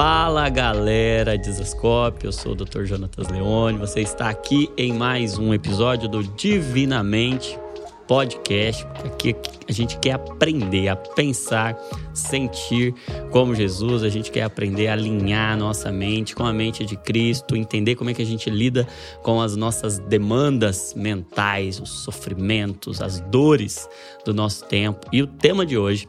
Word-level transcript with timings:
Fala 0.00 0.48
galera 0.48 1.36
Desascope, 1.36 2.24
eu 2.24 2.30
sou 2.30 2.52
o 2.52 2.54
Dr. 2.54 2.84
Jonatas 2.84 3.26
Leone. 3.26 3.78
Você 3.78 3.98
está 3.98 4.28
aqui 4.28 4.70
em 4.76 4.92
mais 4.92 5.38
um 5.38 5.52
episódio 5.52 6.08
do 6.08 6.22
Divinamente 6.22 7.58
Podcast. 8.06 8.86
Aqui 9.04 9.34
a 9.68 9.72
gente 9.72 9.98
quer 9.98 10.12
aprender 10.12 10.86
a 10.86 10.94
pensar, 10.94 11.76
sentir 12.14 12.94
como 13.32 13.56
Jesus, 13.56 14.04
a 14.04 14.08
gente 14.08 14.30
quer 14.30 14.42
aprender 14.42 14.86
a 14.86 14.92
alinhar 14.92 15.56
nossa 15.56 15.90
mente 15.90 16.32
com 16.36 16.46
a 16.46 16.52
mente 16.52 16.84
de 16.84 16.96
Cristo, 16.96 17.56
entender 17.56 17.96
como 17.96 18.08
é 18.08 18.14
que 18.14 18.22
a 18.22 18.26
gente 18.26 18.48
lida 18.48 18.86
com 19.24 19.40
as 19.40 19.56
nossas 19.56 19.98
demandas 19.98 20.94
mentais, 20.96 21.80
os 21.80 21.90
sofrimentos, 22.04 23.02
as 23.02 23.18
dores 23.18 23.88
do 24.24 24.32
nosso 24.32 24.64
tempo. 24.66 25.08
E 25.12 25.20
o 25.20 25.26
tema 25.26 25.66
de 25.66 25.76
hoje 25.76 26.06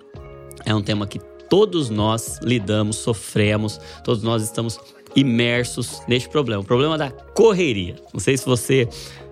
é 0.64 0.76
um 0.76 0.82
tema 0.84 1.08
que 1.08 1.20
todos 1.50 1.90
nós 1.90 2.40
lidamos, 2.42 2.98
sofremos, 2.98 3.80
todos 4.04 4.24
nós 4.24 4.44
estamos 4.44 4.80
imersos 5.16 6.02
neste 6.08 6.30
problema, 6.30 6.62
o 6.62 6.66
problema 6.66 6.98
da 6.98 7.10
correria. 7.10 7.96
Não 8.14 8.20
sei 8.20 8.38
se 8.38 8.46
você 8.46 8.88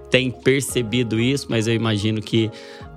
tem 0.09 0.31
percebido 0.31 1.19
isso, 1.19 1.47
mas 1.49 1.67
eu 1.67 1.73
imagino 1.73 2.21
que 2.21 2.49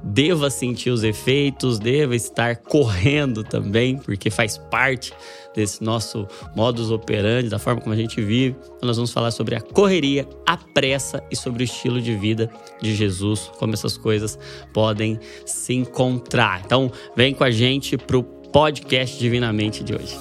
deva 0.02 0.48
sentir 0.48 0.91
os 0.91 1.02
efeitos, 1.02 1.78
deva 1.78 2.14
estar 2.16 2.56
correndo 2.56 3.45
também, 3.45 3.98
porque 3.98 4.30
faz 4.30 4.56
parte 4.56 5.12
desse 5.55 5.83
nosso 5.83 6.27
modus 6.55 6.91
operandi, 6.91 7.48
da 7.48 7.59
forma 7.59 7.80
como 7.80 7.92
a 7.92 7.98
gente 7.98 8.20
vive. 8.20 8.56
Então 8.77 8.87
nós 8.87 8.97
vamos 8.97 9.12
falar 9.12 9.30
sobre 9.30 9.56
a 9.56 9.61
correria, 9.61 10.27
a 10.47 10.56
pressa 10.56 11.23
e 11.30 11.37
sobre 11.37 11.62
o 11.62 11.64
estilo 11.64 12.00
de 12.00 12.14
vida 12.14 12.50
de 12.80 12.95
Jesus, 12.95 13.50
como 13.59 13.75
essas 13.75 13.97
coisas 13.97 14.39
podem 14.73 15.19
se 15.45 15.75
encontrar. 15.75 16.62
Então, 16.64 16.91
vem 17.16 17.34
com 17.34 17.45
a 17.45 17.50
gente 17.50 17.98
pro 17.98 18.39
podcast 18.52 19.18
Divinamente 19.18 19.84
de 19.84 19.95
hoje. 19.95 20.16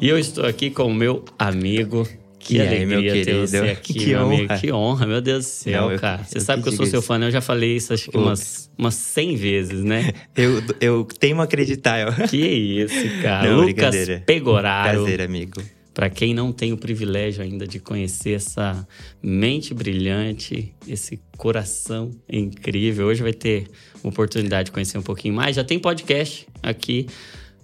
E 0.00 0.08
eu 0.08 0.18
estou 0.18 0.44
aqui 0.46 0.70
com 0.70 0.84
o 0.84 0.94
meu 0.94 1.24
amigo. 1.38 2.08
Que 2.38 2.56
E 2.56 2.60
aí, 2.60 2.66
alegria 2.66 2.86
meu 2.88 3.02
ter 3.12 3.24
querido? 3.24 3.46
você 3.46 3.56
aqui, 3.58 3.94
Que 3.94 4.06
meu 4.06 4.22
amigo. 4.22 4.42
honra. 4.44 4.58
Que 4.58 4.72
honra, 4.72 5.06
meu 5.06 5.20
Deus 5.20 5.44
do 5.44 5.48
céu, 5.48 5.82
Não, 5.82 5.92
eu- 5.92 5.98
cara. 6.00 6.24
Você 6.24 6.38
eu 6.38 6.40
sabe 6.40 6.60
que 6.62 6.68
que 6.68 6.74
eu 6.74 6.76
sou 6.76 6.86
seu 6.86 6.98
isso. 6.98 7.06
fã, 7.06 7.16
né? 7.16 7.26
Eu 7.26 7.30
já 7.30 7.40
falei 7.40 7.76
isso 7.76 7.92
acho 7.94 8.10
que 8.10 8.16
umas, 8.16 8.68
umas 8.76 8.94
100 8.94 9.36
vezes, 9.36 9.84
né? 9.84 10.12
Eu, 10.36 10.60
eu 10.80 11.04
teimo 11.04 11.40
acreditar. 11.40 12.00
Eu... 12.00 12.28
que 12.28 12.36
isso, 12.36 13.22
cara. 13.22 13.48
Não, 13.48 13.60
Lucas. 13.60 13.94
Pegoraro. 14.26 15.02
Prazer, 15.04 15.20
amigo. 15.20 15.62
Para 15.94 16.10
quem 16.10 16.34
não 16.34 16.50
tem 16.52 16.72
o 16.72 16.76
privilégio 16.76 17.44
ainda 17.44 17.64
de 17.64 17.78
conhecer 17.78 18.32
essa 18.32 18.84
mente 19.22 19.72
brilhante, 19.72 20.74
esse 20.88 21.20
coração 21.36 22.10
incrível, 22.28 23.06
hoje 23.06 23.22
vai 23.22 23.32
ter 23.34 23.68
oportunidade 24.02 24.66
de 24.66 24.72
conhecer 24.72 24.98
um 24.98 25.02
pouquinho 25.02 25.34
mais. 25.34 25.56
Já 25.56 25.64
tem 25.64 25.78
podcast 25.78 26.46
aqui 26.62 27.06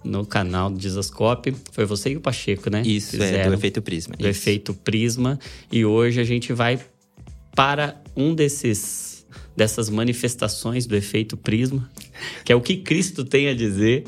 no 0.03 0.25
canal 0.25 0.69
do 0.69 0.77
Dizascope. 0.77 1.55
Foi 1.71 1.85
você 1.85 2.11
e 2.11 2.17
o 2.17 2.21
Pacheco, 2.21 2.69
né? 2.69 2.81
Isso, 2.85 3.15
é 3.15 3.19
Fizeram 3.19 3.49
do 3.51 3.55
efeito 3.55 3.81
prisma. 3.81 4.15
do 4.15 4.21
Isso. 4.21 4.29
efeito 4.29 4.73
Prisma. 4.73 5.39
E 5.71 5.85
hoje 5.85 6.19
a 6.19 6.23
gente 6.23 6.53
vai 6.53 6.79
para 7.55 8.01
um 8.15 8.33
desses 8.33 9.09
dessas 9.55 9.89
manifestações 9.89 10.85
do 10.85 10.95
efeito 10.95 11.35
Prisma, 11.35 11.89
que 12.45 12.51
é 12.51 12.55
o 12.55 12.61
que 12.61 12.77
Cristo 12.77 13.25
tem 13.25 13.49
a 13.49 13.53
dizer 13.53 14.05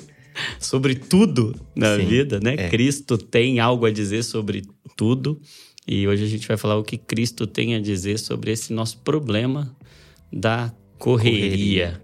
sobre 0.57 0.95
tudo 0.95 1.53
na 1.75 1.97
Sim, 1.97 2.05
vida, 2.05 2.39
né? 2.39 2.55
é. 2.57 2.69
Cristo 2.69 3.17
tem 3.17 3.59
algo 3.59 3.85
a 3.85 3.91
dizer 3.91 4.23
sobre 4.23 4.63
tudo. 4.95 5.41
E 5.85 6.07
hoje 6.07 6.23
a 6.23 6.27
gente 6.27 6.47
vai 6.47 6.55
falar 6.55 6.77
o 6.77 6.83
que 6.83 6.97
Cristo 6.97 7.45
tem 7.45 7.75
a 7.75 7.81
dizer 7.81 8.17
sobre 8.17 8.51
esse 8.51 8.71
nosso 8.71 8.99
problema 8.99 9.75
da 10.31 10.73
correria. 10.97 11.49
Correria. 11.49 12.01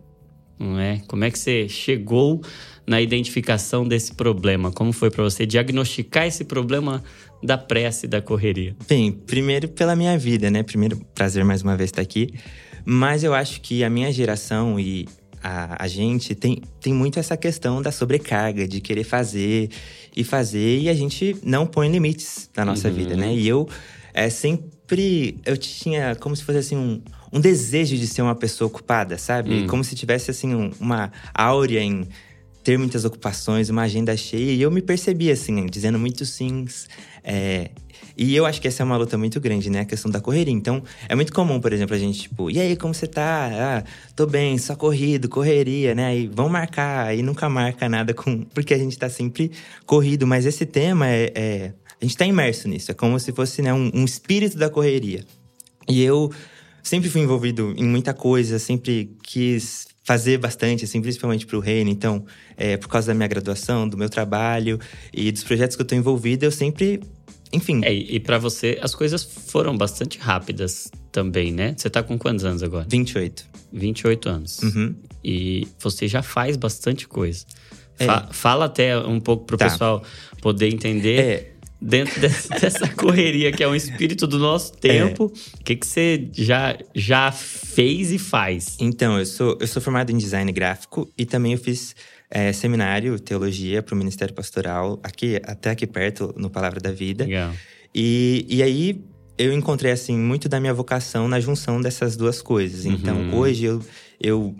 Não 0.59 0.79
é? 0.79 1.01
Como 1.07 1.23
é 1.23 1.31
que 1.31 1.37
você 1.37 1.67
chegou 1.69 2.41
na 2.85 3.01
identificação 3.01 3.87
desse 3.87 4.13
problema? 4.13 4.71
Como 4.71 4.91
foi 4.91 5.09
para 5.11 5.23
você 5.23 5.45
diagnosticar 5.45 6.25
esse 6.25 6.43
problema 6.45 7.03
da 7.43 7.57
pressa 7.57 8.05
e 8.05 8.09
da 8.09 8.21
correria? 8.21 8.75
Bem, 8.87 9.11
primeiro 9.11 9.67
pela 9.67 9.95
minha 9.95 10.17
vida, 10.17 10.49
né? 10.49 10.63
Primeiro, 10.63 10.97
prazer 11.13 11.43
mais 11.45 11.61
uma 11.61 11.75
vez 11.77 11.89
estar 11.89 12.01
aqui. 12.01 12.33
Mas 12.85 13.23
eu 13.23 13.33
acho 13.33 13.61
que 13.61 13.83
a 13.83 13.89
minha 13.89 14.11
geração 14.11 14.79
e 14.79 15.07
a, 15.43 15.83
a 15.83 15.87
gente 15.87 16.33
tem, 16.33 16.61
tem 16.81 16.93
muito 16.93 17.19
essa 17.19 17.35
questão 17.37 17.81
da 17.81 17.91
sobrecarga, 17.91 18.67
de 18.67 18.79
querer 18.81 19.03
fazer 19.03 19.69
e 20.15 20.23
fazer, 20.23 20.79
e 20.79 20.89
a 20.89 20.93
gente 20.93 21.35
não 21.43 21.67
põe 21.67 21.89
limites 21.91 22.49
na 22.55 22.65
nossa 22.65 22.87
Uhum. 22.87 22.93
vida, 22.95 23.15
né? 23.15 23.35
E 23.35 23.47
eu 23.47 23.67
é, 24.25 24.29
sempre. 24.29 25.37
Eu 25.45 25.55
tinha 25.57 26.15
como 26.15 26.35
se 26.35 26.43
fosse 26.43 26.57
assim 26.59 26.75
um, 26.75 27.01
um 27.31 27.39
desejo 27.39 27.95
de 27.97 28.07
ser 28.07 28.21
uma 28.21 28.35
pessoa 28.35 28.67
ocupada, 28.67 29.17
sabe? 29.17 29.63
Hum. 29.63 29.67
Como 29.67 29.83
se 29.83 29.95
tivesse 29.95 30.31
assim 30.31 30.55
um- 30.55 30.71
uma 30.79 31.11
áurea 31.33 31.81
em 31.81 32.07
ter 32.63 32.77
muitas 32.77 33.05
ocupações, 33.05 33.69
uma 33.69 33.83
agenda 33.83 34.15
cheia. 34.17 34.51
E 34.53 34.61
eu 34.61 34.71
me 34.71 34.81
percebi 34.81 35.29
assim, 35.31 35.65
dizendo 35.67 35.97
muitos 35.99 36.29
sims. 36.29 36.87
é, 37.23 37.69
e 38.15 38.35
eu 38.35 38.45
acho 38.45 38.59
que 38.61 38.67
essa 38.67 38.81
é 38.81 38.85
uma 38.85 38.95
luta 38.97 39.17
muito 39.17 39.39
grande, 39.39 39.69
né? 39.69 39.81
A 39.81 39.85
questão 39.85 40.09
da 40.09 40.19
correria. 40.19 40.53
Então, 40.53 40.81
é 41.09 41.13
muito 41.15 41.31
comum, 41.33 41.59
por 41.59 41.71
exemplo, 41.73 41.93
a 41.95 41.99
gente, 41.99 42.21
tipo, 42.23 42.49
e 42.49 42.59
aí, 42.59 42.75
como 42.75 42.93
você 42.93 43.05
tá? 43.05 43.49
Ah, 43.53 43.83
tô 44.15 44.25
bem, 44.25 44.57
só 44.57 44.75
corrido, 44.75 45.27
correria, 45.29 45.93
né? 45.93 46.17
E 46.17 46.27
vão 46.27 46.47
marcar, 46.49 47.15
e 47.15 47.21
nunca 47.21 47.47
marca 47.49 47.87
nada 47.89 48.13
com. 48.13 48.41
Porque 48.55 48.73
a 48.73 48.77
gente 48.77 48.97
tá 48.97 49.09
sempre 49.09 49.51
corrido. 49.85 50.25
Mas 50.25 50.45
esse 50.45 50.65
tema 50.65 51.07
é. 51.07 51.31
é- 51.35 51.73
a 52.01 52.05
gente 52.05 52.15
tá 52.17 52.25
imerso 52.25 52.67
nisso. 52.67 52.91
É 52.91 52.93
como 52.93 53.19
se 53.19 53.31
fosse 53.31 53.61
né, 53.61 53.73
um, 53.73 53.91
um 53.93 54.05
espírito 54.05 54.57
da 54.57 54.69
correria. 54.69 55.23
E 55.89 56.01
eu 56.03 56.31
sempre 56.83 57.09
fui 57.09 57.21
envolvido 57.21 57.73
em 57.77 57.85
muita 57.85 58.13
coisa, 58.13 58.59
sempre 58.59 59.15
quis 59.23 59.87
fazer 60.03 60.37
bastante, 60.37 60.85
assim, 60.85 61.01
principalmente 61.01 61.45
pro 61.45 61.59
reino. 61.59 61.89
Então, 61.89 62.25
é, 62.55 62.77
por 62.77 62.87
causa 62.87 63.07
da 63.07 63.13
minha 63.13 63.27
graduação, 63.27 63.87
do 63.89 63.97
meu 63.97 64.09
trabalho 64.09 64.79
e 65.13 65.31
dos 65.31 65.43
projetos 65.43 65.75
que 65.75 65.81
eu 65.81 65.85
tô 65.87 65.95
envolvido, 65.95 66.45
eu 66.45 66.51
sempre. 66.51 67.01
Enfim, 67.51 67.79
É, 67.83 67.93
e 67.93 68.19
para 68.19 68.37
você 68.37 68.77
as 68.81 68.93
coisas 68.93 69.23
foram 69.23 69.77
bastante 69.77 70.17
rápidas 70.17 70.91
também, 71.13 71.51
né? 71.53 71.73
Você 71.77 71.89
tá 71.89 72.03
com 72.03 72.17
quantos 72.17 72.43
anos 72.43 72.61
agora? 72.61 72.85
28. 72.89 73.45
28 73.71 74.29
anos. 74.29 74.59
Uhum. 74.63 74.93
E 75.23 75.65
você 75.79 76.07
já 76.09 76.21
faz 76.21 76.57
bastante 76.57 77.07
coisa. 77.07 77.45
É. 77.99 78.05
Fa- 78.05 78.27
fala 78.31 78.65
até 78.65 78.97
um 78.97 79.19
pouco 79.21 79.45
pro 79.45 79.57
Tá. 79.57 79.69
pessoal 79.69 80.03
poder 80.41 80.67
entender. 80.73 81.56
É, 81.81 81.85
Dentro 81.85 82.19
dessa, 82.21 82.49
dessa 82.59 82.87
correria 82.89 83.51
que 83.51 83.63
é 83.63 83.67
um 83.67 83.75
espírito 83.75 84.25
do 84.25 84.39
nosso 84.39 84.73
É. 84.75 84.77
tempo, 84.79 85.25
o 85.25 85.63
que, 85.63 85.75
que 85.75 85.85
você 85.85 86.27
já, 86.33 86.77
já 86.95 87.31
fez 87.31 88.11
e 88.11 88.17
faz? 88.17 88.75
Então, 88.79 89.17
eu 89.19 89.25
sou, 89.25 89.57
eu 89.61 89.67
sou 89.67 89.81
formado 89.81 90.11
em 90.11 90.17
design 90.17 90.51
gráfico 90.51 91.07
e 91.17 91.25
também 91.25 91.53
eu 91.53 91.59
fiz 91.59 91.95
é, 92.29 92.51
seminário, 92.51 93.19
teologia, 93.19 93.81
para 93.83 93.93
o 93.93 93.97
Ministério 93.97 94.33
Pastoral, 94.33 94.99
aqui, 95.03 95.39
até 95.45 95.69
aqui 95.69 95.85
perto, 95.87 96.33
no 96.35 96.49
Palavra 96.49 96.79
da 96.79 96.91
Vida. 96.91 97.25
Legal. 97.25 97.53
E, 97.93 98.45
e 98.49 98.61
aí 98.63 99.01
eu 99.37 99.53
encontrei, 99.53 99.91
assim, 99.91 100.17
muito 100.17 100.49
da 100.49 100.59
minha 100.59 100.73
vocação 100.73 101.27
na 101.27 101.39
junção 101.39 101.79
dessas 101.79 102.17
duas 102.17 102.41
coisas. 102.41 102.85
Então, 102.85 103.17
Uhum. 103.21 103.35
hoje 103.35 103.65
eu, 103.65 103.81
eu 104.19 104.55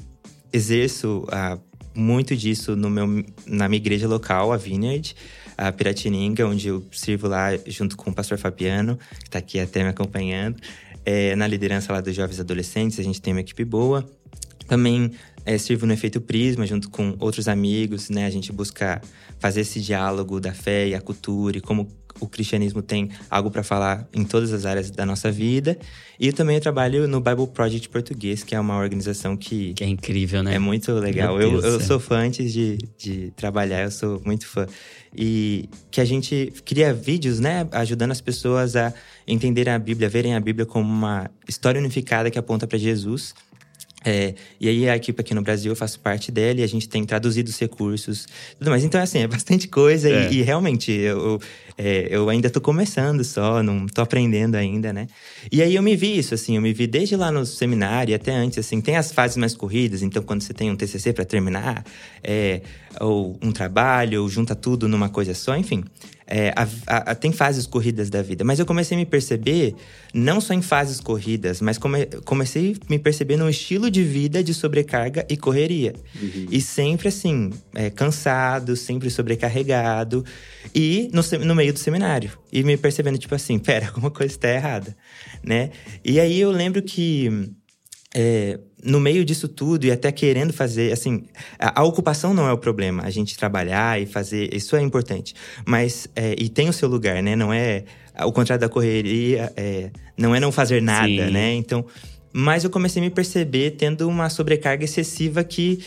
exerço 0.54 1.26
ah, 1.30 1.58
muito 1.96 2.36
disso 2.36 2.76
no 2.76 2.90
meu, 2.90 3.08
na 3.46 3.68
minha 3.68 3.78
igreja 3.78 4.08
local, 4.08 4.54
a 4.54 4.58
Vineyard, 4.58 5.16
a 5.58 5.72
Piratininga, 5.72 6.46
onde 6.46 6.68
eu 6.68 6.86
sirvo 6.92 7.28
lá 7.28 7.50
junto 7.66 7.98
com 7.98 8.12
o 8.12 8.14
pastor 8.14 8.38
Fabiano, 8.38 8.98
que 9.20 9.26
está 9.26 9.40
aqui 9.40 9.60
até 9.60 9.84
me 9.84 9.90
acompanhando. 9.90 10.62
É, 11.04 11.36
na 11.36 11.48
liderança 11.48 11.92
lá 11.92 12.02
dos 12.02 12.16
jovens 12.16 12.40
adolescentes, 12.40 13.00
a 13.00 13.04
gente 13.04 13.22
tem 13.22 13.34
uma 13.34 13.40
equipe 13.42 13.66
boa. 13.66 14.06
Também 14.68 15.12
é, 15.46 15.58
sirvo 15.58 15.86
no 15.86 15.94
Efeito 15.94 16.22
Prisma, 16.22 16.68
junto 16.68 16.90
com 16.90 17.16
outros 17.20 17.48
amigos, 17.48 18.10
né? 18.10 18.26
A 18.26 18.30
gente 18.30 18.52
busca 18.52 19.02
fazer 19.40 19.62
esse 19.62 19.80
diálogo 19.82 20.40
da 20.40 20.54
fé 20.54 20.90
e 20.90 20.94
a 20.94 21.02
cultura 21.02 21.58
e 21.58 21.62
como 21.62 21.88
o 22.20 22.28
cristianismo 22.28 22.82
tem 22.82 23.10
algo 23.30 23.50
para 23.52 23.64
falar 23.64 24.08
em 24.14 24.24
todas 24.24 24.52
as 24.54 24.66
áreas 24.66 24.90
da 24.92 25.06
nossa 25.06 25.32
vida. 25.32 25.78
E 26.20 26.32
também 26.32 26.56
eu 26.56 26.62
trabalho 26.62 27.08
no 27.08 27.22
Bible 27.22 27.48
Project 27.48 27.90
Português, 27.90 28.44
que 28.44 28.56
é 28.56 28.60
uma 28.60 28.78
organização 28.78 29.38
que 29.38 29.74
Que 29.74 29.84
é 29.84 29.88
incrível, 29.88 30.42
né? 30.42 30.56
é 30.56 30.60
muito 30.60 30.92
legal. 30.94 31.40
Eu, 31.40 31.62
eu 31.62 31.80
sou 31.80 32.00
fã 32.00 32.18
antes 32.20 32.52
de, 32.52 32.78
de 32.98 33.32
trabalhar, 33.36 33.84
eu 33.84 33.92
sou 33.92 34.22
muito 34.26 34.48
fã. 34.48 34.66
E 35.16 35.70
que 35.92 36.02
a 36.02 36.06
gente 36.06 36.52
cria 36.66 36.94
vídeos, 36.94 37.40
né? 37.40 37.68
Ajudando 37.72 38.12
as 38.12 38.22
pessoas 38.22 38.76
a 38.76 38.94
entenderem 39.28 39.74
a 39.74 39.80
Bíblia, 39.80 40.10
verem 40.10 40.36
a 40.36 40.40
Bíblia 40.40 40.66
como 40.66 40.90
uma 40.90 41.30
história 41.48 41.80
unificada 41.80 42.30
que 42.32 42.40
aponta 42.40 42.66
para 42.68 42.78
Jesus. 42.78 43.34
É, 44.06 44.36
e 44.60 44.70
aí 44.70 44.88
a 44.88 44.96
equipe 44.96 45.20
aqui 45.20 45.34
no 45.34 45.42
Brasil, 45.42 45.72
eu 45.72 45.76
faço 45.76 46.00
parte 46.00 46.32
dela 46.32 46.62
e 46.62 46.64
a 46.64 46.68
gente 46.68 46.88
tem 46.88 47.04
traduzido 47.04 47.50
os 47.50 47.60
recursos 47.60 48.26
tudo 48.58 48.70
mais. 48.70 48.84
Então, 48.84 49.02
assim, 49.02 49.20
é 49.20 49.28
bastante 49.28 49.68
coisa 49.68 50.10
É. 50.10 50.32
e, 50.32 50.38
e 50.38 50.42
realmente 50.42 50.92
eu, 50.92 51.42
é, 51.78 52.08
eu 52.10 52.28
ainda 52.30 52.50
tô 52.50 52.60
começando 52.60 53.24
só, 53.24 53.62
não 53.62 53.86
tô 53.86 54.02
aprendendo 54.02 54.56
ainda, 54.56 54.92
né? 54.92 55.08
E 55.52 55.62
aí 55.62 55.76
eu 55.76 55.84
me 55.84 55.96
vi 55.96 56.18
isso, 56.18 56.34
assim, 56.34 56.56
eu 56.56 56.62
me 56.62 56.74
vi 56.74 56.88
desde 56.88 57.16
lá 57.16 57.32
no 57.32 57.46
seminário 57.46 58.12
e 58.12 58.16
até 58.16 58.34
antes, 58.34 58.58
assim, 58.58 58.82
tem 58.82 58.96
as 58.96 59.12
fases 59.12 59.38
mais 59.38 59.56
corridas, 59.56 60.02
então 60.02 60.24
quando 60.24 60.42
você 60.42 60.54
tem 60.54 60.72
um 60.72 60.76
TCC 60.76 61.14
para 61.14 61.24
terminar, 61.24 61.86
é, 62.24 62.62
ou 63.00 63.38
um 63.44 63.52
trabalho, 63.52 64.24
ou 64.24 64.30
junta 64.30 64.56
tudo 64.56 64.88
numa 64.88 65.10
coisa 65.10 65.36
só, 65.36 65.56
enfim. 65.56 65.84
É, 66.28 66.54
a, 66.56 67.12
a, 67.12 67.16
tem 67.16 67.32
fases 67.32 67.66
corridas 67.66 68.10
da 68.10 68.22
vida. 68.22 68.44
Mas 68.44 68.60
eu 68.60 68.66
comecei 68.66 68.98
a 68.98 69.00
me 69.00 69.06
perceber, 69.06 69.74
não 70.14 70.42
só 70.42 70.54
em 70.54 70.62
fases 70.62 71.00
corridas, 71.00 71.62
mas 71.62 71.78
come, 71.78 72.06
comecei 72.26 72.76
a 72.76 72.92
me 72.92 73.00
perceber 73.00 73.38
num 73.38 73.50
estilo 73.50 73.90
de 73.90 74.04
vida 74.04 74.44
de 74.44 74.54
sobrecarga 74.54 75.26
e 75.30 75.38
correria. 75.38 75.94
Uhum. 76.22 76.48
E 76.52 76.60
sempre 76.60 77.08
assim, 77.08 77.52
é, 77.74 77.90
cansado, 77.90 78.76
sempre 78.76 79.10
sobrecarregado. 79.10 80.26
E 80.76 81.10
no, 81.14 81.22
no 81.46 81.56
meio 81.56 81.72
do 81.72 81.80
seminário. 81.80 82.32
E 82.52 82.62
me 82.64 82.76
percebendo, 82.76 83.18
tipo 83.18 83.34
assim, 83.34 83.58
pera, 83.60 83.88
alguma 83.88 84.12
coisa 84.12 84.34
está 84.34 84.50
errada, 84.50 84.96
né? 85.42 85.72
E 86.04 86.20
aí 86.20 86.40
eu 86.40 86.52
lembro 86.52 86.82
que 86.82 87.52
é, 88.14 88.60
no 88.84 89.00
meio 89.00 89.26
disso 89.26 89.48
tudo 89.48 89.86
e 89.86 89.92
até 89.92 90.12
querendo 90.12 90.54
fazer, 90.54 90.92
assim, 90.92 91.24
a, 91.58 91.82
a, 91.82 91.84
ocupação 91.84 92.34
não 92.34 92.48
é 92.48 92.54
o 92.54 92.58
problema. 92.58 93.04
A 93.04 93.10
gente 93.10 93.38
trabalhar 93.38 94.00
e 94.02 94.06
fazer, 94.06 94.54
isso 94.54 94.76
é 94.76 94.82
importante. 94.82 95.34
Mas, 95.66 96.08
é, 96.16 96.36
e 96.38 96.48
tem 96.48 96.70
o 96.70 96.74
seu 96.74 96.88
lugar, 96.88 97.22
né? 97.24 97.36
Não 97.36 97.52
é, 97.52 97.84
o 98.24 98.32
contrário 98.32 98.62
da 98.62 98.70
correria, 98.70 99.52
é, 99.56 99.90
não 100.16 100.36
é 100.36 100.40
não 100.40 100.52
fazer 100.52 100.82
nada, 100.82 101.08
Sim. 101.08 101.32
né? 101.32 101.54
Então, 101.54 101.86
mas 102.32 102.64
eu 102.64 102.70
comecei 102.70 103.02
a 103.02 103.06
me 103.06 103.10
perceber 103.10 103.72
tendo 103.72 104.08
uma 104.08 104.30
sobrecarga 104.30 104.84
excessiva 104.84 105.44
que 105.44 105.84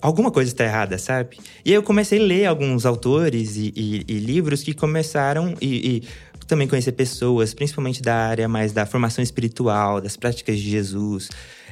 alguma 0.00 0.30
coisa 0.30 0.52
está 0.52 0.64
errada, 0.64 0.96
sabe? 0.96 1.38
E 1.64 1.70
aí 1.70 1.74
eu 1.74 1.82
comecei 1.82 2.20
a 2.20 2.22
ler 2.22 2.46
alguns 2.46 2.86
autores 2.86 3.56
e, 3.56 3.72
e, 3.74 4.04
e 4.06 4.18
livros 4.20 4.62
que 4.62 4.72
começaram 4.72 5.54
e, 5.60 5.96
e 5.96 6.02
também 6.46 6.66
conhecer 6.66 6.92
pessoas, 6.92 7.52
principalmente 7.52 8.00
da 8.00 8.14
área 8.14 8.48
mais 8.48 8.72
da 8.72 8.86
formação 8.86 9.22
espiritual, 9.22 10.00
das 10.00 10.16
práticas 10.16 10.58
de 10.58 10.70
Jesus, 10.70 11.28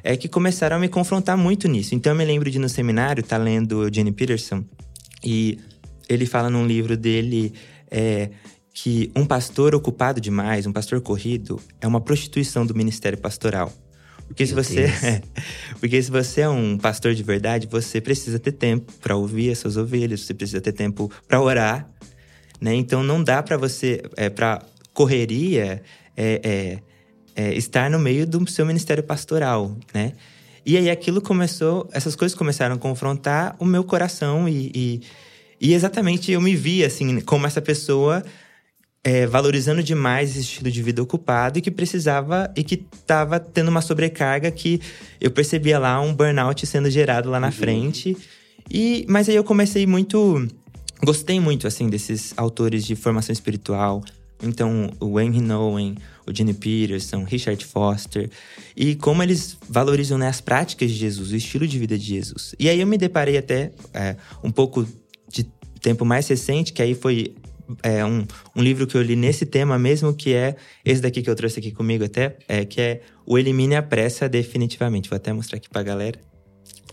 é 0.07 0.17
que 0.17 0.29
começaram 0.29 0.77
a 0.77 0.79
me 0.79 0.89
confrontar 0.89 1.37
muito 1.37 1.67
nisso. 1.67 1.93
Então 1.93 2.13
eu 2.13 2.17
me 2.17 2.25
lembro 2.25 2.49
de 2.49 2.61
no 2.61 2.69
seminário 2.69 3.23
estar 3.23 3.39
tá 3.39 3.43
lendo 3.43 3.81
o 3.81 3.93
Jenny 3.93 4.13
Peterson 4.13 4.65
e 5.23 5.59
ele 6.09 6.25
fala 6.25 6.49
num 6.49 6.65
livro 6.65 6.97
dele 6.97 7.53
é, 7.91 8.31
que 8.73 9.11
um 9.17 9.27
pastor 9.27 9.75
ocupado 9.75 10.21
demais, 10.21 10.65
um 10.65 10.73
pastor 10.73 11.01
corrido, 11.01 11.61
é 11.81 11.89
uma 11.89 12.01
prostituição 12.01 12.65
do 12.65 12.73
ministério 12.73 13.19
pastoral. 13.19 13.73
Porque 14.29 14.47
se 14.47 14.55
você, 14.55 14.87
porque 15.81 16.01
se 16.01 16.11
você 16.11 16.43
é 16.43 16.49
um 16.49 16.79
pastor 16.79 17.13
de 17.13 17.25
verdade, 17.25 17.67
você 17.67 18.01
precisa 18.01 18.39
ter 18.39 18.53
tempo 18.53 18.93
para 19.01 19.17
ouvir 19.17 19.51
as 19.51 19.59
suas 19.59 19.77
ovelhas, 19.77 20.21
você 20.21 20.35
precisa 20.35 20.61
ter 20.61 20.73
tempo 20.73 21.11
para 21.27 21.41
orar, 21.41 21.89
né? 22.61 22.75
Então 22.75 23.03
não 23.03 23.25
dá 23.25 23.43
para 23.43 23.57
você, 23.57 24.03
é, 24.17 24.31
para 24.31 24.63
correria, 24.95 25.83
é, 26.17 26.79
é, 27.37 27.55
estar 27.55 27.91
no 27.91 27.99
meio 27.99 28.27
do 28.27 28.51
seu 28.51 28.65
ministério 28.65 29.05
pastoral, 29.05 29.77
né? 29.93 30.15
E 30.65 30.77
aí 30.77 30.91
aquilo 30.91 31.21
começou, 31.21 31.89
essas 31.93 32.17
coisas 32.17 32.37
começaram 32.37 32.75
a 32.75 32.79
confrontar 32.79 33.55
o 33.61 33.65
meu 33.65 33.85
coração 33.85 34.49
e, 34.49 34.73
e, 34.75 35.03
e 35.61 35.75
exatamente 35.75 36.33
eu 36.33 36.41
me 36.41 36.57
vi 36.57 36.85
assim 36.85 37.21
como 37.21 37.47
essa 37.47 37.63
pessoa 37.63 38.25
é, 39.05 39.25
valorizando 39.25 39.81
demais 39.81 40.31
esse 40.31 40.41
estilo 40.41 40.69
de 40.69 40.83
vida 40.83 41.01
ocupado 41.01 41.61
e 41.61 41.63
que 41.63 41.71
precisava 41.71 42.53
e 42.57 42.65
que 42.65 42.85
estava 42.93 43.39
tendo 43.39 43.69
uma 43.69 43.81
sobrecarga 43.81 44.51
que 44.51 44.81
eu 45.21 45.31
percebia 45.31 45.79
lá 45.79 46.01
um 46.01 46.13
burnout 46.13 46.67
sendo 46.67 46.91
gerado 46.91 47.31
lá 47.31 47.39
na 47.39 47.47
uhum. 47.47 47.53
frente. 47.53 48.17
E 48.69 49.07
mas 49.09 49.29
aí 49.29 49.37
eu 49.37 49.45
comecei 49.45 49.87
muito 49.87 50.49
gostei 51.05 51.39
muito 51.39 51.69
assim 51.69 51.89
desses 51.89 52.35
autores 52.37 52.85
de 52.85 52.97
formação 52.97 53.33
espiritual. 53.33 54.03
Então, 54.43 54.91
o 55.01 55.19
Henry 55.19 55.41
Nowen, 55.41 55.97
o 56.27 56.35
Jenny 56.35 56.53
Peterson, 56.53 57.25
Richard 57.25 57.65
Foster, 57.65 58.31
e 58.77 58.95
como 58.95 59.23
eles 59.23 59.57
valorizam 59.69 60.19
né, 60.19 60.29
as 60.29 60.41
práticas 60.41 60.91
de 60.91 60.97
Jesus, 60.97 61.33
o 61.33 61.37
estilo 61.37 61.67
de 61.67 61.79
vida 61.79 61.97
de 61.99 62.05
Jesus. 62.05 62.55
E 62.59 62.69
aí 62.69 62.81
eu 62.81 62.87
me 62.87 62.99
deparei 62.99 63.39
até 63.39 63.73
é, 63.95 64.17
um 64.43 64.51
pouco 64.51 64.87
de 65.29 65.45
tempo 65.81 66.05
mais 66.05 66.29
recente, 66.29 66.73
que 66.73 66.83
aí 66.83 66.95
foi 66.95 67.35
é, 67.83 68.05
um, 68.05 68.27
um, 68.55 68.63
livro 68.63 68.87
que 68.87 68.97
eu 68.97 69.03
li 69.03 69.17
nesse 69.17 69.47
tema 69.47 69.79
mesmo, 69.79 70.15
que 70.15 70.35
é 70.35 70.57
esse 70.85 71.01
daqui 71.01 71.23
que 71.23 71.31
eu 71.31 71.35
trouxe 71.35 71.59
aqui 71.59 71.73
comigo 71.73 72.05
até, 72.05 72.37
é, 72.47 72.65
que 72.65 72.81
é 72.81 73.01
O 73.25 73.39
Elimine 73.39 73.77
a 73.77 73.83
Pressa 73.83 74.29
Definitivamente. 74.29 75.09
Vou 75.09 75.17
até 75.17 75.33
mostrar 75.33 75.57
aqui 75.57 75.69
pra 75.69 75.83
galera. 75.83 76.19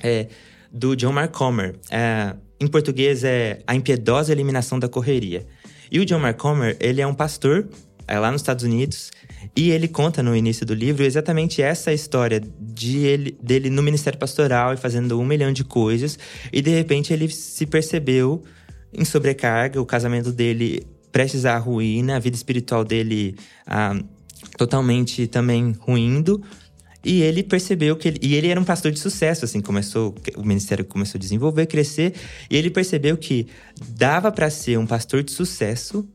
É, 0.01 0.27
do 0.71 0.95
John 0.95 1.11
Mark 1.11 1.31
Comer. 1.31 1.75
É, 1.91 2.35
em 2.59 2.67
português 2.67 3.23
é 3.23 3.61
A 3.67 3.75
Impiedosa 3.75 4.31
Eliminação 4.31 4.79
da 4.79 4.87
Correria. 4.87 5.45
E 5.91 5.99
o 5.99 6.05
John 6.05 6.19
Mark 6.19 6.37
Comer, 6.37 6.77
ele 6.79 7.01
é 7.01 7.07
um 7.07 7.13
pastor 7.13 7.67
é, 8.07 8.19
lá 8.19 8.31
nos 8.31 8.41
Estados 8.41 8.63
Unidos 8.63 9.11
e 9.55 9.71
ele 9.71 9.87
conta 9.87 10.21
no 10.21 10.35
início 10.35 10.65
do 10.65 10.73
livro 10.73 11.03
exatamente 11.03 11.61
essa 11.61 11.93
história 11.93 12.41
de 12.59 12.99
ele, 12.99 13.37
dele 13.41 13.69
no 13.69 13.81
ministério 13.81 14.19
pastoral 14.19 14.73
e 14.73 14.77
fazendo 14.77 15.19
um 15.19 15.25
milhão 15.25 15.51
de 15.51 15.63
coisas 15.63 16.17
e 16.51 16.61
de 16.61 16.69
repente 16.69 17.13
ele 17.13 17.29
se 17.29 17.65
percebeu 17.65 18.43
em 18.93 19.05
sobrecarga, 19.05 19.81
o 19.81 19.85
casamento 19.85 20.31
dele 20.31 20.85
prestes 21.11 21.45
à 21.45 21.57
ruína, 21.57 22.15
a 22.15 22.19
vida 22.19 22.35
espiritual 22.35 22.83
dele 22.83 23.35
ah, 23.65 23.95
totalmente 24.57 25.27
também 25.27 25.73
ruindo 25.79 26.43
e 27.03 27.21
ele 27.21 27.43
percebeu 27.43 27.95
que 27.95 28.07
ele, 28.07 28.19
e 28.21 28.35
ele 28.35 28.47
era 28.47 28.59
um 28.59 28.63
pastor 28.63 28.91
de 28.91 28.99
sucesso, 28.99 29.43
assim, 29.43 29.59
começou 29.59 30.15
o 30.37 30.43
ministério 30.45 30.85
começou 30.85 31.17
a 31.17 31.21
desenvolver, 31.21 31.65
crescer, 31.65 32.13
e 32.49 32.55
ele 32.55 32.69
percebeu 32.69 33.17
que 33.17 33.47
dava 33.89 34.31
para 34.31 34.49
ser 34.49 34.77
um 34.79 34.85
pastor 34.85 35.21
de 35.21 35.31
sucesso, 35.31 36.07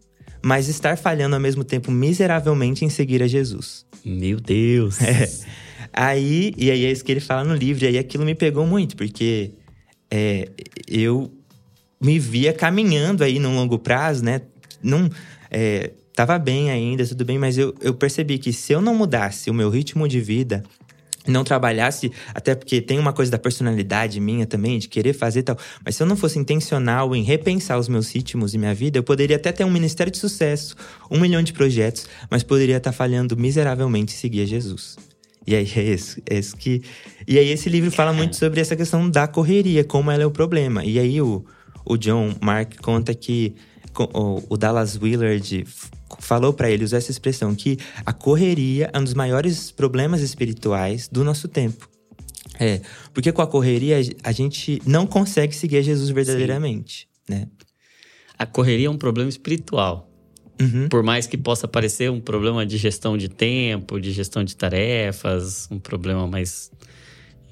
mas 0.42 0.68
estar 0.68 0.96
falhando 0.96 1.34
ao 1.34 1.40
mesmo 1.40 1.64
tempo 1.64 1.90
miseravelmente 1.90 2.84
em 2.84 2.88
seguir 2.88 3.22
a 3.22 3.26
Jesus. 3.26 3.84
Meu 4.04 4.40
Deus. 4.40 4.98
É. 5.02 5.28
Aí, 5.90 6.52
e 6.56 6.70
aí 6.70 6.84
é 6.84 6.92
isso 6.92 7.04
que 7.04 7.10
ele 7.10 7.20
fala 7.20 7.42
no 7.44 7.54
livro, 7.54 7.84
e 7.84 7.88
aí 7.88 7.98
aquilo 7.98 8.24
me 8.24 8.34
pegou 8.34 8.66
muito, 8.66 8.94
porque 8.94 9.52
é, 10.10 10.48
eu 10.86 11.32
me 12.00 12.18
via 12.18 12.52
caminhando 12.52 13.24
aí 13.24 13.38
num 13.38 13.54
longo 13.54 13.78
prazo, 13.78 14.24
né? 14.24 14.42
Num, 14.82 15.08
é, 15.50 15.90
tava 16.18 16.36
bem 16.36 16.68
ainda, 16.68 17.06
tudo 17.06 17.24
bem, 17.24 17.38
mas 17.38 17.56
eu, 17.56 17.72
eu 17.80 17.94
percebi 17.94 18.38
que 18.38 18.52
se 18.52 18.72
eu 18.72 18.80
não 18.80 18.92
mudasse 18.92 19.48
o 19.48 19.54
meu 19.54 19.70
ritmo 19.70 20.08
de 20.08 20.20
vida, 20.20 20.64
não 21.28 21.44
trabalhasse, 21.44 22.10
até 22.34 22.56
porque 22.56 22.80
tem 22.80 22.98
uma 22.98 23.12
coisa 23.12 23.30
da 23.30 23.38
personalidade 23.38 24.18
minha 24.18 24.44
também, 24.44 24.80
de 24.80 24.88
querer 24.88 25.12
fazer 25.12 25.44
tal. 25.44 25.56
Mas 25.84 25.94
se 25.94 26.02
eu 26.02 26.08
não 26.08 26.16
fosse 26.16 26.36
intencional 26.36 27.14
em 27.14 27.22
repensar 27.22 27.78
os 27.78 27.88
meus 27.88 28.12
ritmos 28.12 28.52
e 28.52 28.58
minha 28.58 28.74
vida, 28.74 28.98
eu 28.98 29.04
poderia 29.04 29.36
até 29.36 29.52
ter 29.52 29.62
um 29.62 29.70
ministério 29.70 30.10
de 30.10 30.18
sucesso, 30.18 30.74
um 31.08 31.20
milhão 31.20 31.40
de 31.40 31.52
projetos, 31.52 32.08
mas 32.28 32.42
poderia 32.42 32.78
estar 32.78 32.90
falhando 32.90 33.36
miseravelmente 33.36 34.10
seguir 34.10 34.42
a 34.42 34.44
Jesus. 34.44 34.96
E 35.46 35.54
aí 35.54 35.70
é 35.76 35.82
isso, 35.82 36.20
é 36.28 36.36
isso 36.36 36.56
que. 36.56 36.82
E 37.28 37.38
aí 37.38 37.48
esse 37.48 37.68
livro 37.68 37.92
fala 37.92 38.12
muito 38.12 38.34
sobre 38.34 38.60
essa 38.60 38.74
questão 38.74 39.08
da 39.08 39.28
correria, 39.28 39.84
como 39.84 40.10
ela 40.10 40.24
é 40.24 40.26
o 40.26 40.32
problema. 40.32 40.84
E 40.84 40.98
aí 40.98 41.22
o, 41.22 41.44
o 41.84 41.96
John 41.96 42.34
Mark 42.40 42.74
conta 42.82 43.14
que 43.14 43.54
o, 44.04 44.56
Dallas 44.56 44.98
Willard 45.00 45.66
falou 46.20 46.52
para 46.52 46.70
ele 46.70 46.84
usar 46.84 46.98
essa 46.98 47.10
expressão 47.10 47.54
que 47.54 47.78
a 48.04 48.12
correria 48.12 48.90
é 48.92 48.98
um 48.98 49.04
dos 49.04 49.14
maiores 49.14 49.70
problemas 49.70 50.20
espirituais 50.20 51.08
do 51.08 51.24
nosso 51.24 51.48
tempo. 51.48 51.88
É, 52.58 52.80
porque 53.14 53.30
com 53.30 53.42
a 53.42 53.46
correria 53.46 53.98
a 54.22 54.32
gente 54.32 54.82
não 54.84 55.06
consegue 55.06 55.54
seguir 55.54 55.78
a 55.78 55.82
Jesus 55.82 56.10
verdadeiramente, 56.10 57.08
Sim. 57.26 57.34
né? 57.34 57.48
A 58.36 58.46
correria 58.46 58.86
é 58.86 58.90
um 58.90 58.98
problema 58.98 59.28
espiritual. 59.28 60.08
Uhum. 60.60 60.88
Por 60.88 61.02
mais 61.02 61.26
que 61.26 61.36
possa 61.36 61.68
parecer 61.68 62.10
um 62.10 62.20
problema 62.20 62.66
de 62.66 62.76
gestão 62.76 63.16
de 63.16 63.28
tempo, 63.28 64.00
de 64.00 64.10
gestão 64.10 64.42
de 64.42 64.56
tarefas, 64.56 65.68
um 65.70 65.78
problema 65.78 66.26
mais, 66.26 66.70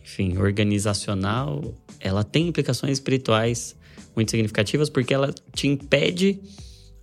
enfim, 0.03 0.39
organizacional, 0.39 1.75
ela 2.01 2.25
tem 2.25 2.49
implicações 2.49 2.95
espirituais 2.95 3.76
muito 4.17 4.31
significativas 4.31 4.89
porque 4.89 5.15
ela 5.15 5.33
te 5.55 5.69
impede 5.69 6.41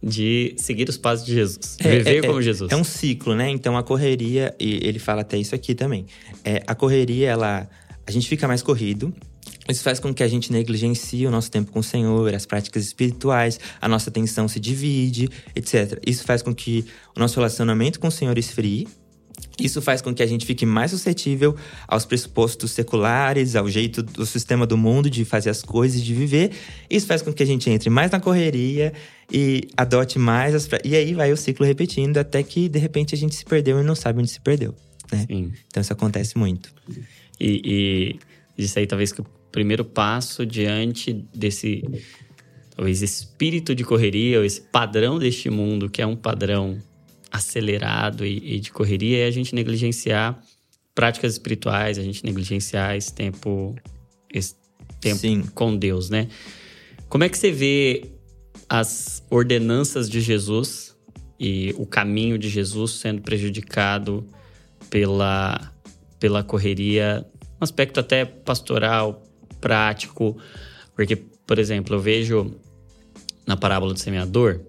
de 0.01 0.53
seguir 0.57 0.89
os 0.89 0.97
passos 0.97 1.25
de 1.25 1.33
Jesus, 1.33 1.77
é, 1.79 1.97
viver 1.97 2.17
é, 2.17 2.27
como 2.27 2.39
é, 2.39 2.43
Jesus. 2.43 2.71
É 2.71 2.75
um 2.75 2.83
ciclo, 2.83 3.33
né? 3.35 3.49
Então 3.49 3.77
a 3.77 3.83
correria, 3.83 4.53
e 4.59 4.85
ele 4.85 4.99
fala 4.99 5.21
até 5.21 5.37
isso 5.37 5.55
aqui 5.55 5.73
também. 5.73 6.05
É, 6.43 6.61
a 6.67 6.75
correria, 6.75 7.29
ela, 7.29 7.69
a 8.05 8.11
gente 8.11 8.27
fica 8.27 8.45
mais 8.45 8.61
corrido. 8.61 9.13
Isso 9.69 9.81
faz 9.81 9.99
com 9.99 10.13
que 10.13 10.21
a 10.21 10.27
gente 10.27 10.51
negligencie 10.51 11.25
o 11.25 11.31
nosso 11.31 11.49
tempo 11.49 11.71
com 11.71 11.79
o 11.79 11.83
Senhor, 11.83 12.33
as 12.33 12.45
práticas 12.45 12.83
espirituais, 12.83 13.57
a 13.79 13.87
nossa 13.87 14.09
atenção 14.09 14.45
se 14.47 14.59
divide, 14.59 15.29
etc. 15.55 15.97
Isso 16.05 16.25
faz 16.25 16.41
com 16.41 16.53
que 16.53 16.85
o 17.15 17.19
nosso 17.19 17.35
relacionamento 17.35 17.97
com 17.97 18.07
o 18.07 18.11
Senhor 18.11 18.37
esfrie, 18.37 18.89
isso 19.59 19.81
faz 19.81 20.01
com 20.01 20.13
que 20.13 20.23
a 20.23 20.25
gente 20.25 20.45
fique 20.45 20.65
mais 20.65 20.91
suscetível 20.91 21.55
aos 21.87 22.05
pressupostos 22.05 22.71
seculares, 22.71 23.55
ao 23.55 23.69
jeito 23.69 24.01
do 24.01 24.25
sistema 24.25 24.65
do 24.65 24.77
mundo 24.77 25.09
de 25.09 25.23
fazer 25.25 25.49
as 25.49 25.61
coisas, 25.61 26.01
de 26.01 26.13
viver. 26.13 26.51
Isso 26.89 27.05
faz 27.05 27.21
com 27.21 27.31
que 27.31 27.43
a 27.43 27.45
gente 27.45 27.69
entre 27.69 27.89
mais 27.89 28.11
na 28.11 28.19
correria 28.19 28.93
e 29.31 29.67
adote 29.77 30.17
mais 30.17 30.55
as. 30.55 30.67
E 30.83 30.95
aí 30.95 31.13
vai 31.13 31.31
o 31.31 31.37
ciclo 31.37 31.65
repetindo 31.65 32.17
até 32.17 32.41
que 32.43 32.67
de 32.67 32.79
repente 32.79 33.13
a 33.15 33.17
gente 33.17 33.35
se 33.35 33.45
perdeu 33.45 33.79
e 33.79 33.83
não 33.83 33.95
sabe 33.95 34.19
onde 34.19 34.29
se 34.29 34.41
perdeu. 34.41 34.75
Né? 35.11 35.25
Então 35.67 35.81
isso 35.81 35.93
acontece 35.93 36.37
muito. 36.37 36.73
E, 37.39 38.19
e 38.57 38.63
isso 38.63 38.77
aí 38.77 38.87
talvez 38.87 39.11
que 39.11 39.21
o 39.21 39.25
primeiro 39.51 39.85
passo 39.85 40.45
diante 40.45 41.13
desse 41.33 41.83
talvez 42.75 43.01
espírito 43.01 43.75
de 43.75 43.83
correria, 43.83 44.39
ou 44.39 44.45
esse 44.45 44.61
padrão 44.61 45.19
deste 45.19 45.49
mundo, 45.49 45.89
que 45.89 46.01
é 46.01 46.07
um 46.07 46.15
padrão 46.15 46.79
acelerado 47.33 48.23
e, 48.23 48.55
e 48.55 48.59
de 48.59 48.71
correria 48.71 49.25
é 49.25 49.27
a 49.27 49.31
gente 49.31 49.55
negligenciar 49.55 50.39
práticas 50.93 51.33
espirituais, 51.33 51.97
a 51.97 52.03
gente 52.03 52.23
negligenciar 52.23 52.95
esse 52.95 53.11
tempo, 53.11 53.75
esse 54.31 54.55
tempo 55.01 55.19
Sim. 55.19 55.41
com 55.55 55.75
Deus, 55.75 56.11
né? 56.11 56.27
Como 57.09 57.23
é 57.23 57.29
que 57.29 57.37
você 57.37 57.51
vê 57.51 58.11
as 58.69 59.23
ordenanças 59.31 60.07
de 60.07 60.21
Jesus 60.21 60.95
e 61.39 61.73
o 61.77 61.85
caminho 61.85 62.37
de 62.37 62.47
Jesus 62.47 62.91
sendo 62.91 63.21
prejudicado 63.23 64.25
pela, 64.89 65.73
pela 66.19 66.43
correria, 66.43 67.25
um 67.59 67.63
aspecto 67.63 67.99
até 67.99 68.25
pastoral, 68.25 69.23
prático, 69.59 70.37
porque, 70.95 71.15
por 71.15 71.57
exemplo, 71.57 71.95
eu 71.95 71.99
vejo 71.99 72.55
na 73.45 73.57
parábola 73.57 73.93
do 73.93 73.99
semeador, 73.99 74.61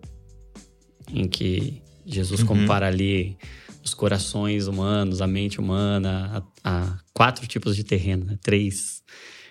em 1.12 1.28
que 1.28 1.84
Jesus 2.04 2.40
uhum. 2.40 2.46
compara 2.46 2.87
ali 2.87 3.37
os 3.84 3.92
corações 3.92 4.66
humanos, 4.66 5.20
a 5.20 5.26
mente 5.26 5.61
humana, 5.61 6.46
a, 6.64 6.70
a 6.70 6.99
quatro 7.12 7.46
tipos 7.46 7.76
de 7.76 7.84
terreno, 7.84 8.25
né? 8.25 8.38
três 8.42 9.02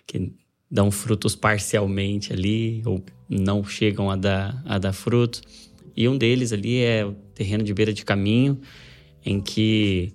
que 0.07 0.33
dão 0.69 0.89
frutos 0.89 1.36
parcialmente 1.36 2.33
ali, 2.33 2.81
ou 2.86 3.03
não 3.29 3.63
chegam 3.63 4.10
a 4.10 4.15
dar, 4.15 4.62
a 4.65 4.79
dar 4.79 4.91
frutos. 4.91 5.41
E 5.95 6.07
um 6.10 6.17
deles 6.17 6.51
ali 6.51 6.79
é 6.79 7.05
o 7.05 7.13
terreno 7.36 7.63
de 7.63 7.74
beira 7.74 7.93
de 7.93 8.03
caminho, 8.03 8.60
em 9.24 9.39
que 9.39 10.13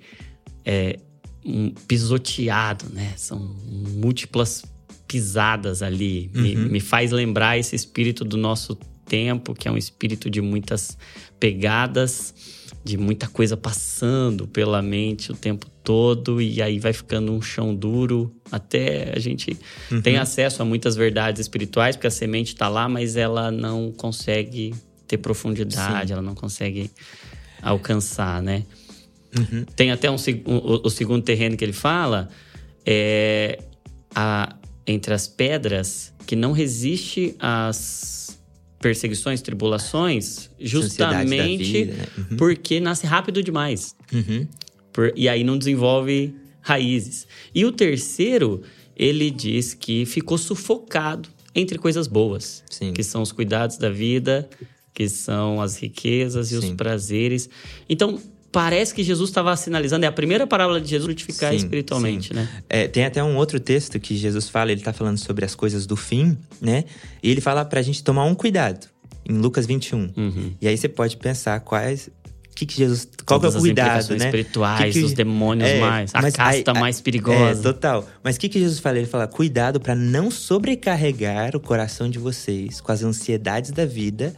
é 0.65 0.99
um 1.45 1.71
pisoteado, 1.71 2.87
né? 2.93 3.15
São 3.17 3.39
múltiplas 3.39 4.65
pisadas 5.07 5.83
ali. 5.83 6.31
Uhum. 6.35 6.43
Me, 6.43 6.55
me 6.57 6.81
faz 6.81 7.13
lembrar 7.13 7.57
esse 7.57 7.75
espírito 7.77 8.25
do 8.25 8.37
nosso 8.37 8.77
tempo, 9.09 9.55
que 9.55 9.67
é 9.67 9.71
um 9.71 9.77
espírito 9.77 10.29
de 10.29 10.41
muitas 10.41 10.97
pegadas, 11.41 12.35
de 12.85 12.97
muita 12.97 13.27
coisa 13.27 13.57
passando 13.57 14.47
pela 14.47 14.81
mente 14.81 15.33
o 15.33 15.35
tempo 15.35 15.67
todo, 15.83 16.41
e 16.41 16.61
aí 16.63 16.79
vai 16.79 16.93
ficando 16.93 17.33
um 17.33 17.41
chão 17.41 17.75
duro. 17.75 18.33
Até 18.51 19.13
a 19.15 19.19
gente 19.19 19.59
uhum. 19.91 20.01
tem 20.01 20.17
acesso 20.17 20.63
a 20.63 20.65
muitas 20.65 20.95
verdades 20.95 21.41
espirituais, 21.41 21.97
porque 21.97 22.07
a 22.07 22.11
semente 22.11 22.55
está 22.55 22.69
lá, 22.69 22.89
mas 22.89 23.17
ela 23.17 23.51
não 23.51 23.93
consegue 23.93 24.75
ter 25.07 25.19
profundidade, 25.19 26.09
Sim. 26.09 26.13
ela 26.13 26.23
não 26.23 26.35
consegue 26.35 26.91
alcançar, 27.63 28.43
né? 28.43 28.65
Uhum. 29.37 29.65
Tem 29.77 29.91
até 29.91 30.11
um, 30.11 30.17
o, 30.45 30.87
o, 30.87 30.91
segundo 30.91 31.23
terreno 31.23 31.57
que 31.57 31.65
ele 31.65 31.73
fala, 31.73 32.29
é 32.85 33.59
a, 34.15 34.57
entre 34.87 35.13
as 35.13 35.27
pedras, 35.27 36.15
que 36.27 36.35
não 36.35 36.53
resiste 36.53 37.35
às 37.39 38.38
perseguições, 38.79 39.43
tribulações, 39.43 40.51
justamente 40.59 41.65
vida, 41.65 41.95
né? 41.95 42.07
uhum. 42.17 42.37
porque 42.37 42.81
nasce 42.81 43.07
rápido 43.07 43.43
demais. 43.43 43.95
Uhum. 44.13 44.47
Por, 44.93 45.13
e 45.17 45.29
aí 45.29 45.43
não 45.43 45.59
desenvolve 45.59 46.35
raízes. 46.61 47.27
E 47.55 47.65
o 47.65 47.73
terceiro, 47.73 48.63
ele 48.97 49.31
diz 49.31 49.75
que 49.75 50.05
ficou 50.07 50.39
sufocado 50.39 51.29
entre 51.55 51.79
coisas 51.79 52.07
boas, 52.07 52.63
Sim. 52.71 52.93
que 52.93 53.03
são 53.03 53.23
os 53.23 53.33
cuidados 53.33 53.79
da 53.79 53.91
vida, 53.91 54.49
que 54.95 55.09
são 55.09 55.61
as 55.61 55.77
riquezas 55.77 56.53
e 56.53 56.61
Sim. 56.61 56.69
os 56.69 56.75
prazeres. 56.75 57.49
Então, 57.89 58.21
parece 58.51 58.95
que 58.95 59.03
Jesus 59.03 59.31
estava 59.31 59.55
sinalizando, 59.57 60.05
é 60.05 60.09
a 60.09 60.13
primeira 60.13 60.47
parábola 60.47 60.81
de 60.81 60.89
Jesus 60.89 61.05
frutificar 61.05 61.51
sim, 61.51 61.57
espiritualmente, 61.57 62.29
sim. 62.29 62.35
né? 62.35 62.49
É, 62.69 62.89
tem 62.89 63.05
até 63.05 63.23
um 63.23 63.37
outro 63.37 63.61
texto 63.61 64.01
que 64.01 64.17
Jesus 64.17 64.49
fala, 64.49 64.73
ele 64.73 64.81
está 64.81 64.93
falando 64.93 65.19
sobre 65.19 65.45
as 65.45 65.55
coisas 65.55 65.87
do 65.87 65.97
fim, 65.97 66.37
né? 66.61 66.85
E 67.23 67.31
ele 67.31 67.41
fala 67.41 67.65
para 67.65 67.81
a 67.81 67.83
gente 67.83 68.03
tomar 68.03 68.25
um 68.25 68.35
cuidado, 68.35 68.87
em 69.29 69.39
Lucas 69.39 69.67
21. 69.67 70.11
Uhum. 70.17 70.55
E 70.61 70.69
aí 70.69 70.77
você 70.77 70.89
pode 70.89 71.17
pensar 71.17 71.61
quais. 71.61 72.11
Que 72.55 72.67
que 72.67 72.77
Jesus, 72.77 73.09
qual 73.25 73.39
Todas 73.39 73.55
que 73.55 73.59
é 73.59 73.61
o 73.61 73.63
cuidado, 73.63 74.17
né? 74.17 74.25
espirituais, 74.25 74.93
que 74.93 75.01
que, 75.01 75.07
os 75.07 75.13
demônios 75.13 75.69
é, 75.69 75.79
mais, 75.79 76.13
a 76.13 76.23
casta 76.33 76.73
aí, 76.73 76.81
mais 76.81 77.01
perigosa. 77.01 77.61
É, 77.61 77.63
total. 77.63 78.09
Mas 78.21 78.35
o 78.35 78.41
que, 78.41 78.49
que 78.49 78.59
Jesus 78.59 78.81
fala? 78.81 78.99
Ele 78.99 79.07
fala: 79.07 79.29
cuidado 79.29 79.79
para 79.79 79.95
não 79.95 80.29
sobrecarregar 80.29 81.55
o 81.55 81.61
coração 81.61 82.11
de 82.11 82.19
vocês 82.19 82.81
com 82.81 82.91
as 82.91 83.05
ansiedades 83.05 83.71
da 83.71 83.87
vida 83.87 84.35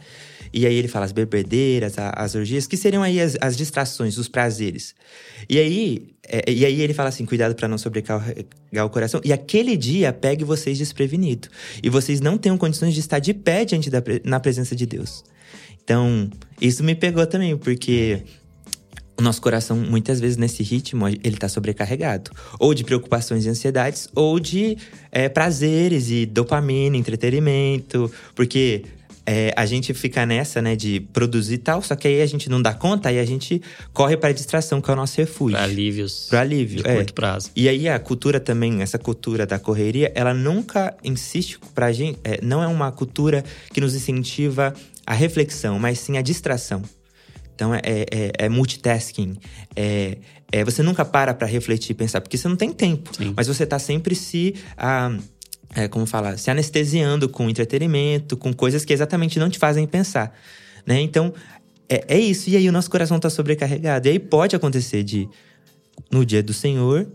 e 0.53 0.65
aí 0.65 0.75
ele 0.75 0.87
fala 0.87 1.05
as 1.05 1.11
bebedeiras, 1.11 1.93
as 1.97 2.35
orgias, 2.35 2.67
que 2.67 2.75
seriam 2.75 3.03
aí 3.03 3.19
as, 3.19 3.37
as 3.39 3.55
distrações, 3.55 4.17
os 4.17 4.27
prazeres. 4.27 4.93
E 5.49 5.57
aí, 5.57 6.07
é, 6.27 6.51
e 6.51 6.65
aí 6.65 6.81
ele 6.81 6.93
fala 6.93 7.09
assim: 7.09 7.25
cuidado 7.25 7.55
para 7.55 7.67
não 7.67 7.77
sobrecarregar 7.77 8.85
o 8.85 8.89
coração. 8.89 9.21
E 9.23 9.31
aquele 9.31 9.77
dia 9.77 10.11
pegue 10.11 10.43
vocês 10.43 10.77
desprevenido. 10.77 11.47
E 11.81 11.89
vocês 11.89 12.19
não 12.19 12.37
tenham 12.37 12.57
condições 12.57 12.93
de 12.93 12.99
estar 12.99 13.19
de 13.19 13.33
pé 13.33 13.63
diante 13.63 13.89
da, 13.89 14.03
na 14.23 14.39
presença 14.39 14.75
de 14.75 14.85
Deus. 14.85 15.23
Então, 15.83 16.29
isso 16.59 16.83
me 16.83 16.95
pegou 16.95 17.25
também, 17.25 17.57
porque 17.57 18.23
o 19.17 19.23
nosso 19.23 19.41
coração, 19.41 19.77
muitas 19.77 20.19
vezes, 20.19 20.35
nesse 20.37 20.63
ritmo, 20.63 21.07
ele 21.07 21.37
tá 21.37 21.47
sobrecarregado. 21.47 22.31
Ou 22.59 22.73
de 22.73 22.83
preocupações 22.83 23.45
e 23.45 23.49
ansiedades, 23.49 24.09
ou 24.15 24.39
de 24.39 24.77
é, 25.11 25.29
prazeres 25.29 26.09
e 26.09 26.25
dopamina, 26.25 26.97
entretenimento. 26.97 28.11
Porque 28.35 28.83
é, 29.25 29.53
a 29.55 29.65
gente 29.65 29.93
fica 29.93 30.25
nessa, 30.25 30.61
né, 30.61 30.75
de 30.75 30.99
produzir 31.13 31.59
tal, 31.59 31.81
só 31.81 31.95
que 31.95 32.07
aí 32.07 32.21
a 32.21 32.25
gente 32.25 32.49
não 32.49 32.61
dá 32.61 32.73
conta, 32.73 33.09
aí 33.09 33.19
a 33.19 33.25
gente 33.25 33.61
corre 33.93 34.17
para 34.17 34.29
a 34.29 34.33
distração, 34.33 34.81
que 34.81 34.89
é 34.89 34.93
o 34.93 34.95
nosso 34.95 35.17
refúgio. 35.17 35.57
Para 35.57 35.65
alívios. 35.65 36.27
Para 36.29 36.41
alívio, 36.41 36.83
de 36.83 36.89
é. 36.89 36.95
curto 36.95 37.13
prazo. 37.13 37.51
E 37.55 37.69
aí 37.69 37.87
a 37.87 37.99
cultura 37.99 38.39
também, 38.39 38.81
essa 38.81 38.97
cultura 38.97 39.45
da 39.45 39.59
correria, 39.59 40.11
ela 40.15 40.33
nunca 40.33 40.95
insiste 41.03 41.59
pra 41.73 41.91
gente, 41.91 42.19
é, 42.23 42.39
não 42.41 42.63
é 42.63 42.67
uma 42.67 42.91
cultura 42.91 43.43
que 43.73 43.79
nos 43.79 43.95
incentiva 43.95 44.73
a 45.05 45.13
reflexão, 45.13 45.77
mas 45.77 45.99
sim 45.99 46.17
a 46.17 46.21
distração. 46.21 46.81
Então 47.53 47.75
é, 47.75 47.81
é, 47.83 48.31
é 48.39 48.49
multitasking, 48.49 49.37
é, 49.75 50.17
é, 50.51 50.65
você 50.65 50.83
nunca 50.83 51.05
para 51.05 51.33
para 51.33 51.47
refletir 51.47 51.91
e 51.91 51.95
pensar, 51.95 52.21
porque 52.21 52.37
você 52.37 52.47
não 52.47 52.55
tem 52.55 52.73
tempo. 52.73 53.15
Sim. 53.15 53.33
Mas 53.35 53.47
você 53.47 53.65
tá 53.65 53.79
sempre 53.79 54.15
se. 54.15 54.55
Ah, 54.75 55.15
é, 55.75 55.87
como 55.87 56.05
falar, 56.05 56.37
se 56.37 56.51
anestesiando 56.51 57.29
com 57.29 57.49
entretenimento, 57.49 58.35
com 58.35 58.53
coisas 58.53 58.83
que 58.83 58.93
exatamente 58.93 59.39
não 59.39 59.49
te 59.49 59.57
fazem 59.57 59.87
pensar, 59.87 60.37
né? 60.85 60.99
Então, 60.99 61.33
é, 61.87 62.15
é 62.15 62.19
isso. 62.19 62.49
E 62.49 62.55
aí 62.55 62.67
o 62.67 62.71
nosso 62.71 62.89
coração 62.89 63.17
está 63.17 63.29
sobrecarregado. 63.29 64.07
E 64.07 64.11
aí 64.11 64.19
pode 64.19 64.55
acontecer 64.55 65.03
de, 65.03 65.27
no 66.09 66.25
dia 66.25 66.41
do 66.41 66.53
Senhor, 66.53 67.11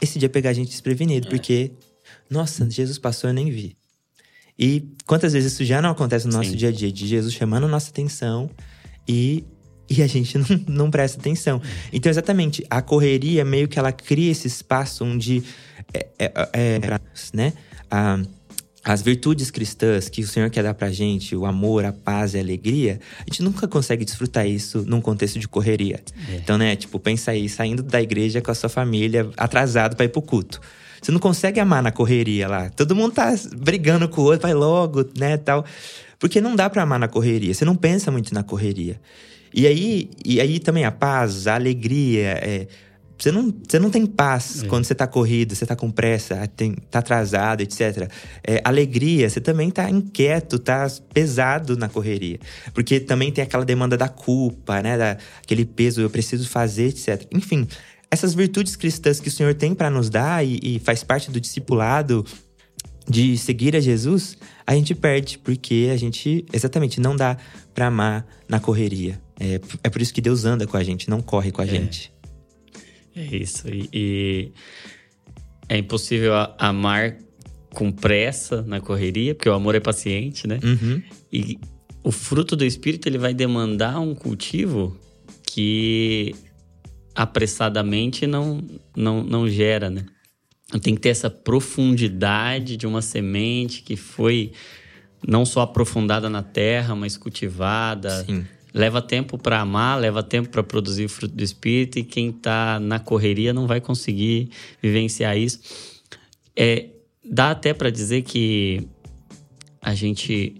esse 0.00 0.18
dia 0.18 0.28
pegar 0.28 0.50
a 0.50 0.52
gente 0.52 0.68
desprevenido, 0.68 1.26
é. 1.26 1.30
porque, 1.30 1.72
nossa, 2.30 2.68
Jesus 2.70 2.98
passou, 2.98 3.30
eu 3.30 3.34
nem 3.34 3.50
vi. 3.50 3.76
E 4.58 4.88
quantas 5.06 5.32
vezes 5.32 5.52
isso 5.52 5.64
já 5.64 5.80
não 5.80 5.90
acontece 5.90 6.26
no 6.26 6.32
nosso 6.32 6.50
Sim. 6.50 6.56
dia 6.56 6.68
a 6.68 6.72
dia, 6.72 6.90
de 6.90 7.06
Jesus 7.06 7.32
chamando 7.32 7.68
nossa 7.68 7.90
atenção 7.90 8.50
e 9.06 9.44
e 9.88 10.02
a 10.02 10.06
gente 10.06 10.36
não, 10.38 10.46
não 10.68 10.90
presta 10.90 11.18
atenção. 11.18 11.60
Então, 11.92 12.10
exatamente, 12.10 12.64
a 12.68 12.82
correria 12.82 13.44
meio 13.44 13.68
que 13.68 13.78
ela 13.78 13.92
cria 13.92 14.30
esse 14.30 14.46
espaço 14.46 15.04
onde 15.04 15.42
é, 15.92 16.06
é, 16.18 16.32
é, 16.52 16.80
né? 17.32 17.52
A, 17.90 18.20
as 18.84 19.02
virtudes 19.02 19.50
cristãs 19.50 20.08
que 20.08 20.22
o 20.22 20.26
Senhor 20.26 20.48
quer 20.48 20.62
dar 20.62 20.72
pra 20.72 20.90
gente, 20.90 21.36
o 21.36 21.44
amor, 21.44 21.84
a 21.84 21.92
paz 21.92 22.32
e 22.32 22.38
a 22.38 22.40
alegria, 22.40 23.00
a 23.18 23.24
gente 23.24 23.42
nunca 23.42 23.68
consegue 23.68 24.04
desfrutar 24.04 24.46
isso 24.46 24.82
num 24.86 25.00
contexto 25.00 25.38
de 25.38 25.46
correria. 25.46 26.00
É. 26.30 26.36
Então, 26.36 26.56
né, 26.56 26.74
tipo, 26.74 26.98
pensa 26.98 27.32
aí, 27.32 27.48
saindo 27.48 27.82
da 27.82 28.00
igreja 28.00 28.40
com 28.40 28.50
a 28.50 28.54
sua 28.54 28.70
família, 28.70 29.28
atrasado 29.36 29.94
para 29.94 30.06
ir 30.06 30.08
pro 30.08 30.22
culto. 30.22 30.60
Você 31.02 31.12
não 31.12 31.20
consegue 31.20 31.60
amar 31.60 31.82
na 31.82 31.92
correria 31.92 32.48
lá. 32.48 32.70
Todo 32.70 32.96
mundo 32.96 33.12
tá 33.12 33.34
brigando 33.56 34.08
com 34.08 34.22
o 34.22 34.24
outro, 34.24 34.42
vai 34.42 34.54
logo, 34.54 35.04
né, 35.16 35.36
tal. 35.36 35.64
Porque 36.18 36.40
não 36.40 36.56
dá 36.56 36.68
para 36.68 36.82
amar 36.82 36.98
na 36.98 37.08
correria. 37.08 37.54
Você 37.54 37.64
não 37.64 37.76
pensa 37.76 38.10
muito 38.10 38.34
na 38.34 38.42
correria. 38.42 39.00
E 39.58 39.66
aí, 39.66 40.10
e 40.24 40.40
aí 40.40 40.60
também 40.60 40.84
a 40.84 40.92
paz, 40.92 41.48
a 41.48 41.56
alegria, 41.56 42.38
é, 42.40 42.68
você 43.18 43.32
não, 43.32 43.52
você 43.68 43.80
não 43.80 43.90
tem 43.90 44.06
paz 44.06 44.62
é. 44.62 44.68
quando 44.68 44.84
você 44.84 44.94
tá 44.94 45.04
corrido, 45.04 45.52
você 45.52 45.66
tá 45.66 45.74
com 45.74 45.90
pressa, 45.90 46.46
tem, 46.46 46.76
tá 46.88 47.00
atrasado, 47.00 47.60
etc. 47.60 48.08
É, 48.46 48.60
alegria, 48.62 49.28
você 49.28 49.40
também 49.40 49.68
tá 49.68 49.90
inquieto, 49.90 50.60
tá 50.60 50.86
pesado 51.12 51.76
na 51.76 51.88
correria. 51.88 52.38
Porque 52.72 53.00
também 53.00 53.32
tem 53.32 53.42
aquela 53.42 53.64
demanda 53.64 53.96
da 53.96 54.08
culpa, 54.08 54.80
né? 54.80 54.96
Da, 54.96 55.16
aquele 55.42 55.64
peso, 55.64 56.02
eu 56.02 56.08
preciso 56.08 56.48
fazer, 56.48 56.90
etc. 56.90 57.26
Enfim, 57.32 57.66
essas 58.12 58.34
virtudes 58.34 58.76
cristãs 58.76 59.18
que 59.18 59.26
o 59.26 59.32
Senhor 59.32 59.54
tem 59.54 59.74
para 59.74 59.90
nos 59.90 60.08
dar 60.08 60.46
e, 60.46 60.60
e 60.62 60.78
faz 60.78 61.02
parte 61.02 61.32
do 61.32 61.40
discipulado 61.40 62.24
de 63.08 63.36
seguir 63.36 63.74
a 63.74 63.80
Jesus, 63.80 64.38
a 64.64 64.74
gente 64.74 64.94
perde, 64.94 65.36
porque 65.38 65.88
a 65.92 65.96
gente 65.96 66.46
exatamente 66.52 67.00
não 67.00 67.16
dá 67.16 67.36
para 67.74 67.86
amar 67.86 68.24
na 68.48 68.60
correria. 68.60 69.18
É, 69.40 69.60
é 69.84 69.90
por 69.90 70.02
isso 70.02 70.12
que 70.12 70.20
Deus 70.20 70.44
anda 70.44 70.66
com 70.66 70.76
a 70.76 70.82
gente, 70.82 71.08
não 71.08 71.22
corre 71.22 71.52
com 71.52 71.62
a 71.62 71.64
é. 71.64 71.68
gente. 71.68 72.12
É 73.14 73.36
isso. 73.36 73.68
E, 73.68 73.88
e, 73.92 74.52
é 75.68 75.78
impossível 75.78 76.32
amar 76.58 77.16
com 77.70 77.92
pressa 77.92 78.62
na 78.62 78.80
correria, 78.80 79.34
porque 79.34 79.48
o 79.48 79.54
amor 79.54 79.74
é 79.74 79.80
paciente, 79.80 80.46
né? 80.46 80.58
Uhum. 80.62 81.02
E 81.32 81.58
o 82.02 82.10
fruto 82.10 82.56
do 82.56 82.64
Espírito 82.64 83.08
ele 83.08 83.18
vai 83.18 83.34
demandar 83.34 84.00
um 84.00 84.14
cultivo 84.14 84.98
que 85.42 86.34
apressadamente 87.14 88.26
não, 88.26 88.64
não, 88.96 89.22
não 89.22 89.48
gera, 89.48 89.90
né? 89.90 90.06
Tem 90.82 90.94
que 90.94 91.00
ter 91.00 91.10
essa 91.10 91.30
profundidade 91.30 92.76
de 92.76 92.86
uma 92.86 93.00
semente 93.00 93.82
que 93.82 93.96
foi 93.96 94.52
não 95.26 95.44
só 95.44 95.62
aprofundada 95.62 96.28
na 96.28 96.42
terra, 96.42 96.94
mas 96.94 97.16
cultivada. 97.16 98.24
Sim 98.24 98.44
leva 98.72 99.00
tempo 99.00 99.38
para 99.38 99.60
amar, 99.60 99.98
leva 99.98 100.22
tempo 100.22 100.48
para 100.48 100.62
produzir 100.62 101.06
o 101.06 101.08
fruto 101.08 101.34
do 101.34 101.42
espírito 101.42 101.98
e 101.98 102.04
quem 102.04 102.30
está 102.30 102.78
na 102.80 102.98
correria 102.98 103.52
não 103.52 103.66
vai 103.66 103.80
conseguir 103.80 104.50
vivenciar 104.82 105.36
isso. 105.36 105.60
É, 106.56 106.86
dá 107.24 107.50
até 107.50 107.72
para 107.72 107.90
dizer 107.90 108.22
que 108.22 108.86
a 109.80 109.94
gente 109.94 110.56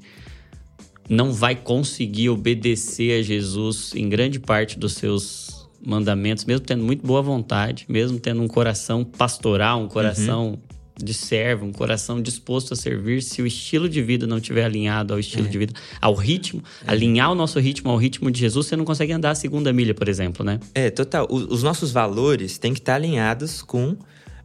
não 1.08 1.32
vai 1.32 1.54
conseguir 1.54 2.28
obedecer 2.28 3.18
a 3.18 3.22
Jesus 3.22 3.94
em 3.94 4.08
grande 4.08 4.38
parte 4.38 4.78
dos 4.78 4.94
seus 4.94 5.68
mandamentos, 5.84 6.44
mesmo 6.44 6.66
tendo 6.66 6.84
muito 6.84 7.06
boa 7.06 7.22
vontade, 7.22 7.86
mesmo 7.88 8.18
tendo 8.18 8.42
um 8.42 8.48
coração 8.48 9.04
pastoral, 9.04 9.80
um 9.80 9.88
coração 9.88 10.50
uhum. 10.50 10.58
De 11.02 11.14
servo, 11.14 11.64
um 11.64 11.72
coração 11.72 12.20
disposto 12.20 12.74
a 12.74 12.76
servir, 12.76 13.22
se 13.22 13.40
o 13.40 13.46
estilo 13.46 13.88
de 13.88 14.02
vida 14.02 14.26
não 14.26 14.38
estiver 14.38 14.64
alinhado 14.64 15.14
ao 15.14 15.20
estilo 15.20 15.46
é. 15.46 15.50
de 15.50 15.58
vida, 15.58 15.72
ao 16.00 16.14
ritmo, 16.14 16.62
é. 16.86 16.90
alinhar 16.90 17.30
o 17.30 17.34
nosso 17.34 17.58
ritmo 17.58 17.90
ao 17.90 17.96
ritmo 17.96 18.30
de 18.30 18.40
Jesus, 18.40 18.66
você 18.66 18.76
não 18.76 18.84
consegue 18.84 19.12
andar 19.12 19.30
a 19.30 19.34
segunda 19.34 19.72
milha, 19.72 19.94
por 19.94 20.08
exemplo, 20.08 20.44
né? 20.44 20.58
É, 20.74 20.90
total. 20.90 21.26
os 21.30 21.62
nossos 21.62 21.92
valores 21.92 22.58
têm 22.58 22.72
que 22.72 22.80
estar 22.80 22.94
alinhados 22.94 23.62
com 23.62 23.96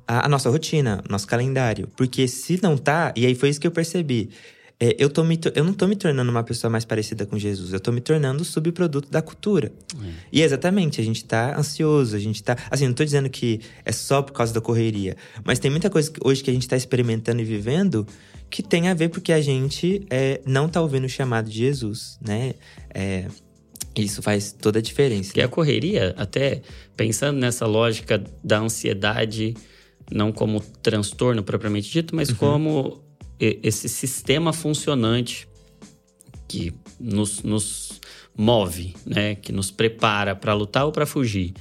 a, 0.07 0.25
a 0.25 0.29
nossa 0.29 0.49
rotina, 0.49 1.03
nosso 1.09 1.27
calendário. 1.27 1.89
Porque 1.95 2.27
se 2.27 2.59
não 2.61 2.77
tá, 2.77 3.13
e 3.15 3.25
aí 3.25 3.35
foi 3.35 3.49
isso 3.49 3.59
que 3.59 3.67
eu 3.67 3.71
percebi 3.71 4.29
é, 4.79 4.95
eu, 4.97 5.09
tô 5.09 5.23
me, 5.23 5.39
eu 5.55 5.63
não 5.63 5.73
tô 5.73 5.87
me 5.87 5.95
tornando 5.95 6.29
uma 6.29 6.43
pessoa 6.43 6.69
mais 6.69 6.83
parecida 6.83 7.25
com 7.25 7.37
Jesus, 7.37 7.73
eu 7.73 7.79
tô 7.79 7.91
me 7.91 8.01
tornando 8.01 8.43
subproduto 8.43 9.09
da 9.09 9.21
cultura. 9.21 9.71
É. 9.95 10.09
E 10.31 10.41
exatamente, 10.41 10.99
a 10.99 11.03
gente 11.03 11.23
tá 11.23 11.57
ansioso, 11.57 12.15
a 12.15 12.19
gente 12.19 12.43
tá. 12.43 12.57
Assim, 12.69 12.87
não 12.87 12.93
tô 12.93 13.03
dizendo 13.03 13.29
que 13.29 13.61
é 13.85 13.91
só 13.91 14.21
por 14.21 14.33
causa 14.33 14.53
da 14.53 14.61
correria, 14.61 15.15
mas 15.43 15.59
tem 15.59 15.71
muita 15.71 15.89
coisa 15.89 16.11
que, 16.11 16.19
hoje 16.23 16.43
que 16.43 16.49
a 16.49 16.53
gente 16.53 16.67
tá 16.67 16.75
experimentando 16.75 17.41
e 17.41 17.45
vivendo 17.45 18.05
que 18.49 18.61
tem 18.61 18.87
a 18.87 18.93
ver 18.93 19.09
porque 19.09 19.33
a 19.33 19.41
gente 19.41 20.05
é, 20.11 20.39
não 20.45 20.69
tá 20.69 20.79
ouvindo 20.79 21.05
o 21.05 21.09
chamado 21.09 21.49
de 21.49 21.57
Jesus, 21.57 22.19
né? 22.21 22.53
É, 22.93 23.25
isso 23.95 24.21
faz 24.21 24.51
toda 24.51 24.79
a 24.79 24.81
diferença. 24.81 25.31
E 25.35 25.41
a 25.41 25.47
correria, 25.47 26.13
até 26.17 26.61
pensando 26.95 27.39
nessa 27.39 27.65
lógica 27.65 28.23
da 28.43 28.59
ansiedade, 28.59 29.55
não 30.11 30.31
como 30.31 30.59
transtorno 30.81 31.41
propriamente 31.41 31.89
dito, 31.89 32.15
mas 32.15 32.29
uhum. 32.29 32.35
como 32.35 33.03
esse 33.39 33.89
sistema 33.89 34.53
funcionante 34.53 35.47
que 36.47 36.73
nos, 36.99 37.41
nos 37.43 37.99
move, 38.37 38.95
né? 39.05 39.35
Que 39.35 39.51
nos 39.51 39.71
prepara 39.71 40.35
para 40.35 40.53
lutar 40.53 40.85
ou 40.85 40.91
para 40.91 41.05
fugir. 41.05 41.53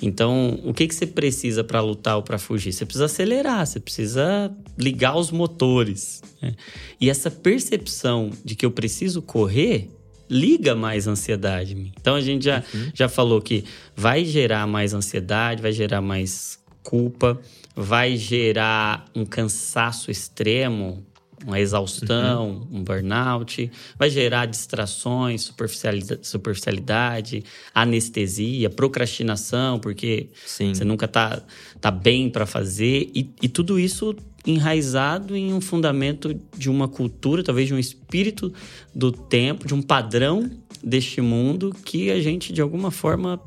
Então, 0.00 0.58
o 0.64 0.74
que, 0.74 0.88
que 0.88 0.94
você 0.94 1.06
precisa 1.06 1.62
para 1.62 1.80
lutar 1.80 2.16
ou 2.16 2.22
para 2.22 2.38
fugir? 2.38 2.72
Você 2.72 2.84
precisa 2.84 3.04
acelerar, 3.04 3.64
você 3.64 3.78
precisa 3.78 4.52
ligar 4.76 5.16
os 5.16 5.30
motores. 5.30 6.20
Né? 6.40 6.54
E 7.00 7.08
essa 7.08 7.30
percepção 7.30 8.30
de 8.44 8.56
que 8.56 8.66
eu 8.66 8.70
preciso 8.72 9.22
correr 9.22 9.88
liga 10.28 10.74
mais 10.74 11.06
ansiedade. 11.06 11.92
Então, 12.00 12.16
a 12.16 12.20
gente 12.20 12.46
já, 12.46 12.64
uhum. 12.74 12.90
já 12.94 13.08
falou 13.08 13.40
que 13.40 13.64
vai 13.94 14.24
gerar 14.24 14.66
mais 14.66 14.92
ansiedade, 14.94 15.62
vai 15.62 15.72
gerar 15.72 16.00
mais 16.00 16.58
culpa, 16.82 17.38
vai 17.76 18.16
gerar 18.16 19.04
um 19.14 19.24
cansaço 19.24 20.10
extremo 20.10 21.06
uma 21.46 21.58
exaustão, 21.60 22.66
uhum. 22.70 22.78
um 22.78 22.84
burnout, 22.84 23.70
vai 23.98 24.08
gerar 24.10 24.46
distrações, 24.46 25.42
superficialidade, 25.42 26.26
superficialidade 26.26 27.44
anestesia, 27.74 28.70
procrastinação, 28.70 29.78
porque 29.78 30.28
Sim. 30.44 30.74
você 30.74 30.84
nunca 30.84 31.08
tá, 31.08 31.42
tá 31.80 31.90
bem 31.90 32.30
para 32.30 32.46
fazer, 32.46 33.10
e, 33.14 33.30
e 33.42 33.48
tudo 33.48 33.78
isso 33.78 34.14
enraizado 34.46 35.36
em 35.36 35.52
um 35.52 35.60
fundamento 35.60 36.34
de 36.56 36.68
uma 36.68 36.88
cultura, 36.88 37.44
talvez 37.44 37.68
de 37.68 37.74
um 37.74 37.78
espírito 37.78 38.52
do 38.94 39.12
tempo, 39.12 39.66
de 39.66 39.74
um 39.74 39.82
padrão 39.82 40.50
deste 40.82 41.20
mundo 41.20 41.74
que 41.84 42.10
a 42.10 42.20
gente 42.20 42.52
de 42.52 42.60
alguma 42.60 42.90
forma 42.90 43.40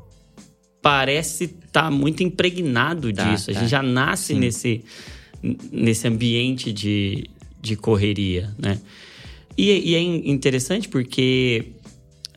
parece 0.80 1.44
estar 1.44 1.82
tá 1.84 1.90
muito 1.90 2.22
impregnado 2.22 3.12
tá, 3.12 3.30
disso. 3.30 3.46
Tá. 3.46 3.58
A 3.58 3.60
gente 3.60 3.70
já 3.70 3.82
nasce 3.82 4.34
nesse 4.34 4.82
nesse 5.70 6.08
ambiente 6.08 6.72
de, 6.72 7.28
de 7.66 7.76
correria, 7.76 8.54
né? 8.58 8.80
E, 9.56 9.90
e 9.90 9.94
é 9.94 10.00
interessante 10.00 10.88
porque, 10.88 11.72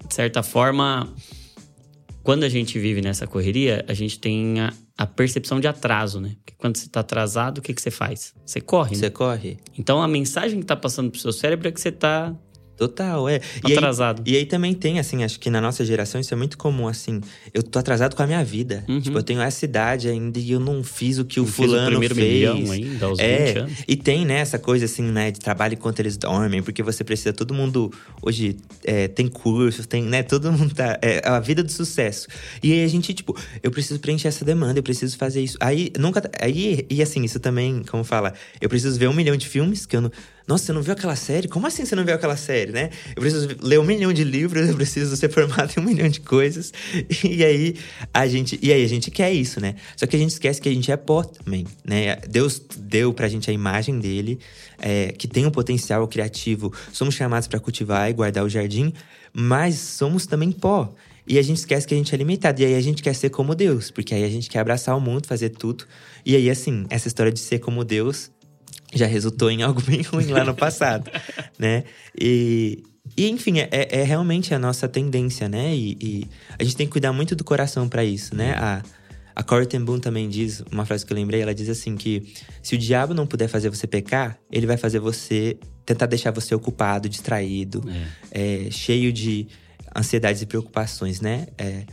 de 0.07 0.13
certa 0.13 0.41
forma, 0.41 1.13
quando 2.23 2.43
a 2.43 2.49
gente 2.49 2.79
vive 2.79 3.01
nessa 3.01 3.27
correria, 3.27 3.83
a 3.87 3.93
gente 3.93 4.19
tem 4.19 4.59
a, 4.61 4.73
a 4.97 5.05
percepção 5.05 5.59
de 5.59 5.67
atraso, 5.67 6.19
né? 6.21 6.35
Porque 6.37 6.53
quando 6.57 6.77
você 6.77 6.85
está 6.85 7.01
atrasado, 7.01 7.57
o 7.57 7.61
que, 7.61 7.73
que 7.73 7.81
você 7.81 7.91
faz? 7.91 8.33
Você 8.45 8.61
corre, 8.61 8.95
Você 8.95 9.05
né? 9.05 9.09
corre. 9.09 9.57
Então 9.77 10.01
a 10.01 10.07
mensagem 10.07 10.59
que 10.59 10.63
está 10.63 10.75
passando 10.75 11.11
pro 11.11 11.19
seu 11.19 11.33
cérebro 11.33 11.67
é 11.67 11.71
que 11.71 11.81
você 11.81 11.89
está 11.89 12.33
Total, 12.79 13.27
é. 13.27 13.41
E 13.67 13.73
atrasado. 13.73 14.23
Aí, 14.25 14.33
e 14.33 14.37
aí 14.37 14.45
também 14.45 14.73
tem, 14.73 14.99
assim, 14.99 15.21
acho 15.21 15.37
que 15.37 15.49
na 15.49 15.59
nossa 15.59 15.83
geração 15.83 16.21
isso 16.21 16.33
é 16.33 16.37
muito 16.37 16.57
comum, 16.57 16.87
assim. 16.87 17.19
Eu 17.53 17.61
tô 17.61 17.77
atrasado 17.77 18.15
com 18.15 18.23
a 18.23 18.25
minha 18.25 18.41
vida. 18.41 18.85
Uhum. 18.87 19.01
Tipo, 19.01 19.17
eu 19.17 19.23
tenho 19.23 19.41
essa 19.41 19.65
idade 19.65 20.07
ainda 20.07 20.39
e 20.39 20.49
eu 20.49 20.61
não 20.61 20.81
fiz 20.81 21.19
o 21.19 21.25
que 21.25 21.41
o 21.41 21.45
fulano 21.45 21.99
fiz 21.99 22.11
o 22.11 22.15
fez. 22.15 22.33
Milhão 22.33 22.71
ainda, 22.71 23.05
aos 23.07 23.19
é, 23.19 23.47
20 23.47 23.57
anos. 23.57 23.73
E 23.85 23.97
tem, 23.97 24.25
né, 24.25 24.35
essa 24.35 24.57
coisa, 24.57 24.85
assim, 24.85 25.03
né, 25.03 25.29
de 25.29 25.41
trabalho 25.41 25.73
enquanto 25.73 25.99
eles 25.99 26.15
dormem, 26.15 26.63
porque 26.63 26.81
você 26.81 27.03
precisa, 27.03 27.33
todo 27.33 27.53
mundo 27.53 27.91
hoje 28.21 28.55
é, 28.85 29.09
tem 29.09 29.27
cursos, 29.27 29.85
tem, 29.85 30.03
né, 30.03 30.23
todo 30.23 30.49
mundo 30.53 30.73
tá. 30.73 30.97
É 31.01 31.27
a 31.27 31.37
vida 31.41 31.61
do 31.61 31.71
sucesso. 31.73 32.29
E 32.63 32.71
aí 32.71 32.85
a 32.85 32.87
gente, 32.87 33.13
tipo, 33.13 33.37
eu 33.61 33.71
preciso 33.71 33.99
preencher 33.99 34.29
essa 34.29 34.45
demanda, 34.45 34.79
eu 34.79 34.83
preciso 34.83 35.17
fazer 35.17 35.41
isso. 35.41 35.57
Aí 35.59 35.91
nunca. 35.99 36.31
Aí, 36.39 36.85
e 36.89 37.01
assim, 37.01 37.25
isso 37.25 37.41
também, 37.41 37.83
como 37.89 38.05
fala, 38.05 38.33
eu 38.61 38.69
preciso 38.69 38.97
ver 38.97 39.09
um 39.09 39.13
milhão 39.13 39.35
de 39.35 39.49
filmes 39.49 39.85
que 39.85 39.97
eu 39.97 40.01
não 40.01 40.11
nossa, 40.49 40.65
você 40.65 40.73
não 40.73 40.81
viu 40.81 40.93
aquela 40.93 41.15
série? 41.15 41.47
Como 41.47 41.67
assim 41.67 41.85
você 41.85 41.95
não 41.95 42.03
viu 42.03 42.15
aquela 42.15 42.35
série, 42.35 42.71
né? 42.71 42.89
Eu 43.15 43.21
preciso 43.21 43.49
ler 43.61 43.79
um 43.79 43.83
milhão 43.83 44.11
de 44.11 44.23
livros, 44.23 44.67
eu 44.67 44.75
preciso 44.75 45.15
ser 45.15 45.29
formado 45.29 45.73
em 45.77 45.79
um 45.79 45.83
milhão 45.83 46.09
de 46.09 46.19
coisas. 46.21 46.73
E 47.23 47.43
aí 47.43 47.75
a 48.11 48.27
gente, 48.27 48.57
e 48.59 48.73
aí 48.73 48.83
a 48.83 48.87
gente 48.87 49.11
quer 49.11 49.31
isso, 49.31 49.61
né? 49.61 49.75
Só 49.95 50.07
que 50.07 50.15
a 50.15 50.19
gente 50.19 50.31
esquece 50.31 50.59
que 50.59 50.67
a 50.67 50.73
gente 50.73 50.91
é 50.91 50.97
pó 50.97 51.21
também, 51.21 51.67
né? 51.85 52.15
Deus 52.27 52.59
deu 52.79 53.13
pra 53.13 53.27
gente 53.27 53.47
a 53.51 53.53
imagem 53.53 53.99
dele, 53.99 54.39
é, 54.79 55.11
que 55.11 55.27
tem 55.27 55.45
um 55.45 55.51
potencial 55.51 56.07
criativo. 56.07 56.73
Somos 56.91 57.13
chamados 57.13 57.47
para 57.47 57.59
cultivar 57.59 58.09
e 58.09 58.13
guardar 58.13 58.43
o 58.43 58.49
jardim, 58.49 58.91
mas 59.31 59.75
somos 59.75 60.25
também 60.25 60.51
pó. 60.51 60.91
E 61.27 61.37
a 61.37 61.43
gente 61.43 61.57
esquece 61.57 61.87
que 61.87 61.93
a 61.93 61.97
gente 61.97 62.15
é 62.15 62.17
limitado. 62.17 62.59
E 62.59 62.65
aí 62.65 62.73
a 62.73 62.81
gente 62.81 63.03
quer 63.03 63.13
ser 63.13 63.29
como 63.29 63.53
Deus, 63.53 63.91
porque 63.91 64.15
aí 64.15 64.23
a 64.23 64.29
gente 64.29 64.49
quer 64.49 64.59
abraçar 64.61 64.97
o 64.97 64.99
mundo, 64.99 65.27
fazer 65.27 65.49
tudo. 65.49 65.85
E 66.25 66.35
aí, 66.35 66.49
assim, 66.49 66.87
essa 66.89 67.07
história 67.07 67.31
de 67.31 67.39
ser 67.39 67.59
como 67.59 67.83
Deus 67.83 68.31
já 68.93 69.05
resultou 69.05 69.51
em 69.51 69.61
algo 69.61 69.81
bem 69.85 70.01
ruim 70.01 70.27
lá 70.27 70.43
no 70.43 70.53
passado, 70.53 71.09
né? 71.57 71.83
E, 72.19 72.83
e 73.15 73.29
enfim, 73.29 73.59
é, 73.59 73.69
é, 73.71 74.03
realmente 74.03 74.53
a 74.53 74.59
nossa 74.59 74.87
tendência, 74.87 75.47
né? 75.47 75.75
E, 75.75 75.97
e, 76.01 76.27
a 76.57 76.63
gente 76.63 76.75
tem 76.75 76.85
que 76.85 76.91
cuidar 76.91 77.13
muito 77.13 77.35
do 77.35 77.43
coração 77.43 77.87
para 77.87 78.03
isso, 78.03 78.35
né? 78.35 78.53
A, 78.57 78.83
a 79.35 79.43
Corey 79.43 79.65
Ten 79.65 79.81
Boom 79.81 79.99
também 79.99 80.27
diz, 80.27 80.63
uma 80.71 80.85
frase 80.85 81.05
que 81.05 81.13
eu 81.13 81.15
lembrei, 81.15 81.41
ela 81.41 81.53
diz 81.53 81.69
assim 81.69 81.95
que 81.95 82.33
se 82.61 82.75
o 82.75 82.77
diabo 82.77 83.13
não 83.13 83.25
puder 83.25 83.47
fazer 83.47 83.69
você 83.69 83.87
pecar, 83.87 84.37
ele 84.51 84.67
vai 84.67 84.75
fazer 84.75 84.99
você 84.99 85.57
tentar 85.85 86.07
deixar 86.07 86.31
você 86.31 86.53
ocupado, 86.53 87.07
distraído, 87.07 87.83
é. 88.31 88.65
É, 88.65 88.71
cheio 88.71 89.13
de 89.13 89.47
ansiedades 89.95 90.41
e 90.41 90.45
preocupações, 90.45 91.21
né? 91.21 91.47
É, 91.57 91.83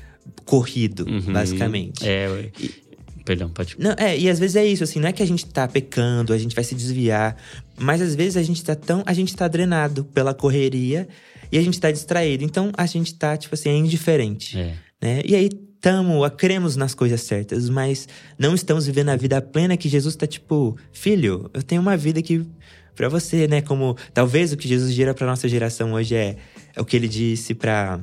corrido, 0.44 1.06
uhum. 1.08 1.32
basicamente. 1.32 2.06
É, 2.06 2.50
e, 2.60 2.85
Perdão, 3.26 3.50
pode. 3.50 3.74
Não, 3.76 3.92
é, 3.98 4.16
e 4.16 4.30
às 4.30 4.38
vezes 4.38 4.54
é 4.54 4.64
isso, 4.64 4.84
assim, 4.84 5.00
não 5.00 5.08
é 5.08 5.12
que 5.12 5.22
a 5.22 5.26
gente 5.26 5.44
tá 5.46 5.66
pecando, 5.66 6.32
a 6.32 6.38
gente 6.38 6.54
vai 6.54 6.62
se 6.62 6.76
desviar, 6.76 7.36
mas 7.76 8.00
às 8.00 8.14
vezes 8.14 8.36
a 8.36 8.42
gente 8.42 8.62
tá 8.62 8.76
tão. 8.76 9.02
A 9.04 9.12
gente 9.12 9.34
tá 9.34 9.48
drenado 9.48 10.04
pela 10.04 10.32
correria 10.32 11.08
e 11.50 11.58
a 11.58 11.62
gente 11.62 11.80
tá 11.80 11.90
distraído. 11.90 12.44
Então 12.44 12.70
a 12.76 12.86
gente 12.86 13.12
tá, 13.14 13.36
tipo 13.36 13.56
assim, 13.56 13.68
é 13.68 13.76
indiferente. 13.76 14.56
É. 14.56 14.74
Né? 15.02 15.22
E 15.24 15.34
aí 15.34 15.50
tamo, 15.80 16.28
cremos 16.30 16.76
nas 16.76 16.94
coisas 16.94 17.20
certas, 17.20 17.68
mas 17.68 18.08
não 18.38 18.54
estamos 18.54 18.86
vivendo 18.86 19.08
a 19.08 19.16
vida 19.16 19.42
plena 19.42 19.76
que 19.76 19.88
Jesus 19.88 20.14
tá 20.14 20.26
tipo, 20.26 20.76
filho, 20.92 21.50
eu 21.52 21.62
tenho 21.64 21.82
uma 21.82 21.96
vida 21.96 22.22
que 22.22 22.46
para 22.94 23.08
você, 23.08 23.46
né? 23.46 23.60
Como 23.60 23.96
talvez 24.14 24.52
o 24.52 24.56
que 24.56 24.66
Jesus 24.66 24.92
gira 24.92 25.12
para 25.12 25.26
nossa 25.26 25.48
geração 25.48 25.92
hoje 25.92 26.14
é, 26.14 26.36
é 26.74 26.80
o 26.80 26.84
que 26.84 26.96
ele 26.96 27.08
disse 27.08 27.54
para 27.54 28.00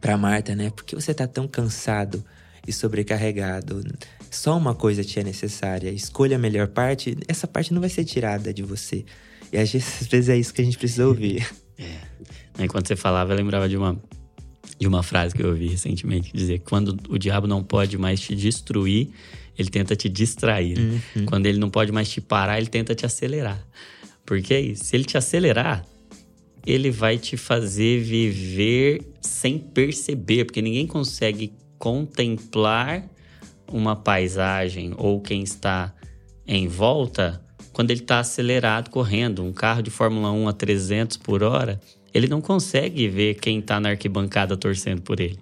para 0.00 0.16
Marta, 0.16 0.54
né? 0.54 0.70
Por 0.70 0.84
que 0.84 0.94
você 0.94 1.12
tá 1.12 1.26
tão 1.26 1.46
cansado 1.46 2.24
e 2.66 2.72
sobrecarregado? 2.72 3.82
Só 4.34 4.58
uma 4.58 4.74
coisa 4.74 5.04
te 5.04 5.20
é 5.20 5.24
necessária. 5.24 5.90
Escolha 5.90 6.36
a 6.36 6.38
melhor 6.38 6.66
parte, 6.68 7.16
essa 7.28 7.46
parte 7.46 7.72
não 7.72 7.80
vai 7.80 7.88
ser 7.88 8.04
tirada 8.04 8.52
de 8.52 8.62
você. 8.62 9.04
E 9.52 9.56
às 9.56 9.70
vezes 9.70 10.28
é 10.28 10.36
isso 10.36 10.52
que 10.52 10.60
a 10.60 10.64
gente 10.64 10.78
precisa 10.78 11.06
ouvir. 11.06 11.46
É. 11.76 12.62
Enquanto 12.62 12.86
você 12.86 12.94
falava, 12.94 13.32
eu 13.32 13.36
lembrava 13.36 13.68
de 13.68 13.76
uma, 13.76 14.00
de 14.78 14.86
uma 14.86 15.02
frase 15.02 15.34
que 15.34 15.42
eu 15.42 15.48
ouvi 15.48 15.66
recentemente, 15.66 16.30
que 16.30 16.36
dizia 16.36 16.56
quando 16.60 16.96
o 17.08 17.18
diabo 17.18 17.48
não 17.48 17.64
pode 17.64 17.98
mais 17.98 18.20
te 18.20 18.32
destruir, 18.36 19.08
ele 19.58 19.68
tenta 19.68 19.96
te 19.96 20.08
distrair. 20.08 20.78
Uhum. 20.78 21.26
Quando 21.26 21.46
ele 21.46 21.58
não 21.58 21.68
pode 21.68 21.90
mais 21.90 22.08
te 22.08 22.20
parar, 22.20 22.58
ele 22.58 22.68
tenta 22.68 22.94
te 22.94 23.04
acelerar. 23.04 23.60
Porque 24.24 24.54
é. 24.54 24.74
Se 24.76 24.94
ele 24.94 25.02
te 25.04 25.18
acelerar, 25.18 25.84
ele 26.64 26.92
vai 26.92 27.18
te 27.18 27.36
fazer 27.36 28.00
viver 28.00 29.02
sem 29.20 29.58
perceber, 29.58 30.44
porque 30.44 30.62
ninguém 30.62 30.86
consegue 30.86 31.52
contemplar 31.76 33.04
uma 33.74 33.96
paisagem 33.96 34.94
ou 34.96 35.20
quem 35.20 35.42
está 35.42 35.92
em 36.46 36.68
volta, 36.68 37.42
quando 37.72 37.90
ele 37.90 38.00
está 38.00 38.20
acelerado 38.20 38.88
correndo, 38.88 39.42
um 39.42 39.52
carro 39.52 39.82
de 39.82 39.90
Fórmula 39.90 40.30
1 40.30 40.48
a 40.48 40.52
300 40.52 41.16
por 41.16 41.42
hora, 41.42 41.80
ele 42.14 42.28
não 42.28 42.40
consegue 42.40 43.08
ver 43.08 43.34
quem 43.34 43.58
está 43.58 43.80
na 43.80 43.88
arquibancada 43.88 44.56
torcendo 44.56 45.02
por 45.02 45.18
ele. 45.18 45.38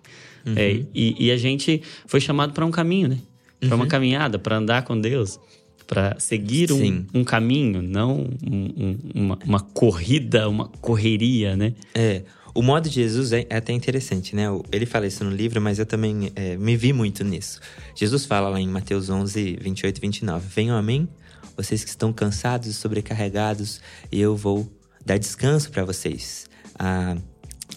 Uhum. 0.47 0.55
É, 0.57 0.81
e, 0.95 1.27
e, 1.27 1.31
a 1.31 1.37
gente 1.37 1.83
foi 2.07 2.21
chamado 2.21 2.55
para 2.55 2.65
um 2.65 2.71
caminho, 2.71 3.09
né? 3.09 3.19
Para 3.61 3.75
uma 3.77 3.85
uhum. 3.85 3.91
caminhada, 3.91 4.39
para 4.39 4.57
andar 4.57 4.83
com 4.83 4.99
Deus, 4.99 5.39
para 5.87 6.19
seguir 6.19 6.73
um, 6.73 7.05
um, 7.13 7.23
caminho, 7.23 7.83
não 7.83 8.27
um, 8.43 8.71
um, 8.77 8.99
uma, 9.15 9.39
uma 9.45 9.61
corrida, 9.61 10.49
uma 10.49 10.69
correria, 10.81 11.55
né? 11.55 11.75
É. 11.95 12.23
O 12.55 12.61
modo 12.61 12.89
de 12.89 12.97
Jesus 12.97 13.33
é, 13.33 13.47
é 13.49 13.57
até 13.57 13.73
interessante, 13.73 14.37
né? 14.37 14.45
Ele 14.71 14.85
fala 14.85 15.07
isso 15.07 15.25
no 15.25 15.31
livro, 15.31 15.61
mas 15.61 15.79
eu 15.79 15.87
também 15.87 16.31
é, 16.35 16.57
me 16.57 16.77
vi 16.77 16.93
muito 16.93 17.25
nisso. 17.25 17.61
Jesus 17.95 18.27
fala 18.27 18.49
lá 18.49 18.61
em 18.61 18.69
Mateus 18.69 19.09
11, 19.09 19.59
28 19.61 19.97
e 19.97 20.01
29. 20.01 20.49
Venham 20.49 20.77
a 20.77 20.83
mim, 20.83 21.09
vocês 21.57 21.83
que 21.83 21.91
estão 21.91 22.13
cansados 22.13 22.69
e 22.69 22.75
sobrecarregados, 22.75 23.81
e 24.11 24.21
eu 24.21 24.37
vou 24.37 24.71
dar 25.05 25.19
descanso 25.19 25.71
para 25.71 25.85
vocês. 25.85 26.47
Ah, 26.79 27.17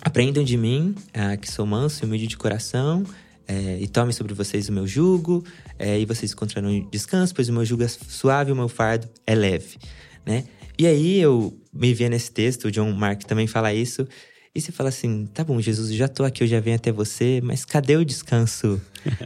aprendam 0.01 0.43
de 0.43 0.57
mim, 0.57 0.93
ah, 1.13 1.37
que 1.37 1.49
sou 1.49 1.65
manso 1.65 2.03
e 2.03 2.05
humilde 2.05 2.27
de 2.27 2.35
coração, 2.35 3.03
é, 3.47 3.77
e 3.79 3.87
tomem 3.87 4.11
sobre 4.11 4.33
vocês 4.33 4.67
o 4.69 4.73
meu 4.73 4.87
jugo, 4.87 5.43
é, 5.77 5.99
e 5.99 6.05
vocês 6.05 6.33
encontrarão 6.33 6.87
descanso, 6.91 7.33
pois 7.33 7.47
o 7.47 7.53
meu 7.53 7.63
jugo 7.63 7.83
é 7.83 7.87
suave 7.87 8.49
e 8.49 8.53
o 8.53 8.55
meu 8.55 8.67
fardo 8.67 9.07
é 9.25 9.35
leve, 9.35 9.77
né? 10.25 10.45
E 10.77 10.85
aí 10.85 11.19
eu 11.19 11.57
me 11.71 11.93
via 11.93 12.09
nesse 12.09 12.31
texto, 12.31 12.65
o 12.65 12.71
John 12.71 12.91
Mark 12.91 13.23
também 13.23 13.47
fala 13.47 13.73
isso, 13.73 14.07
e 14.55 14.61
você 14.61 14.71
fala 14.71 14.87
assim: 14.89 15.25
tá 15.33 15.43
bom, 15.43 15.59
Jesus, 15.59 15.93
já 15.93 16.07
tô 16.07 16.23
aqui, 16.23 16.43
eu 16.43 16.47
já 16.47 16.61
venho 16.61 16.77
até 16.77 16.91
você, 16.91 17.41
mas 17.43 17.65
cadê 17.65 17.97
o 17.97 18.05
descanso 18.05 18.81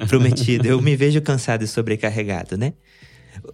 prometido? 0.10 0.68
eu 0.68 0.82
me 0.82 0.96
vejo 0.96 1.22
cansado 1.22 1.64
e 1.64 1.68
sobrecarregado, 1.68 2.58
né? 2.58 2.74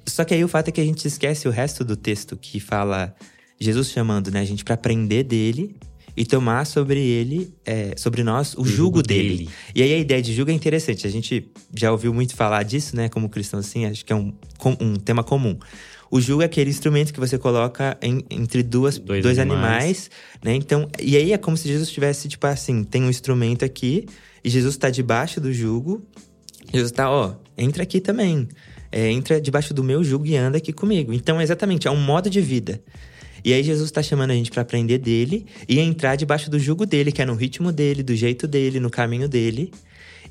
Só 0.08 0.24
que 0.24 0.34
aí 0.34 0.44
o 0.44 0.48
fato 0.48 0.70
é 0.70 0.72
que 0.72 0.80
a 0.80 0.86
gente 0.86 1.06
esquece 1.06 1.48
o 1.48 1.52
resto 1.52 1.84
do 1.84 1.96
texto 1.96 2.38
que 2.38 2.60
fala 2.60 3.14
Jesus 3.60 3.90
chamando 3.90 4.32
né, 4.32 4.40
a 4.40 4.46
gente 4.46 4.64
para 4.64 4.74
aprender 4.74 5.24
dele 5.24 5.76
e 6.18 6.26
tomar 6.26 6.66
sobre 6.66 7.00
ele, 7.00 7.54
é, 7.66 7.94
sobre 7.98 8.24
nós, 8.24 8.54
o, 8.54 8.62
o 8.62 8.66
jugo, 8.66 8.76
jugo 8.76 9.04
dele. 9.04 9.38
dele. 9.38 9.50
E 9.76 9.84
aí 9.84 9.94
a 9.94 9.98
ideia 9.98 10.22
de 10.22 10.34
jugo 10.34 10.50
é 10.50 10.54
interessante. 10.54 11.06
A 11.06 11.10
gente 11.10 11.52
já 11.76 11.92
ouviu 11.92 12.14
muito 12.14 12.36
falar 12.36 12.64
disso, 12.64 12.96
né? 12.96 13.10
Como 13.10 13.28
cristão, 13.28 13.60
assim, 13.60 13.86
acho 13.86 14.06
que 14.06 14.14
é 14.14 14.16
um, 14.16 14.34
um 14.80 14.96
tema 14.96 15.24
comum. 15.24 15.58
O 16.10 16.22
jugo 16.22 16.42
é 16.42 16.46
aquele 16.46 16.70
instrumento 16.70 17.14
que 17.14 17.20
você 17.20 17.38
coloca 17.38 17.98
em, 18.02 18.24
entre 18.30 18.64
duas, 18.64 18.98
dois, 18.98 19.24
dois 19.24 19.40
animais. 19.40 19.66
animais. 19.66 20.10
né? 20.44 20.56
Então, 20.56 20.90
e 21.02 21.18
aí 21.18 21.34
é 21.34 21.38
como 21.38 21.58
se 21.58 21.68
Jesus 21.68 21.90
tivesse, 21.90 22.28
tipo 22.28 22.46
assim, 22.48 22.84
tem 22.84 23.04
um 23.04 23.10
instrumento 23.10 23.66
aqui, 23.66 24.06
e 24.44 24.50
Jesus 24.50 24.76
está 24.76 24.90
debaixo 24.90 25.42
do 25.42 25.52
jugo. 25.52 26.06
Jesus 26.72 26.92
está, 26.92 27.10
ó, 27.10 27.36
entra 27.58 27.84
aqui 27.84 28.00
também. 28.00 28.48
É, 28.92 29.10
entra 29.10 29.42
debaixo 29.42 29.74
do 29.74 29.84
meu 29.84 30.04
jugo 30.04 30.26
e 30.26 30.38
anda 30.38 30.58
aqui 30.58 30.72
comigo. 30.72 31.12
Então, 31.12 31.42
exatamente, 31.42 31.88
é 31.88 31.92
um 31.92 32.00
modo 32.00 32.30
de 32.30 32.40
vida. 32.40 32.82
E 33.44 33.54
aí 33.54 33.62
Jesus 33.62 33.90
está 33.90 34.02
chamando 34.02 34.32
a 34.32 34.34
gente 34.34 34.50
para 34.50 34.62
aprender 34.62 34.98
dele 34.98 35.46
e 35.68 35.80
entrar 35.80 36.16
debaixo 36.16 36.50
do 36.50 36.58
jugo 36.58 36.86
dele, 36.86 37.12
que 37.12 37.22
é 37.22 37.26
no 37.26 37.36
ritmo 37.36 37.72
dele, 37.72 38.02
do 38.02 38.16
jeito 38.16 38.48
dele, 38.48 38.80
no 38.80 38.90
caminho 38.90 39.30
dele. 39.30 39.72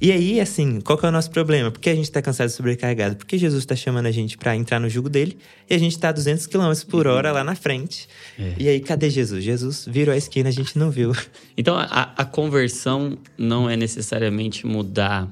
E 0.04 0.12
aí, 0.12 0.38
assim, 0.38 0.82
qual 0.82 0.98
que 0.98 1.06
é 1.06 1.08
o 1.08 1.12
nosso 1.12 1.30
problema? 1.30 1.70
Por 1.70 1.80
que 1.80 1.88
a 1.88 1.94
gente 1.94 2.04
está 2.04 2.20
cansado 2.20 2.48
e 2.48 2.52
sobrecarregado? 2.52 3.16
Porque 3.16 3.38
Jesus 3.38 3.62
está 3.62 3.74
chamando 3.74 4.04
a 4.04 4.10
gente 4.10 4.36
para 4.36 4.54
entrar 4.54 4.78
no 4.78 4.86
jugo 4.86 5.08
dele 5.08 5.38
e 5.66 5.74
a 5.74 5.78
gente 5.78 5.92
está 5.92 6.10
a 6.10 6.12
200 6.12 6.46
km 6.46 6.74
por 6.90 7.06
hora 7.06 7.32
lá 7.32 7.42
na 7.42 7.54
frente. 7.54 8.06
É. 8.38 8.54
E 8.58 8.68
aí, 8.68 8.80
cadê 8.80 9.08
Jesus? 9.08 9.42
Jesus 9.42 9.86
virou 9.88 10.14
a 10.14 10.16
esquina, 10.18 10.50
a 10.50 10.52
gente 10.52 10.78
não 10.78 10.90
viu. 10.90 11.12
Então, 11.56 11.74
a, 11.78 12.12
a 12.18 12.24
conversão 12.26 13.16
não 13.38 13.70
é 13.70 13.78
necessariamente 13.78 14.66
mudar 14.66 15.30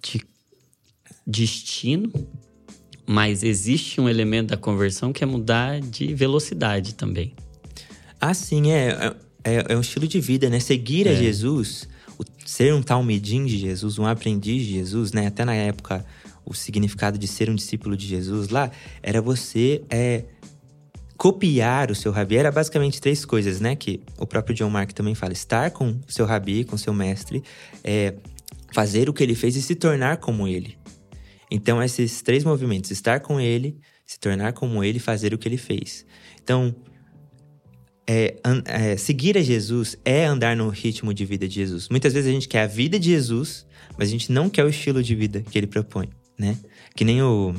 de 0.00 0.20
destino, 1.26 2.12
mas 3.04 3.42
existe 3.42 4.00
um 4.00 4.08
elemento 4.08 4.50
da 4.50 4.56
conversão 4.56 5.12
que 5.12 5.24
é 5.24 5.26
mudar 5.26 5.80
de 5.80 6.14
velocidade 6.14 6.94
também. 6.94 7.34
Ah, 8.20 8.34
sim, 8.34 8.70
é. 8.70 9.16
É, 9.42 9.72
é 9.72 9.76
um 9.76 9.80
estilo 9.80 10.06
de 10.06 10.20
vida, 10.20 10.48
né? 10.48 10.60
Seguir 10.60 11.06
é. 11.06 11.10
a 11.10 11.14
Jesus, 11.14 11.88
ser 12.44 12.74
um 12.74 12.82
talmidim 12.82 13.44
de 13.44 13.58
Jesus, 13.58 13.98
um 13.98 14.06
aprendiz 14.06 14.62
de 14.62 14.74
Jesus, 14.74 15.12
né? 15.12 15.26
Até 15.26 15.44
na 15.44 15.54
época, 15.54 16.04
o 16.44 16.54
significado 16.54 17.18
de 17.18 17.26
ser 17.26 17.48
um 17.48 17.54
discípulo 17.54 17.96
de 17.96 18.06
Jesus 18.06 18.48
lá 18.48 18.70
era 19.02 19.20
você 19.22 19.82
é, 19.88 20.24
copiar 21.16 21.90
o 21.90 21.94
seu 21.94 22.12
rabi. 22.12 22.36
Era 22.36 22.52
basicamente 22.52 23.00
três 23.00 23.24
coisas, 23.24 23.60
né? 23.60 23.74
Que 23.74 24.00
o 24.18 24.26
próprio 24.26 24.54
John 24.54 24.70
Mark 24.70 24.92
também 24.92 25.14
fala: 25.14 25.32
estar 25.32 25.70
com 25.70 25.90
o 25.90 26.12
seu 26.12 26.26
rabi, 26.26 26.64
com 26.64 26.76
o 26.76 26.78
seu 26.78 26.92
mestre, 26.92 27.42
é, 27.82 28.14
fazer 28.72 29.08
o 29.08 29.12
que 29.12 29.22
ele 29.22 29.34
fez 29.34 29.56
e 29.56 29.62
se 29.62 29.74
tornar 29.74 30.18
como 30.18 30.46
ele. 30.46 30.76
Então, 31.50 31.82
esses 31.82 32.20
três 32.20 32.44
movimentos, 32.44 32.90
estar 32.90 33.20
com 33.20 33.40
ele, 33.40 33.78
se 34.04 34.18
tornar 34.18 34.52
como 34.52 34.82
ele, 34.82 34.98
fazer 34.98 35.32
o 35.32 35.38
que 35.38 35.48
ele 35.48 35.56
fez. 35.56 36.04
Então, 36.42 36.74
é, 38.06 38.36
é, 38.66 38.96
seguir 38.96 39.36
a 39.38 39.42
Jesus 39.42 39.96
é 40.04 40.24
andar 40.24 40.56
no 40.56 40.68
ritmo 40.68 41.14
de 41.14 41.24
vida 41.24 41.48
de 41.48 41.54
Jesus. 41.54 41.88
Muitas 41.88 42.12
vezes 42.12 42.28
a 42.28 42.32
gente 42.32 42.48
quer 42.48 42.62
a 42.62 42.66
vida 42.66 42.98
de 42.98 43.10
Jesus, 43.10 43.66
mas 43.96 44.08
a 44.08 44.10
gente 44.10 44.30
não 44.30 44.48
quer 44.50 44.64
o 44.64 44.68
estilo 44.68 45.02
de 45.02 45.14
vida 45.14 45.42
que 45.42 45.58
ele 45.58 45.66
propõe, 45.66 46.08
né? 46.38 46.56
Que 46.94 47.04
nem 47.04 47.22
o 47.22 47.54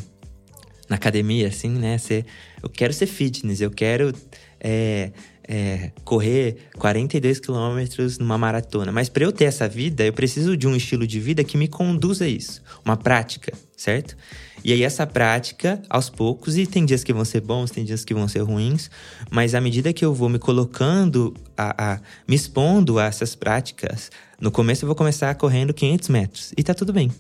na 0.88 0.97
academia, 0.97 1.47
assim, 1.47 1.69
né? 1.69 1.97
Você, 1.97 2.25
eu 2.62 2.69
quero 2.69 2.93
ser 2.93 3.08
fitness, 3.08 3.60
eu 3.60 3.71
quero 3.71 4.13
é, 4.60 5.12
é, 5.47 5.91
correr 6.03 6.58
42 6.77 7.39
quilômetros 7.39 8.17
numa 8.17 8.38
maratona. 8.38 8.91
Mas 8.91 9.10
para 9.10 9.23
eu 9.23 9.31
ter 9.31 9.45
essa 9.45 9.67
vida, 9.67 10.03
eu 10.03 10.13
preciso 10.13 10.58
de 10.58 10.67
um 10.67 10.75
estilo 10.75 11.05
de 11.05 11.19
vida 11.19 11.43
que 11.43 11.58
me 11.58 11.67
conduza 11.67 12.25
a 12.25 12.27
isso. 12.27 12.62
Uma 12.84 12.97
prática, 12.97 13.53
certo? 13.75 14.15
E 14.63 14.73
aí 14.73 14.84
essa 14.84 15.05
prática, 15.05 15.81
aos 15.89 16.10
poucos, 16.10 16.58
e 16.58 16.65
tem 16.65 16.86
dias 16.86 17.03
que 17.03 17.13
vão 17.13 17.23
ser 17.23 17.41
bons, 17.41 17.69
tem 17.69 17.86
dias 17.86 18.03
que 18.03 18.13
vão 18.13 18.27
ser 18.27 18.39
ruins, 18.39 18.89
mas 19.29 19.53
à 19.53 19.62
medida 19.62 19.93
que 19.93 20.03
eu 20.03 20.13
vou 20.13 20.27
me 20.27 20.39
colocando, 20.39 21.36
a, 21.55 21.93
a 21.93 21.99
me 22.27 22.36
expondo 22.36 22.97
a 22.97 23.05
essas 23.05 23.36
práticas, 23.36 24.10
no 24.39 24.49
começo 24.49 24.84
eu 24.84 24.88
vou 24.88 24.95
começar 24.95 25.34
correndo 25.36 25.73
500 25.73 26.10
metros. 26.10 26.53
E 26.58 26.63
tá 26.63 26.73
tudo 26.73 26.91
bem. 26.91 27.12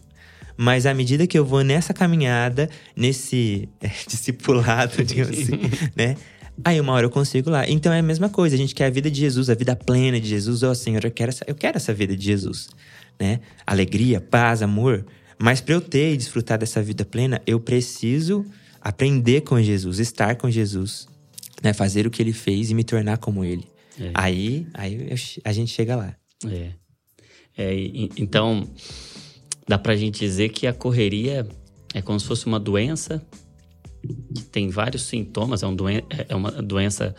Mas 0.57 0.85
à 0.85 0.93
medida 0.93 1.27
que 1.27 1.37
eu 1.37 1.45
vou 1.45 1.63
nessa 1.63 1.93
caminhada, 1.93 2.69
nesse 2.95 3.69
é, 3.81 3.91
discipulado, 4.07 5.03
digamos 5.03 5.37
assim, 5.37 5.59
né? 5.95 6.15
Aí 6.63 6.79
uma 6.79 6.93
hora 6.93 7.05
eu 7.05 7.09
consigo 7.09 7.49
lá. 7.49 7.67
Então 7.69 7.91
é 7.91 7.99
a 7.99 8.03
mesma 8.03 8.29
coisa, 8.29 8.55
a 8.55 8.57
gente 8.57 8.73
quer 8.73 8.85
a 8.85 8.89
vida 8.89 9.11
de 9.11 9.19
Jesus, 9.19 9.49
a 9.49 9.55
vida 9.55 9.75
plena 9.75 10.19
de 10.19 10.27
Jesus. 10.27 10.63
Ó 10.63 10.71
oh, 10.71 10.75
Senhor, 10.75 11.03
eu 11.03 11.11
quero, 11.11 11.29
essa, 11.29 11.43
eu 11.47 11.55
quero 11.55 11.77
essa 11.77 11.93
vida 11.93 12.15
de 12.15 12.23
Jesus, 12.23 12.69
né? 13.19 13.41
Alegria, 13.65 14.21
paz, 14.21 14.61
amor. 14.61 15.05
Mas 15.37 15.59
para 15.59 15.73
eu 15.73 15.81
ter 15.81 16.13
e 16.13 16.17
desfrutar 16.17 16.57
dessa 16.57 16.81
vida 16.81 17.03
plena, 17.03 17.41
eu 17.45 17.59
preciso 17.59 18.45
aprender 18.79 19.41
com 19.41 19.61
Jesus, 19.61 19.99
estar 19.99 20.35
com 20.35 20.49
Jesus, 20.49 21.07
né? 21.61 21.73
Fazer 21.73 22.07
o 22.07 22.09
que 22.09 22.21
ele 22.21 22.33
fez 22.33 22.71
e 22.71 22.73
me 22.73 22.83
tornar 22.83 23.17
como 23.17 23.43
ele. 23.43 23.67
É. 23.99 24.11
Aí, 24.13 24.67
aí 24.73 25.07
eu, 25.09 25.15
a 25.43 25.51
gente 25.51 25.71
chega 25.71 25.95
lá. 25.95 26.15
É. 26.45 26.71
é 27.57 27.75
então, 28.17 28.67
dá 29.67 29.77
pra 29.77 29.95
gente 29.95 30.19
dizer 30.19 30.49
que 30.49 30.67
a 30.67 30.73
correria 30.73 31.47
é 31.93 32.01
como 32.01 32.19
se 32.19 32.25
fosse 32.25 32.45
uma 32.45 32.59
doença 32.59 33.21
que 34.33 34.43
tem 34.43 34.69
vários 34.69 35.03
sintomas, 35.03 35.63
é, 35.63 35.67
um 35.67 35.75
doen 35.75 35.89
é, 35.89 36.03
é 36.29 36.35
uma 36.35 36.51
doença 36.51 37.15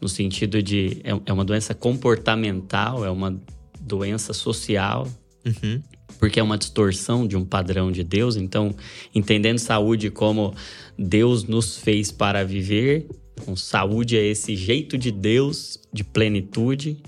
no 0.00 0.08
sentido 0.08 0.62
de. 0.62 1.00
É, 1.04 1.10
é 1.26 1.32
uma 1.32 1.44
doença 1.44 1.74
comportamental, 1.74 3.04
é 3.04 3.10
uma 3.10 3.40
doença 3.80 4.32
social. 4.32 5.08
Uhum. 5.44 5.82
Porque 6.18 6.40
é 6.40 6.42
uma 6.42 6.58
distorção 6.58 7.26
de 7.26 7.36
um 7.36 7.44
padrão 7.44 7.92
de 7.92 8.02
Deus. 8.02 8.36
Então, 8.36 8.74
entendendo 9.14 9.58
saúde 9.58 10.10
como 10.10 10.54
Deus 10.98 11.44
nos 11.44 11.76
fez 11.76 12.10
para 12.10 12.44
viver, 12.44 13.06
então, 13.42 13.56
saúde 13.56 14.16
é 14.16 14.26
esse 14.26 14.56
jeito 14.56 14.98
de 14.98 15.10
Deus, 15.10 15.78
de 15.92 16.02
plenitude. 16.04 16.98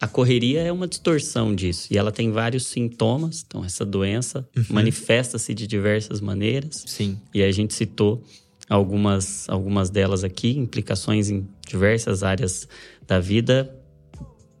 A 0.00 0.06
correria 0.06 0.60
é 0.60 0.70
uma 0.70 0.86
distorção 0.86 1.54
disso. 1.54 1.88
E 1.90 1.96
ela 1.96 2.12
tem 2.12 2.30
vários 2.30 2.66
sintomas. 2.66 3.44
Então, 3.46 3.64
essa 3.64 3.84
doença 3.84 4.46
uhum. 4.56 4.64
manifesta-se 4.70 5.54
de 5.54 5.66
diversas 5.66 6.20
maneiras. 6.20 6.84
Sim. 6.86 7.18
E 7.32 7.42
a 7.42 7.50
gente 7.50 7.72
citou 7.72 8.22
algumas, 8.68 9.48
algumas 9.48 9.90
delas 9.90 10.24
aqui, 10.24 10.56
implicações 10.56 11.30
em 11.30 11.46
diversas 11.66 12.22
áreas 12.22 12.68
da 13.06 13.20
vida, 13.20 13.72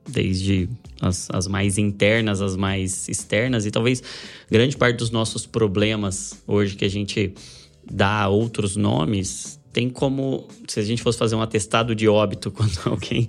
desde 0.08 0.68
as, 1.00 1.28
as 1.30 1.46
mais 1.46 1.78
internas, 1.78 2.40
as 2.40 2.56
mais 2.56 3.08
externas, 3.08 3.66
e 3.66 3.70
talvez 3.70 4.02
grande 4.50 4.76
parte 4.76 4.96
dos 4.96 5.10
nossos 5.10 5.46
problemas 5.46 6.42
hoje 6.46 6.76
que 6.76 6.84
a 6.84 6.90
gente 6.90 7.34
dá 7.90 8.28
outros 8.28 8.76
nomes, 8.76 9.60
tem 9.72 9.90
como 9.90 10.46
se 10.66 10.80
a 10.80 10.82
gente 10.82 11.02
fosse 11.02 11.18
fazer 11.18 11.34
um 11.34 11.42
atestado 11.42 11.94
de 11.94 12.08
óbito 12.08 12.50
quando 12.52 12.78
alguém 12.86 13.26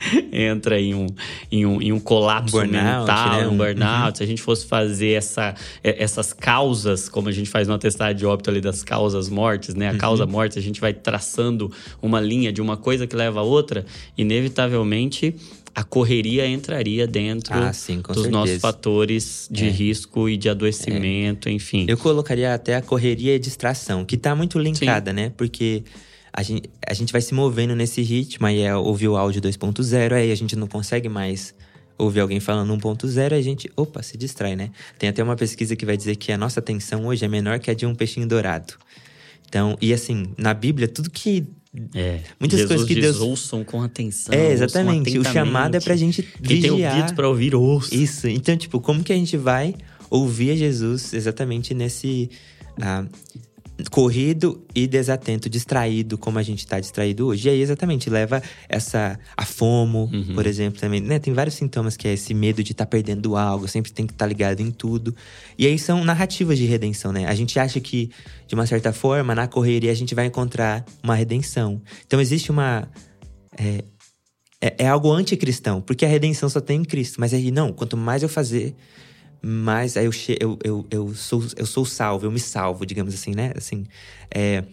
entra 0.32 0.80
em 0.80 0.94
um, 0.94 1.06
em 1.50 1.66
um, 1.66 1.82
em 1.82 1.92
um 1.92 2.00
colapso 2.00 2.56
burnout, 2.56 3.00
mental, 3.00 3.30
né? 3.32 3.48
um 3.48 3.56
burnout. 3.56 4.08
Uhum. 4.08 4.14
Se 4.16 4.22
a 4.22 4.26
gente 4.26 4.42
fosse 4.42 4.66
fazer 4.66 5.12
essa, 5.12 5.54
essas 5.82 6.32
causas, 6.32 7.08
como 7.08 7.28
a 7.28 7.32
gente 7.32 7.50
faz 7.50 7.68
no 7.68 7.74
atestado 7.74 8.14
de 8.14 8.24
óbito 8.24 8.50
ali 8.50 8.60
das 8.60 8.82
causas 8.82 9.28
mortes, 9.28 9.74
né? 9.74 9.88
A 9.88 9.92
uhum. 9.92 9.98
causa 9.98 10.26
morte, 10.26 10.58
a 10.58 10.62
gente 10.62 10.80
vai 10.80 10.92
traçando 10.92 11.70
uma 12.00 12.20
linha 12.20 12.52
de 12.52 12.60
uma 12.60 12.76
coisa 12.76 13.06
que 13.06 13.14
leva 13.14 13.40
a 13.40 13.42
outra, 13.42 13.84
inevitavelmente 14.16 15.34
a 15.72 15.84
correria 15.84 16.46
entraria 16.48 17.06
dentro 17.06 17.54
ah, 17.54 17.72
sim, 17.72 17.98
dos 17.98 18.06
certeza. 18.06 18.30
nossos 18.30 18.60
fatores 18.60 19.48
de 19.50 19.66
é. 19.66 19.70
risco 19.70 20.28
e 20.28 20.36
de 20.36 20.48
adoecimento, 20.48 21.48
é. 21.48 21.52
enfim. 21.52 21.86
Eu 21.88 21.96
colocaria 21.96 22.52
até 22.52 22.74
a 22.74 22.82
correria 22.82 23.36
e 23.36 23.38
distração, 23.38 24.04
que 24.04 24.16
está 24.16 24.34
muito 24.34 24.58
linkada, 24.58 25.12
sim. 25.12 25.16
né? 25.16 25.32
Porque 25.36 25.84
a 26.32 26.42
gente, 26.42 26.70
a 26.86 26.94
gente 26.94 27.12
vai 27.12 27.20
se 27.20 27.34
movendo 27.34 27.74
nesse 27.74 28.02
ritmo, 28.02 28.46
aí 28.46 28.60
é 28.60 28.74
ouvir 28.74 29.08
o 29.08 29.16
áudio 29.16 29.40
2.0, 29.42 30.12
aí 30.12 30.30
a 30.30 30.34
gente 30.34 30.54
não 30.56 30.66
consegue 30.66 31.08
mais 31.08 31.54
ouvir 31.98 32.20
alguém 32.20 32.40
falando 32.40 32.72
1.0, 32.76 33.32
a 33.34 33.42
gente, 33.42 33.70
opa, 33.76 34.02
se 34.02 34.16
distrai, 34.16 34.56
né? 34.56 34.70
Tem 34.98 35.08
até 35.08 35.22
uma 35.22 35.36
pesquisa 35.36 35.76
que 35.76 35.84
vai 35.84 35.96
dizer 35.96 36.16
que 36.16 36.32
a 36.32 36.38
nossa 36.38 36.60
atenção 36.60 37.06
hoje 37.06 37.24
é 37.24 37.28
menor 37.28 37.58
que 37.58 37.70
a 37.70 37.74
de 37.74 37.84
um 37.84 37.94
peixinho 37.94 38.26
dourado. 38.26 38.74
Então, 39.48 39.76
e 39.80 39.92
assim, 39.92 40.32
na 40.38 40.54
Bíblia, 40.54 40.86
tudo 40.88 41.10
que 41.10 41.44
É. 41.94 42.20
Muitas 42.38 42.58
Jesus 42.60 42.68
coisas 42.68 42.86
que 42.86 42.94
diz, 42.94 43.02
Deus- 43.04 43.20
ouçam 43.20 43.62
com 43.64 43.82
atenção. 43.82 44.34
É, 44.34 44.50
exatamente. 44.52 45.16
O 45.18 45.24
chamado 45.24 45.76
é 45.76 45.80
pra 45.80 45.94
gente 45.94 46.22
Quem 46.22 46.60
tem 46.60 46.70
vigiar. 46.72 46.92
ouvidos 46.94 47.12
pra 47.12 47.28
ouvir, 47.28 47.54
ouça. 47.54 47.94
Isso. 47.94 48.26
Então, 48.28 48.56
tipo, 48.56 48.80
como 48.80 49.04
que 49.04 49.12
a 49.12 49.16
gente 49.16 49.36
vai 49.36 49.74
ouvir 50.08 50.50
a 50.52 50.56
Jesus 50.56 51.12
exatamente 51.12 51.72
nesse 51.74 52.28
ah, 52.80 53.04
corrido 53.90 54.64
e 54.74 54.86
desatento, 54.86 55.48
distraído, 55.48 56.18
como 56.18 56.38
a 56.38 56.42
gente 56.42 56.66
tá 56.66 56.80
distraído 56.80 57.26
hoje? 57.28 57.48
E 57.48 57.50
aí, 57.52 57.60
exatamente, 57.60 58.10
leva 58.10 58.42
essa. 58.68 59.18
a 59.36 59.44
fomo, 59.44 60.10
Uhum. 60.12 60.34
por 60.34 60.46
exemplo, 60.46 60.80
também. 60.80 61.00
Né? 61.00 61.18
Tem 61.18 61.32
vários 61.32 61.54
sintomas 61.54 61.96
que 61.96 62.08
é 62.08 62.12
esse 62.12 62.34
medo 62.34 62.62
de 62.62 62.72
estar 62.72 62.86
perdendo 62.86 63.36
algo, 63.36 63.66
sempre 63.68 63.92
tem 63.92 64.06
que 64.06 64.12
estar 64.12 64.26
ligado 64.26 64.60
em 64.60 64.70
tudo. 64.70 65.14
E 65.56 65.66
aí 65.66 65.78
são 65.78 66.04
narrativas 66.04 66.58
de 66.58 66.64
redenção, 66.66 67.12
né? 67.12 67.26
A 67.26 67.34
gente 67.34 67.58
acha 67.58 67.80
que, 67.80 68.10
de 68.46 68.54
uma 68.54 68.66
certa 68.66 68.92
forma, 68.92 69.34
na 69.34 69.46
correria 69.46 69.90
a 69.90 69.94
gente 69.94 70.14
vai 70.14 70.26
encontrar 70.26 70.84
uma 71.02 71.14
redenção. 71.14 71.80
Então, 72.06 72.20
existe 72.20 72.50
uma. 72.50 72.88
é, 73.58 73.84
é, 74.60 74.74
é 74.84 74.88
algo 74.88 75.10
anticristão, 75.10 75.80
porque 75.80 76.04
a 76.04 76.08
redenção 76.08 76.48
só 76.48 76.60
tem 76.60 76.80
em 76.80 76.84
Cristo. 76.84 77.18
Mas 77.20 77.32
aí, 77.32 77.50
não, 77.50 77.72
quanto 77.72 77.96
mais 77.96 78.22
eu 78.22 78.28
fazer, 78.28 78.74
mais 79.42 79.96
aí 79.96 80.04
eu, 80.04 80.12
eu, 80.40 80.58
eu, 80.62 80.86
eu, 80.90 81.14
sou, 81.14 81.44
eu 81.56 81.66
sou 81.66 81.84
salvo, 81.84 82.26
eu 82.26 82.30
me 82.30 82.40
salvo, 82.40 82.84
digamos 82.84 83.14
assim, 83.14 83.34
né? 83.34 83.52
Assim, 83.56 83.86
é, 84.30 84.64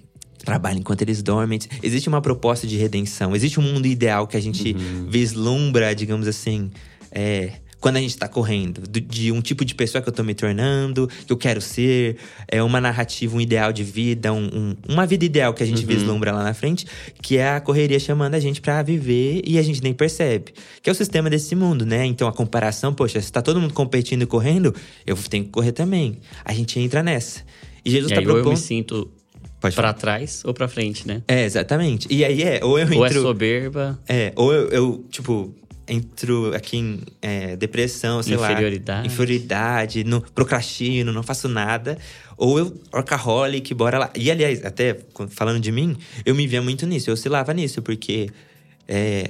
trabalho 0.43 0.79
enquanto 0.79 1.01
eles 1.01 1.21
dormem. 1.21 1.59
Existe 1.81 2.07
uma 2.09 2.21
proposta 2.21 2.67
de 2.67 2.77
redenção, 2.77 3.35
existe 3.35 3.59
um 3.59 3.63
mundo 3.63 3.85
ideal 3.85 4.27
que 4.27 4.37
a 4.37 4.41
gente 4.41 4.73
vislumbra, 5.09 5.93
digamos 5.93 6.27
assim, 6.27 6.71
é, 7.11 7.53
quando 7.79 7.97
a 7.97 7.99
gente 8.01 8.17
tá 8.17 8.27
correndo, 8.27 8.81
do- 8.81 8.99
de 8.99 9.31
um 9.31 9.39
tipo 9.39 9.63
de 9.63 9.75
pessoa 9.75 10.01
que 10.01 10.09
eu 10.09 10.13
tô 10.13 10.23
me 10.23 10.33
tornando, 10.33 11.07
que 11.25 11.31
eu 11.31 11.37
quero 11.37 11.61
ser, 11.61 12.17
é 12.47 12.61
uma 12.63 12.81
narrativa, 12.81 13.35
um 13.37 13.41
ideal 13.41 13.71
de 13.71 13.83
vida, 13.83 14.33
um- 14.33 14.45
um- 14.47 14.75
uma 14.89 15.05
vida 15.05 15.23
ideal 15.25 15.53
que 15.53 15.61
a 15.61 15.65
gente 15.65 15.85
vislumbra 15.85 16.31
lá 16.31 16.43
na 16.43 16.53
frente, 16.53 16.85
que 17.21 17.37
é 17.37 17.49
a 17.51 17.61
correria 17.61 17.99
chamando 17.99 18.33
a 18.33 18.39
gente 18.39 18.59
pra 18.61 18.81
viver 18.81 19.41
e 19.45 19.59
a 19.59 19.61
gente 19.61 19.81
nem 19.83 19.93
percebe. 19.93 20.53
Que 20.81 20.89
é 20.89 20.91
o 20.91 20.95
sistema 20.95 21.29
desse 21.29 21.55
mundo, 21.55 21.85
né? 21.85 22.05
Então 22.05 22.27
a 22.27 22.33
comparação, 22.33 22.93
poxa, 22.93 23.21
se 23.21 23.31
tá 23.31 23.41
todo 23.41 23.61
mundo 23.61 23.73
competindo 23.73 24.23
e 24.23 24.25
correndo, 24.25 24.73
eu 25.05 25.15
tenho 25.15 25.43
que 25.45 25.51
correr 25.51 25.71
também. 25.71 26.17
A 26.43 26.53
gente 26.53 26.79
entra 26.79 27.03
nessa. 27.03 27.41
E 27.85 27.91
Jesus 27.91 28.11
E 28.11 28.15
tá 28.15 28.21
ou 28.21 28.27
eu 28.27 28.33
me 28.35 28.41
propondo. 28.41 28.57
sinto 28.57 29.11
falar. 29.71 29.93
trás 29.93 30.41
ou 30.45 30.53
pra 30.53 30.67
frente, 30.67 31.07
né? 31.07 31.21
É, 31.27 31.45
exatamente. 31.45 32.07
E 32.11 32.25
aí 32.25 32.41
é, 32.41 32.59
ou 32.63 32.77
eu 32.79 32.87
Ou 32.87 33.05
é 33.05 33.07
entro. 33.09 33.21
soberba, 33.21 33.99
É, 34.09 34.33
ou 34.35 34.51
eu, 34.53 34.69
eu, 34.69 35.05
tipo, 35.09 35.53
entro 35.87 36.53
aqui 36.55 36.77
em 36.77 36.99
é, 37.21 37.55
depressão, 37.55 38.21
sei 38.21 38.35
lá. 38.35 38.51
Inferioridade. 38.51 39.07
Inferioridade, 39.07 40.03
não, 40.03 40.21
procrastino, 40.21 41.13
não 41.13 41.23
faço 41.23 41.47
nada. 41.47 41.97
Ou 42.37 42.59
eu, 42.59 42.81
workaholic, 42.93 43.73
bora 43.73 43.97
lá. 43.97 44.11
E 44.15 44.29
aliás, 44.29 44.63
até 44.63 44.97
falando 45.29 45.59
de 45.59 45.71
mim, 45.71 45.97
eu 46.25 46.35
me 46.35 46.45
via 46.45 46.61
muito 46.61 46.85
nisso, 46.85 47.09
eu 47.09 47.13
oscilava 47.13 47.53
nisso, 47.53 47.81
porque 47.81 48.29
é, 48.87 49.25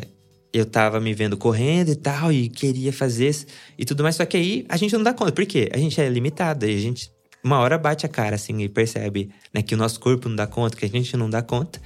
eu 0.52 0.65
tava 0.65 1.00
me 1.00 1.13
vendo 1.13 1.38
correndo 1.38 1.89
e 1.89 1.96
tal, 1.96 2.32
e 2.32 2.50
queria 2.50 2.91
fazer 2.91 3.36
e 3.78 3.86
tudo 3.86 4.04
mais. 4.04 4.15
Só 4.15 4.26
que 4.26 4.38
aí 4.38 4.65
a 4.70 4.78
gente 4.78 4.93
não 4.93 5.04
dá 5.04 5.13
conta. 5.13 5.32
Por 5.32 5.46
quê? 5.46 5.70
A 5.74 5.78
gente 5.78 6.00
é 6.00 6.10
limitado, 6.10 6.65
e 6.65 6.76
a 6.76 6.80
gente. 6.80 7.12
Uma 7.43 7.60
hora 7.60 7.78
bate 7.78 8.06
a 8.06 8.10
cara, 8.10 8.36
assim, 8.36 8.62
e 8.62 8.67
percebe 8.67 9.30
né, 9.54 9.62
que 9.62 9.74
o 9.74 9.78
nosso 9.78 10.00
corpo 10.00 10.28
não 10.28 10.36
dá 10.36 10.48
conta, 10.48 10.76
que 10.76 10.84
a 10.84 10.89
gente 10.89 11.15
não 11.15 11.30
dá 11.30 11.41
conta. 11.41 11.80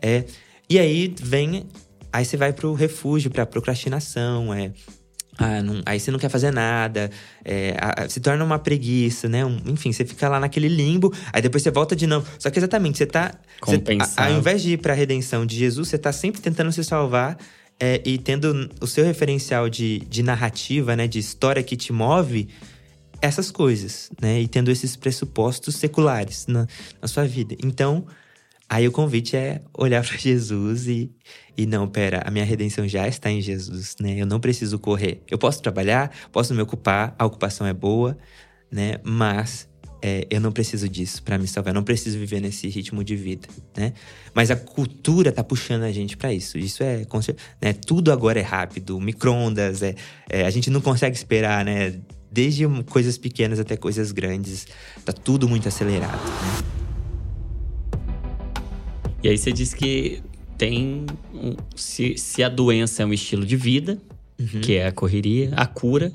É, 0.00 0.24
e 0.68 0.78
aí 0.78 1.14
vem. 1.20 1.66
Aí 2.12 2.24
você 2.24 2.36
vai 2.36 2.52
pro 2.52 2.74
refúgio, 2.74 3.30
pra 3.30 3.46
procrastinação, 3.46 4.52
é. 4.52 4.72
ah, 5.38 5.62
não- 5.62 5.80
aí 5.86 5.98
você 5.98 6.10
não 6.10 6.18
quer 6.18 6.28
fazer 6.28 6.50
nada, 6.52 7.10
é, 7.42 7.74
a- 7.80 8.06
se 8.08 8.20
torna 8.20 8.44
uma 8.44 8.58
preguiça, 8.58 9.28
né? 9.30 9.42
Um- 9.44 9.60
enfim, 9.66 9.90
você 9.90 10.04
fica 10.04 10.28
lá 10.28 10.38
naquele 10.38 10.68
limbo, 10.68 11.10
aí 11.32 11.40
depois 11.40 11.62
você 11.62 11.70
volta 11.70 11.96
de 11.96 12.06
novo. 12.06 12.26
Só 12.38 12.50
que 12.50 12.58
exatamente, 12.58 12.98
você 12.98 13.06
tá. 13.06 13.34
você- 13.64 13.76
a- 14.02 14.04
ao 14.26 14.32
invés 14.38 14.60
de 14.62 14.72
ir 14.72 14.76
pra 14.78 14.92
redenção 14.92 15.46
de 15.46 15.56
Jesus, 15.56 15.88
você 15.88 15.96
tá 15.96 16.12
sempre 16.12 16.40
tentando 16.42 16.70
se 16.70 16.84
salvar 16.84 17.38
é, 17.80 18.00
e 18.04 18.18
tendo 18.18 18.70
o 18.80 18.86
seu 18.86 19.04
referencial 19.04 19.68
de, 19.70 20.00
de 20.00 20.22
narrativa, 20.22 20.94
né? 20.94 21.08
De 21.08 21.18
história 21.18 21.62
que 21.62 21.76
te 21.76 21.92
move 21.92 22.48
essas 23.20 23.50
coisas, 23.50 24.10
né? 24.20 24.40
E 24.40 24.46
tendo 24.48 24.70
esses 24.70 24.96
pressupostos 24.96 25.76
seculares 25.76 26.46
na, 26.46 26.66
na 27.00 27.08
sua 27.08 27.24
vida. 27.24 27.56
Então, 27.64 28.04
aí 28.72 28.88
o 28.88 28.92
convite 28.92 29.36
é 29.36 29.60
olhar 29.76 30.02
para 30.02 30.16
Jesus 30.16 30.86
e, 30.88 31.12
e 31.56 31.66
não, 31.66 31.86
pera, 31.86 32.22
a 32.24 32.30
minha 32.30 32.44
redenção 32.44 32.88
já 32.88 33.06
está 33.06 33.30
em 33.30 33.42
Jesus, 33.42 33.96
né? 34.00 34.14
Eu 34.18 34.24
não 34.24 34.40
preciso 34.40 34.78
correr. 34.78 35.22
Eu 35.30 35.36
posso 35.36 35.60
trabalhar, 35.60 36.10
posso 36.32 36.54
me 36.54 36.62
ocupar, 36.62 37.14
a 37.18 37.26
ocupação 37.26 37.66
é 37.66 37.74
boa, 37.74 38.16
né? 38.70 38.94
Mas 39.04 39.68
é, 40.00 40.26
eu 40.30 40.40
não 40.40 40.50
preciso 40.50 40.88
disso 40.88 41.22
para 41.22 41.36
me 41.36 41.46
salvar. 41.46 41.72
Eu 41.72 41.74
não 41.74 41.84
preciso 41.84 42.18
viver 42.18 42.40
nesse 42.40 42.66
ritmo 42.68 43.04
de 43.04 43.14
vida, 43.14 43.46
né? 43.76 43.92
Mas 44.32 44.50
a 44.50 44.56
cultura 44.56 45.30
tá 45.30 45.44
puxando 45.44 45.82
a 45.82 45.92
gente 45.92 46.16
para 46.16 46.32
isso. 46.32 46.56
Isso 46.56 46.82
é, 46.82 47.06
né? 47.60 47.74
Tudo 47.74 48.10
agora 48.10 48.40
é 48.40 48.42
rápido, 48.42 48.98
micro-ondas, 48.98 49.82
é, 49.82 49.94
é, 50.30 50.46
a 50.46 50.50
gente 50.50 50.70
não 50.70 50.80
consegue 50.80 51.14
esperar, 51.14 51.62
né? 51.62 52.00
Desde 52.30 52.66
coisas 52.84 53.18
pequenas 53.18 53.60
até 53.60 53.76
coisas 53.76 54.12
grandes, 54.12 54.66
tá 55.04 55.12
tudo 55.12 55.46
muito 55.46 55.68
acelerado, 55.68 56.24
né? 56.24 56.81
E 59.22 59.28
aí 59.28 59.38
você 59.38 59.52
diz 59.52 59.72
que 59.74 60.20
tem. 60.58 61.06
um- 61.34 61.56
se, 61.76 62.16
se 62.16 62.42
a 62.42 62.48
doença 62.48 63.02
é 63.02 63.06
um 63.06 63.12
estilo 63.12 63.44
de 63.46 63.56
vida, 63.56 63.98
Uhum. 64.38 64.60
que 64.60 64.74
é 64.74 64.86
a 64.86 64.92
correria, 64.92 65.52
a 65.56 65.66
cura 65.66 66.10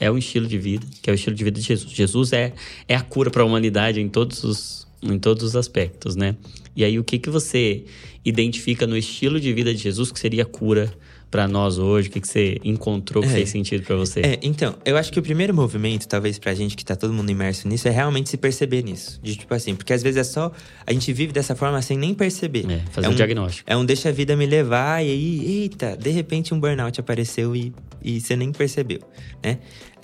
é 0.00 0.10
um 0.10 0.18
estilo 0.18 0.46
de 0.46 0.58
vida, 0.58 0.84
que 1.02 1.08
é 1.10 1.12
o 1.12 1.14
estilo 1.14 1.34
de 1.36 1.44
vida 1.44 1.60
de 1.60 1.66
Jesus. 1.66 1.92
Jesus 1.92 2.32
é, 2.32 2.52
é 2.88 2.94
a 2.94 3.00
cura 3.00 3.30
para 3.30 3.42
a 3.42 3.46
humanidade 3.46 4.00
em 4.00 4.08
todos 4.08 4.42
os, 4.44 4.86
em 5.02 5.18
todos 5.18 5.42
os 5.44 5.54
aspectos, 5.56 6.16
né? 6.16 6.36
E 6.74 6.84
aí 6.84 6.98
o 6.98 7.04
que, 7.04 7.18
que 7.18 7.30
você 7.30 7.84
identifica 8.24 8.86
no 8.86 8.96
estilo 8.96 9.40
de 9.40 9.52
vida 9.52 9.72
de 9.74 9.80
Jesus 9.80 10.10
que 10.12 10.18
seria 10.18 10.42
a 10.42 10.46
cura 10.46 10.92
para 11.30 11.46
nós 11.46 11.78
hoje? 11.78 12.08
O 12.08 12.12
que, 12.12 12.20
que 12.20 12.28
você 12.28 12.58
encontrou 12.64 13.22
que 13.22 13.28
É. 13.28 13.32
fez 13.32 13.50
sentido 13.50 13.84
para 13.84 13.96
você? 13.96 14.20
É, 14.20 14.38
então, 14.42 14.74
eu 14.84 14.96
acho 14.96 15.12
que 15.12 15.18
o 15.18 15.22
primeiro 15.22 15.54
movimento, 15.54 16.06
talvez 16.08 16.38
pra 16.38 16.54
gente 16.54 16.76
que 16.76 16.84
tá 16.84 16.96
todo 16.96 17.12
mundo 17.12 17.30
imerso 17.30 17.68
nisso, 17.68 17.86
é 17.88 17.90
realmente 17.90 18.30
se 18.30 18.36
perceber 18.36 18.82
nisso. 18.82 19.20
De 19.22 19.36
tipo 19.36 19.52
assim, 19.54 19.74
porque 19.74 19.92
às 19.92 20.02
vezes 20.02 20.18
é 20.18 20.24
só. 20.24 20.50
A 20.86 20.92
gente 20.92 21.12
vive 21.12 21.32
dessa 21.32 21.54
forma 21.54 21.80
sem 21.82 21.98
nem 21.98 22.14
perceber. 22.14 22.64
É, 22.70 22.80
fazer 22.90 23.06
é 23.06 23.10
o 23.10 23.12
um, 23.12 23.16
diagnóstico. 23.16 23.70
É 23.70 23.76
um 23.76 23.84
deixa 23.84 24.08
a 24.08 24.12
vida 24.12 24.36
me 24.36 24.46
levar, 24.46 25.04
e 25.04 25.10
aí, 25.10 25.62
eita, 25.62 25.96
de 25.96 26.10
repente 26.10 26.54
um 26.54 26.60
burnout 26.60 26.98
apareceu 27.00 27.54
e, 27.54 27.72
e 28.02 28.20
você 28.20 28.34
nem 28.36 28.52
percebeu, 28.52 29.00
né? 29.42 29.58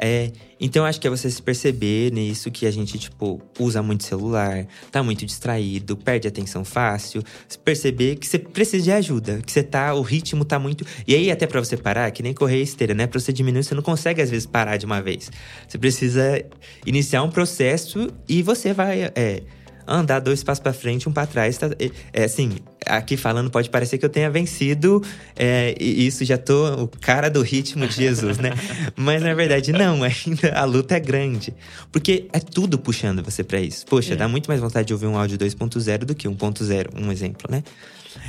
É, 0.07 0.31
então 0.61 0.85
acho 0.85 1.01
que 1.01 1.07
é 1.07 1.11
você 1.11 1.31
se 1.31 1.40
perceber 1.40 2.12
nisso 2.12 2.51
que 2.51 2.67
a 2.67 2.71
gente, 2.71 2.99
tipo, 2.99 3.40
usa 3.59 3.83
muito 3.83 4.05
celular, 4.05 4.67
tá 4.93 5.03
muito 5.03 5.25
distraído, 5.25 5.97
perde 5.97 6.29
atenção 6.29 6.62
fácil. 6.62 7.23
Se 7.49 7.59
perceber 7.59 8.17
que 8.17 8.27
você 8.27 8.38
precisa 8.38 8.85
de 8.85 8.93
ajuda, 8.93 9.40
que 9.40 9.51
você 9.51 9.62
tá, 9.62 9.95
o 9.95 10.03
ritmo 10.03 10.45
tá 10.45 10.59
muito. 10.59 10.85
E 11.07 11.14
aí, 11.14 11.31
até 11.31 11.47
pra 11.47 11.59
você 11.59 11.75
parar, 11.75 12.11
que 12.11 12.23
nem 12.23 12.35
correr 12.35 12.61
esteira, 12.61 12.93
né? 12.93 13.07
Pra 13.07 13.19
você 13.19 13.33
diminuir, 13.33 13.64
você 13.64 13.75
não 13.75 13.83
consegue, 13.83 14.21
às 14.21 14.29
vezes, 14.29 14.47
parar 14.47 14.77
de 14.77 14.85
uma 14.85 15.01
vez. 15.01 15.31
Você 15.67 15.79
precisa 15.79 16.45
iniciar 16.85 17.23
um 17.23 17.31
processo 17.31 18.12
e 18.29 18.43
você 18.43 18.75
vai. 18.75 19.11
É, 19.14 19.43
andar 19.87 20.20
dois 20.20 20.42
passos 20.42 20.62
pra 20.62 20.73
frente, 20.73 21.09
um 21.09 21.12
pra 21.12 21.27
trás. 21.27 21.57
Tá, 21.59 21.70
é, 21.79 21.90
é, 22.12 22.25
assim, 22.25 22.53
aqui 22.87 23.16
falando 23.16 23.51
pode 23.51 23.70
parecer 23.70 23.99
que 23.99 24.05
eu 24.05 24.09
tenha 24.09 24.31
vencido 24.31 25.03
é, 25.37 25.75
e 25.81 26.07
isso 26.07 26.25
já 26.25 26.38
tô 26.38 26.83
o 26.83 26.88
cara 26.88 27.29
do 27.29 27.42
ritmo 27.42 27.87
de 27.87 27.94
Jesus, 27.94 28.38
né? 28.38 28.51
Mas 28.97 29.23
na 29.23 29.35
verdade 29.35 29.73
não, 29.73 30.03
ainda 30.03 30.53
a 30.55 30.64
luta 30.64 30.97
é 30.97 31.01
grande. 31.01 31.55
Porque 31.90 32.27
é 32.33 32.40
tudo 32.40 32.79
puxando 32.79 33.23
você 33.23 33.42
pra 33.44 33.61
isso. 33.61 33.87
Poxa, 33.87 34.14
É. 34.14 34.16
dá 34.16 34.29
muito 34.29 34.47
mais 34.49 34.61
vontade 34.61 34.87
de 34.88 34.92
ouvir 34.92 35.07
um 35.07 35.16
áudio 35.16 35.38
2.0 35.38 35.99
do 35.99 36.14
que 36.14 36.29
1.0, 36.29 36.88
um 37.01 37.11
exemplo, 37.12 37.49
né? 37.51 37.62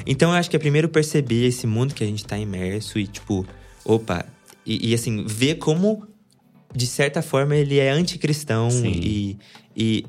Então 0.05 0.31
eu 0.31 0.35
acho 0.35 0.49
que 0.49 0.55
é 0.55 0.59
primeiro 0.59 0.89
perceber 0.89 1.45
esse 1.45 1.67
mundo 1.67 1.93
que 1.93 2.03
a 2.03 2.07
gente 2.07 2.25
tá 2.25 2.37
imerso 2.37 2.97
e 2.97 3.05
tipo, 3.07 3.45
opa, 3.83 4.25
e, 4.65 4.89
e, 4.89 4.93
assim, 4.95 5.25
ver 5.27 5.55
como 5.55 6.07
de 6.75 6.87
certa 6.87 7.21
forma 7.21 7.55
ele 7.55 7.77
é 7.79 7.91
anticristão 7.91 8.69
Sim. 8.69 8.87
e, 8.87 9.37
e 9.77 10.05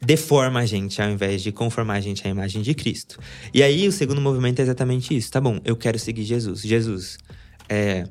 deforma 0.00 0.60
a 0.60 0.66
gente 0.66 1.00
ao 1.00 1.10
invés 1.10 1.42
de 1.42 1.50
conformar 1.52 1.94
a 1.94 2.00
gente 2.00 2.26
à 2.26 2.30
imagem 2.30 2.62
de 2.62 2.74
Cristo. 2.74 3.18
E 3.52 3.62
aí 3.62 3.88
o 3.88 3.92
segundo 3.92 4.20
movimento 4.20 4.60
é 4.60 4.62
exatamente 4.62 5.16
isso. 5.16 5.30
Tá 5.30 5.40
bom, 5.40 5.58
eu 5.64 5.76
quero 5.76 5.98
seguir 5.98 6.24
Jesus. 6.24 6.60
Jesus, 6.62 7.18
é, 7.68 8.04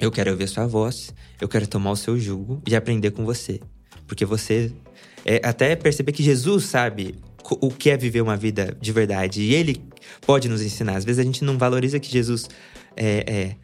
eu 0.00 0.10
quero 0.10 0.30
ouvir 0.32 0.44
a 0.44 0.48
sua 0.48 0.66
voz, 0.66 1.14
eu 1.40 1.48
quero 1.48 1.66
tomar 1.66 1.92
o 1.92 1.96
seu 1.96 2.18
jugo 2.18 2.60
e 2.66 2.74
aprender 2.74 3.10
com 3.12 3.24
você. 3.24 3.60
Porque 4.06 4.24
você. 4.24 4.72
é, 5.24 5.40
até 5.44 5.74
perceber 5.76 6.12
que 6.12 6.22
Jesus 6.22 6.64
sabe 6.64 7.14
o 7.60 7.70
que 7.70 7.90
é 7.90 7.96
viver 7.96 8.20
uma 8.20 8.36
vida 8.36 8.76
de 8.80 8.92
verdade. 8.92 9.42
E 9.42 9.54
ele 9.54 9.82
pode 10.26 10.48
nos 10.48 10.60
ensinar. 10.62 10.96
Às 10.96 11.04
vezes 11.04 11.18
a 11.18 11.22
gente 11.24 11.44
não 11.44 11.56
valoriza 11.58 11.98
que 11.98 12.10
Jesus 12.10 12.48
é, 12.96 13.24
é, 13.26 13.56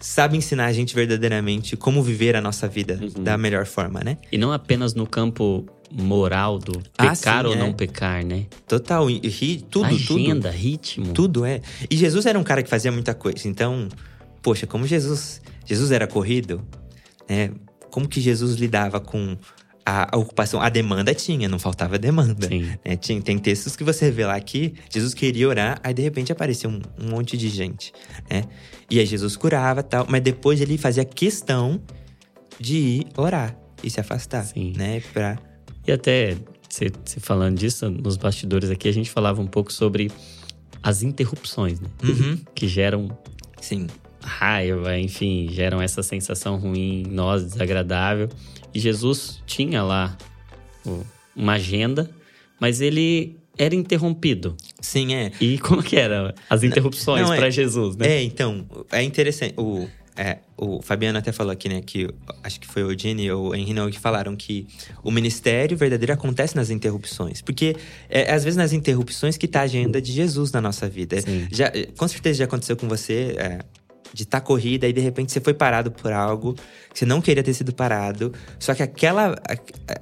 sabe 0.00 0.36
ensinar 0.36 0.66
a 0.66 0.72
gente 0.72 0.94
verdadeiramente 0.94 1.76
como 1.76 2.02
viver 2.02 2.34
a 2.36 2.40
nossa 2.40 2.66
vida 2.68 2.98
Uhum. 3.00 3.22
da 3.22 3.36
melhor 3.38 3.66
forma, 3.66 4.00
né? 4.00 4.18
E 4.32 4.38
não 4.38 4.52
apenas 4.52 4.94
no 4.94 5.06
campo 5.06 5.66
moral 5.90 6.58
do 6.58 6.80
Ah, 6.96 7.10
pecar 7.10 7.42
sim, 7.44 7.48
ou 7.48 7.54
é. 7.54 7.58
não 7.58 7.72
pecar, 7.72 8.24
né? 8.24 8.46
Total, 8.66 9.06
ri- 9.06 9.64
tudo, 9.70 9.86
Agenda, 9.86 10.50
ritmo. 10.50 11.06
tudo. 11.06 11.14
Tudo 11.14 11.44
é. 11.44 11.60
E 11.90 11.96
Jesus 11.96 12.26
era 12.26 12.38
um 12.38 12.44
cara 12.44 12.62
que 12.62 12.68
fazia 12.70 12.92
muita 12.92 13.14
coisa. 13.14 13.48
Então, 13.48 13.88
poxa, 14.42 14.66
como 14.66 14.86
Jesus. 14.86 15.40
Jesus 15.64 15.90
era 15.90 16.06
corrido, 16.06 16.62
né? 17.28 17.50
Como 17.90 18.08
que 18.08 18.20
Jesus 18.20 18.56
lidava 18.56 19.00
com 19.00 19.36
a, 19.84 20.14
a 20.14 20.18
ocupação, 20.18 20.60
a 20.60 20.68
demanda 20.68 21.14
tinha, 21.14 21.48
não 21.48 21.58
faltava 21.58 21.98
demanda. 21.98 22.46
Sim. 22.48 22.70
né? 22.84 22.96
Tinha, 22.96 23.20
tem 23.22 23.38
textos 23.38 23.74
que 23.76 23.82
você 23.84 24.10
vê 24.10 24.26
lá 24.26 24.38
que 24.40 24.74
Jesus 24.90 25.14
queria 25.14 25.48
orar, 25.48 25.80
aí 25.82 25.94
de 25.94 26.02
repente 26.02 26.30
apareceu 26.30 26.68
um, 26.70 26.80
um 27.00 27.08
monte 27.10 27.36
de 27.36 27.48
gente, 27.48 27.92
né? 28.30 28.44
E 28.90 28.98
aí 28.98 29.06
Jesus 29.06 29.36
curava 29.36 29.82
tal, 29.82 30.06
mas 30.08 30.20
depois 30.22 30.60
ele 30.60 30.76
fazia 30.76 31.04
questão 31.04 31.80
de 32.60 32.76
ir 32.76 33.06
orar 33.16 33.56
e 33.82 33.88
se 33.90 34.00
afastar, 34.00 34.44
Sim. 34.44 34.72
né? 34.76 35.00
Pra... 35.12 35.38
E 35.88 35.92
até, 35.92 36.36
você 36.68 36.90
falando 37.18 37.56
disso, 37.56 37.88
nos 37.88 38.18
bastidores 38.18 38.68
aqui, 38.70 38.88
a 38.88 38.92
gente 38.92 39.10
falava 39.10 39.40
um 39.40 39.46
pouco 39.46 39.72
sobre 39.72 40.12
as 40.82 41.02
interrupções, 41.02 41.80
né? 41.80 41.88
Uhum. 42.04 42.38
Que 42.54 42.68
geram 42.68 43.08
Sim, 43.58 43.86
raiva, 44.22 44.98
enfim, 44.98 45.48
geram 45.50 45.80
essa 45.80 46.02
sensação 46.02 46.58
ruim 46.58 47.04
em 47.06 47.10
nós, 47.10 47.42
desagradável. 47.42 48.28
E 48.74 48.78
Jesus 48.78 49.42
tinha 49.46 49.82
lá 49.82 50.14
uma 51.34 51.54
agenda, 51.54 52.10
mas 52.60 52.82
ele 52.82 53.38
era 53.56 53.74
interrompido. 53.74 54.56
sim, 54.80 55.14
é. 55.14 55.32
E 55.40 55.58
como 55.58 55.82
que 55.82 55.96
era 55.96 56.34
as 56.50 56.62
interrupções 56.62 57.22
não, 57.26 57.32
é- 57.32 57.38
para 57.38 57.48
Jesus, 57.48 57.96
né? 57.96 58.08
É, 58.08 58.22
então, 58.22 58.66
é 58.92 59.02
interessante. 59.02 59.54
O, 59.56 59.88
é, 60.18 60.38
o 60.56 60.82
Fabiano 60.82 61.16
até 61.16 61.30
falou 61.30 61.52
aqui, 61.52 61.68
né, 61.68 61.80
que 61.80 62.10
acho 62.42 62.58
que 62.58 62.66
foi 62.66 62.82
o 62.82 62.98
Gene 62.98 63.30
ou 63.30 63.50
o 63.50 63.54
Henry 63.54 63.72
Noah 63.72 63.88
que 63.92 64.00
falaram 64.00 64.34
que 64.34 64.66
o 65.04 65.12
ministério 65.12 65.76
verdadeiro 65.76 66.12
acontece 66.12 66.56
nas 66.56 66.70
interrupções. 66.70 67.40
Porque 67.40 67.76
é, 68.10 68.32
às 68.32 68.42
vezes 68.42 68.56
nas 68.56 68.72
interrupções 68.72 69.36
que 69.36 69.46
tá 69.46 69.60
a 69.60 69.62
agenda 69.62 70.02
de 70.02 70.10
Jesus 70.10 70.50
na 70.50 70.60
nossa 70.60 70.88
vida. 70.88 71.20
Sim. 71.20 71.46
Já, 71.52 71.70
com 71.96 72.08
certeza 72.08 72.40
já 72.40 72.44
aconteceu 72.46 72.76
com 72.76 72.88
você. 72.88 73.36
é, 73.38 73.60
de 74.12 74.22
estar 74.22 74.40
corrida 74.40 74.88
e 74.88 74.92
de 74.92 75.00
repente 75.00 75.32
você 75.32 75.40
foi 75.40 75.54
parado 75.54 75.90
por 75.90 76.12
algo 76.12 76.54
que 76.92 76.98
você 76.98 77.06
não 77.06 77.20
queria 77.20 77.42
ter 77.42 77.54
sido 77.54 77.72
parado. 77.74 78.32
Só 78.58 78.74
que 78.74 78.82
aquela, 78.82 79.36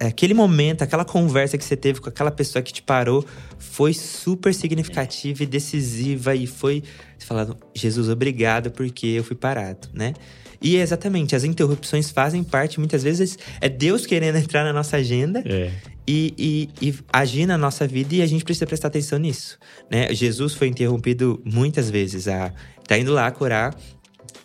aquele 0.01 0.35
momento, 0.35 0.83
aquela 0.83 1.05
conversa 1.05 1.59
que 1.59 1.65
você 1.65 1.77
teve 1.77 2.01
com 2.01 2.09
aquela 2.09 2.31
pessoa 2.31 2.63
que 2.63 2.73
te 2.73 2.83
parou 2.83 3.25
foi 3.59 3.93
super 3.93 4.55
significativa 4.55 5.43
e 5.43 5.47
decisiva 5.47 6.35
e 6.35 6.47
foi 6.47 6.83
falando, 7.19 7.57
Jesus, 7.75 8.09
obrigado 8.09 8.71
porque 8.71 9.07
eu 9.07 9.25
fui 9.25 9.37
parado, 9.37 9.89
né? 9.93 10.15
E 10.63 10.77
é 10.77 10.81
exatamente, 10.81 11.37
as 11.37 11.45
interrupções 11.45 12.11
fazem 12.11 12.43
parte, 12.43 12.79
muitas 12.79 13.03
vezes, 13.03 13.39
é 13.61 13.69
Deus 13.69 14.07
querendo 14.07 14.37
entrar 14.37 14.65
na 14.65 14.73
nossa 14.73 14.97
agenda 14.97 15.43
É. 15.45 15.71
e, 16.09 16.35
e, 16.81 16.89
e 16.89 16.95
agir 17.13 17.45
na 17.45 17.59
nossa 17.59 17.87
vida 17.87 18.15
e 18.15 18.23
a 18.23 18.27
gente 18.27 18.43
precisa 18.43 18.67
prestar 18.67 18.89
atenção 18.89 19.19
nisso, 19.19 19.59
né? 19.91 20.15
Jesus 20.15 20.55
foi 20.55 20.69
interrompido 20.69 21.43
muitas 21.45 21.91
vezes. 21.91 22.27
A, 22.27 22.53
tá 22.89 22.97
indo 22.97 23.13
lá 23.13 23.31
curar 23.31 23.75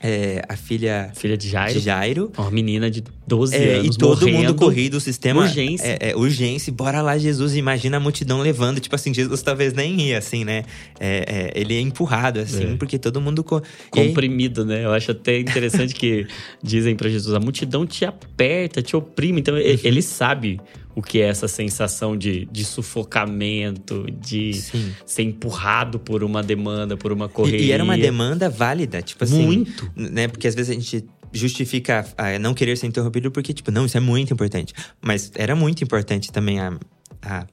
é, 0.04 0.42
a 0.50 0.56
filha 0.56 1.12
Filha 1.16 1.38
de 1.38 1.48
Jairo, 1.48 1.74
de 1.74 1.80
Jairo. 1.80 2.32
uma 2.38 2.50
menina 2.52 2.90
de 2.90 3.04
12 3.28 3.56
É, 3.56 3.76
anos 3.76 3.96
e 3.96 4.00
todo 4.00 4.22
morrendo. 4.22 4.38
mundo 4.38 4.56
corrido, 4.56 4.96
o 4.96 5.00
sistema. 5.00 5.42
Urgência. 5.44 5.86
É, 6.02 6.10
é, 6.12 6.16
urgência, 6.16 6.74
bora 6.74 7.02
lá, 7.02 7.18
Jesus. 7.18 7.56
Imagina 7.56 7.98
a 7.98 8.00
multidão 8.00 8.42
levando. 8.42 8.80
Tipo 8.80 8.96
assim, 8.96 9.14
Jesus 9.14 9.42
talvez 9.42 9.74
nem 9.74 10.00
ia, 10.02 10.18
assim, 10.18 10.44
né? 10.44 10.64
É, 11.00 11.52
é, 11.56 11.62
ele 11.62 11.76
é 11.76 11.80
empurrado, 11.80 12.40
assim, 12.40 12.74
É. 12.74 12.76
porque 12.78 12.98
todo 12.98 13.22
mundo. 13.22 13.44
Co... 13.44 13.62
E 13.96 14.00
aí- 14.00 14.08
comprimido, 14.08 14.66
né? 14.66 14.84
Eu 14.84 14.92
acho 14.92 15.12
até 15.12 15.40
interessante 15.40 15.94
que 15.94 16.26
dizem 16.64 16.96
pra 16.96 17.10
Jesus, 17.10 17.34
a 17.36 17.40
multidão 17.40 17.86
te 17.86 18.04
aperta, 18.04 18.82
te 18.82 18.96
oprime. 18.96 19.40
Então 19.40 19.58
ele 19.58 20.02
sabe 20.02 20.60
o 20.96 21.02
que 21.02 21.22
é 21.22 21.28
essa 21.28 21.48
sensação 21.48 22.18
de, 22.18 22.46
de 22.52 22.66
sufocamento, 22.66 24.06
de 24.20 24.54
Sim. 24.54 24.94
ser 25.06 25.24
empurrado 25.24 26.00
por 26.00 26.24
uma 26.24 26.44
demanda, 26.44 26.98
por 26.98 27.12
uma 27.12 27.26
E, 27.26 27.30
correria. 27.30 27.66
e 27.66 27.72
era 27.72 27.84
uma 27.84 27.98
demanda 27.98 28.50
válida, 28.50 29.02
tipo 29.02 29.24
assim. 29.24 29.44
Muito. 29.46 29.92
Né? 29.96 30.28
Porque 30.28 30.48
às 30.48 30.56
vezes 30.56 30.70
a 30.70 30.74
gente 30.74 31.06
justifica 31.34 32.06
a 32.18 32.38
não 32.38 32.54
querer 32.54 32.78
ser 32.78 32.88
interrompido 32.88 33.32
porque, 33.32 33.54
tipo, 33.54 33.72
não, 33.72 33.86
isso 33.86 33.96
é 33.98 34.02
muito 34.02 34.34
importante. 34.34 34.74
Mas 35.02 35.32
era 35.36 35.56
muito 35.56 35.84
importante 35.84 36.32
também 36.32 36.60
a, 36.60 36.78
a 37.22 37.48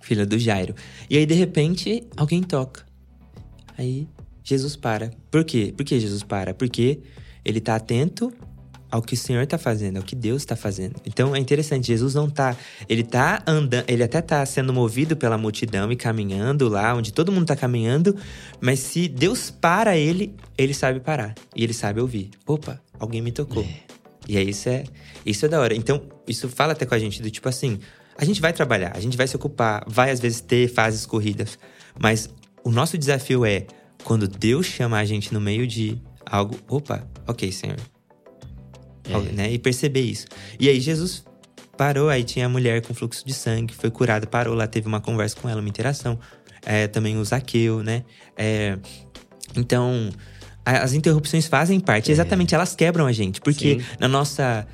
filha 0.00 0.24
do 0.24 0.38
Jairo. 0.38 0.74
E 1.10 1.16
aí, 1.18 1.26
de 1.26 1.34
repente, 1.34 2.04
alguém 2.16 2.42
toca. 2.42 2.84
Aí 3.76 4.06
Jesus 4.44 4.76
para. 4.76 5.10
Por 5.30 5.44
quê? 5.44 5.74
Por 5.76 5.84
que 5.84 5.98
Jesus 5.98 6.22
para? 6.22 6.54
Porque 6.54 7.00
ele 7.44 7.60
tá 7.60 7.74
atento 7.74 8.32
ao 8.94 9.02
que 9.02 9.14
o 9.14 9.16
Senhor 9.16 9.44
tá 9.44 9.58
fazendo, 9.58 9.96
ao 9.96 10.04
que 10.04 10.14
Deus 10.14 10.44
tá 10.44 10.54
fazendo. 10.54 10.94
Então 11.04 11.34
é 11.34 11.38
interessante, 11.40 11.88
Jesus 11.88 12.14
não 12.14 12.30
tá. 12.30 12.56
Ele 12.88 13.02
tá 13.02 13.42
andando, 13.44 13.84
ele 13.88 14.04
até 14.04 14.22
tá 14.22 14.46
sendo 14.46 14.72
movido 14.72 15.16
pela 15.16 15.36
multidão 15.36 15.90
e 15.90 15.96
caminhando 15.96 16.68
lá 16.68 16.94
onde 16.94 17.12
todo 17.12 17.32
mundo 17.32 17.44
tá 17.44 17.56
caminhando, 17.56 18.16
mas 18.60 18.78
se 18.78 19.08
Deus 19.08 19.50
para 19.50 19.96
ele, 19.96 20.32
ele 20.56 20.72
sabe 20.72 21.00
parar. 21.00 21.34
E 21.56 21.64
ele 21.64 21.72
sabe 21.72 22.00
ouvir. 22.00 22.30
Opa, 22.46 22.80
alguém 22.96 23.20
me 23.20 23.32
tocou. 23.32 23.66
E 24.28 24.38
aí 24.38 24.50
isso 24.50 24.68
é, 24.68 24.84
isso 25.26 25.44
é 25.44 25.48
da 25.48 25.58
hora. 25.58 25.74
Então, 25.74 26.00
isso 26.28 26.48
fala 26.48 26.70
até 26.70 26.86
com 26.86 26.94
a 26.94 26.98
gente 26.98 27.20
do 27.20 27.28
tipo 27.28 27.48
assim, 27.48 27.80
a 28.16 28.24
gente 28.24 28.40
vai 28.40 28.52
trabalhar, 28.52 28.92
a 28.94 29.00
gente 29.00 29.16
vai 29.16 29.26
se 29.26 29.34
ocupar, 29.34 29.82
vai 29.88 30.12
às 30.12 30.20
vezes 30.20 30.40
ter 30.40 30.72
fases 30.72 31.04
corridas, 31.04 31.58
mas 31.98 32.30
o 32.62 32.70
nosso 32.70 32.96
desafio 32.96 33.44
é 33.44 33.66
quando 34.04 34.28
Deus 34.28 34.66
chama 34.66 34.98
a 34.98 35.04
gente 35.04 35.34
no 35.34 35.40
meio 35.40 35.66
de 35.66 36.00
algo, 36.24 36.56
opa, 36.68 37.04
OK, 37.26 37.50
Senhor. 37.50 37.93
É. 39.08 39.18
Né? 39.32 39.52
E 39.52 39.58
perceber 39.58 40.00
isso. 40.00 40.26
E 40.58 40.68
aí 40.68 40.80
Jesus 40.80 41.24
parou, 41.76 42.08
aí 42.08 42.22
tinha 42.24 42.46
a 42.46 42.48
mulher 42.48 42.80
com 42.82 42.94
fluxo 42.94 43.26
de 43.26 43.34
sangue, 43.34 43.74
foi 43.74 43.90
curada, 43.90 44.26
parou 44.26 44.54
lá, 44.54 44.66
teve 44.66 44.86
uma 44.86 45.00
conversa 45.00 45.36
com 45.36 45.48
ela, 45.48 45.60
uma 45.60 45.68
interação. 45.68 46.18
É, 46.64 46.86
também 46.86 47.18
o 47.18 47.24
Zaqueu, 47.24 47.82
né? 47.82 48.04
É, 48.36 48.78
então, 49.56 50.08
a- 50.64 50.78
as 50.78 50.92
interrupções 50.94 51.46
fazem 51.46 51.78
parte. 51.78 52.10
Exatamente, 52.10 52.54
elas 52.54 52.74
quebram 52.74 53.06
a 53.06 53.12
gente. 53.12 53.40
Porque 53.40 53.80
Sim. 53.80 53.86
na 54.00 54.08
nossa. 54.08 54.66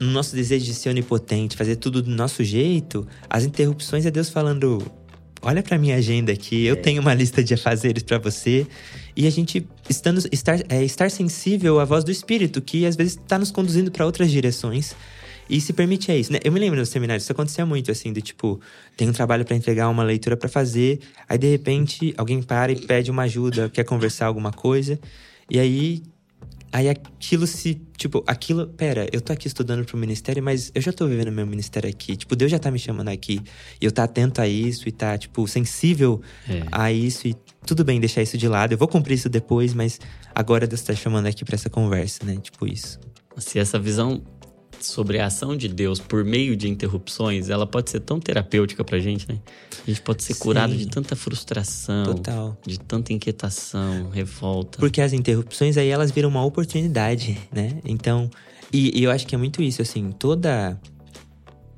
No 0.00 0.10
nosso 0.10 0.34
desejo 0.34 0.64
de 0.64 0.74
ser 0.74 0.88
onipotente, 0.88 1.56
fazer 1.56 1.76
tudo 1.76 2.02
do 2.02 2.10
nosso 2.10 2.42
jeito, 2.42 3.06
as 3.30 3.44
interrupções 3.44 4.04
é 4.04 4.10
Deus 4.10 4.28
falando: 4.28 4.82
olha 5.42 5.62
pra 5.62 5.76
minha 5.76 5.96
agenda 5.96 6.32
aqui, 6.32 6.64
eu 6.64 6.76
tenho 6.76 7.02
uma 7.02 7.12
lista 7.12 7.42
de 7.42 7.54
afazeres 7.54 8.02
pra 8.02 8.18
você. 8.18 8.66
E 9.14 9.26
a 9.26 9.30
gente 9.30 9.66
estando, 9.90 10.22
estar, 10.32 10.60
é, 10.68 10.82
estar 10.82 11.10
sensível 11.10 11.78
à 11.80 11.84
voz 11.84 12.04
do 12.04 12.10
Espírito, 12.10 12.62
que 12.62 12.86
às 12.86 12.96
vezes 12.96 13.18
tá 13.28 13.38
nos 13.38 13.50
conduzindo 13.50 13.90
pra 13.90 14.06
outras 14.06 14.30
direções. 14.30 14.94
E 15.50 15.60
se 15.60 15.72
permite 15.72 16.10
é 16.10 16.16
isso, 16.16 16.32
né? 16.32 16.38
Eu 16.42 16.52
me 16.52 16.58
lembro 16.58 16.78
no 16.78 16.86
seminário, 16.86 17.20
isso 17.20 17.30
acontecia 17.30 17.66
muito, 17.66 17.90
assim, 17.90 18.12
do 18.12 18.22
tipo, 18.22 18.60
tem 18.96 19.08
um 19.08 19.12
trabalho 19.12 19.44
pra 19.44 19.54
entregar, 19.54 19.88
uma 19.88 20.02
leitura 20.02 20.36
pra 20.36 20.48
fazer, 20.48 21.00
aí 21.28 21.36
de 21.36 21.50
repente 21.50 22.14
alguém 22.16 22.40
para 22.40 22.72
e 22.72 22.76
pede 22.76 23.10
uma 23.10 23.24
ajuda, 23.24 23.68
quer 23.68 23.84
conversar 23.84 24.26
alguma 24.26 24.52
coisa, 24.52 24.98
e 25.50 25.58
aí. 25.58 26.02
Aí 26.72 26.88
aquilo 26.88 27.46
se. 27.46 27.80
Tipo, 27.98 28.24
aquilo. 28.26 28.66
Pera, 28.66 29.06
eu 29.12 29.20
tô 29.20 29.32
aqui 29.32 29.46
estudando 29.46 29.84
pro 29.84 29.98
ministério, 29.98 30.42
mas 30.42 30.72
eu 30.74 30.80
já 30.80 30.92
tô 30.92 31.06
vivendo 31.06 31.30
meu 31.30 31.46
ministério 31.46 31.88
aqui. 31.88 32.16
Tipo, 32.16 32.34
Deus 32.34 32.50
já 32.50 32.58
tá 32.58 32.70
me 32.70 32.78
chamando 32.78 33.08
aqui. 33.08 33.40
E 33.80 33.84
eu 33.84 33.92
tá 33.92 34.04
atento 34.04 34.40
a 34.40 34.48
isso 34.48 34.88
e 34.88 34.92
tá, 34.92 35.16
tipo, 35.18 35.46
sensível 35.46 36.20
É. 36.48 36.62
a 36.72 36.90
isso. 36.90 37.28
E 37.28 37.36
tudo 37.66 37.84
bem 37.84 38.00
deixar 38.00 38.22
isso 38.22 38.38
de 38.38 38.48
lado. 38.48 38.72
Eu 38.72 38.78
vou 38.78 38.88
cumprir 38.88 39.14
isso 39.14 39.28
depois, 39.28 39.74
mas 39.74 40.00
agora 40.34 40.66
Deus 40.66 40.80
tá 40.80 40.94
chamando 40.94 41.26
aqui 41.26 41.44
pra 41.44 41.54
essa 41.54 41.68
conversa, 41.68 42.24
né? 42.24 42.36
Tipo 42.42 42.66
isso. 42.66 42.98
Se 43.36 43.58
essa 43.58 43.78
visão 43.78 44.22
sobre 44.86 45.18
a 45.18 45.26
ação 45.26 45.56
de 45.56 45.68
Deus 45.68 45.98
por 46.00 46.24
meio 46.24 46.56
de 46.56 46.68
interrupções, 46.68 47.48
ela 47.48 47.66
pode 47.66 47.90
ser 47.90 48.00
tão 48.00 48.18
terapêutica 48.20 48.82
pra 48.84 48.98
gente, 48.98 49.28
né? 49.28 49.38
A 49.86 49.90
gente 49.90 50.02
pode 50.02 50.22
ser 50.22 50.34
Sim. 50.34 50.40
curado 50.40 50.76
de 50.76 50.86
tanta 50.88 51.14
frustração, 51.16 52.04
Total. 52.04 52.56
de 52.66 52.78
tanta 52.78 53.12
inquietação, 53.12 54.10
revolta. 54.10 54.78
Porque 54.78 55.00
as 55.00 55.12
interrupções 55.12 55.76
aí 55.76 55.88
elas 55.88 56.10
viram 56.10 56.28
uma 56.28 56.44
oportunidade, 56.44 57.38
né? 57.52 57.78
Então, 57.84 58.30
e, 58.72 58.98
e 58.98 59.04
eu 59.04 59.10
acho 59.10 59.26
que 59.26 59.34
é 59.34 59.38
muito 59.38 59.62
isso, 59.62 59.82
assim, 59.82 60.10
toda. 60.12 60.80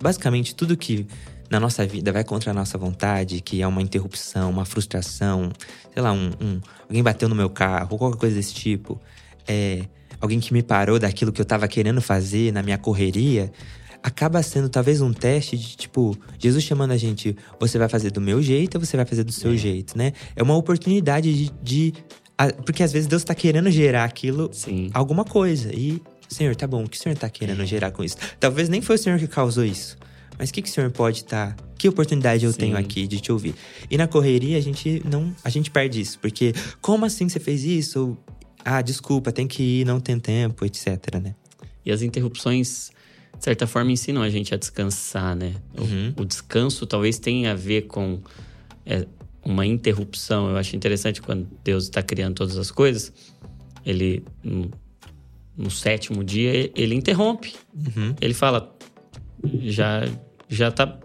Basicamente, 0.01 0.55
tudo 0.55 0.77
que 0.77 1.07
na 1.51 1.59
nossa 1.61 1.87
vida 1.87 2.13
vai 2.13 2.25
contra 2.25 2.51
a 2.51 2.55
nossa 2.55 2.77
vontade, 2.77 3.41
que 3.41 3.63
é 3.63 3.67
uma 3.67 3.81
interrupção, 3.81 4.51
uma 4.51 4.65
frustração, 4.65 5.51
sei 5.93 6.03
lá, 6.03 6.13
um, 6.13 6.31
um- 6.41 6.61
alguém 6.89 7.03
bateu 7.03 7.29
no 7.29 7.35
meu 7.35 7.49
carro, 7.49 7.97
qualquer 7.97 8.19
coisa 8.19 8.37
desse 8.37 8.55
tipo, 8.55 9.01
é, 9.47 9.85
alguém 10.25 10.41
que 10.41 10.53
me 10.55 10.63
parou 10.63 10.99
daquilo 10.99 11.31
que 11.31 11.41
eu 11.41 11.45
tava 11.45 11.69
querendo 11.69 12.01
fazer 12.01 12.51
na 12.51 12.63
minha 12.63 12.79
correria, 12.79 13.53
acaba 14.03 14.43
sendo 14.43 14.69
talvez 14.71 15.01
um 15.03 15.13
teste 15.13 15.57
de 15.57 15.77
tipo, 15.77 16.17
Jesus 16.39 16.65
chamando 16.65 16.93
a 16.93 16.97
gente, 16.97 17.37
você 17.61 17.79
vai 17.79 17.89
fazer 17.91 18.11
do 18.11 18.21
meu 18.23 18.43
jeito 18.43 18.77
ou 18.77 18.85
você 18.85 18.97
vai 18.97 19.05
fazer 19.05 19.23
do 19.23 19.33
seu 19.33 19.53
É. 19.53 19.57
jeito, 19.57 19.97
né? 19.99 20.13
É 20.35 20.43
uma 20.43 20.57
oportunidade 20.57 21.33
de. 21.33 21.53
de- 21.63 21.93
a- 22.39 22.49
porque 22.53 22.83
às 22.83 22.91
vezes 22.91 23.07
Deus 23.07 23.23
tá 23.23 23.35
querendo 23.35 23.71
gerar 23.71 24.05
aquilo, 24.05 24.49
Sim. 24.53 24.91
alguma 24.95 25.25
coisa. 25.27 25.71
E, 25.75 26.01
Senhor, 26.29 26.57
tá 26.57 26.67
bom, 26.67 26.85
o 26.85 26.89
que 26.89 26.97
o 26.97 27.01
Senhor 27.01 27.17
tá 27.17 27.29
querendo 27.29 27.65
gerar 27.67 27.91
com 27.91 28.03
isso? 28.03 28.17
Talvez 28.41 28.69
nem 28.71 28.81
foi 28.81 28.97
o 28.97 28.99
Senhor 28.99 29.19
que 29.19 29.27
causou 29.27 29.65
isso. 29.65 29.97
Mas 30.39 30.49
o 30.51 30.53
que, 30.55 30.63
que 30.63 30.69
o 30.71 30.73
Senhor 30.73 30.91
pode 30.91 31.19
estar. 31.19 31.55
que 31.79 31.89
oportunidade 31.89 32.45
eu 32.47 32.51
Sim. 32.53 32.59
tenho 32.59 32.77
aqui 32.79 33.07
de 33.07 33.21
te 33.21 33.31
ouvir? 33.31 33.55
E 33.91 33.97
na 33.99 34.09
correria 34.09 34.57
a 34.57 34.61
gente 34.61 35.03
não. 35.05 35.35
A 35.45 35.51
gente 35.51 35.71
perde 35.71 36.01
isso. 36.01 36.19
Porque, 36.19 36.55
como 36.81 37.05
assim 37.05 37.29
você 37.29 37.39
fez 37.39 37.63
isso? 37.63 38.01
Ou, 38.01 38.19
ah, 38.65 38.83
desculpa, 38.83 39.31
tem 39.33 39.47
que 39.47 39.63
ir, 39.81 39.85
não 39.87 40.01
tem 40.01 40.19
tempo, 40.19 40.65
etc, 40.65 40.87
né? 41.23 41.35
E 41.85 41.93
as 41.93 42.03
interrupções, 42.03 42.91
de 43.39 43.45
certa 43.45 43.67
forma, 43.67 43.93
ensinam 43.93 44.23
a 44.23 44.31
gente 44.31 44.55
a 44.55 44.57
descansar, 44.57 45.37
né? 45.37 45.55
O- 45.77 45.83
Uhum. 45.83 46.15
O, 46.21 46.25
descanso 46.25 46.87
talvez 46.87 47.19
tenha 47.19 47.53
a 47.53 47.55
ver 47.55 47.83
com 47.83 48.21
é, 48.87 49.07
uma 49.45 49.67
interrupção. 49.67 50.49
Eu 50.49 50.57
acho 50.57 50.75
interessante 50.77 51.21
quando 51.21 51.47
Deus 51.63 51.85
está 51.85 52.03
criando 52.03 52.35
todas 52.37 52.57
as 52.57 52.71
coisas, 52.71 53.13
ele, 53.85 54.25
no, 54.43 54.71
no 55.57 55.71
sétimo 55.71 56.25
dia, 56.25 56.71
ele 56.75 56.95
interrompe. 56.95 57.55
Uhum. 57.75 58.15
Ele 58.21 58.35
fala: 58.35 58.75
já 59.63 60.09
já 60.49 60.71
tá 60.71 60.99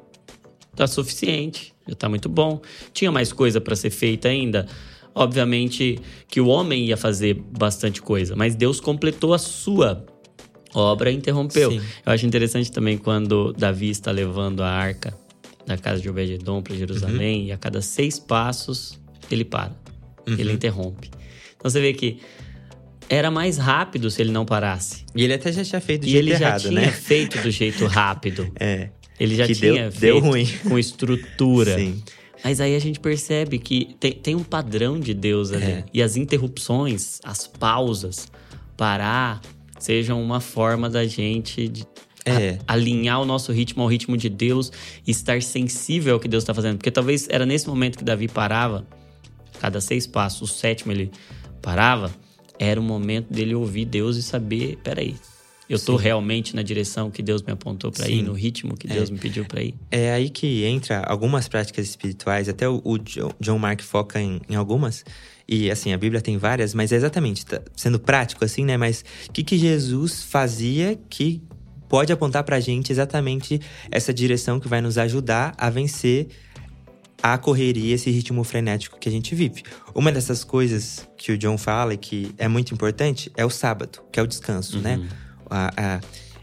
tá 0.75 0.87
suficiente, 0.87 1.73
já 1.87 1.95
tá 1.95 2.07
muito 2.07 2.29
bom. 2.29 2.61
Tinha 2.93 3.11
mais 3.11 3.33
coisa 3.33 3.59
para 3.59 3.75
ser 3.75 3.89
feita 3.89 4.29
ainda. 4.29 4.65
Obviamente 5.19 5.99
que 6.29 6.39
o 6.39 6.47
homem 6.47 6.85
ia 6.85 6.95
fazer 6.95 7.33
bastante 7.33 8.01
coisa, 8.01 8.37
mas 8.37 8.55
Deus 8.55 8.79
completou 8.79 9.33
a 9.33 9.37
sua 9.37 10.05
obra 10.73 11.11
e 11.11 11.15
interrompeu. 11.15 11.71
Sim. 11.71 11.81
Eu 12.05 12.13
acho 12.13 12.25
interessante 12.25 12.71
também 12.71 12.97
quando 12.97 13.51
Davi 13.51 13.89
está 13.89 14.11
levando 14.11 14.63
a 14.63 14.69
arca 14.69 15.13
da 15.65 15.77
casa 15.77 16.01
de 16.01 16.09
Obed-edom 16.09 16.61
para 16.61 16.73
Jerusalém 16.73 17.41
uhum. 17.41 17.47
e 17.47 17.51
a 17.51 17.57
cada 17.57 17.81
seis 17.81 18.17
passos 18.17 18.97
ele 19.29 19.43
para, 19.43 19.75
uhum. 20.25 20.35
ele 20.37 20.53
interrompe. 20.53 21.11
Então 21.57 21.69
você 21.69 21.81
vê 21.81 21.91
que 21.91 22.21
era 23.09 23.29
mais 23.29 23.57
rápido 23.57 24.09
se 24.09 24.21
ele 24.21 24.31
não 24.31 24.45
parasse. 24.45 25.03
E 25.13 25.25
ele 25.25 25.33
até 25.33 25.51
já 25.51 25.65
tinha 25.65 25.81
feito 25.81 26.03
do 26.03 26.07
e 26.07 26.11
jeito 26.11 26.29
errado, 26.29 26.71
né? 26.71 26.83
Ele 26.83 26.85
já 26.85 26.91
tinha 26.91 26.91
feito 26.93 27.41
do 27.41 27.51
jeito 27.51 27.85
rápido. 27.87 28.49
é. 28.57 28.89
Ele 29.19 29.35
já 29.35 29.45
que 29.45 29.53
tinha 29.53 29.73
deu, 29.73 29.91
feito 29.91 29.99
deu 29.99 30.19
ruim. 30.19 30.47
com 30.63 30.79
estrutura. 30.79 31.75
Sim. 31.75 32.01
Mas 32.43 32.61
aí 32.61 32.75
a 32.75 32.79
gente 32.79 32.99
percebe 32.99 33.59
que 33.59 33.95
tem, 33.99 34.13
tem 34.13 34.35
um 34.35 34.43
padrão 34.43 34.99
de 34.99 35.13
Deus 35.13 35.51
ali. 35.51 35.63
É. 35.63 35.85
E 35.93 36.01
as 36.01 36.15
interrupções, 36.15 37.19
as 37.23 37.45
pausas, 37.47 38.31
parar, 38.77 39.41
sejam 39.77 40.21
uma 40.21 40.39
forma 40.39 40.89
da 40.89 41.05
gente 41.05 41.67
de 41.67 41.85
é. 42.25 42.57
alinhar 42.67 43.21
o 43.21 43.25
nosso 43.25 43.51
ritmo 43.51 43.83
ao 43.83 43.89
ritmo 43.89 44.15
de 44.15 44.29
Deus 44.29 44.71
e 45.05 45.11
estar 45.11 45.41
sensível 45.41 46.15
ao 46.15 46.19
que 46.19 46.27
Deus 46.27 46.43
está 46.43 46.53
fazendo. 46.53 46.77
Porque 46.77 46.91
talvez 46.91 47.27
era 47.29 47.45
nesse 47.45 47.67
momento 47.67 47.97
que 47.97 48.03
Davi 48.03 48.27
parava, 48.27 48.85
cada 49.59 49.81
seis 49.81 50.07
passos, 50.07 50.49
o 50.49 50.53
sétimo 50.53 50.91
ele 50.91 51.11
parava, 51.61 52.11
era 52.57 52.79
o 52.79 52.83
momento 52.83 53.31
dele 53.33 53.55
ouvir 53.55 53.85
Deus 53.85 54.17
e 54.17 54.23
saber: 54.23 54.77
peraí, 54.83 55.15
eu 55.69 55.75
estou 55.75 55.95
realmente 55.95 56.55
na 56.55 56.63
direção 56.63 57.11
que 57.11 57.21
Deus 57.21 57.43
me 57.43 57.53
apontou 57.53 57.91
para 57.91 58.09
ir, 58.09 58.23
no 58.23 58.33
ritmo 58.33 58.75
que 58.75 58.87
Deus 58.87 59.09
é. 59.09 59.13
me 59.13 59.19
pediu 59.19 59.45
para 59.45 59.61
ir. 59.61 59.75
É 59.91 60.11
aí 60.11 60.31
que 60.31 60.63
entra 60.65 61.03
algumas 61.03 61.47
práticas 61.47 61.87
espirituais, 61.87 62.49
até 62.49 62.67
o, 62.67 62.81
o 62.83 62.97
John 63.39 63.59
Mark 63.59 63.81
foca 63.81 64.19
em, 64.19 64.41
em, 64.49 64.55
algumas. 64.55 65.05
E 65.47 65.69
assim, 65.69 65.93
a 65.93 65.97
Bíblia 65.97 66.21
tem 66.21 66.39
várias, 66.39 66.73
mas 66.73 66.91
é 66.91 66.95
exatamente, 66.95 67.45
tá 67.45 67.61
sendo 67.75 67.99
prático 67.99 68.43
assim, 68.43 68.65
né? 68.65 68.77
Mas 68.77 69.05
o 69.29 69.31
que, 69.31 69.43
que 69.43 69.59
Jesus 69.59 70.23
fazia 70.23 70.99
que 71.07 71.43
pode 71.87 72.11
apontar 72.11 72.43
pra 72.43 72.59
gente 72.59 72.91
exatamente 72.91 73.61
essa 73.91 74.11
direção 74.11 74.59
que 74.59 74.67
vai 74.67 74.81
nos 74.81 74.97
ajudar 74.97 75.53
a 75.55 75.69
vencer 75.69 76.29
a 77.21 77.37
correria, 77.37 77.93
esse 77.93 78.09
ritmo 78.09 78.43
frenético 78.43 78.97
que 78.97 79.07
a 79.07 79.11
gente 79.11 79.35
vive. 79.35 79.61
Uma 79.93 80.11
dessas 80.11 80.43
coisas 80.43 81.07
que 81.15 81.31
o 81.31 81.37
John 81.37 81.57
fala 81.59 81.93
e 81.93 81.97
que 81.97 82.33
é 82.37 82.47
muito 82.47 82.73
importante 82.73 83.31
é 83.35 83.45
o 83.45 83.49
sábado, 83.51 84.01
que 84.11 84.19
é 84.19 84.23
o 84.23 84.27
descanso, 84.27 84.79
né? 84.79 84.95
uhum. 84.95 85.03
né? 85.03 85.09
A, 85.49 85.71
a, 85.75 86.01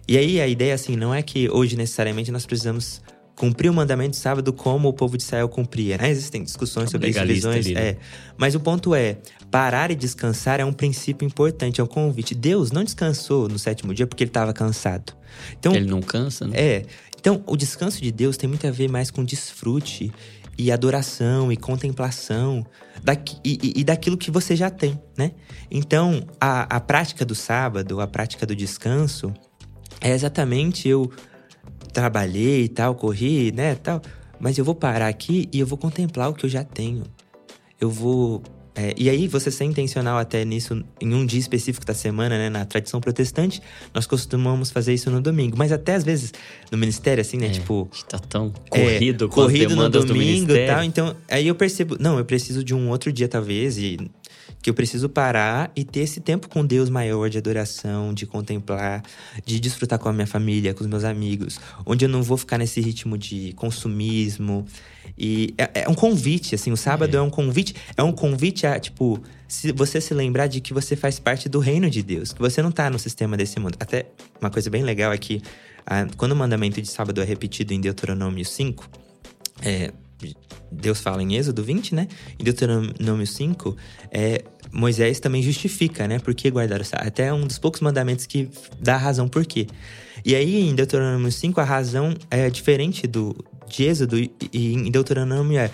e 0.08 0.16
aí 0.16 0.40
a 0.40 0.46
ideia, 0.46 0.74
assim, 0.74 0.96
não 0.96 1.14
é 1.14 1.22
que 1.22 1.48
hoje 1.50 1.76
necessariamente 1.76 2.30
nós 2.30 2.46
precisamos 2.46 3.02
cumprir 3.36 3.70
o 3.70 3.74
mandamento 3.74 4.12
de 4.12 4.16
sábado 4.16 4.52
como 4.52 4.88
o 4.88 4.92
povo 4.92 5.16
de 5.16 5.22
Israel 5.22 5.48
cumpria, 5.48 5.98
né? 5.98 6.08
Existem 6.10 6.42
discussões 6.42 6.90
sobre 6.90 7.10
isso, 7.10 7.24
visões, 7.26 7.66
né? 7.66 7.88
é. 7.88 7.96
Mas 8.36 8.54
o 8.54 8.60
ponto 8.60 8.94
é, 8.94 9.18
parar 9.50 9.90
e 9.90 9.94
descansar 9.94 10.58
é 10.58 10.64
um 10.64 10.72
princípio 10.72 11.26
importante, 11.26 11.80
é 11.80 11.84
um 11.84 11.86
convite. 11.86 12.34
Deus 12.34 12.72
não 12.72 12.82
descansou 12.82 13.46
no 13.48 13.58
sétimo 13.58 13.92
dia 13.92 14.06
porque 14.06 14.24
ele 14.24 14.30
estava 14.30 14.52
cansado. 14.54 15.12
Então, 15.58 15.74
ele 15.74 15.86
não 15.86 16.00
cansa, 16.00 16.46
né? 16.46 16.54
É. 16.56 16.82
Então, 17.18 17.42
o 17.46 17.56
descanso 17.56 18.00
de 18.00 18.10
Deus 18.10 18.36
tem 18.36 18.48
muito 18.48 18.66
a 18.66 18.70
ver 18.70 18.88
mais 18.88 19.10
com 19.10 19.22
desfrute 19.22 20.10
e 20.56 20.72
adoração 20.72 21.52
e 21.52 21.56
contemplação 21.56 22.64
e, 23.44 23.80
e, 23.80 23.84
daquilo 23.84 24.16
que 24.16 24.30
você 24.30 24.56
já 24.56 24.68
tem, 24.68 25.00
né? 25.16 25.32
Então, 25.70 26.26
a, 26.40 26.76
a 26.76 26.80
prática 26.80 27.24
do 27.24 27.34
sábado, 27.34 28.00
a 28.00 28.06
prática 28.06 28.44
do 28.44 28.54
descanso, 28.54 29.32
é 30.00 30.10
exatamente 30.10 30.88
eu 30.88 31.10
trabalhei 31.92 32.64
e 32.64 32.68
tal, 32.68 32.94
corri, 32.94 33.52
né, 33.52 33.74
tal, 33.76 34.02
mas 34.38 34.58
eu 34.58 34.64
vou 34.64 34.74
parar 34.74 35.08
aqui 35.08 35.48
e 35.52 35.60
eu 35.60 35.66
vou 35.66 35.78
contemplar 35.78 36.28
o 36.28 36.34
que 36.34 36.44
eu 36.44 36.50
já 36.50 36.64
tenho. 36.64 37.04
Eu 37.80 37.90
vou 37.90 38.42
é, 38.76 38.94
e 38.94 39.08
aí, 39.08 39.26
você 39.26 39.50
ser 39.50 39.64
intencional 39.64 40.18
até 40.18 40.44
nisso, 40.44 40.84
em 41.00 41.14
um 41.14 41.24
dia 41.24 41.40
específico 41.40 41.86
da 41.86 41.94
semana, 41.94 42.36
né? 42.36 42.50
Na 42.50 42.66
tradição 42.66 43.00
protestante, 43.00 43.62
nós 43.94 44.06
costumamos 44.06 44.70
fazer 44.70 44.92
isso 44.92 45.10
no 45.10 45.20
domingo. 45.20 45.56
Mas 45.56 45.72
até 45.72 45.94
às 45.94 46.04
vezes, 46.04 46.34
no 46.70 46.76
ministério, 46.76 47.22
assim, 47.22 47.38
né? 47.38 47.46
É, 47.46 47.50
tipo. 47.50 47.88
Tá 48.06 48.18
tão 48.18 48.52
corrido 48.68 49.24
é, 49.24 49.28
com 49.28 49.34
corrido 49.34 49.74
no 49.74 49.88
domingo 49.88 50.52
e 50.52 50.66
tal. 50.66 50.84
Então, 50.84 51.16
aí 51.30 51.48
eu 51.48 51.54
percebo, 51.54 51.96
não, 51.98 52.18
eu 52.18 52.24
preciso 52.26 52.62
de 52.62 52.74
um 52.74 52.90
outro 52.90 53.10
dia, 53.10 53.26
talvez, 53.26 53.78
e 53.78 53.96
que 54.60 54.68
eu 54.68 54.74
preciso 54.74 55.08
parar 55.08 55.70
e 55.74 55.84
ter 55.84 56.00
esse 56.00 56.20
tempo 56.20 56.48
com 56.48 56.64
Deus 56.64 56.90
maior 56.90 57.30
de 57.30 57.38
adoração, 57.38 58.12
de 58.12 58.26
contemplar, 58.26 59.02
de 59.44 59.58
desfrutar 59.58 59.98
com 59.98 60.08
a 60.08 60.12
minha 60.12 60.26
família, 60.26 60.74
com 60.74 60.82
os 60.82 60.86
meus 60.90 61.04
amigos, 61.04 61.58
onde 61.86 62.04
eu 62.04 62.08
não 62.08 62.22
vou 62.22 62.36
ficar 62.36 62.58
nesse 62.58 62.80
ritmo 62.80 63.16
de 63.16 63.52
consumismo. 63.54 64.66
E 65.18 65.54
é, 65.56 65.82
é 65.82 65.88
um 65.88 65.94
convite, 65.94 66.54
assim, 66.54 66.72
o 66.72 66.76
sábado 66.76 67.14
é. 67.16 67.18
é. 67.18 67.22
um 67.22 67.30
convite, 67.30 67.74
é 67.96 68.02
um 68.02 68.12
convite 68.12 68.66
a, 68.66 68.78
tipo, 68.78 69.20
se 69.48 69.72
você 69.72 70.00
se 70.00 70.12
lembrar 70.12 70.46
de 70.46 70.60
que 70.60 70.74
você 70.74 70.94
faz 70.94 71.18
parte 71.18 71.48
do 71.48 71.58
reino 71.58 71.88
de 71.88 72.02
Deus, 72.02 72.32
que 72.32 72.40
você 72.40 72.60
não 72.62 72.70
tá 72.70 72.90
no 72.90 72.98
sistema 72.98 73.36
desse 73.36 73.58
mundo. 73.58 73.76
Até 73.80 74.06
uma 74.40 74.50
coisa 74.50 74.68
bem 74.68 74.82
legal 74.82 75.12
é 75.12 75.18
que 75.18 75.40
ah, 75.86 76.06
quando 76.16 76.32
o 76.32 76.36
mandamento 76.36 76.80
de 76.82 76.88
sábado 76.88 77.20
é 77.20 77.24
repetido 77.24 77.72
em 77.72 77.80
Deuteronômio 77.80 78.44
5, 78.44 78.90
é, 79.62 79.92
Deus 80.70 81.00
fala 81.00 81.22
em 81.22 81.36
Êxodo 81.36 81.62
20, 81.62 81.94
né? 81.94 82.08
Em 82.38 82.44
Deuteronômio 82.44 83.26
5, 83.26 83.76
é, 84.10 84.44
Moisés 84.72 85.20
também 85.20 85.42
justifica, 85.42 86.08
né? 86.08 86.18
Por 86.18 86.34
que 86.34 86.50
guardar 86.50 86.80
o 86.80 86.84
sábado. 86.84 87.06
Até 87.06 87.26
é 87.26 87.32
um 87.32 87.46
dos 87.46 87.58
poucos 87.58 87.80
mandamentos 87.80 88.26
que 88.26 88.50
dá 88.80 88.94
a 88.94 88.98
razão 88.98 89.28
por 89.28 89.46
quê. 89.46 89.66
E 90.24 90.34
aí, 90.34 90.68
em 90.68 90.74
Deuteronômio 90.74 91.30
5, 91.30 91.60
a 91.60 91.64
razão 91.64 92.14
é 92.30 92.50
diferente 92.50 93.06
do, 93.06 93.36
de 93.68 93.84
Êxodo 93.84 94.18
e, 94.18 94.32
em 94.52 94.90
Deuteronômio 94.90 95.58
é 95.58 95.70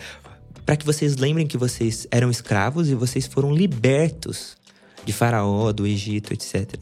para 0.65 0.77
que 0.77 0.87
vocês 0.87 1.17
lembrem 1.17 1.47
que 1.47 1.59
vocês 1.59 2.07
eram 2.11 2.31
escravos 2.31 2.89
e 2.89 2.95
vocês 2.95 3.27
foram 3.27 3.53
libertos 3.53 4.57
de 5.05 5.13
Faraó, 5.13 5.73
do 5.73 5.87
Egito, 5.87 6.33
etc. 6.33 6.75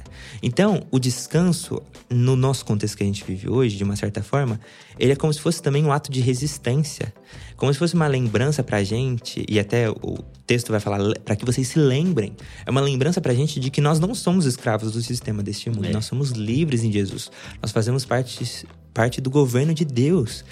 Então, 0.43 0.87
o 0.91 0.99
descanso, 0.99 1.83
no 2.09 2.37
nosso 2.37 2.65
contexto 2.65 2.97
que 2.97 3.03
a 3.03 3.07
gente 3.07 3.25
vive 3.25 3.49
hoje, 3.49 3.77
de 3.77 3.85
uma 3.85 3.97
certa 3.97 4.23
forma, 4.23 4.61
ele 4.99 5.13
é 5.13 5.17
como 5.17 5.33
se 5.33 5.41
fosse 5.41 5.63
também 5.63 5.85
um 5.85 5.93
ato 5.93 6.11
de 6.11 6.21
resistência. 6.21 7.13
Como 7.57 7.73
se 7.73 7.79
fosse 7.79 7.95
uma 7.95 8.07
lembrança 8.07 8.63
pra 8.63 8.83
gente, 8.83 9.45
e 9.49 9.59
até 9.59 9.91
o 9.91 10.19
texto 10.47 10.71
vai 10.71 10.81
falar 10.81 10.99
para 11.25 11.37
que 11.37 11.45
vocês 11.45 11.69
se 11.69 11.79
lembrem. 11.79 12.37
É 12.67 12.71
uma 12.71 12.81
lembrança 12.81 13.21
pra 13.21 13.33
gente 13.33 13.59
de 13.59 13.71
que 13.71 13.81
nós 13.81 13.99
não 13.99 14.15
somos 14.15 14.45
escravos 14.45 14.93
do 14.93 15.03
sistema 15.03 15.43
deste 15.43 15.71
mundo, 15.71 15.87
é. 15.87 15.93
nós 15.93 16.05
somos 16.05 16.31
livres 16.31 16.85
em 16.85 16.93
Jesus. 16.93 17.31
Nós 17.63 17.73
fazemos 17.73 18.05
parte, 18.05 18.67
parte 18.93 19.21
do 19.21 19.31
governo 19.31 19.73
de 19.73 19.85
Deus. 19.85 20.45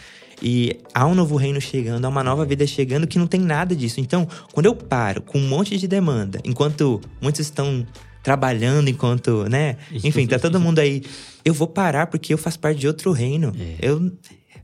E 0.42 0.78
há 0.94 1.06
um 1.06 1.14
novo 1.14 1.36
reino 1.36 1.60
chegando, 1.60 2.04
há 2.04 2.08
uma 2.08 2.22
nova 2.22 2.44
vida 2.44 2.66
chegando 2.66 3.06
que 3.06 3.18
não 3.18 3.26
tem 3.26 3.40
nada 3.40 3.74
disso. 3.74 4.00
Então, 4.00 4.26
quando 4.52 4.66
eu 4.66 4.74
paro 4.74 5.22
com 5.22 5.38
um 5.38 5.48
monte 5.48 5.76
de 5.76 5.88
demanda, 5.88 6.40
enquanto 6.44 7.00
muitos 7.20 7.40
estão 7.40 7.86
trabalhando, 8.22 8.88
enquanto, 8.88 9.44
né? 9.48 9.76
Enfim, 9.92 10.26
tá 10.26 10.38
todo 10.38 10.60
mundo 10.60 10.78
aí. 10.78 11.02
Eu 11.44 11.54
vou 11.54 11.66
parar 11.66 12.06
porque 12.06 12.32
eu 12.32 12.38
faço 12.38 12.58
parte 12.58 12.78
de 12.78 12.86
outro 12.86 13.12
reino. 13.12 13.54
É. 13.58 13.76
Eu. 13.80 14.12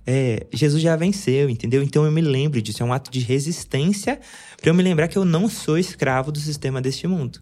É, 0.07 0.47
Jesus 0.53 0.83
já 0.83 0.95
venceu, 0.97 1.49
entendeu? 1.49 1.83
Então 1.83 2.05
eu 2.05 2.13
me 2.13 2.21
lembro 2.21 2.61
disso. 2.61 2.83
É 2.83 2.87
um 2.87 2.93
ato 2.93 3.11
de 3.11 3.21
resistência 3.21 4.21
para 4.61 4.69
eu 4.69 4.75
me 4.75 4.83
lembrar 4.83 5.09
que 5.09 5.17
eu 5.17 5.25
não 5.25 5.49
sou 5.49 5.79
escravo 5.79 6.31
do 6.31 6.39
sistema 6.39 6.83
deste 6.83 7.07
mundo. 7.07 7.41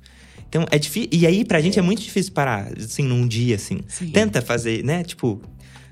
Então 0.48 0.64
é 0.70 0.78
difícil. 0.78 1.08
E 1.10 1.26
aí, 1.26 1.44
pra 1.44 1.60
gente 1.60 1.78
é, 1.78 1.82
é 1.82 1.82
muito 1.82 2.00
difícil 2.02 2.32
parar, 2.32 2.72
assim, 2.78 3.02
num 3.02 3.26
dia, 3.26 3.56
assim. 3.56 3.80
Sim. 3.88 4.10
Tenta 4.10 4.40
fazer, 4.40 4.84
né? 4.84 5.02
Tipo, 5.02 5.42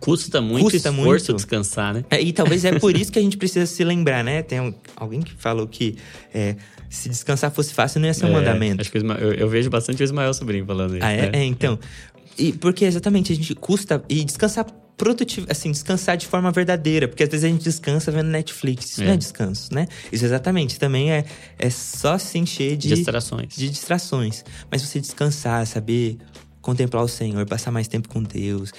Custa 0.00 0.40
muito 0.40 0.64
Custa 0.64 0.88
esforço 0.88 1.32
muito. 1.32 1.36
descansar, 1.36 1.94
né? 1.94 2.04
É, 2.10 2.20
e 2.20 2.32
talvez 2.32 2.64
é 2.64 2.78
por 2.78 2.96
isso 2.96 3.12
que 3.12 3.18
a 3.18 3.22
gente 3.22 3.36
precisa 3.36 3.66
se 3.66 3.84
lembrar, 3.84 4.24
né? 4.24 4.42
Tem 4.42 4.58
um, 4.58 4.72
alguém 4.96 5.20
que 5.20 5.34
falou 5.34 5.68
que 5.68 5.96
é, 6.34 6.56
se 6.88 7.08
descansar 7.08 7.50
fosse 7.50 7.74
fácil, 7.74 8.00
não 8.00 8.08
ia 8.08 8.14
ser 8.14 8.24
um 8.24 8.30
é, 8.30 8.32
mandamento. 8.32 8.80
Acho 8.80 8.90
que 8.90 8.98
eu, 8.98 9.32
eu, 9.34 9.48
vejo 9.48 9.68
bastante 9.68 10.02
o 10.02 10.04
Ismael 10.04 10.32
Sobrinho 10.32 10.64
falando 10.64 10.96
isso. 10.96 11.04
Ah, 11.04 11.12
é? 11.12 11.30
Né? 11.30 11.30
é 11.34 11.44
então. 11.44 11.78
E 12.38 12.52
porque 12.52 12.86
exatamente 12.86 13.32
a 13.32 13.36
gente 13.36 13.54
custa. 13.54 14.02
E 14.08 14.24
descansar 14.24 14.64
produtivo, 14.96 15.46
assim, 15.48 15.70
descansar 15.70 16.16
de 16.16 16.26
forma 16.26 16.50
verdadeira, 16.52 17.08
porque 17.08 17.22
às 17.22 17.28
vezes 17.30 17.44
a 17.44 17.48
gente 17.48 17.62
descansa 17.62 18.10
vendo 18.10 18.28
Netflix. 18.28 18.90
Isso 18.90 19.02
é. 19.02 19.06
não 19.06 19.12
é 19.14 19.16
descanso, 19.16 19.74
né? 19.74 19.86
Isso 20.12 20.24
exatamente 20.26 20.78
também 20.78 21.10
é, 21.10 21.24
é 21.58 21.70
só 21.70 22.18
se 22.18 22.38
encher 22.38 22.76
de 22.76 22.88
distrações. 22.88 23.54
De 23.56 23.70
distrações. 23.70 24.44
Mas 24.70 24.82
você 24.82 25.00
descansar, 25.00 25.66
saber 25.66 26.18
contemplar 26.60 27.02
o 27.02 27.08
Senhor, 27.08 27.44
passar 27.46 27.70
mais 27.70 27.88
tempo 27.88 28.08
com 28.08 28.22
Deus, 28.22 28.72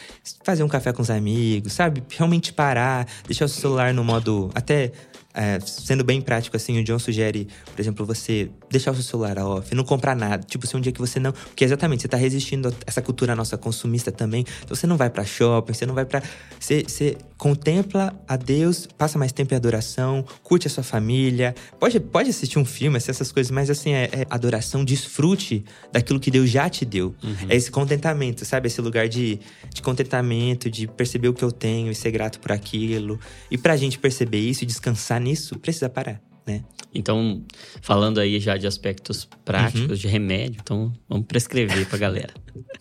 fazer 0.44 0.64
um 0.64 0.68
café 0.68 0.94
com 0.94 1.02
os 1.02 1.10
amigos, 1.10 1.74
sabe? 1.74 2.04
Realmente 2.10 2.54
parar, 2.54 3.08
deixar 3.26 3.46
o 3.46 3.50
celular 3.50 3.94
no 3.94 4.04
modo. 4.04 4.50
Até 4.54 4.92
é, 5.34 5.60
sendo 5.62 6.04
bem 6.04 6.22
prático, 6.22 6.58
assim, 6.58 6.80
o 6.80 6.84
John 6.84 7.00
sugere, 7.00 7.48
por 7.66 7.80
exemplo, 7.80 8.06
você 8.06 8.50
deixar 8.70 8.92
o 8.92 8.96
seu 8.96 9.04
celular 9.04 9.38
off, 9.40 9.74
não 9.74 9.84
comprar 9.84 10.16
nada. 10.16 10.44
Tipo, 10.44 10.68
se 10.68 10.76
um 10.76 10.82
dia 10.82 10.92
que 10.92 11.00
você 11.00 11.20
não. 11.20 11.32
Porque 11.32 11.64
exatamente, 11.64 12.02
você 12.02 12.08
tá 12.08 12.18
resistindo 12.18 12.70
a 12.70 12.72
essa 12.86 13.02
cultura 13.02 13.36
nossa 13.36 13.58
consumista 13.58 14.12
também. 14.12 14.46
Então 14.64 14.76
você 14.76 14.88
não 14.88 14.98
vai 14.98 15.10
para 15.10 15.24
shopping, 15.24 15.74
você 15.74 15.86
não 15.86 15.94
vai 15.94 16.06
para 16.06 16.22
Você, 16.60 16.84
você 16.84 17.18
contempla 17.38 18.14
a 18.28 18.36
Deus, 18.36 18.88
passa 18.98 19.18
mais 19.18 19.32
tempo 19.32 19.54
em 19.54 19.58
adoração, 19.58 20.26
curte 20.44 20.68
a 20.68 20.70
sua 20.70 20.84
família. 20.84 21.56
Pode, 21.80 22.00
pode 22.00 22.30
assistir 22.30 22.60
um 22.60 22.66
filme, 22.66 22.98
assim, 22.98 23.12
essas 23.12 23.32
coisas, 23.32 23.52
mas 23.52 23.70
assim, 23.70 23.94
é, 23.94 24.10
é 24.12 24.26
adoração, 24.30 24.84
desfrute 24.84 25.64
daquilo 25.92 26.20
que 26.20 26.30
Deus 26.30 26.50
já 26.50 26.70
te 26.70 26.86
deu. 26.86 27.16
Uhum. 27.24 27.48
É 27.50 27.56
esse 27.56 27.72
contentamento, 27.72 28.46
sabe? 28.46 28.68
Esse 28.68 28.82
lugar 28.82 29.08
de, 29.08 29.40
de 29.74 29.82
contentamento, 29.82 30.70
de 30.70 30.88
perceber 30.88 31.30
o 31.30 31.34
que 31.34 31.44
eu 31.44 31.52
tenho 31.52 31.92
e 31.92 31.96
ser 31.96 32.12
grato 32.12 32.40
por 32.40 32.52
aquilo. 32.52 33.20
E 33.50 33.58
pra 33.58 33.78
gente 33.78 33.98
perceber 33.98 34.40
isso 34.40 34.64
e 34.64 34.68
descansar 34.68 35.21
nisso, 35.22 35.58
precisa 35.60 35.90
parar, 35.90 36.22
né? 36.46 36.64
Então, 36.94 37.44
falando 37.82 38.20
aí 38.20 38.40
já 38.40 38.58
de 38.58 38.68
aspectos 38.68 39.28
práticos, 39.46 39.90
uhum. 39.90 39.96
de 39.96 40.08
remédio, 40.08 40.60
então 40.62 40.92
vamos 41.08 41.26
prescrever 41.26 41.88
pra 41.88 41.98
galera. 41.98 42.34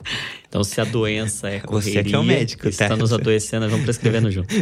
Então, 0.48 0.64
se 0.64 0.80
a 0.80 0.84
doença 0.84 1.48
é 1.48 1.60
correria, 1.60 2.02
Você 2.02 2.08
que 2.08 2.12
é 2.12 2.18
o 2.18 2.24
médico, 2.24 2.64
tá? 2.64 2.68
está 2.70 2.96
nos 2.96 3.12
adoecendo, 3.12 3.68
vamos 3.68 3.84
prescrevendo 3.84 4.32
junto. 4.32 4.52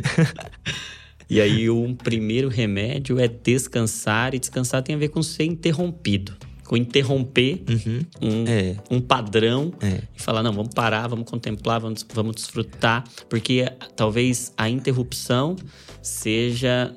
E 1.30 1.42
aí, 1.42 1.68
um 1.68 1.94
primeiro 1.94 2.48
remédio 2.48 3.20
é 3.20 3.28
descansar, 3.28 4.34
e 4.34 4.38
descansar 4.38 4.82
tem 4.82 4.94
a 4.94 4.98
ver 4.98 5.08
com 5.08 5.22
ser 5.22 5.44
interrompido. 5.44 6.34
Com 6.64 6.76
interromper 6.76 7.62
uhum. 7.68 8.00
um, 8.20 8.44
é. 8.46 8.76
um 8.90 9.00
padrão 9.00 9.72
é. 9.80 10.02
e 10.16 10.22
falar: 10.22 10.42
não, 10.42 10.52
vamos 10.52 10.74
parar, 10.74 11.06
vamos 11.06 11.28
contemplar, 11.28 11.80
vamos, 11.80 12.06
vamos 12.12 12.36
desfrutar, 12.36 13.04
porque 13.28 13.70
talvez 13.96 14.52
a 14.56 14.68
interrupção 14.68 15.56
seja 16.02 16.94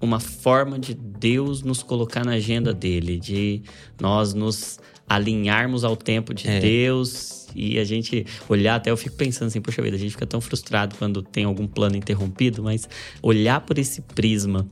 uma 0.00 0.18
forma 0.18 0.78
de 0.78 0.94
Deus 0.94 1.62
nos 1.62 1.82
colocar 1.82 2.24
na 2.24 2.32
agenda 2.32 2.72
dele, 2.72 3.18
de 3.18 3.62
nós 4.00 4.32
nos 4.32 4.78
alinharmos 5.08 5.84
ao 5.84 5.96
tempo 5.96 6.32
de 6.32 6.48
é. 6.48 6.60
Deus 6.60 7.48
e 7.54 7.78
a 7.78 7.84
gente 7.84 8.24
olhar 8.48 8.76
até 8.76 8.90
eu 8.90 8.96
fico 8.96 9.16
pensando 9.16 9.48
assim, 9.48 9.60
poxa 9.60 9.82
vida, 9.82 9.96
a 9.96 9.98
gente 9.98 10.12
fica 10.12 10.26
tão 10.26 10.40
frustrado 10.40 10.94
quando 10.96 11.22
tem 11.22 11.44
algum 11.44 11.66
plano 11.66 11.96
interrompido, 11.96 12.62
mas 12.62 12.88
olhar 13.20 13.60
por 13.60 13.76
esse 13.78 14.00
prisma 14.00 14.66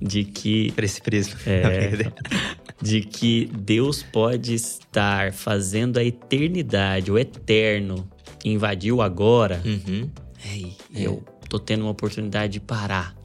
de 0.00 0.24
que 0.24 0.70
por 0.72 0.84
esse 0.84 1.00
prisma 1.00 1.38
é, 1.46 2.12
de 2.80 3.00
que 3.00 3.50
Deus 3.58 4.02
pode 4.02 4.54
estar 4.54 5.32
fazendo 5.32 5.98
a 5.98 6.04
eternidade, 6.04 7.10
o 7.10 7.18
eterno 7.18 8.08
invadir 8.44 8.92
o 8.92 9.02
agora. 9.02 9.60
Uhum. 9.64 10.08
Ei, 10.44 10.76
é. 10.94 11.06
eu 11.06 11.24
tô 11.48 11.58
tendo 11.58 11.82
uma 11.82 11.90
oportunidade 11.90 12.54
de 12.54 12.60
parar. 12.60 13.19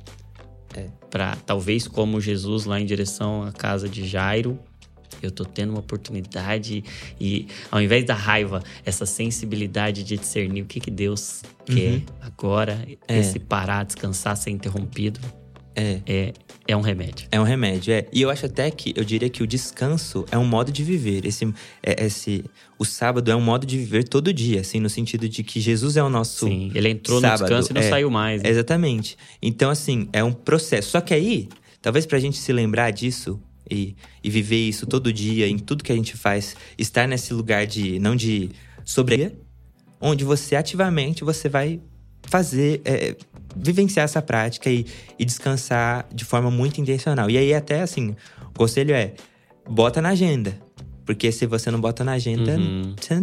Para 1.15 1.37
talvez 1.45 1.87
como 1.87 2.19
Jesus 2.19 2.65
lá 2.65 2.77
em 2.77 2.85
direção 2.85 3.43
à 3.43 3.51
casa 3.53 3.87
de 3.87 4.05
Jairo, 4.05 4.59
eu 5.21 5.31
tô 5.31 5.45
tendo 5.45 5.69
uma 5.69 5.79
oportunidade 5.79 6.83
e 7.17 7.47
ao 7.71 7.81
invés 7.81 8.03
da 8.03 8.13
raiva, 8.13 8.61
essa 8.83 9.05
sensibilidade 9.05 10.03
de 10.03 10.17
discernir 10.17 10.63
o 10.63 10.65
que 10.65 10.81
que 10.81 10.91
Deus 10.91 11.41
uhum. 11.69 11.73
quer 11.73 12.01
agora, 12.19 12.85
é. 13.07 13.17
esse 13.17 13.39
parar, 13.39 13.85
descansar, 13.85 14.35
ser 14.35 14.49
interrompido. 14.49 15.21
É. 15.75 16.01
é. 16.05 16.33
É 16.67 16.75
um 16.75 16.81
remédio. 16.81 17.27
É 17.31 17.39
um 17.39 17.43
remédio, 17.43 17.93
é. 17.93 18.07
E 18.11 18.23
eu 18.23 18.29
acho 18.29 18.47
até 18.47 18.71
que, 18.71 18.91
eu 18.95 19.03
diria 19.03 19.29
que 19.29 19.43
o 19.43 19.47
descanso 19.47 20.25
é 20.31 20.37
um 20.37 20.45
modo 20.45 20.71
de 20.71 20.83
viver. 20.83 21.23
Esse, 21.23 21.45
é, 21.83 22.05
esse, 22.05 22.43
o 22.79 22.83
sábado 22.83 23.29
é 23.29 23.35
um 23.35 23.41
modo 23.41 23.67
de 23.67 23.77
viver 23.77 24.03
todo 24.03 24.33
dia, 24.33 24.61
assim, 24.61 24.79
no 24.79 24.89
sentido 24.89 25.29
de 25.29 25.43
que 25.43 25.59
Jesus 25.59 25.95
é 25.95 26.01
o 26.01 26.09
nosso 26.09 26.47
Sim, 26.47 26.71
ele 26.73 26.89
entrou 26.89 27.21
sábado. 27.21 27.41
no 27.41 27.45
descanso 27.45 27.71
e 27.71 27.73
não 27.75 27.81
é, 27.81 27.89
saiu 27.89 28.09
mais. 28.09 28.41
Né? 28.41 28.49
Exatamente. 28.49 29.15
Então, 29.39 29.69
assim, 29.69 30.09
é 30.11 30.23
um 30.23 30.33
processo. 30.33 30.89
Só 30.89 31.01
que 31.01 31.13
aí, 31.13 31.49
talvez 31.83 32.07
pra 32.07 32.17
gente 32.17 32.37
se 32.37 32.51
lembrar 32.51 32.89
disso 32.89 33.39
e, 33.69 33.95
e 34.23 34.29
viver 34.31 34.67
isso 34.67 34.87
todo 34.87 35.13
dia, 35.13 35.47
em 35.47 35.59
tudo 35.59 35.83
que 35.83 35.91
a 35.91 35.95
gente 35.95 36.17
faz, 36.17 36.55
estar 36.79 37.07
nesse 37.07 37.31
lugar 37.31 37.67
de, 37.67 37.99
não 37.99 38.15
de 38.15 38.49
sobre 38.83 39.33
onde 40.01 40.23
você 40.23 40.55
ativamente, 40.55 41.23
você 41.23 41.47
vai 41.47 41.79
fazer, 42.23 42.81
é, 42.85 43.15
vivenciar 43.55 44.05
essa 44.05 44.21
prática 44.21 44.69
e, 44.69 44.85
e 45.17 45.25
descansar 45.25 46.07
de 46.13 46.25
forma 46.25 46.51
muito 46.51 46.79
intencional. 46.81 47.29
E 47.29 47.37
aí, 47.37 47.53
até 47.53 47.81
assim, 47.81 48.15
o 48.49 48.57
conselho 48.57 48.93
é: 48.93 49.13
bota 49.69 50.01
na 50.01 50.09
agenda. 50.09 50.64
Porque 51.05 51.31
se 51.31 51.45
você 51.45 51.69
não 51.69 51.79
bota 51.79 52.03
na 52.03 52.13
agenda. 52.13 52.57
Uhum. 52.57 52.95
Você... 52.99 53.15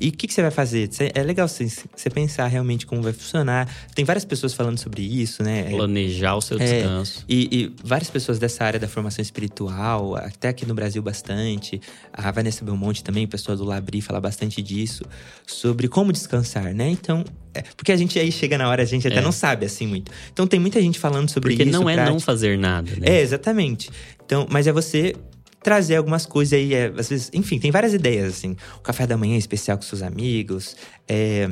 E 0.00 0.08
o 0.08 0.12
que, 0.12 0.26
que, 0.26 0.34
você 0.34 0.42
vai 0.42 0.50
fazer? 0.50 0.90
É 1.14 1.22
legal 1.22 1.48
você, 1.48 1.66
você, 1.66 2.10
pensar 2.10 2.46
realmente 2.46 2.86
como 2.86 3.00
vai 3.02 3.12
funcionar. 3.12 3.68
Tem 3.94 4.04
várias 4.04 4.24
pessoas 4.24 4.52
falando 4.52 4.78
sobre 4.78 5.02
isso, 5.02 5.42
né? 5.42 5.70
Planejar 5.70 6.36
o 6.36 6.42
seu 6.42 6.58
é, 6.58 6.64
descanso. 6.64 7.24
E, 7.28 7.48
e, 7.50 7.72
várias 7.82 8.10
pessoas 8.10 8.38
dessa 8.38 8.64
área 8.64 8.78
da 8.78 8.86
formação 8.86 9.22
espiritual, 9.22 10.16
até 10.16 10.48
aqui 10.48 10.66
no 10.66 10.74
Brasil 10.74 11.02
bastante. 11.02 11.80
A 12.12 12.30
Vanessa 12.30 12.64
Belmonte 12.64 13.02
também, 13.02 13.26
pessoa 13.26 13.56
do 13.56 13.64
Labri, 13.64 14.00
fala 14.02 14.20
bastante 14.20 14.60
disso. 14.60 15.04
Sobre 15.46 15.88
como 15.88 16.12
descansar, 16.12 16.74
né? 16.74 16.90
Então, 16.90 17.24
é, 17.54 17.62
porque 17.76 17.92
a 17.92 17.96
gente 17.96 18.18
aí 18.18 18.30
chega 18.30 18.58
na 18.58 18.68
hora, 18.68 18.82
a 18.82 18.86
gente 18.86 19.06
até 19.06 19.18
é. 19.18 19.22
não 19.22 19.32
sabe 19.32 19.64
assim 19.64 19.86
muito. 19.86 20.12
Então 20.32 20.46
tem 20.46 20.60
muita 20.60 20.80
gente 20.80 20.98
falando 20.98 21.30
sobre 21.30 21.50
porque 21.50 21.62
isso. 21.62 21.72
Porque 21.72 21.84
não 21.84 21.88
é 21.88 21.94
prática. 21.94 22.12
não 22.12 22.20
fazer 22.20 22.58
nada, 22.58 22.90
né? 22.92 23.06
É, 23.06 23.20
exatamente. 23.20 23.90
Então, 24.24 24.46
mas 24.50 24.66
é 24.66 24.72
você 24.72 25.14
trazer 25.62 25.96
algumas 25.96 26.26
coisas 26.26 26.52
aí, 26.52 26.74
é, 26.74 26.92
às 26.96 27.08
vezes, 27.08 27.30
enfim, 27.32 27.58
tem 27.58 27.70
várias 27.70 27.94
ideias, 27.94 28.34
assim. 28.34 28.56
O 28.76 28.80
café 28.80 29.06
da 29.06 29.16
manhã 29.16 29.36
especial 29.36 29.76
com 29.76 29.82
seus 29.82 30.02
amigos, 30.02 30.76
é, 31.08 31.50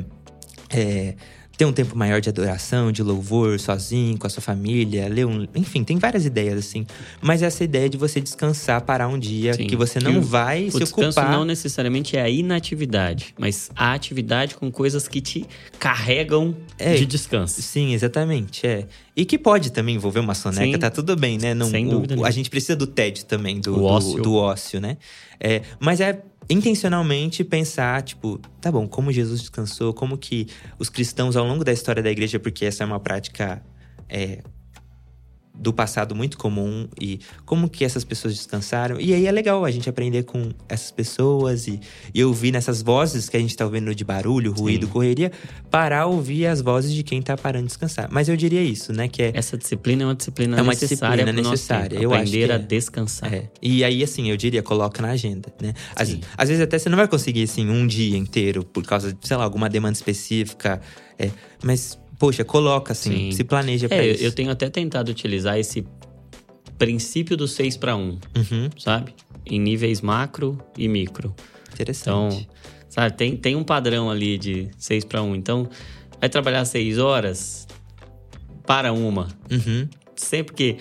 é 0.69 1.15
ter 1.61 1.65
um 1.65 1.71
tempo 1.71 1.95
maior 1.95 2.19
de 2.19 2.27
adoração, 2.27 2.91
de 2.91 3.03
louvor, 3.03 3.59
sozinho, 3.59 4.17
com 4.17 4.25
a 4.25 4.29
sua 4.31 4.41
família, 4.41 5.07
ler 5.07 5.27
um. 5.27 5.45
Enfim, 5.53 5.83
tem 5.83 5.99
várias 5.99 6.25
ideias, 6.25 6.57
assim. 6.57 6.87
Mas 7.21 7.43
essa 7.43 7.63
ideia 7.63 7.87
de 7.87 7.97
você 7.97 8.19
descansar, 8.19 8.81
parar 8.81 9.07
um 9.07 9.19
dia, 9.19 9.53
Sim, 9.53 9.67
que 9.67 9.75
você 9.75 9.99
não 9.99 10.13
que 10.13 10.19
vai 10.21 10.65
o, 10.65 10.71
se 10.71 10.77
ocupar. 10.77 11.05
O 11.05 11.07
descanso 11.09 11.31
não 11.31 11.45
necessariamente 11.45 12.17
é 12.17 12.21
a 12.23 12.29
inatividade, 12.29 13.35
mas 13.37 13.69
a 13.75 13.93
atividade 13.93 14.55
com 14.55 14.71
coisas 14.71 15.07
que 15.07 15.21
te 15.21 15.45
carregam 15.77 16.55
é, 16.79 16.95
de 16.95 17.05
descanso. 17.05 17.61
Sim, 17.61 17.93
exatamente. 17.93 18.65
É. 18.65 18.87
E 19.15 19.23
que 19.23 19.37
pode 19.37 19.71
também 19.71 19.97
envolver 19.97 20.19
uma 20.19 20.33
soneca, 20.33 20.63
Sim, 20.63 20.79
tá 20.79 20.89
tudo 20.89 21.15
bem, 21.15 21.37
né? 21.37 21.53
Não, 21.53 21.69
sem 21.69 21.87
dúvida. 21.87 22.17
O, 22.17 22.25
a 22.25 22.31
gente 22.31 22.49
precisa 22.49 22.75
do 22.75 22.87
TED 22.87 23.25
também, 23.25 23.61
do, 23.61 23.75
do 23.75 23.83
ócio. 23.83 24.15
Do, 24.15 24.23
do 24.23 24.33
ócio, 24.33 24.81
né? 24.81 24.97
É, 25.39 25.61
mas 25.79 26.01
é 26.01 26.23
intencionalmente 26.51 27.43
pensar, 27.43 28.01
tipo, 28.01 28.39
tá 28.59 28.71
bom, 28.71 28.87
como 28.87 29.11
Jesus 29.11 29.41
descansou, 29.41 29.93
como 29.93 30.17
que 30.17 30.47
os 30.77 30.89
cristãos 30.89 31.35
ao 31.35 31.45
longo 31.45 31.63
da 31.63 31.71
história 31.71 32.03
da 32.03 32.11
igreja, 32.11 32.39
porque 32.39 32.65
essa 32.65 32.83
é 32.83 32.85
uma 32.85 32.99
prática 32.99 33.63
é, 34.09 34.39
do 35.53 35.73
passado 35.73 36.15
muito 36.15 36.37
comum 36.37 36.87
e 36.99 37.19
como 37.45 37.69
que 37.69 37.83
essas 37.83 38.03
pessoas 38.03 38.33
descansaram. 38.35 38.99
E 38.99 39.13
aí 39.13 39.27
é 39.27 39.31
legal 39.31 39.63
a 39.63 39.71
gente 39.71 39.89
aprender 39.89 40.23
com 40.23 40.49
essas 40.67 40.91
pessoas 40.91 41.67
e, 41.67 41.79
e 42.13 42.23
ouvir 42.23 42.51
nessas 42.51 42.81
vozes 42.81 43.29
que 43.29 43.37
a 43.37 43.39
gente 43.39 43.55
tá 43.55 43.65
ouvindo 43.65 43.93
de 43.93 44.03
barulho, 44.03 44.51
ruído, 44.53 44.85
Sim. 44.85 44.91
correria, 44.91 45.31
parar 45.69 46.05
ouvir 46.05 46.47
as 46.47 46.61
vozes 46.61 46.93
de 46.93 47.03
quem 47.03 47.21
tá 47.21 47.37
parando 47.37 47.65
de 47.65 47.69
descansar. 47.69 48.07
Mas 48.11 48.29
eu 48.29 48.35
diria 48.35 48.63
isso, 48.63 48.93
né, 48.93 49.07
que 49.07 49.21
é 49.21 49.31
Essa 49.33 49.57
disciplina 49.57 50.03
é 50.03 50.05
uma 50.05 50.15
disciplina 50.15 50.57
é 50.57 50.61
uma 50.61 50.71
necessária 50.71 51.25
disciplina 51.25 51.49
necessária. 51.49 51.97
Eu 51.99 52.13
aprender 52.13 52.45
acho 52.45 52.53
a 52.53 52.55
é. 52.55 52.59
descansar. 52.59 53.33
É. 53.33 53.49
E 53.61 53.83
aí 53.83 54.03
assim, 54.03 54.29
eu 54.29 54.37
diria 54.37 54.63
coloca 54.63 55.01
na 55.01 55.11
agenda, 55.11 55.53
né? 55.61 55.73
Às, 55.95 56.17
às, 56.37 56.49
vezes 56.49 56.63
até 56.63 56.79
você 56.79 56.89
não 56.89 56.97
vai 56.97 57.07
conseguir 57.07 57.43
assim 57.43 57.69
um 57.69 57.85
dia 57.85 58.17
inteiro 58.17 58.63
por 58.63 58.83
causa 58.83 59.13
de, 59.13 59.27
sei 59.27 59.37
lá, 59.37 59.43
alguma 59.43 59.69
demanda 59.69 59.93
específica, 59.93 60.81
é, 61.19 61.29
mas 61.63 61.99
poxa, 62.21 62.45
coloca 62.45 62.91
assim, 62.91 63.09
Sim. 63.09 63.31
se 63.31 63.43
planeja 63.43 63.89
pra 63.89 63.97
é, 63.97 64.11
isso. 64.11 64.23
Eu 64.23 64.31
tenho 64.31 64.51
até 64.51 64.69
tentado 64.69 65.09
utilizar 65.09 65.57
esse 65.57 65.83
princípio 66.77 67.35
do 67.35 67.47
6 67.47 67.77
para 67.77 67.95
1, 67.95 67.99
uhum. 67.99 68.69
sabe? 68.77 69.15
Em 69.43 69.59
níveis 69.59 70.01
macro 70.01 70.55
e 70.77 70.87
micro. 70.87 71.33
Interessante. 71.73 72.35
Então, 72.43 72.47
sabe, 72.87 73.17
tem, 73.17 73.35
tem 73.35 73.55
um 73.55 73.63
padrão 73.63 74.11
ali 74.11 74.37
de 74.37 74.69
6 74.77 75.05
para 75.05 75.23
1. 75.23 75.35
Então, 75.35 75.67
vai 76.19 76.29
trabalhar 76.29 76.63
6 76.63 76.99
horas, 76.99 77.67
para 78.67 78.93
uma. 78.93 79.27
Uhum. 79.49 79.89
Sempre 80.15 80.53
que 80.53 80.77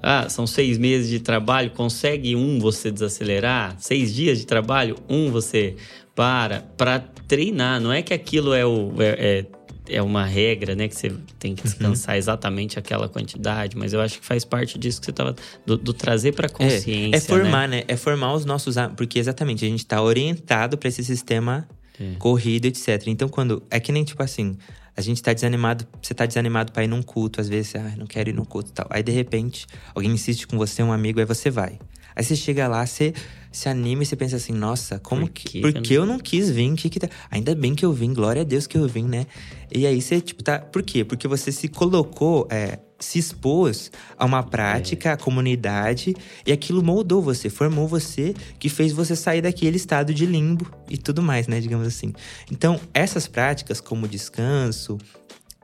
ah, 0.00 0.28
são 0.28 0.46
seis 0.46 0.78
meses 0.78 1.10
de 1.10 1.18
trabalho, 1.18 1.72
consegue 1.72 2.36
um 2.36 2.60
você 2.60 2.88
desacelerar, 2.92 3.74
seis 3.80 4.14
dias 4.14 4.38
de 4.38 4.46
trabalho, 4.46 4.94
um 5.08 5.28
você 5.28 5.74
para, 6.14 6.60
para 6.60 7.00
treinar. 7.26 7.80
Não 7.80 7.92
é 7.92 8.00
que 8.00 8.14
aquilo 8.14 8.54
é 8.54 8.64
o. 8.64 8.92
É, 9.00 9.40
é 9.40 9.63
é 9.88 10.02
uma 10.02 10.24
regra, 10.24 10.74
né? 10.74 10.88
Que 10.88 10.96
você 10.96 11.12
tem 11.38 11.54
que 11.54 11.62
uhum. 11.62 11.70
descansar 11.70 12.14
uhum. 12.14 12.18
exatamente 12.18 12.78
aquela 12.78 13.08
quantidade, 13.08 13.76
mas 13.76 13.92
eu 13.92 14.00
acho 14.00 14.20
que 14.20 14.26
faz 14.26 14.44
parte 14.44 14.78
disso 14.78 15.00
que 15.00 15.06
você 15.06 15.10
estava. 15.10 15.34
Do, 15.66 15.76
do, 15.76 15.92
trazer 15.92 16.32
para 16.32 16.48
consciência. 16.48 17.16
É, 17.16 17.18
é 17.18 17.20
formar, 17.20 17.68
né? 17.68 17.78
né? 17.78 17.84
É 17.88 17.96
formar 17.96 18.34
os 18.34 18.44
nossos. 18.44 18.76
Porque 18.96 19.18
exatamente, 19.18 19.64
a 19.64 19.68
gente 19.68 19.80
está 19.80 20.02
orientado 20.02 20.78
para 20.78 20.88
esse 20.88 21.04
sistema 21.04 21.68
é. 22.00 22.14
corrido, 22.18 22.66
etc. 22.66 23.02
Então, 23.06 23.28
quando. 23.28 23.62
É 23.70 23.78
que 23.78 23.92
nem 23.92 24.04
tipo 24.04 24.22
assim. 24.22 24.56
A 24.96 25.00
gente 25.00 25.20
tá 25.20 25.32
desanimado, 25.32 25.84
você 26.00 26.14
tá 26.14 26.24
desanimado 26.24 26.70
pra 26.70 26.84
ir 26.84 26.86
num 26.86 27.02
culto, 27.02 27.40
às 27.40 27.48
vezes, 27.48 27.74
ah, 27.74 27.94
não 27.96 28.06
quero 28.06 28.30
ir 28.30 28.32
num 28.32 28.44
culto 28.44 28.70
e 28.70 28.72
tal. 28.72 28.86
Aí, 28.88 29.02
de 29.02 29.10
repente, 29.10 29.66
alguém 29.92 30.12
insiste 30.12 30.46
com 30.46 30.56
você, 30.56 30.84
um 30.84 30.92
amigo, 30.92 31.18
aí 31.18 31.26
você 31.26 31.50
vai. 31.50 31.80
Aí 32.14 32.22
você 32.24 32.36
chega 32.36 32.68
lá, 32.68 32.84
você 32.86 33.12
se 33.50 33.68
anima 33.68 34.02
e 34.02 34.06
você 34.06 34.16
pensa 34.16 34.36
assim, 34.36 34.52
nossa, 34.52 34.98
como 34.98 35.22
por 35.22 35.30
que. 35.30 35.60
Por 35.60 35.72
que 35.74 35.94
eu 35.94 36.04
não 36.04 36.18
quis 36.18 36.50
vir? 36.50 36.74
Que 36.74 36.90
que 36.90 36.98
tá... 36.98 37.08
Ainda 37.30 37.54
bem 37.54 37.74
que 37.74 37.84
eu 37.84 37.92
vim, 37.92 38.12
glória 38.12 38.42
a 38.42 38.44
Deus 38.44 38.66
que 38.66 38.76
eu 38.76 38.86
vim, 38.88 39.04
né? 39.04 39.26
E 39.72 39.86
aí 39.86 40.00
você, 40.02 40.20
tipo, 40.20 40.42
tá. 40.42 40.58
Por 40.58 40.82
quê? 40.82 41.04
Porque 41.04 41.28
você 41.28 41.52
se 41.52 41.68
colocou. 41.68 42.48
É, 42.50 42.78
se 42.98 43.18
expôs 43.18 43.90
a 44.16 44.24
uma 44.24 44.42
prática, 44.42 45.12
a 45.12 45.16
comunidade, 45.16 46.14
e 46.46 46.52
aquilo 46.52 46.82
moldou 46.82 47.20
você, 47.20 47.50
formou 47.50 47.86
você, 47.86 48.34
que 48.58 48.68
fez 48.68 48.92
você 48.92 49.14
sair 49.14 49.42
daquele 49.42 49.76
estado 49.76 50.14
de 50.14 50.24
limbo 50.24 50.66
e 50.88 50.96
tudo 50.96 51.22
mais, 51.22 51.46
né? 51.46 51.60
Digamos 51.60 51.86
assim. 51.86 52.12
Então, 52.50 52.80
essas 52.94 53.26
práticas, 53.26 53.80
como 53.80 54.06
o 54.06 54.08
descanso, 54.08 54.96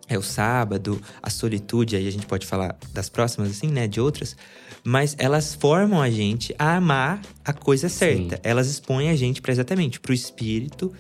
é 0.09 0.19
o 0.19 0.23
sábado, 0.23 1.01
a 1.23 1.31
solitude, 1.31 1.97
aí 1.97 2.07
a 2.07 2.11
gente 2.11 2.27
pode 2.27 2.47
falar 2.47 2.77
das 2.93 3.09
próximas, 3.09 3.51
assim, 3.51 3.69
né? 3.69 3.87
De 3.87 4.01
outras. 4.01 4.37
Mas 4.85 5.15
elas 5.19 5.55
formam 5.55 6.01
a 6.01 6.09
gente 6.09 6.55
a 6.59 6.77
amar 6.77 7.21
a 7.45 7.53
coisa 7.53 7.89
certa. 7.89 8.37
Sim. 8.37 8.43
Elas 8.43 8.67
expõem 8.69 9.11
a 9.11 9.17
gente 9.17 9.43
para 9.43 9.53
exatamente 9.53 10.01
para 10.01 10.11
o 10.11 10.15
Espírito, 10.15 10.93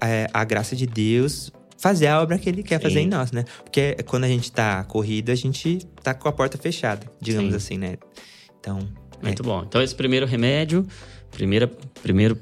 é, 0.00 0.28
a 0.32 0.44
graça 0.44 0.76
de 0.76 0.86
Deus, 0.86 1.52
fazer 1.76 2.06
a 2.06 2.20
obra 2.20 2.38
que 2.38 2.48
ele 2.48 2.62
quer 2.62 2.78
Sim. 2.78 2.82
fazer 2.82 3.00
em 3.00 3.08
nós, 3.08 3.32
né? 3.32 3.44
Porque 3.64 3.96
quando 4.06 4.24
a 4.24 4.28
gente 4.28 4.52
tá 4.52 4.84
corrido, 4.84 5.30
a 5.30 5.34
gente 5.34 5.78
tá 6.02 6.14
com 6.14 6.28
a 6.28 6.32
porta 6.32 6.56
fechada, 6.56 7.06
digamos 7.20 7.50
Sim. 7.50 7.56
assim, 7.56 7.78
né? 7.78 7.96
Então. 8.58 8.78
Muito 9.22 9.42
é. 9.42 9.44
bom. 9.44 9.64
Então, 9.66 9.82
esse 9.82 9.94
primeiro 9.94 10.24
remédio, 10.26 10.86
primeira, 11.30 11.70
primeiro, 12.02 12.36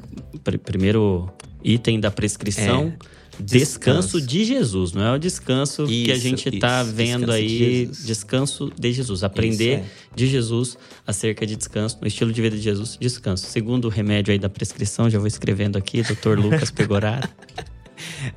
pr 0.45 0.59
primeiro 0.59 1.29
item 1.63 1.99
da 1.99 2.11
prescrição. 2.11 2.93
É. 3.15 3.18
Descanso, 3.41 4.19
descanso, 4.19 4.21
de 4.21 4.45
Jesus, 4.45 4.93
não 4.93 5.03
é 5.03 5.13
o 5.13 5.19
descanso 5.19 5.85
isso, 5.85 6.05
que 6.05 6.13
a 6.13 6.17
gente 6.17 6.49
está 6.49 6.83
vendo 6.83 7.27
descanso 7.27 7.33
aí. 7.33 7.87
De 7.87 8.05
descanso 8.05 8.73
de 8.79 8.93
Jesus. 8.93 9.23
Aprender 9.23 9.81
isso, 9.81 9.85
é. 9.85 10.17
de 10.17 10.27
Jesus 10.27 10.79
acerca 11.07 11.47
de 11.47 11.55
descanso, 11.55 11.99
no 12.01 12.07
estilo 12.07 12.33
de 12.33 12.43
vida 12.43 12.57
de 12.57 12.63
Jesus, 12.63 12.99
descanso. 13.01 13.47
Segundo 13.47 13.89
remédio 13.89 14.33
aí 14.33 14.39
da 14.39 14.49
prescrição, 14.49 15.09
já 15.09 15.19
vou 15.19 15.29
escrevendo 15.29 15.79
aqui, 15.79 16.03
Dr. 16.03 16.39
Lucas 16.41 16.71
Pegoraro. 16.71 17.29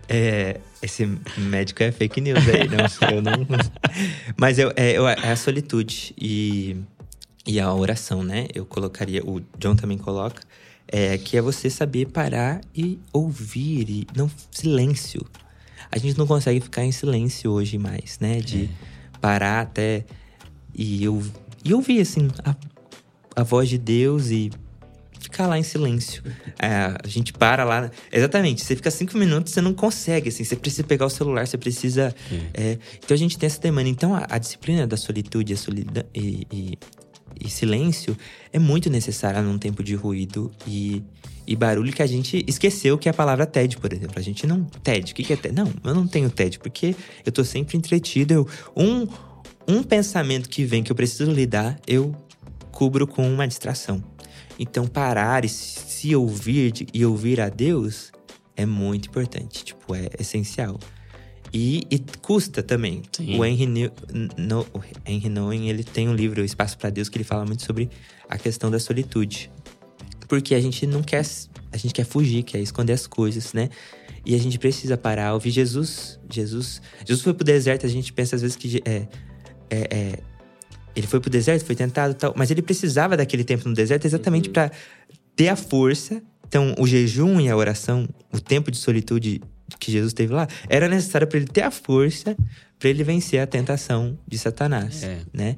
É, 0.08 0.60
esse 0.82 1.08
médico 1.38 1.84
é 1.84 1.92
fake 1.92 2.22
news 2.22 2.40
aí, 2.48 2.68
não, 2.68 3.16
eu 3.16 3.22
não. 3.22 3.48
Mas 4.38 4.58
eu, 4.58 4.72
é, 4.76 4.92
eu, 4.98 5.08
é 5.08 5.32
a 5.32 5.36
solitude 5.36 6.14
e, 6.20 6.76
e 7.46 7.60
a 7.60 7.74
oração, 7.74 8.24
né? 8.24 8.48
Eu 8.54 8.66
colocaria, 8.66 9.24
o 9.24 9.42
John 9.60 9.76
também 9.76 9.98
coloca, 9.98 10.42
é, 10.92 11.18
que 11.18 11.38
é 11.38 11.42
você 11.42 11.70
saber 11.70 12.08
parar 12.08 12.62
e 12.76 13.00
ouvir, 13.14 13.90
e 13.90 14.08
não 14.16 14.30
silêncio. 14.52 15.26
A 15.90 15.98
gente 15.98 16.18
não 16.18 16.28
consegue 16.28 16.60
ficar 16.60 16.84
em 16.84 16.92
silêncio 16.92 17.52
hoje 17.52 17.78
mais, 17.78 18.20
né? 18.20 18.40
De 18.40 18.66
é. 18.66 19.18
parar 19.20 19.62
até 19.62 20.06
e, 20.76 21.04
eu, 21.04 21.22
e 21.64 21.74
ouvir, 21.74 22.02
assim, 22.02 22.28
a, 22.44 22.56
a 23.36 23.44
voz 23.44 23.70
de 23.70 23.78
Deus 23.78 24.30
e 24.30 24.52
ficar 25.20 25.48
lá 25.48 25.58
em 25.58 25.64
silêncio. 25.64 26.24
É, 26.60 26.96
a 27.04 27.08
gente 27.08 27.32
para 27.34 27.64
lá. 27.64 27.90
Exatamente, 28.12 28.64
você 28.64 28.76
fica 28.76 28.92
cinco 28.92 29.18
minutos, 29.18 29.54
você 29.54 29.62
não 29.62 29.74
consegue, 29.74 30.30
assim, 30.30 30.44
você 30.44 30.56
precisa 30.56 30.84
pegar 30.84 31.06
o 31.06 31.10
celular, 31.10 31.48
você 31.48 31.58
precisa. 31.58 32.14
É, 32.54 32.78
então 32.98 33.16
a 33.16 33.18
gente 33.18 33.38
tem 33.38 33.48
essa 33.48 33.60
demanda. 33.60 33.88
Então 33.90 34.14
a, 34.14 34.28
a 34.30 34.38
disciplina 34.38 34.86
da 34.86 34.98
solitude 34.98 35.54
a 35.54 35.58
solidão, 35.58 36.04
e, 36.14 36.48
e, 36.52 36.78
e, 37.44 37.50
silêncio 37.50 38.18
é 38.52 38.60
muito 38.60 38.90
necessária 38.90 39.42
num 39.42 39.58
tempo 39.58 39.84
de 39.84 39.96
ruído 39.96 40.52
e, 40.68 41.04
e 41.46 41.56
barulho 41.56 41.92
que 41.92 42.02
a 42.02 42.08
gente 42.08 42.44
esqueceu 42.48 42.98
que 42.98 43.08
é 43.08 43.12
a 43.12 43.14
palavra 43.14 43.46
TED, 43.46 43.78
por 43.78 43.92
exemplo. 43.92 44.14
A 44.18 44.22
gente 44.22 44.46
não. 44.46 44.64
TED, 44.64 45.12
o 45.12 45.16
que, 45.16 45.24
que 45.24 45.34
é 45.34 45.36
TED? 45.36 45.56
Não, 45.56 45.72
eu 45.84 45.94
não 45.96 46.08
tenho 46.08 46.30
TED, 46.30 46.60
porque 46.60 46.96
eu 47.26 47.32
tô 47.32 47.44
sempre 47.44 47.78
entretido. 47.78 48.34
Eu, 48.34 48.48
um, 48.76 49.08
um 49.68 49.84
pensamento 49.84 50.50
que 50.50 50.64
vem 50.64 50.84
que 50.84 50.92
eu 50.92 50.96
preciso 50.96 51.32
lidar, 51.32 51.80
eu 51.88 52.16
cubro 52.72 53.08
com 53.08 53.28
uma 53.28 53.48
distração. 53.48 54.04
Então, 54.58 54.86
parar 54.86 55.44
e 55.44 55.50
se 55.50 56.16
ouvir 56.16 56.88
e 56.94 57.06
ouvir 57.06 57.42
a 57.42 57.50
Deus 57.50 58.12
é 58.56 58.66
muito 58.66 59.10
importante, 59.10 59.64
tipo, 59.64 59.96
é 59.96 60.10
essencial. 60.20 60.80
E, 61.54 61.86
e 61.90 62.00
custa 62.22 62.64
também. 62.64 63.02
Sim. 63.12 63.38
O 63.38 63.44
Henry, 63.44 63.66
no, 64.38 64.62
o 64.74 64.82
Henry 65.06 65.30
Nouwen, 65.30 65.70
ele 65.70 65.84
tem 65.84 66.08
um 66.08 66.14
livro, 66.14 66.42
O 66.42 66.46
Espaço 66.46 66.78
para 66.78 66.90
Deus, 66.90 67.10
que 67.10 67.18
ele 67.18 67.26
fala 67.26 67.46
muito 67.46 67.64
sobre 67.64 67.90
a 68.30 68.38
questão 68.38 68.72
da 68.72 68.80
solitude. 68.80 69.52
Porque 70.28 70.56
a 70.56 70.62
gente 70.62 70.88
não 70.88 71.04
quer, 71.04 71.26
a 71.72 71.78
gente 71.78 71.94
quer 71.94 72.06
fugir, 72.06 72.44
quer 72.44 72.60
esconder 72.60 72.94
as 72.94 73.06
coisas, 73.06 73.52
né? 73.52 73.70
E 74.26 74.34
a 74.34 74.38
gente 74.38 74.58
precisa 74.58 74.98
parar, 74.98 75.34
ouvir 75.34 75.52
Jesus. 75.52 76.20
Jesus, 76.30 76.82
Jesus 77.06 77.22
foi 77.22 77.34
pro 77.34 77.44
deserto, 77.44 77.86
a 77.86 77.90
gente 77.90 78.14
pensa 78.14 78.36
às 78.36 78.42
vezes 78.42 78.56
que 78.56 78.82
é, 78.86 79.08
é, 79.70 79.88
é 79.92 80.20
ele 80.96 81.08
foi 81.08 81.20
pro 81.20 81.30
deserto, 81.30 81.66
foi 81.66 81.76
tentado 81.76 82.14
tal, 82.14 82.34
mas 82.36 82.52
ele 82.52 82.62
precisava 82.62 83.18
daquele 83.18 83.44
tempo 83.44 83.68
no 83.68 83.76
deserto 83.76 84.06
exatamente 84.06 84.48
uhum. 84.48 84.54
para 84.54 84.72
ter 85.36 85.50
a 85.50 85.56
força. 85.56 86.22
Então, 86.48 86.76
o 86.78 86.86
jejum 86.86 87.40
e 87.40 87.50
a 87.50 87.56
oração, 87.56 88.08
o 88.32 88.40
tempo 88.40 88.70
de 88.72 88.78
solitude 88.78 89.42
que 89.80 89.92
Jesus 89.92 90.14
teve 90.14 90.34
lá, 90.34 90.48
era 90.70 90.88
necessário 90.88 91.28
para 91.28 91.38
ele 91.38 91.48
ter 91.48 91.62
a 91.62 91.72
força 91.72 92.36
para 92.82 92.90
ele 92.90 93.04
vencer 93.04 93.40
a 93.40 93.46
tentação 93.46 94.18
de 94.28 94.40
Satanás, 94.40 95.04
é. 95.04 95.20
né? 95.32 95.56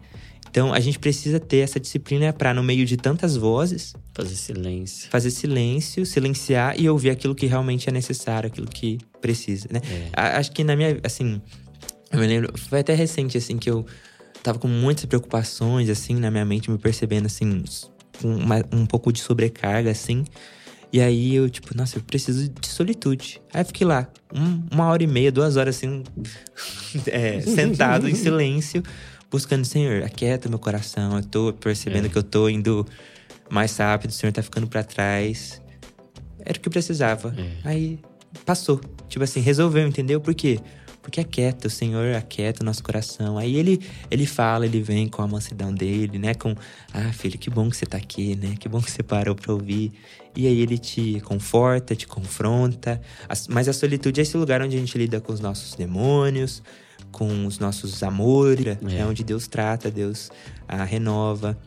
Então, 0.50 0.72
a 0.74 0.80
gente 0.80 1.00
precisa 1.00 1.40
ter 1.40 1.60
essa 1.60 1.80
disciplina 1.80 2.32
para 2.32 2.54
no 2.54 2.62
meio 2.62 2.86
de 2.86 2.96
tantas 2.96 3.36
vozes, 3.36 3.96
fazer 4.14 4.36
silêncio. 4.36 5.10
Fazer 5.10 5.32
silêncio, 5.32 6.06
silenciar 6.06 6.80
e 6.80 6.88
ouvir 6.88 7.10
aquilo 7.10 7.34
que 7.34 7.48
realmente 7.48 7.90
é 7.90 7.92
necessário, 7.92 8.48
aquilo 8.48 8.68
que 8.68 9.00
precisa, 9.20 9.68
né? 9.72 9.82
É. 10.12 10.38
Acho 10.38 10.52
que 10.52 10.64
na 10.64 10.76
minha, 10.76 11.00
assim, 11.04 11.42
eu 12.12 12.20
me 12.20 12.28
lembro, 12.28 12.56
foi 12.56 12.82
até 12.82 12.94
recente 12.94 13.38
assim 13.38 13.58
que 13.58 13.70
eu 13.70 13.84
tava 14.44 14.60
com 14.60 14.68
muitas 14.68 15.06
preocupações, 15.06 15.90
assim, 15.90 16.16
na 16.16 16.30
minha 16.30 16.46
mente, 16.46 16.70
me 16.70 16.78
percebendo, 16.78 17.26
assim, 17.26 17.64
uma, 18.22 18.64
um 18.72 18.86
pouco 18.86 19.12
de 19.12 19.22
sobrecarga, 19.22 19.90
assim. 19.90 20.26
E 20.94 21.02
aí 21.02 21.34
eu, 21.34 21.50
tipo, 21.50 21.76
nossa, 21.76 21.98
eu 21.98 22.04
preciso 22.04 22.48
de 22.48 22.68
solitude. 22.68 23.42
Aí 23.52 23.62
eu 23.62 23.66
fiquei 23.66 23.86
lá, 23.86 24.08
um, 24.32 24.62
uma 24.72 24.86
hora 24.86 25.02
e 25.02 25.08
meia, 25.08 25.32
duas 25.32 25.58
horas, 25.58 25.78
assim, 25.78 26.04
é, 27.08 27.42
sentado 27.42 28.08
em 28.08 28.14
silêncio, 28.16 28.84
buscando, 29.32 29.66
Senhor, 29.66 30.04
aquieta 30.04 30.48
meu 30.48 30.60
coração. 30.60 31.18
Eu 31.18 31.24
tô 31.24 31.52
percebendo 31.52 32.06
é. 32.06 32.10
que 32.10 32.16
eu 32.16 32.22
tô 32.22 32.48
indo 32.48 32.86
mais 33.50 33.76
rápido, 33.76 34.12
o 34.12 34.14
Senhor 34.14 34.32
tá 34.32 34.44
ficando 34.44 34.68
para 34.68 34.84
trás. 34.84 35.60
Era 36.46 36.60
o 36.60 36.62
que 36.62 36.68
eu 36.68 36.72
precisava. 36.72 37.34
É. 37.36 37.68
Aí 37.68 38.00
passou. 38.46 38.80
Tipo 39.10 39.24
assim, 39.24 39.40
resolveu, 39.40 39.88
entendeu? 39.88 40.22
Por 40.22 40.36
quê? 40.36 40.60
Porque 41.02 41.20
aquieta, 41.20 41.68
o 41.68 41.72
Senhor 41.72 42.16
aquieta 42.16 42.64
o 42.64 42.66
nosso 42.66 42.84
coração. 42.84 43.38
Aí 43.38 43.56
ele, 43.58 43.82
ele 44.10 44.26
fala, 44.26 44.66
ele 44.66 44.82
vem 44.82 45.10
com 45.10 45.22
a 45.22 45.28
mansidão 45.28 45.74
dele, 45.74 46.18
né? 46.18 46.34
Com, 46.34 46.56
ah, 46.94 47.12
filho, 47.12 47.38
que 47.38 47.50
bom 47.50 47.70
que 47.70 47.76
você 47.76 47.86
tá 47.86 47.98
aqui, 47.98 48.36
né? 48.36 48.56
Que 48.58 48.70
bom 48.70 48.82
que 48.82 48.90
você 48.90 49.04
parou 49.04 49.36
pra 49.36 49.52
ouvir. 49.52 49.92
E 50.36 50.48
aí 50.48 50.60
ele 50.60 50.78
te 50.78 51.20
conforta, 51.22 51.96
te 51.96 52.08
confronta. 52.08 53.00
Mas 53.50 53.70
a 53.70 53.74
solitude 53.74 54.20
é 54.20 54.24
esse 54.24 54.36
lugar 54.38 54.62
onde 54.62 54.76
a 54.76 54.80
gente 54.80 54.98
lida 54.98 55.22
com 55.22 55.32
os 55.32 55.40
nossos 55.40 55.76
demônios, 55.76 56.64
com 57.12 57.46
os 57.46 57.60
nossos 57.60 58.02
amores. 58.04 58.66
É, 58.66 59.00
é 59.00 59.06
onde 59.06 59.24
Deus 59.24 59.48
trata, 59.48 59.92
Deus 59.92 60.32
ah, 60.68 60.84
renova. 60.84 61.58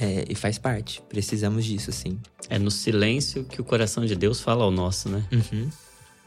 É, 0.00 0.24
e 0.28 0.34
faz 0.34 0.56
parte. 0.56 1.02
Precisamos 1.08 1.64
disso, 1.64 1.92
sim. 1.92 2.18
É 2.48 2.58
no 2.58 2.70
silêncio 2.70 3.44
que 3.44 3.60
o 3.60 3.64
coração 3.64 4.06
de 4.06 4.14
Deus 4.14 4.40
fala 4.40 4.64
ao 4.64 4.70
nosso, 4.70 5.08
né? 5.08 5.24
Uhum. 5.32 5.68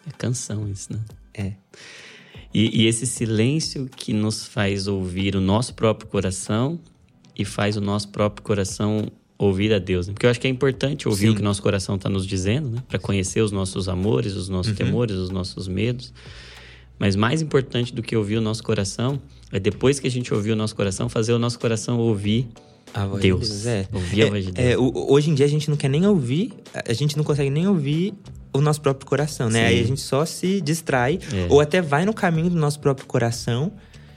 É 0.06 0.12
canção 0.12 0.70
isso, 0.70 0.94
né? 0.94 1.00
É. 1.34 1.54
E, 2.54 2.84
e, 2.84 2.88
esse 2.88 3.08
silêncio 3.08 3.90
que 3.96 4.14
nos 4.14 4.46
faz 4.46 4.88
ouvir 4.88 5.36
o 5.36 5.42
nosso 5.42 5.74
próprio 5.74 6.08
coração 6.08 6.80
e 7.36 7.44
faz 7.44 7.78
o 7.78 7.82
nosso 7.82 8.10
próprio 8.10 8.44
coração 8.44 9.12
ouvir 9.44 9.74
a 9.74 9.80
Deus. 9.80 10.08
Né? 10.08 10.14
Porque 10.14 10.26
eu 10.26 10.30
acho 10.30 10.40
que 10.40 10.48
é 10.48 10.50
importante 10.50 11.08
ouvir 11.08 11.28
Sim. 11.28 11.30
o 11.30 11.36
que 11.36 11.42
nosso 11.42 11.62
coração 11.62 11.96
está 11.96 12.10
nos 12.10 12.26
dizendo, 12.26 12.70
né? 12.70 12.84
Para 12.88 13.00
conhecer 13.00 13.42
os 13.42 13.52
nossos 13.52 13.88
amores, 13.88 14.34
os 14.34 14.50
nossos 14.50 14.72
uhum. 14.72 14.78
temores, 14.78 15.16
os 15.16 15.30
nossos 15.30 15.68
medos. 15.68 16.14
Mas 16.98 17.16
mais 17.16 17.42
importante 17.42 17.94
do 17.94 18.02
que 18.02 18.16
ouvir 18.16 18.38
o 18.38 18.42
nosso 18.42 18.64
coração 18.64 19.20
é 19.52 19.60
depois 19.60 20.00
que 20.00 20.08
a 20.08 20.12
gente 20.12 20.34
ouvir 20.34 20.52
o 20.52 20.56
nosso 20.56 20.76
coração, 20.76 21.10
fazer 21.10 21.34
o 21.34 21.40
nosso 21.40 21.60
coração 21.60 22.00
ouvir 22.00 22.48
Deus. 23.20 23.48
De 23.48 23.54
Deus. 23.54 23.66
É. 23.66 23.88
Ouvir 23.92 24.22
é, 24.22 24.28
a 24.28 24.30
voz 24.30 24.46
de 24.46 24.52
Deus. 24.52 24.68
É, 24.68 24.78
hoje 24.78 25.30
em 25.30 25.34
dia 25.34 25.46
a 25.46 25.50
gente 25.50 25.70
não 25.70 25.78
quer 25.78 25.90
nem 25.90 26.06
ouvir, 26.06 26.54
a 26.74 26.94
gente 26.94 27.18
não 27.18 27.24
consegue 27.24 27.50
nem 27.50 27.68
ouvir 27.68 28.14
o 28.54 28.62
nosso 28.62 28.82
próprio 28.82 29.08
coração, 29.08 29.50
né? 29.50 29.60
Sim. 29.60 29.66
Aí 29.66 29.82
a 29.82 29.84
gente 29.84 30.02
só 30.02 30.26
se 30.26 30.62
distrai 30.62 31.20
é. 31.34 31.48
ou 31.50 31.60
até 31.60 31.82
vai 31.82 32.06
no 32.06 32.14
caminho 32.14 32.50
do 32.50 32.56
nosso 32.56 32.80
próprio 32.80 33.08
coração 33.08 33.72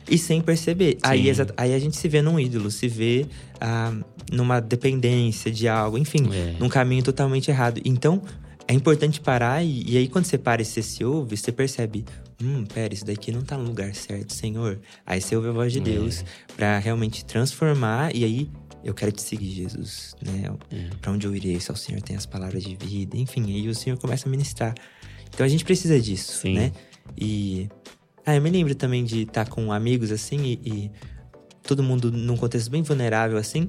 e 0.09 0.18
sem 0.18 0.40
perceber. 0.40 0.98
Aí, 1.02 1.30
aí 1.57 1.74
a 1.74 1.78
gente 1.78 1.96
se 1.96 2.09
vê 2.09 2.22
num 2.22 2.38
ídolo, 2.38 2.70
se 2.70 2.88
vê 2.88 3.26
ah, 3.61 3.94
numa 4.30 4.61
dependência 4.61 5.50
de 5.50 5.68
algo, 5.68 5.98
enfim, 5.98 6.28
é. 6.32 6.57
num 6.59 6.68
caminho 6.68 7.02
totalmente 7.02 7.50
errado. 7.50 7.80
Então, 7.84 8.22
é 8.68 8.72
importante 8.72 9.20
parar 9.20 9.62
e, 9.62 9.84
e, 9.86 9.96
aí 9.96 10.09
quando 10.09 10.24
você 10.24 10.36
para 10.36 10.61
e 10.61 10.64
você 10.64 10.82
se 10.82 11.04
ouve, 11.04 11.36
você 11.36 11.52
percebe, 11.52 12.04
hum, 12.42 12.64
pera, 12.64 12.92
isso 12.92 13.04
daqui 13.04 13.30
não 13.30 13.42
tá 13.42 13.57
no 13.57 13.64
lugar 13.64 13.94
certo, 13.94 14.32
Senhor. 14.32 14.80
Aí 15.04 15.20
você 15.20 15.36
ouve 15.36 15.48
a 15.48 15.52
voz 15.52 15.72
de 15.72 15.78
é. 15.78 15.82
Deus 15.82 16.24
para 16.57 16.78
realmente 16.78 17.24
transformar 17.24 18.14
e 18.14 18.24
aí 18.24 18.50
eu 18.84 18.94
quero 18.94 19.12
te 19.12 19.22
seguir, 19.22 19.50
Jesus, 19.50 20.14
né? 20.24 20.52
É. 20.70 20.88
Para 21.00 21.12
onde 21.12 21.26
eu 21.26 21.34
irei? 21.34 21.61
Só 21.61 21.72
o 21.72 21.76
Senhor 21.76 22.00
tem 22.02 22.16
as 22.16 22.26
palavras 22.26 22.62
de 22.62 22.76
vida, 22.76 23.16
enfim, 23.16 23.44
aí 23.52 23.68
o 23.68 23.74
Senhor 23.74 23.98
começa 23.98 24.28
a 24.28 24.30
ministrar. 24.30 24.74
Então 25.28 25.44
a 25.44 25.48
gente 25.48 25.64
precisa 25.64 26.00
disso, 26.00 26.40
Sim. 26.40 26.54
né? 26.54 26.72
E 27.16 27.68
ah, 28.26 28.34
eu 28.34 28.42
me 28.42 28.50
lembro 28.50 28.74
também 28.74 29.04
de 29.04 29.22
estar 29.22 29.44
tá 29.44 29.50
com 29.50 29.72
amigos 29.72 30.10
assim 30.10 30.42
e, 30.42 30.60
e 30.64 30.90
todo 31.62 31.82
mundo 31.82 32.10
num 32.10 32.36
contexto 32.36 32.70
bem 32.70 32.82
vulnerável 32.82 33.38
assim, 33.38 33.68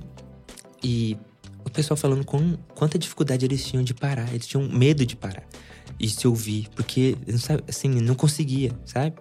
e 0.84 1.16
o 1.64 1.70
pessoal 1.70 1.96
falando 1.98 2.26
com 2.26 2.58
quanta 2.76 2.98
dificuldade 2.98 3.46
eles 3.46 3.66
tinham 3.66 3.84
de 3.84 3.94
parar, 3.94 4.28
eles 4.34 4.48
tinham 4.48 4.68
medo 4.68 5.06
de 5.06 5.16
parar 5.16 5.44
e 6.00 6.10
se 6.10 6.28
ouvir, 6.28 6.68
porque 6.76 7.16
assim, 7.68 7.90
não 7.90 8.16
conseguia, 8.16 8.72
sabe? 8.86 9.16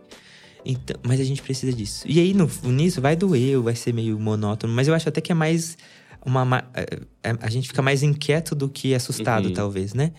Então, 0.64 0.96
mas 1.06 1.20
a 1.20 1.24
gente 1.24 1.40
precisa 1.42 1.72
disso. 1.72 2.04
E 2.08 2.18
aí, 2.18 2.34
no, 2.34 2.50
nisso, 2.64 3.00
vai 3.00 3.14
doer, 3.14 3.60
vai 3.60 3.76
ser 3.76 3.92
meio 3.94 4.18
monótono, 4.18 4.72
mas 4.72 4.88
eu 4.88 4.94
acho 4.94 5.08
até 5.08 5.20
que 5.20 5.30
é 5.30 5.34
mais. 5.34 5.78
Uma, 6.24 6.68
é, 6.74 7.36
a 7.40 7.48
gente 7.48 7.68
fica 7.68 7.80
mais 7.80 8.02
inquieto 8.02 8.52
do 8.52 8.68
que 8.68 8.92
assustado, 8.92 9.46
Uhum. 9.46 9.52
talvez, 9.52 9.94
né? 9.94 10.12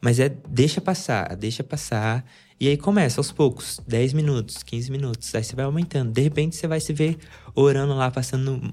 Mas 0.00 0.18
é 0.18 0.28
deixa 0.48 0.80
passar, 0.80 1.36
deixa 1.36 1.62
passar. 1.62 2.24
E 2.60 2.68
aí 2.68 2.76
começa 2.76 3.20
aos 3.20 3.32
poucos, 3.32 3.80
10 3.86 4.12
minutos, 4.12 4.62
15 4.62 4.90
minutos. 4.90 5.34
Aí 5.34 5.42
você 5.42 5.54
vai 5.56 5.64
aumentando. 5.64 6.12
De 6.12 6.20
repente 6.22 6.56
você 6.56 6.66
vai 6.66 6.80
se 6.80 6.92
ver 6.92 7.16
orando 7.54 7.94
lá, 7.94 8.10
passando 8.10 8.72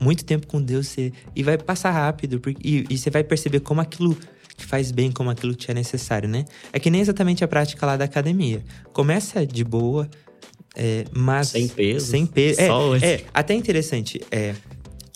muito 0.00 0.24
tempo 0.24 0.46
com 0.46 0.62
Deus. 0.62 0.86
Você, 0.88 1.12
e 1.34 1.42
vai 1.42 1.58
passar 1.58 1.90
rápido. 1.90 2.38
porque- 2.40 2.60
E, 2.66 2.86
e 2.88 2.96
você 2.98 3.10
vai 3.10 3.24
perceber 3.24 3.60
como 3.60 3.80
aquilo 3.80 4.16
te 4.56 4.64
faz 4.64 4.90
bem, 4.90 5.10
como 5.10 5.28
aquilo 5.28 5.54
te 5.54 5.70
é 5.70 5.74
necessário, 5.74 6.28
né? 6.28 6.44
É 6.72 6.78
que 6.80 6.88
nem 6.90 7.00
exatamente 7.00 7.44
a 7.44 7.48
prática 7.48 7.84
lá 7.84 7.96
da 7.96 8.04
academia. 8.06 8.64
Começa 8.92 9.44
de 9.44 9.62
boa, 9.64 10.08
é, 10.74 11.04
mas. 11.12 11.48
Sem 11.48 11.68
peso. 11.68 12.06
Sem 12.06 12.24
peso. 12.26 12.60
É, 12.60 12.68
é, 13.06 13.24
até 13.34 13.52
interessante. 13.54 14.20
É, 14.30 14.54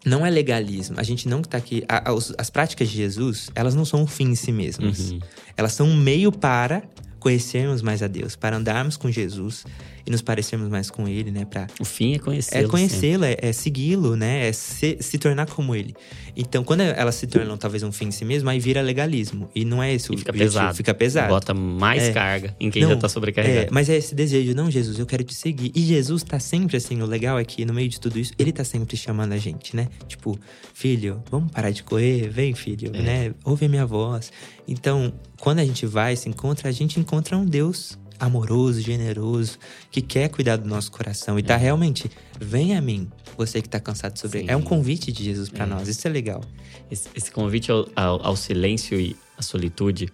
não 0.04 0.26
é 0.26 0.30
legalismo. 0.30 0.96
A 0.98 1.02
gente 1.02 1.28
não 1.28 1.40
tá 1.42 1.56
aqui. 1.58 1.84
a- 1.88 2.10
a- 2.10 2.16
as 2.38 2.50
práticas 2.50 2.88
de 2.90 2.96
Jesus, 2.96 3.50
elas 3.54 3.74
não 3.74 3.84
são 3.84 4.02
um 4.02 4.06
fim 4.06 4.30
em 4.30 4.34
si 4.34 4.50
mesmas. 4.52 5.10
Uhum. 5.10 5.20
Elas 5.56 5.72
são 5.72 5.86
um 5.86 5.96
meio 5.96 6.30
para 6.32 6.82
conhecermos 7.20 7.82
mais 7.82 8.02
a 8.02 8.08
Deus, 8.08 8.34
para 8.34 8.56
andarmos 8.56 8.96
com 8.96 9.10
Jesus 9.10 9.64
e 10.06 10.10
nos 10.10 10.22
parecermos 10.22 10.68
mais 10.68 10.90
com 10.90 11.06
Ele, 11.08 11.30
né? 11.30 11.44
Pra 11.44 11.66
O 11.78 11.84
fim 11.84 12.14
é 12.14 12.18
conhecê-lo. 12.18 12.64
é 12.66 12.68
conhecê-lo, 12.68 13.24
é, 13.24 13.36
é 13.40 13.52
segui-lo, 13.52 14.16
né? 14.16 14.48
É 14.48 14.52
se, 14.52 14.96
se 15.00 15.18
tornar 15.18 15.46
como 15.46 15.74
ele. 15.74 15.94
Então, 16.36 16.62
quando 16.64 16.80
elas 16.80 17.14
se 17.16 17.26
tornam 17.26 17.56
talvez 17.56 17.82
um 17.82 17.90
fim 17.92 18.06
em 18.06 18.10
si 18.10 18.24
mesmo, 18.24 18.48
aí 18.48 18.58
vira 18.60 18.80
legalismo. 18.80 19.50
E 19.54 19.64
não 19.64 19.82
é 19.82 19.92
esse 19.92 20.10
o 20.10 20.14
E 20.14 20.18
fica 20.18 20.30
objetivo, 20.30 20.54
pesado. 20.54 20.76
Fica 20.76 20.94
pesado. 20.94 21.28
Bota 21.28 21.52
mais 21.54 22.04
É. 22.04 22.12
carga 22.12 22.56
em 22.60 22.70
quem 22.70 22.82
Não, 22.82 22.90
já 22.90 22.96
tá 22.96 23.08
sobrecarregado. 23.08 23.66
É, 23.66 23.68
mas 23.70 23.88
é 23.88 23.96
esse 23.96 24.14
desejo, 24.14 24.54
não, 24.54 24.70
Jesus, 24.70 24.98
eu 24.98 25.06
quero 25.06 25.22
te 25.24 25.34
seguir. 25.34 25.70
E 25.74 25.82
Jesus 25.82 26.22
tá 26.22 26.38
sempre 26.38 26.76
assim, 26.76 27.00
o 27.02 27.06
legal 27.06 27.38
é 27.38 27.44
que 27.44 27.64
no 27.64 27.74
meio 27.74 27.88
de 27.88 28.00
tudo 28.00 28.18
isso, 28.18 28.32
ele 28.38 28.52
tá 28.52 28.64
sempre 28.64 28.96
chamando 28.96 29.32
a 29.32 29.38
gente, 29.38 29.74
né? 29.76 29.88
Tipo, 30.08 30.38
filho, 30.72 31.22
vamos 31.30 31.50
parar 31.52 31.70
de 31.70 31.82
correr? 31.82 32.28
Vem, 32.30 32.54
filho, 32.54 32.90
É. 32.94 33.02
né? 33.02 33.34
Ouve 33.44 33.66
a 33.66 33.68
minha 33.68 33.84
voz. 33.86 34.32
Então, 34.66 35.12
quando 35.40 35.58
a 35.58 35.64
gente 35.64 35.84
vai, 35.84 36.14
se 36.16 36.28
encontra, 36.28 36.68
a 36.68 36.72
gente 36.72 36.98
encontra 37.00 37.36
um 37.36 37.44
Deus 37.44 37.98
amoroso, 38.20 38.80
generoso, 38.80 39.58
que 39.90 40.00
quer 40.02 40.28
cuidar 40.28 40.56
do 40.56 40.68
nosso 40.68 40.92
coração 40.92 41.38
e 41.38 41.42
tá 41.42 41.56
realmente, 41.56 42.10
vem 42.38 42.76
a 42.76 42.80
mim, 42.80 43.08
você 43.36 43.60
que 43.62 43.68
tá 43.68 43.80
cansado 43.80 44.18
sobre. 44.18 44.40
Sim. 44.40 44.46
É 44.48 44.56
um 44.56 44.62
convite 44.62 45.10
de 45.10 45.24
Jesus 45.24 45.48
pra 45.48 45.66
nós, 45.66 45.88
isso 45.88 46.06
é 46.06 46.10
legal. 46.10 46.42
Esse, 46.90 47.08
esse 47.14 47.30
convite 47.32 47.70
ao, 47.72 47.88
ao- 47.96 48.26
ao 48.26 48.36
silêncio 48.36 49.00
e 49.00 49.16
à 49.38 49.42
solitude, 49.42 50.08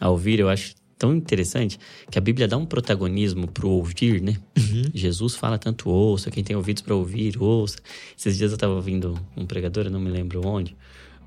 a 0.00 0.08
ouvir, 0.08 0.40
eu 0.40 0.48
acho 0.48 0.74
tão 0.98 1.14
interessante 1.14 1.78
que 2.10 2.18
a 2.18 2.20
Bíblia 2.20 2.46
dá 2.46 2.56
um 2.58 2.66
protagonismo 2.66 3.46
pro 3.48 3.68
ouvir, 3.70 4.20
né? 4.20 4.36
Uhum. 4.58 4.82
Jesus 4.94 5.34
fala 5.34 5.56
tanto 5.58 5.88
ouça, 5.88 6.30
quem 6.30 6.44
tem 6.44 6.54
ouvidos 6.56 6.82
para 6.82 6.94
ouvir, 6.94 7.40
ouça. 7.40 7.78
Esses 8.18 8.36
dias 8.36 8.52
eu 8.52 8.58
tava 8.58 8.74
ouvindo 8.74 9.18
um 9.36 9.46
pregador, 9.46 9.86
eu 9.86 9.90
não 9.90 10.00
me 10.00 10.10
lembro 10.10 10.46
onde, 10.46 10.76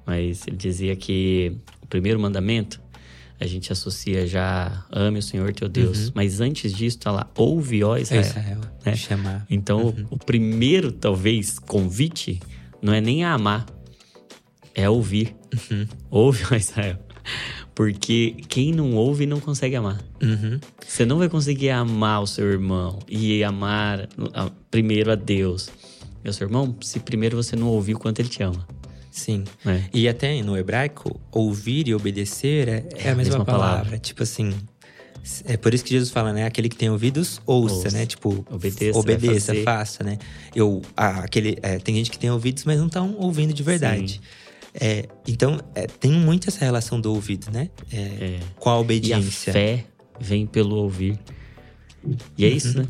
mas 0.06 0.46
ele 0.48 0.58
dizia 0.58 0.96
que 0.96 1.56
o 1.82 1.88
primeiro 1.88 2.20
mandamento 2.20 2.80
a 3.40 3.46
gente 3.46 3.72
associa 3.72 4.26
já 4.26 4.86
ame 4.92 5.20
o 5.20 5.22
Senhor 5.24 5.54
teu 5.54 5.68
Deus, 5.68 6.12
mas 6.16 6.40
antes 6.40 6.72
disso 6.74 7.00
tá 7.00 7.12
lá 7.12 7.30
ouve 7.36 7.84
ó 7.84 7.98
É 7.98 8.02
Israel. 8.02 8.22
Israel, 8.22 8.62
né? 8.86 8.96
chamar. 8.96 9.46
Então, 9.50 9.88
o- 9.88 10.16
o 10.16 10.18
primeiro, 10.18 10.92
talvez, 10.92 11.60
convite 11.60 12.40
não 12.82 12.94
é 12.94 13.02
nem 13.02 13.24
a 13.24 13.34
amar, 13.34 13.66
é 14.74 14.90
ouvir. 14.90 15.36
Ouve, 16.10 16.44
ó 16.52 16.56
Israel. 16.56 16.98
Porque 17.76 18.36
quem 18.48 18.72
não 18.72 18.94
ouve 18.96 19.26
não 19.26 19.40
consegue 19.40 19.76
amar. 19.76 20.00
Uhum. 20.22 20.60
Você 20.88 21.06
não 21.06 21.18
vai 21.18 21.28
conseguir 21.30 21.70
amar 21.72 22.22
o 22.22 22.28
seu 22.28 22.46
irmão 22.52 23.00
e 23.08 23.44
amar 23.44 24.08
primeiro 24.70 25.12
a 25.12 25.16
Deus. 25.16 25.70
Meu 26.24 26.32
seu 26.32 26.48
irmão, 26.48 26.76
se 26.82 27.00
primeiro 27.00 27.36
você 27.36 27.56
não 27.56 27.68
ouvir 27.68 27.96
o 27.96 28.00
quanto 28.00 28.20
ele 28.20 28.30
te 28.30 28.44
ama. 28.44 28.66
Sim. 29.14 29.44
Né? 29.64 29.88
E 29.94 30.08
até 30.10 30.42
no 30.42 30.58
hebraico, 30.58 31.20
ouvir 31.32 31.88
e 31.88 31.94
obedecer 31.94 32.68
é, 32.68 32.86
é 32.96 33.12
a 33.12 33.16
mesma, 33.16 33.16
mesma 33.38 33.46
palavra. 33.46 33.76
palavra. 33.78 33.98
Tipo 34.00 34.24
assim. 34.24 34.54
É 35.46 35.56
por 35.56 35.74
isso 35.74 35.86
que 35.86 35.92
Jesus 35.92 36.10
fala, 36.10 36.34
né? 36.34 36.46
Aquele 36.46 36.68
que 36.68 36.76
tem 36.76 36.90
ouvidos, 36.90 37.40
ouça, 37.46 37.76
Ouça. 37.76 37.92
né? 37.92 38.06
Tipo, 38.06 38.46
Obedeça, 38.52 39.00
obedeça, 39.00 39.56
faça, 39.64 40.04
né? 40.04 40.18
Eu, 40.54 40.82
ah, 40.98 41.20
aquele, 41.20 41.58
é, 41.62 41.78
tem 41.80 41.96
gente 41.96 42.12
que 42.12 42.20
tem 42.20 42.30
ouvidos, 42.30 42.66
mas 42.66 42.78
não 42.80 42.88
estão 42.88 43.16
ouvindo 43.18 43.54
de 43.54 43.64
verdade. 43.64 44.20
É, 44.74 45.08
então, 45.26 45.62
é, 45.76 45.86
tem 45.88 46.12
muito 46.12 46.50
essa 46.50 46.66
relação 46.66 47.00
do 47.00 47.14
ouvido, 47.14 47.50
né? 47.52 47.70
É, 47.92 47.98
É. 47.98 48.40
Com 48.60 48.70
a 48.70 48.74
E 48.74 48.76
a 48.76 48.80
obediência. 48.80 49.54
fé 49.54 49.86
vem 50.20 50.46
pelo 50.46 50.76
ouvir. 50.76 51.18
E 52.38 52.44
é 52.44 52.50
isso, 52.50 52.78
né? 52.80 52.86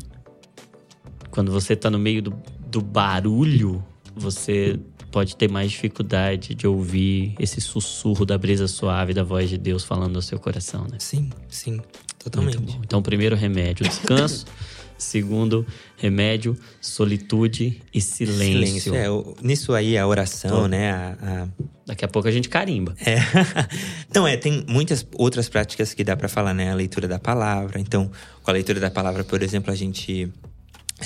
Quando 1.30 1.52
você 1.52 1.76
tá 1.76 1.88
no 1.90 1.98
meio 2.00 2.20
do, 2.22 2.34
do 2.66 2.80
barulho, 2.80 3.84
você 4.16 4.80
pode 5.14 5.36
ter 5.36 5.48
mais 5.48 5.70
dificuldade 5.70 6.56
de 6.56 6.66
ouvir 6.66 7.36
esse 7.38 7.60
sussurro 7.60 8.26
da 8.26 8.36
brisa 8.36 8.66
suave 8.66 9.14
da 9.14 9.22
voz 9.22 9.48
de 9.48 9.56
Deus 9.56 9.84
falando 9.84 10.14
no 10.14 10.20
seu 10.22 10.40
coração, 10.40 10.88
né? 10.90 10.96
Sim, 10.98 11.30
sim. 11.48 11.80
Totalmente. 12.18 12.58
bom. 12.58 12.80
Então, 12.82 13.00
primeiro 13.00 13.36
remédio, 13.36 13.86
descanso. 13.88 14.44
Segundo 14.98 15.64
remédio, 15.96 16.56
solitude 16.80 17.80
e 17.92 18.00
silêncio. 18.00 18.92
É, 18.94 19.08
o- 19.08 19.36
nisso 19.40 19.72
aí, 19.72 19.96
a 19.96 20.04
oração, 20.06 20.62
Tô. 20.62 20.66
né? 20.68 20.90
a- 20.90 21.16
a, 21.22 21.48
Daqui 21.86 22.04
a 22.04 22.08
pouco 22.08 22.26
a 22.26 22.32
gente 22.32 22.48
carimba. 22.48 22.94
É. 22.98 23.16
Então, 24.10 24.26
é, 24.26 24.36
tem 24.36 24.64
muitas 24.68 25.06
outras 25.14 25.48
práticas 25.48 25.94
que 25.94 26.02
dá 26.02 26.16
pra 26.16 26.28
falar, 26.28 26.54
né? 26.54 26.70
A 26.72 26.74
leitura 26.74 27.06
da 27.06 27.18
palavra. 27.20 27.78
Então, 27.80 28.10
com 28.42 28.50
a 28.50 28.54
leitura 28.54 28.80
da 28.80 28.90
palavra, 28.90 29.22
por 29.24 29.42
exemplo, 29.42 29.72
a 29.72 29.76
gente 29.76 30.28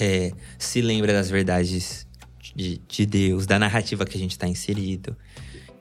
é, 0.01 0.33
se 0.59 0.81
lembra 0.81 1.13
das 1.13 1.29
verdades 1.31 2.07
de, 2.55 2.81
de 2.89 3.07
Deus, 3.07 3.47
da 3.47 3.59
narrativa 3.59 4.05
que 4.05 4.17
a 4.17 4.21
gente 4.21 4.39
tá 4.39 4.47
inserido. 4.47 5.17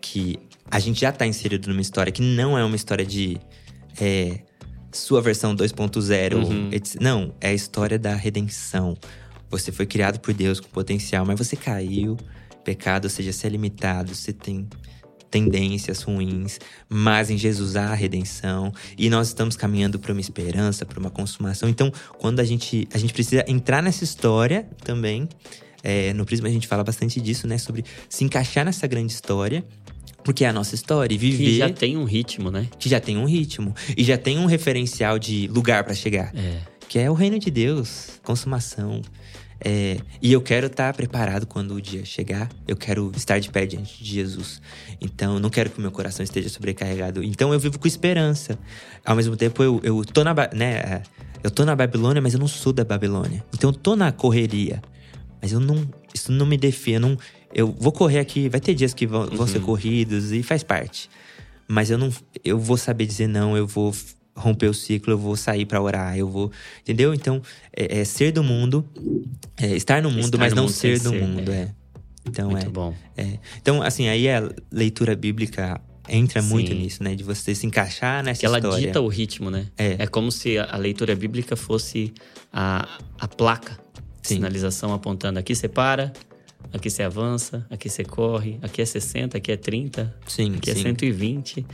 Que 0.02 0.40
a 0.70 0.80
gente 0.80 1.02
já 1.02 1.12
tá 1.12 1.26
inserido 1.26 1.70
numa 1.70 1.82
história 1.82 2.12
que 2.12 2.22
não 2.22 2.58
é 2.58 2.64
uma 2.64 2.76
história 2.76 3.06
de. 3.06 3.38
é, 4.00 4.42
sua 4.92 5.22
versão 5.22 5.56
2.0. 5.56 6.36
Uhum. 6.36 6.70
Não, 7.00 7.34
é 7.40 7.50
a 7.50 7.54
história 7.54 8.00
da 8.00 8.16
redenção. 8.16 8.98
Você 9.50 9.72
foi 9.72 9.86
criado 9.86 10.20
por 10.20 10.34
Deus 10.34 10.60
com 10.60 10.68
potencial, 10.70 11.26
mas 11.26 11.38
você 11.38 11.56
caiu. 11.56 12.18
Pecado, 12.64 13.06
ou 13.06 13.10
seja, 13.10 13.32
você 13.32 13.48
é 13.48 13.50
limitado, 13.50 14.14
você 14.14 14.34
tem 14.34 14.68
tendências 15.30 16.02
ruins, 16.02 16.60
mas 16.90 17.30
em 17.30 17.38
Jesus 17.38 17.76
há 17.76 17.92
a 17.92 17.94
redenção 17.94 18.72
e 18.98 19.10
nós 19.10 19.28
estamos 19.28 19.56
caminhando 19.56 20.00
para 20.00 20.12
uma 20.12 20.22
esperança, 20.22 20.86
para 20.86 21.00
uma 21.00 21.10
consumação. 21.10 21.70
Então, 21.70 21.92
quando 22.18 22.40
a 22.40 22.44
gente 22.44 22.88
a 22.94 22.98
gente 22.98 23.14
precisa 23.14 23.44
entrar 23.48 23.82
nessa 23.84 24.04
história 24.04 24.68
também, 24.84 25.28
é, 25.84 26.14
no 26.14 26.26
Prisma 26.26 26.48
a 26.48 26.52
gente 26.52 26.68
fala 26.68 26.84
bastante 26.84 27.20
disso, 27.22 27.48
né, 27.48 27.58
sobre 27.58 27.84
se 28.10 28.24
encaixar 28.24 28.66
nessa 28.66 28.88
grande 28.88 29.12
história, 29.14 29.64
porque 30.24 30.44
é 30.44 30.50
a 30.50 30.54
nossa 30.54 30.76
história 30.76 31.14
e 31.14 31.18
viver 31.18 31.44
Que 31.46 31.58
já 31.58 31.70
tem 31.70 31.96
um 31.98 32.04
ritmo, 32.04 32.52
né? 32.52 32.68
que 32.78 32.90
já 32.90 33.00
tem 33.00 33.18
um 33.18 33.26
ritmo 33.26 33.74
e 33.96 34.04
já 34.04 34.18
tem 34.18 34.38
um 34.38 34.46
referencial 34.46 35.18
de 35.18 35.48
lugar 35.48 35.84
para 35.84 35.94
chegar, 35.94 36.34
É. 36.36 36.60
que 36.90 37.00
é 37.00 37.10
o 37.10 37.14
reino 37.14 37.40
de 37.40 37.50
Deus, 37.50 38.20
consumação. 38.24 39.02
É, 39.60 39.98
e 40.22 40.32
eu 40.32 40.40
quero 40.42 40.68
estar 40.68 40.94
preparado 40.94 41.48
quando 41.48 41.74
o 41.74 41.82
dia 41.82 42.06
chegar. 42.06 42.48
Eu 42.68 42.76
quero 42.76 43.12
estar 43.16 43.40
de 43.40 43.50
pé 43.50 43.66
diante 43.66 44.04
de 44.04 44.14
Jesus. 44.14 44.62
Então, 45.02 45.40
não 45.40 45.50
quero 45.50 45.72
que 45.72 45.80
o 45.80 45.82
meu 45.82 45.92
coração 45.92 46.24
esteja 46.24 46.48
sobrecarregado. 46.48 47.24
Então, 47.24 47.52
eu 47.52 47.60
vivo 47.60 47.80
com 47.80 47.88
esperança. 47.88 48.60
Ao 49.04 49.16
mesmo 49.16 49.36
tempo, 49.36 49.64
eu, 49.64 49.82
eu 49.84 50.06
tô 50.06 50.24
na, 50.24 50.34
né, 50.54 50.74
é, 50.76 51.02
eu 51.44 51.50
tô 51.50 51.66
na 51.66 51.76
Babilônia, 51.76 52.22
mas 52.22 52.36
eu 52.36 52.40
não 52.40 52.48
sou 52.48 52.72
da 52.72 52.84
Babilônia. 52.84 53.44
Então, 53.54 53.72
eu 53.72 53.74
tô 53.74 53.96
na 53.96 54.12
correria. 54.12 54.80
Mas 55.42 55.52
eu 55.52 55.60
não. 55.60 55.88
Isso 56.14 56.32
não 56.32 56.46
me 56.46 56.58
define. 56.58 56.96
Eu, 56.96 57.00
não, 57.02 57.18
eu 57.54 57.68
vou 57.80 57.92
correr 57.92 58.20
aqui. 58.20 58.50
Vai 58.50 58.60
ter 58.60 58.74
dias 58.74 58.94
que 58.94 59.06
vão, 59.06 59.28
vão 59.28 59.48
ser 59.48 59.60
corridos 59.62 60.32
e 60.32 60.42
faz 60.44 60.64
parte. 60.64 61.10
Mas 61.68 61.90
eu 61.90 61.98
não. 61.98 62.10
Eu 62.44 62.58
vou 62.60 62.78
saber 62.78 63.06
dizer 63.06 63.28
não. 63.28 63.56
Eu 63.58 63.68
vou 63.68 63.94
romper 64.36 64.68
o 64.68 64.74
ciclo. 64.74 65.14
Eu 65.14 65.18
vou 65.18 65.36
sair 65.36 65.66
pra 65.66 65.82
orar. 65.82 66.18
Eu 66.18 66.28
vou. 66.28 66.52
Entendeu? 66.82 67.14
Então, 67.14 67.42
é, 67.76 68.00
é 68.00 68.06
ser 68.06 68.32
do 68.32 68.44
mundo. 68.44 68.86
é 69.58 69.76
estar 69.76 70.02
no 70.02 70.10
mundo, 70.10 70.26
Estar 70.26 70.38
mas 70.38 70.52
no 70.52 70.58
não 70.58 70.64
mundo 70.64 70.74
ser 70.74 71.00
do 71.00 71.10
ser, 71.10 71.22
mundo. 71.22 71.52
é. 71.52 71.56
É. 71.56 71.72
Então, 72.30 72.50
Muito 72.52 72.66
é, 72.66 72.70
bom. 72.70 72.94
é. 73.16 73.40
Então, 73.62 73.82
assim, 73.82 74.10
aí 74.10 74.30
a 74.30 74.50
leitura 74.70 75.16
bíblica 75.16 75.80
entra 76.10 76.42
muito 76.42 76.72
Sim. 76.72 76.80
nisso, 76.80 77.02
né? 77.04 77.16
De 77.16 77.24
você 77.24 77.56
se 77.56 77.66
encaixar 77.66 78.22
nessa 78.24 78.42
Que 78.42 78.46
ela 78.46 78.58
história. 78.58 78.86
dita 78.88 79.00
o 79.00 79.08
ritmo, 79.08 79.50
né? 79.50 79.68
É. 79.78 80.06
como 80.08 80.30
se 80.32 80.58
a 80.58 80.76
leitura 80.78 81.16
bíblica 81.16 81.56
fosse 81.56 82.14
a, 82.52 83.00
a 83.20 83.28
placa 83.30 83.78
Sim. 84.28 84.36
sinalização 84.36 84.94
apontando 84.94 85.40
aqui 85.40 85.56
você 85.56 85.68
para, 85.68 86.12
aqui 86.74 86.90
você 86.90 87.04
avança, 87.04 87.66
aqui 87.70 87.90
você 87.90 88.04
corre, 88.04 88.60
aqui 88.62 88.82
é 88.82 88.86
60, 88.86 89.38
aqui 89.38 89.52
é 89.52 89.58
30, 89.58 90.14
Sim, 90.28 90.56
aqui 90.56 90.72
é 90.72 90.76
sim. 90.76 90.84
120. 90.84 91.66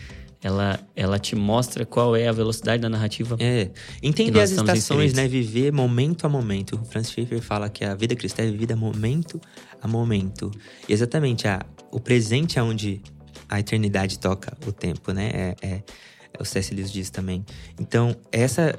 Ela, 0.43 0.77
ela 0.93 1.17
te 1.17 1.37
mostra 1.37 1.85
qual 1.85 2.17
é 2.17 2.27
a 2.27 2.31
velocidade 2.33 2.81
da 2.81 2.89
narrativa. 2.89 3.37
É, 3.39 3.69
entender 4.01 4.41
as 4.41 4.51
estações, 4.51 5.13
né? 5.13 5.25
Viver 5.25 5.71
momento 5.71 6.25
a 6.25 6.29
momento. 6.29 6.75
O 6.75 6.83
Francis 6.83 7.13
Schaeffer 7.13 7.41
fala 7.41 7.69
que 7.69 7.85
a 7.85 7.95
vida 7.95 8.13
cristã 8.13 8.43
é 8.43 8.51
vivida 8.51 8.75
momento 8.75 9.39
a 9.81 9.87
momento. 9.87 10.51
E 10.87 10.91
exatamente, 10.91 11.47
a, 11.47 11.65
o 11.89 11.99
presente 11.99 12.59
é 12.59 12.63
onde 12.63 13.01
a 13.47 13.57
eternidade 13.57 14.19
toca 14.19 14.57
o 14.67 14.73
tempo, 14.73 15.13
né? 15.13 15.31
É, 15.33 15.55
é, 15.61 15.69
é 15.75 15.83
o 16.41 16.43
C.S. 16.43 16.75
Lewis 16.75 16.91
diz 16.91 17.09
também. 17.09 17.45
Então, 17.79 18.13
essa 18.29 18.77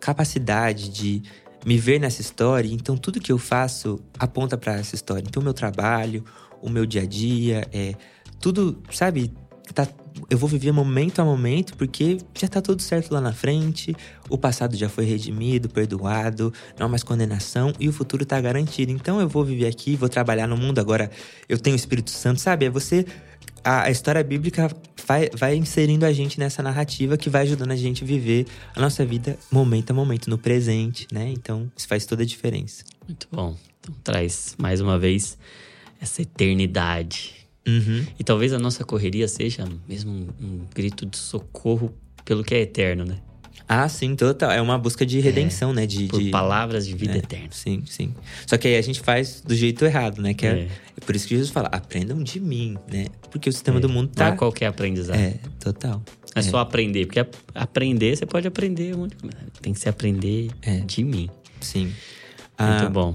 capacidade 0.00 0.88
de 0.88 1.22
me 1.68 1.76
ver 1.76 2.00
nessa 2.00 2.22
história, 2.22 2.72
então 2.72 2.96
tudo 2.96 3.20
que 3.20 3.30
eu 3.30 3.36
faço 3.36 4.00
aponta 4.18 4.56
para 4.56 4.76
essa 4.76 4.94
história. 4.94 5.22
Então, 5.28 5.42
o 5.42 5.44
meu 5.44 5.52
trabalho, 5.52 6.24
o 6.62 6.70
meu 6.70 6.86
dia 6.86 7.02
a 7.02 7.06
dia, 7.06 7.68
é 7.70 7.94
tudo, 8.40 8.82
sabe? 8.90 9.34
Tá, 9.74 9.86
eu 10.30 10.38
vou 10.38 10.48
viver 10.48 10.72
momento 10.72 11.20
a 11.20 11.24
momento 11.26 11.76
porque 11.76 12.16
já 12.34 12.48
tá 12.48 12.62
tudo 12.62 12.80
certo 12.80 13.12
lá 13.12 13.20
na 13.20 13.34
frente, 13.34 13.94
o 14.30 14.38
passado 14.38 14.74
já 14.78 14.88
foi 14.88 15.04
redimido, 15.04 15.68
perdoado, 15.68 16.50
não 16.78 16.86
há 16.86 16.88
mais 16.88 17.02
condenação 17.02 17.74
e 17.78 17.86
o 17.86 17.92
futuro 17.92 18.24
tá 18.24 18.40
garantido. 18.40 18.90
Então 18.90 19.20
eu 19.20 19.28
vou 19.28 19.44
viver 19.44 19.66
aqui, 19.66 19.94
vou 19.94 20.08
trabalhar 20.08 20.46
no 20.46 20.56
mundo 20.56 20.78
agora, 20.78 21.10
eu 21.50 21.58
tenho 21.58 21.76
o 21.76 21.78
Espírito 21.78 22.10
Santo, 22.10 22.40
sabe? 22.40 22.64
É 22.64 22.70
você 22.70 23.04
a, 23.64 23.84
a, 23.84 23.90
história 23.90 24.22
bíblica 24.22 24.70
vai, 25.06 25.28
vai 25.34 25.56
inserindo 25.56 26.04
a 26.04 26.12
gente 26.12 26.38
nessa 26.38 26.62
narrativa 26.62 27.16
que 27.16 27.30
vai 27.30 27.42
ajudando 27.42 27.72
a 27.72 27.76
gente 27.76 28.04
a 28.04 28.06
viver 28.06 28.46
a 28.74 28.80
nossa 28.80 29.04
vida 29.04 29.38
momento 29.50 29.90
a 29.90 29.94
momento, 29.94 30.30
no 30.30 30.38
presente, 30.38 31.06
né? 31.12 31.30
Então, 31.30 31.70
isso 31.76 31.86
faz 31.88 32.06
toda 32.06 32.22
a 32.22 32.26
diferença. 32.26 32.84
Muito 33.06 33.28
bom. 33.30 33.56
Então, 33.80 33.94
traz 34.02 34.54
mais 34.58 34.80
uma 34.80 34.98
vez 34.98 35.38
essa 36.00 36.22
eternidade. 36.22 37.34
Uhum. 37.66 38.06
E 38.18 38.24
talvez 38.24 38.52
a 38.52 38.58
nossa 38.58 38.84
correria 38.84 39.28
seja 39.28 39.68
mesmo 39.86 40.10
um, 40.10 40.46
um 40.46 40.66
grito 40.74 41.04
de 41.04 41.18
socorro 41.18 41.94
pelo 42.24 42.42
que 42.42 42.54
é 42.54 42.60
eterno, 42.60 43.04
né? 43.04 43.18
Ah, 43.68 43.86
sim, 43.88 44.16
total. 44.16 44.50
É 44.50 44.62
uma 44.62 44.78
busca 44.78 45.04
de 45.04 45.20
redenção, 45.20 45.72
é, 45.72 45.74
né? 45.74 45.86
De, 45.86 46.06
por 46.06 46.22
de... 46.22 46.30
palavras 46.30 46.86
de 46.86 46.94
vida 46.96 47.14
é, 47.14 47.18
eterna. 47.18 47.48
Sim, 47.50 47.82
sim. 47.86 48.14
Só 48.46 48.56
que 48.56 48.66
aí 48.66 48.76
a 48.76 48.80
gente 48.82 49.00
faz 49.00 49.42
do 49.42 49.54
jeito 49.54 49.84
errado, 49.84 50.22
né? 50.22 50.32
Que 50.32 50.46
é, 50.46 50.68
é 50.96 51.00
por 51.04 51.14
isso 51.14 51.28
que 51.28 51.34
Jesus 51.34 51.50
fala, 51.50 51.68
aprendam 51.70 52.22
de 52.22 52.40
mim, 52.40 52.78
né? 52.90 53.06
Porque 53.30 53.48
o 53.48 53.52
sistema 53.52 53.76
é, 53.76 53.80
do 53.80 53.88
mundo 53.88 54.08
tá. 54.14 54.26
Não 54.28 54.32
é 54.32 54.36
qualquer 54.36 54.66
aprendizado. 54.66 55.16
É, 55.18 55.34
total. 55.60 56.02
É, 56.34 56.40
só 56.40 56.58
aprender. 56.58 57.04
Porque 57.06 57.24
aprender, 57.54 58.16
você 58.16 58.24
pode 58.24 58.46
aprender. 58.48 58.94
Tem 59.60 59.74
que 59.74 59.80
se 59.80 59.88
aprender 59.88 60.48
É. 60.62 60.78
de 60.80 61.04
mim. 61.04 61.28
Sim. 61.60 61.84
Muito 61.86 61.94
Ah, 62.58 62.88
bom. 62.90 63.14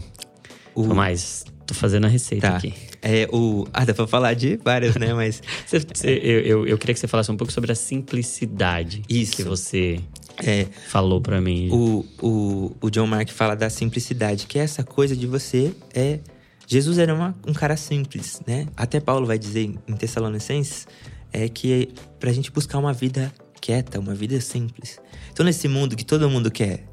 o- 0.75 0.93
Mas 0.93 1.45
tô 1.65 1.73
fazendo 1.73 2.05
a 2.05 2.09
receita 2.09 2.49
Tá. 2.51 2.57
aqui. 2.57 2.73
É, 3.01 3.27
o. 3.33 3.65
Ah, 3.73 3.85
dá 3.85 3.93
pra 3.93 4.05
falar 4.07 4.33
de 4.33 4.57
várias, 4.63 4.95
né? 4.95 5.13
Mas. 5.13 5.41
Eu, 6.03 6.39
eu, 6.41 6.67
eu 6.67 6.77
queria 6.77 6.93
que 6.93 6.99
você 6.99 7.07
falasse 7.07 7.31
um 7.31 7.37
pouco 7.37 7.51
sobre 7.51 7.71
a 7.71 7.75
simplicidade 7.75 9.01
Isso. 9.09 9.35
que 9.35 9.43
você 9.43 9.99
É, 10.43 10.65
falou 10.87 11.21
pra 11.21 11.39
mim. 11.39 11.69
o, 11.71 12.05
o, 12.21 12.75
o 12.81 12.89
John 12.89 13.05
Mark 13.07 13.29
fala 13.29 13.55
da 13.55 13.69
simplicidade, 13.69 14.47
que 14.47 14.57
é 14.57 14.63
essa 14.63 14.83
coisa 14.83 15.15
de 15.15 15.27
você 15.27 15.73
é. 15.93 16.19
Jesus 16.65 16.97
era 16.97 17.13
uma- 17.13 17.35
um 17.45 17.53
cara 17.53 17.75
simples, 17.75 18.41
né? 18.47 18.67
Até 18.75 18.99
Paulo 18.99 19.25
vai 19.27 19.37
dizer 19.37 19.63
em- 19.87 19.93
Tessalonicenses 19.95 20.87
é 21.31 21.47
que 21.49 21.89
pra 22.19 22.31
gente 22.31 22.49
buscar 22.51 22.79
uma 22.79 22.93
vida 22.93 23.33
quieta, 23.61 23.99
uma 23.99 24.15
vida 24.15 24.39
simples. 24.41 24.99
Então, 25.31 25.45
nesse 25.45 25.67
mundo 25.67 25.95
que 25.95 26.05
todo 26.05 26.29
mundo 26.29 26.49
quer 26.49 26.85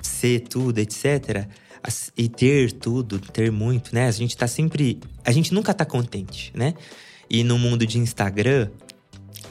ser 0.00 0.40
tudo, 0.40 0.78
etc., 0.78 1.46
e 2.16 2.30
ter 2.30 2.72
tudo, 2.72 3.18
ter 3.18 3.52
muito, 3.52 3.94
né? 3.94 4.06
A 4.06 4.10
gente 4.10 4.34
tá 4.34 4.46
sempre. 4.46 4.98
A 5.22 5.30
gente 5.30 5.52
nunca 5.52 5.74
tá 5.74 5.84
contente, 5.84 6.50
né? 6.54 6.72
E 7.28 7.44
no 7.44 7.58
mundo 7.58 7.86
de 7.86 7.98
Instagram, 7.98 8.70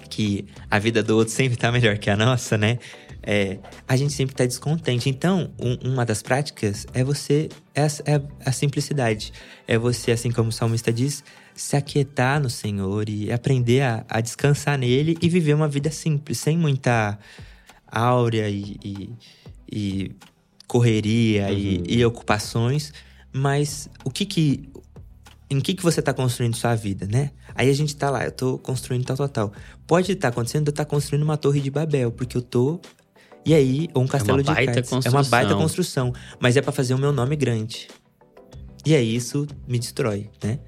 que 0.10 0.46
a 0.70 0.80
vida 0.80 1.04
do 1.04 1.16
outro 1.16 1.32
sempre 1.32 1.56
tá 1.58 1.72
melhor 1.72 1.98
que 2.00 2.10
a 2.10 2.16
nossa, 2.18 2.58
né? 2.58 2.80
É, 3.26 3.58
a 3.88 3.96
gente 3.96 4.12
sempre 4.14 4.36
tá 4.36 4.46
descontente. 4.46 5.10
Então, 5.10 5.50
um- 5.58 5.92
uma 5.94 6.06
das 6.06 6.22
práticas 6.22 6.86
é 6.94 7.04
você. 7.04 7.50
É 7.74 7.82
a, 7.84 7.88
é 8.06 8.22
a 8.46 8.52
simplicidade. 8.52 9.32
É 9.68 9.78
você, 9.78 10.12
assim 10.12 10.30
como 10.32 10.50
o 10.50 10.52
salmista 10.52 10.92
diz, 10.92 11.24
se 11.56 11.76
aquietar 11.78 12.42
no 12.42 12.50
Senhor 12.50 13.08
e 13.08 13.32
aprender 13.32 13.82
a, 13.82 14.06
a 14.10 14.20
descansar 14.20 14.78
nele 14.78 15.18
e 15.22 15.30
viver 15.30 15.54
uma 15.54 15.68
vida 15.68 15.90
simples, 15.90 16.38
sem 16.40 16.58
muita 16.58 17.18
áurea 17.88 18.50
e, 18.50 18.76
e- 18.84 19.10
e 19.72 20.12
correria 20.68 21.52
e, 21.52 21.84
e 21.88 22.06
ocupações. 22.06 22.92
Mas 23.32 23.90
o 24.04 24.10
que 24.12 24.26
que 24.26 24.70
em 25.50 25.60
que, 25.62 25.76
que 25.76 25.84
você 25.84 26.02
tá 26.02 26.12
construindo 26.14 26.56
sua 26.56 26.74
vida, 26.74 27.06
né? 27.06 27.30
Aí 27.54 27.70
a 27.70 27.74
gente 27.74 27.96
tá 27.96 28.10
lá, 28.10 28.26
eu 28.26 28.32
tô 28.32 28.58
construindo 28.58 29.06
tal, 29.06 29.16
tal, 29.16 29.30
tal. 29.30 29.54
Pode 29.86 30.12
estar 30.12 30.30
acontecendo 30.30 30.64
de 30.64 30.70
eu 30.70 30.74
estar 30.74 30.86
construindo 30.86 31.22
uma 31.24 31.38
torre 31.38 31.60
de 31.62 31.70
Babel, 31.70 32.12
porque 32.12 32.36
eu 32.36 32.42
tô. 32.42 32.80
E 33.46 33.54
aí, 33.54 33.90
um 33.96 34.08
castelo 34.08 34.42
de 34.42 34.46
baita 34.46 34.82
cartas. 34.82 35.06
É 35.06 35.10
uma 35.10 35.24
baita 35.24 35.56
construção. 35.56 36.12
construção. 36.12 36.38
Mas 36.40 36.56
é 36.56 36.62
pra 36.62 36.72
fazer 36.72 36.94
o 36.94 36.98
meu 36.98 37.12
nome 37.12 37.36
grande. 37.36 37.88
E 38.86 38.96
aí 38.96 39.16
isso 39.16 39.48
me 39.68 39.80
destrói, 39.80 40.30
né? 40.44 40.60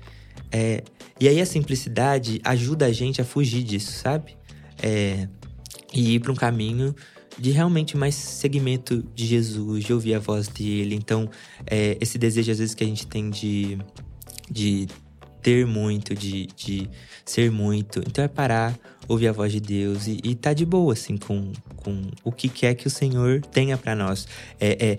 É, 0.51 0.83
e 1.19 1.27
aí 1.27 1.41
a 1.41 1.45
simplicidade 1.45 2.39
ajuda 2.43 2.85
a 2.85 2.91
gente 2.91 3.21
a 3.21 3.25
fugir 3.25 3.63
disso, 3.63 3.91
sabe? 3.91 4.37
É, 4.81 5.27
e 5.93 6.15
ir 6.15 6.19
pra 6.19 6.31
um 6.31 6.35
caminho 6.35 6.95
de 7.37 7.51
realmente 7.51 7.97
mais 7.97 8.15
segmento 8.15 9.03
de 9.13 9.25
Jesus, 9.25 9.83
de 9.83 9.93
ouvir 9.93 10.15
a 10.15 10.19
voz 10.19 10.47
dele. 10.47 10.95
Então, 10.95 11.29
é, 11.65 11.97
esse 11.99 12.17
desejo 12.17 12.51
às 12.51 12.59
vezes 12.59 12.75
que 12.75 12.83
a 12.83 12.87
gente 12.87 13.07
tem 13.07 13.29
de, 13.29 13.77
de 14.49 14.87
ter 15.41 15.65
muito, 15.65 16.15
de, 16.15 16.47
de 16.55 16.89
ser 17.25 17.51
muito. 17.51 17.99
Então 17.99 18.23
é 18.23 18.27
parar, 18.27 18.77
ouvir 19.07 19.27
a 19.27 19.31
voz 19.31 19.51
de 19.51 19.59
Deus 19.59 20.07
e, 20.07 20.19
e 20.23 20.35
tá 20.35 20.53
de 20.53 20.65
boa, 20.65 20.93
assim, 20.93 21.17
com, 21.17 21.51
com 21.77 22.01
o 22.23 22.31
que 22.31 22.49
quer 22.49 22.75
que 22.75 22.87
o 22.87 22.89
Senhor 22.89 23.41
tenha 23.41 23.77
pra 23.77 23.95
nós. 23.95 24.27
É, 24.59 24.91
é 24.91 24.97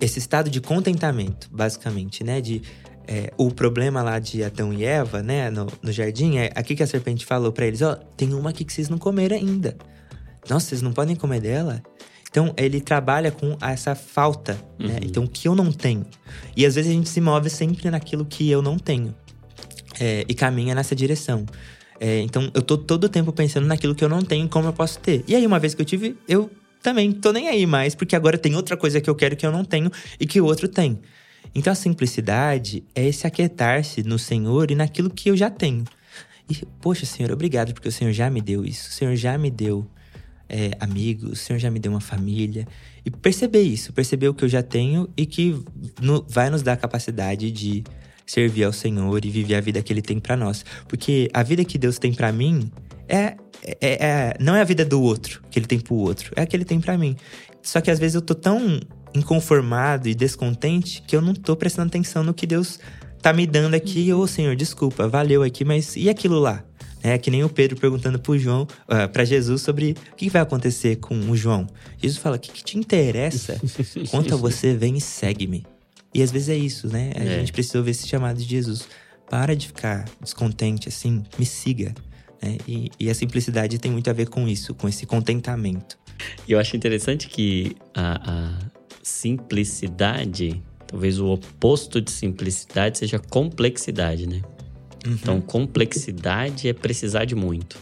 esse 0.00 0.18
estado 0.18 0.48
de 0.48 0.60
contentamento, 0.60 1.48
basicamente, 1.50 2.22
né? 2.22 2.40
De, 2.40 2.62
é, 3.06 3.32
o 3.36 3.50
problema 3.50 4.02
lá 4.02 4.18
de 4.18 4.44
Adão 4.44 4.72
e 4.72 4.84
Eva, 4.84 5.22
né, 5.22 5.50
no, 5.50 5.66
no 5.82 5.90
jardim, 5.90 6.38
é 6.38 6.52
aqui 6.54 6.74
que 6.74 6.82
a 6.82 6.86
serpente 6.86 7.26
falou 7.26 7.52
pra 7.52 7.66
eles: 7.66 7.82
ó, 7.82 7.94
tem 8.16 8.32
uma 8.32 8.50
aqui 8.50 8.64
que 8.64 8.72
vocês 8.72 8.88
não 8.88 8.98
comeram 8.98 9.36
ainda. 9.36 9.76
Nossa, 10.48 10.66
vocês 10.66 10.82
não 10.82 10.92
podem 10.92 11.16
comer 11.16 11.40
dela? 11.40 11.82
Então, 12.32 12.54
ele 12.56 12.80
trabalha 12.80 13.30
com 13.30 13.56
essa 13.60 13.94
falta, 13.94 14.58
né? 14.78 14.98
Então, 15.02 15.24
o 15.24 15.28
que 15.28 15.46
eu 15.46 15.54
não 15.54 15.70
tenho. 15.70 16.06
E 16.56 16.64
às 16.64 16.74
vezes 16.74 16.90
a 16.90 16.94
gente 16.94 17.08
se 17.08 17.20
move 17.20 17.50
sempre 17.50 17.90
naquilo 17.90 18.24
que 18.24 18.50
eu 18.50 18.62
não 18.62 18.78
tenho. 18.78 19.14
É, 20.00 20.24
e 20.26 20.34
caminha 20.34 20.74
nessa 20.74 20.96
direção. 20.96 21.44
É, 22.04 22.18
então, 22.18 22.50
eu 22.52 22.60
tô 22.60 22.76
todo 22.76 23.04
o 23.04 23.08
tempo 23.08 23.32
pensando 23.32 23.64
naquilo 23.64 23.94
que 23.94 24.02
eu 24.02 24.08
não 24.08 24.22
tenho 24.22 24.46
e 24.46 24.48
como 24.48 24.66
eu 24.66 24.72
posso 24.72 24.98
ter. 24.98 25.22
E 25.28 25.36
aí, 25.36 25.46
uma 25.46 25.60
vez 25.60 25.72
que 25.72 25.82
eu 25.82 25.86
tive, 25.86 26.16
eu 26.26 26.50
também 26.82 27.12
tô 27.12 27.30
nem 27.30 27.46
aí 27.46 27.64
mais, 27.64 27.94
porque 27.94 28.16
agora 28.16 28.36
tem 28.36 28.56
outra 28.56 28.76
coisa 28.76 29.00
que 29.00 29.08
eu 29.08 29.14
quero 29.14 29.36
que 29.36 29.46
eu 29.46 29.52
não 29.52 29.64
tenho 29.64 29.88
e 30.18 30.26
que 30.26 30.40
o 30.40 30.44
outro 30.44 30.66
tem. 30.66 30.98
Então, 31.54 31.72
a 31.72 31.76
simplicidade 31.76 32.82
é 32.92 33.06
esse 33.06 33.24
aquietar-se 33.24 34.02
no 34.02 34.18
Senhor 34.18 34.72
e 34.72 34.74
naquilo 34.74 35.08
que 35.08 35.30
eu 35.30 35.36
já 35.36 35.48
tenho. 35.48 35.84
E, 36.50 36.66
poxa, 36.80 37.06
Senhor, 37.06 37.30
obrigado, 37.30 37.72
porque 37.72 37.86
o 37.88 37.92
Senhor 37.92 38.12
já 38.12 38.28
me 38.28 38.40
deu 38.40 38.64
isso. 38.64 38.88
O 38.88 38.92
Senhor 38.92 39.14
já 39.14 39.38
me 39.38 39.48
deu 39.48 39.86
é, 40.48 40.72
amigos, 40.80 41.30
o 41.30 41.36
Senhor 41.36 41.60
já 41.60 41.70
me 41.70 41.78
deu 41.78 41.92
uma 41.92 42.00
família. 42.00 42.66
E 43.06 43.12
perceber 43.12 43.62
isso, 43.62 43.92
perceber 43.92 44.26
o 44.26 44.34
que 44.34 44.44
eu 44.44 44.48
já 44.48 44.60
tenho 44.60 45.08
e 45.16 45.24
que 45.24 45.56
no- 46.00 46.26
vai 46.28 46.50
nos 46.50 46.62
dar 46.62 46.72
a 46.72 46.76
capacidade 46.76 47.48
de 47.52 47.84
servir 48.26 48.64
ao 48.64 48.72
Senhor 48.72 49.24
e 49.24 49.30
viver 49.30 49.54
a 49.56 49.60
vida 49.60 49.82
que 49.82 49.92
Ele 49.92 50.02
tem 50.02 50.18
pra 50.18 50.36
nós. 50.36 50.64
Porque 50.88 51.28
a 51.32 51.42
vida 51.42 51.64
que 51.64 51.78
Deus 51.78 51.98
tem 51.98 52.12
pra 52.12 52.32
mim 52.32 52.70
é, 53.08 53.36
é- 53.64 53.76
é- 53.80 54.36
não 54.40 54.54
é 54.56 54.60
a 54.60 54.64
vida 54.64 54.84
do 54.84 55.00
outro 55.00 55.42
que 55.50 55.58
Ele 55.58 55.66
tem 55.66 55.78
pro 55.80 55.94
outro, 55.94 56.32
é 56.36 56.42
a 56.42 56.46
que 56.46 56.56
Ele 56.56 56.64
tem 56.64 56.80
pra 56.80 56.96
mim. 56.96 57.16
Só 57.62 57.80
que 57.80 57.90
às 57.90 57.98
vezes 57.98 58.14
eu 58.14 58.22
tô 58.22 58.34
tão 58.34 58.80
inconformado 59.14 60.08
e 60.08 60.14
descontente 60.14 61.02
que 61.06 61.14
eu 61.14 61.20
não 61.20 61.34
tô 61.34 61.54
prestando 61.54 61.88
atenção 61.88 62.22
no 62.24 62.34
que 62.34 62.46
Deus 62.46 62.78
tá 63.20 63.32
me 63.32 63.46
dando 63.46 63.74
aqui. 63.74 64.12
Ô 64.12 64.26
Senhor, 64.26 64.56
desculpa, 64.56 65.06
valeu 65.08 65.42
aqui, 65.42 65.64
mas 65.64 65.94
e 65.96 66.08
aquilo 66.10 66.38
lá? 66.38 66.64
É 67.04 67.18
que 67.18 67.30
nem 67.32 67.42
o 67.42 67.48
Pedro 67.48 67.76
perguntando 67.78 68.18
pro 68.18 68.38
João, 68.38 68.66
ah, 68.86 69.08
pra 69.08 69.24
Jesus 69.24 69.60
sobre 69.62 69.96
o 70.12 70.16
que 70.16 70.30
vai 70.30 70.40
acontecer 70.40 70.96
com 70.96 71.18
o 71.30 71.36
João. 71.36 71.66
Jesus 72.00 72.18
fala: 72.18 72.36
o 72.36 72.38
que, 72.38 72.52
que 72.52 72.62
te 72.62 72.78
interessa? 72.78 73.60
Conta 74.10 74.36
você, 74.36 74.74
vem 74.74 74.96
e 74.96 75.00
segue-me. 75.00 75.66
E 76.14 76.22
às 76.22 76.30
vezes 76.30 76.48
é 76.48 76.56
isso, 76.56 76.88
né? 76.88 77.12
A 77.16 77.22
É. 77.24 77.38
gente 77.40 77.52
precisa 77.52 77.78
ouvir 77.78 77.92
esse 77.92 78.06
chamado 78.06 78.36
de 78.38 78.44
Jesus. 78.48 78.86
Para 79.30 79.56
de 79.56 79.66
ficar 79.68 80.04
descontente 80.20 80.88
assim, 80.88 81.22
me 81.38 81.46
siga. 81.46 81.94
né? 82.42 82.58
E, 82.68 82.90
e 83.00 83.08
a 83.08 83.14
simplicidade 83.14 83.78
tem 83.78 83.90
muito 83.90 84.10
a 84.10 84.12
ver 84.12 84.28
com 84.28 84.48
isso, 84.48 84.74
com 84.74 84.88
esse 84.88 85.06
contentamento. 85.06 85.96
E 86.46 86.52
eu 86.52 86.58
acho 86.58 86.76
interessante 86.76 87.28
que 87.28 87.76
a, 87.94 88.30
a 88.30 88.58
simplicidade, 89.02 90.62
talvez 90.86 91.18
o 91.18 91.26
oposto 91.28 92.00
de 92.00 92.10
simplicidade 92.10 92.98
seja 92.98 93.18
complexidade, 93.18 94.26
né? 94.26 94.42
Então, 95.06 95.40
complexidade 95.40 96.68
é 96.68 96.72
precisar 96.72 97.24
de 97.24 97.34
muito. 97.34 97.76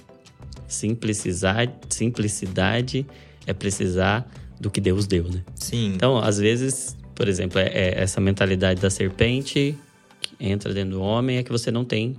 Simplicidade, 0.68 1.72
simplicidade 1.88 3.06
é 3.46 3.52
precisar 3.52 4.30
do 4.60 4.70
que 4.70 4.80
Deus 4.80 5.06
deu, 5.06 5.24
né? 5.24 5.42
Sim. 5.54 5.92
Então, 5.94 6.16
às 6.16 6.38
vezes, 6.38 6.96
por 7.20 7.28
exemplo, 7.28 7.58
é, 7.58 7.66
é 7.66 8.00
essa 8.00 8.18
mentalidade 8.18 8.80
da 8.80 8.88
serpente 8.88 9.76
que 10.22 10.34
entra 10.40 10.72
dentro 10.72 10.92
do 10.92 11.02
homem 11.02 11.36
é 11.36 11.42
que 11.42 11.52
você 11.52 11.70
não 11.70 11.84
tem 11.84 12.16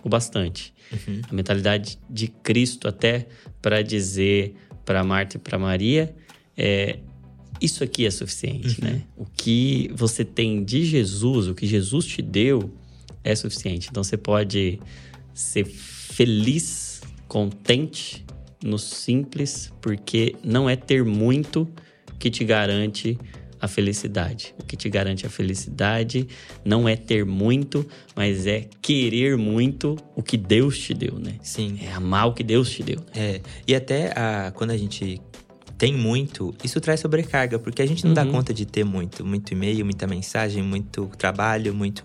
o 0.00 0.08
bastante. 0.08 0.72
A 1.28 1.34
mentalidade 1.34 1.98
de 2.08 2.28
Cristo 2.28 2.86
até 2.86 3.26
para 3.60 3.82
dizer 3.82 4.54
para 4.84 5.02
Marta 5.02 5.38
e 5.38 5.40
para 5.40 5.58
Maria 5.58 6.14
é 6.56 7.00
isso 7.60 7.82
aqui 7.82 8.06
é 8.06 8.10
suficiente, 8.12 8.80
né? 8.80 9.02
O 9.16 9.24
que 9.24 9.90
você 9.92 10.24
tem 10.24 10.62
de 10.62 10.84
Jesus, 10.84 11.48
o 11.48 11.54
que 11.56 11.66
Jesus 11.66 12.06
te 12.06 12.22
deu 12.22 12.72
é 13.24 13.34
suficiente. 13.34 13.88
Então 13.90 14.04
você 14.04 14.16
pode 14.16 14.78
ser 15.34 15.64
feliz, 15.64 17.00
contente 17.26 18.24
no 18.62 18.78
simples, 18.78 19.72
porque 19.80 20.36
não 20.44 20.70
é 20.70 20.76
ter 20.76 21.04
muito 21.04 21.68
que 22.20 22.30
te 22.30 22.44
garante 22.44 23.18
a 23.64 23.68
felicidade. 23.68 24.54
O 24.58 24.64
que 24.64 24.76
te 24.76 24.88
garante 24.88 25.26
a 25.26 25.30
felicidade 25.30 26.26
não 26.64 26.88
é 26.88 26.96
ter 26.96 27.24
muito, 27.24 27.86
mas 28.14 28.46
é 28.46 28.66
querer 28.82 29.36
muito 29.36 29.96
o 30.14 30.22
que 30.22 30.36
Deus 30.36 30.78
te 30.78 30.92
deu, 30.94 31.18
né? 31.18 31.34
Sim. 31.42 31.78
É 31.82 31.92
amar 31.92 32.28
o 32.28 32.32
que 32.34 32.42
Deus 32.44 32.70
te 32.70 32.82
deu. 32.82 33.00
É. 33.14 33.40
E 33.66 33.74
até 33.74 34.12
a, 34.18 34.52
quando 34.54 34.70
a 34.70 34.76
gente 34.76 35.20
tem 35.76 35.92
muito, 35.92 36.54
isso 36.62 36.80
traz 36.80 37.00
sobrecarga, 37.00 37.58
porque 37.58 37.82
a 37.82 37.86
gente 37.86 38.06
não 38.06 38.14
dá 38.14 38.22
Uhum. 38.24 38.30
conta 38.32 38.54
de 38.54 38.64
ter 38.64 38.84
muito. 38.84 39.24
Muito 39.24 39.52
e-mail, 39.52 39.84
muita 39.84 40.06
mensagem, 40.06 40.62
muito 40.62 41.10
trabalho, 41.18 41.74
muito. 41.74 42.04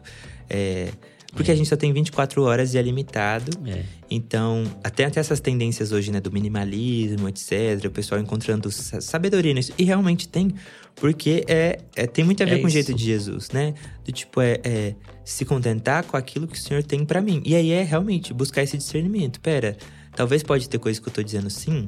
é, 0.50 0.90
porque 1.34 1.52
a 1.52 1.56
gente 1.56 1.70
só 1.70 1.76
tem 1.76 1.94
24 1.94 2.42
horas 2.44 2.74
e 2.74 2.78
é 2.78 2.82
limitado. 2.82 3.52
É. 3.68 3.84
Então, 4.10 4.64
até, 4.84 5.06
até 5.06 5.20
essas 5.20 5.40
tendências 5.40 5.92
hoje, 5.92 6.12
né, 6.12 6.20
do 6.20 6.32
minimalismo, 6.32 7.30
etc., 7.30 7.86
o 7.86 7.92
pessoal 7.92 8.20
encontrando 8.20 8.72
sa- 8.72 9.00
sabedoria 9.02 9.54
nisso. 9.54 9.72
E 9.78 9.84
realmente 9.84 10.28
tem, 10.28 10.54
porque 10.96 11.44
é, 11.48 11.80
é- 11.96 12.08
tem 12.08 12.26
muito 12.26 12.42
a 12.42 12.46
ver 12.46 12.56
É 12.56 12.60
com 12.60 12.68
o 12.68 12.70
jeito 12.70 12.94
de 12.94 13.04
Jesus, 13.04 13.50
né? 13.52 13.74
Do 14.04 14.12
tipo, 14.12 14.42
é, 14.42 14.60
é 14.64 14.96
se 15.24 15.46
contentar 15.46 16.04
com 16.04 16.18
aquilo 16.18 16.48
que 16.48 16.58
o 16.58 16.60
Senhor 16.62 16.84
tem 16.84 17.06
pra 17.06 17.22
mim. 17.22 17.42
E 17.46 17.56
aí 17.56 17.72
é 17.72 17.84
realmente 17.84 18.34
buscar 18.34 18.64
esse 18.64 18.78
discernimento. 18.78 19.40
Pera, 19.40 19.78
talvez 20.16 20.42
pode 20.42 20.68
ter 20.68 20.80
coisa 20.80 21.00
que 21.00 21.08
eu 21.08 21.14
tô 21.14 21.22
dizendo 21.22 21.50
sim, 21.50 21.88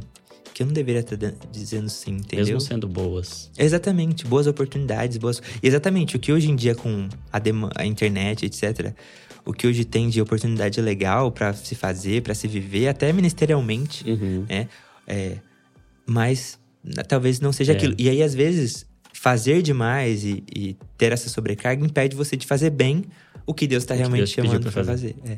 que 0.54 0.62
eu 0.62 0.68
não 0.68 0.74
deveria 0.74 1.00
estar 1.02 1.18
dizendo 1.52 1.90
sim, 1.90 2.12
entendeu? 2.18 2.46
Mesmo 2.46 2.62
sendo 2.62 2.88
boas. 2.88 3.50
Exatamente, 3.58 4.28
boas 4.28 4.46
oportunidades, 4.46 5.18
boas. 5.18 5.42
Exatamente, 5.64 6.16
o 6.16 6.20
que 6.20 6.32
hoje 6.32 6.52
em 6.52 6.56
dia 6.56 6.76
com 6.76 7.08
a, 7.32 7.40
dema- 7.40 7.72
a 7.76 7.86
internet, 7.86 8.46
etc., 8.46 8.94
o 9.46 9.54
que 9.54 9.66
hoje 9.68 9.84
tem 9.86 10.10
de 10.10 10.22
oportunidade 10.22 10.80
legal 10.82 11.32
pra 11.32 11.54
se 11.54 11.76
fazer, 11.76 12.22
pra 12.22 12.34
se 12.36 12.48
viver, 12.48 12.88
até 12.88 13.12
ministerialmente, 13.14 14.10
Uhum. 14.10 14.46
né? 14.50 14.68
É, 15.08 15.38
mas 16.08 16.60
né, 16.84 17.04
talvez 17.04 17.40
não 17.40 17.52
seja 17.52 17.74
É. 17.74 17.76
aquilo. 17.76 17.96
E 17.98 18.10
aí, 18.10 18.22
às 18.24 18.34
vezes, 18.34 18.86
fazer 19.14 19.62
demais 19.62 20.24
e, 20.24 20.44
e 20.56 20.76
ter 20.98 21.12
essa 21.12 21.30
sobrecarga 21.30 21.86
impede 21.86 22.16
você 22.16 22.36
de 22.38 22.46
fazer 22.48 22.70
bem 22.72 23.04
o 23.46 23.54
que 23.54 23.68
Deus 23.68 23.84
está 23.84 23.94
realmente 23.96 24.20
Deus 24.20 24.30
chamando 24.32 24.62
pra 24.62 24.72
fazer. 24.72 25.14
fazer. 25.14 25.16
É. 25.32 25.36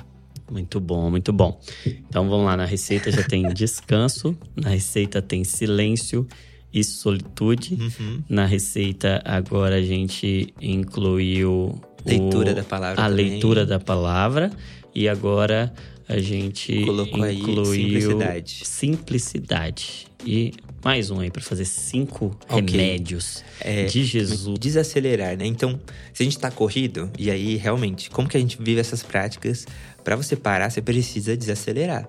Muito 0.52 0.80
bom, 0.80 1.10
muito 1.10 1.32
bom. 1.32 1.60
Então 1.86 2.30
vamos 2.30 2.46
lá, 2.46 2.58
na 2.58 2.66
receita 2.66 3.10
já 3.12 3.24
tem 3.24 3.48
descanso, 3.54 4.38
na 4.56 4.70
receita 4.70 5.22
tem 5.22 5.44
silêncio 5.44 6.28
e 6.72 6.84
solitude. 6.84 7.76
Uhum. 7.76 8.22
Na 8.28 8.46
receita 8.46 9.22
agora 9.26 9.76
a 9.78 9.82
gente 9.82 10.54
incluiu 10.62 11.80
o- 12.06 12.10
Leitura 12.10 12.54
da 12.54 12.64
palavra 12.64 13.02
a 13.04 13.10
também. 13.10 13.30
leitura 13.30 13.66
da 13.66 13.80
palavra 13.80 14.52
e 14.94 15.08
agora 15.08 15.74
a 16.08 16.20
gente 16.20 16.84
Colocou 16.86 17.26
incluiu 17.28 17.66
simplicidade. 17.66 18.62
simplicidade. 18.66 20.08
E 20.26 20.54
mais 20.84 21.10
um 21.12 21.20
aí 21.20 21.30
para 21.32 21.42
fazer 21.42 21.66
cinco 21.66 22.38
Ok. 22.50 22.62
remédios 22.78 23.44
É, 23.60 23.86
de 23.86 24.04
Jesus. 24.04 24.58
Desacelerar, 24.60 25.38
né? 25.38 25.46
Então, 25.46 25.80
se 26.14 26.24
a 26.24 26.26
gente 26.26 26.38
tá 26.38 26.50
corrido, 26.52 27.10
e 27.18 27.30
aí 27.30 27.56
realmente, 27.56 28.10
como 28.10 28.28
que 28.28 28.38
a 28.38 28.40
gente 28.40 28.58
vive 28.62 28.80
essas 28.80 29.04
práticas? 29.04 29.66
Pra 30.04 30.16
você 30.16 30.36
parar, 30.36 30.70
você 30.70 30.82
precisa 30.82 31.36
desacelerar. 31.38 32.08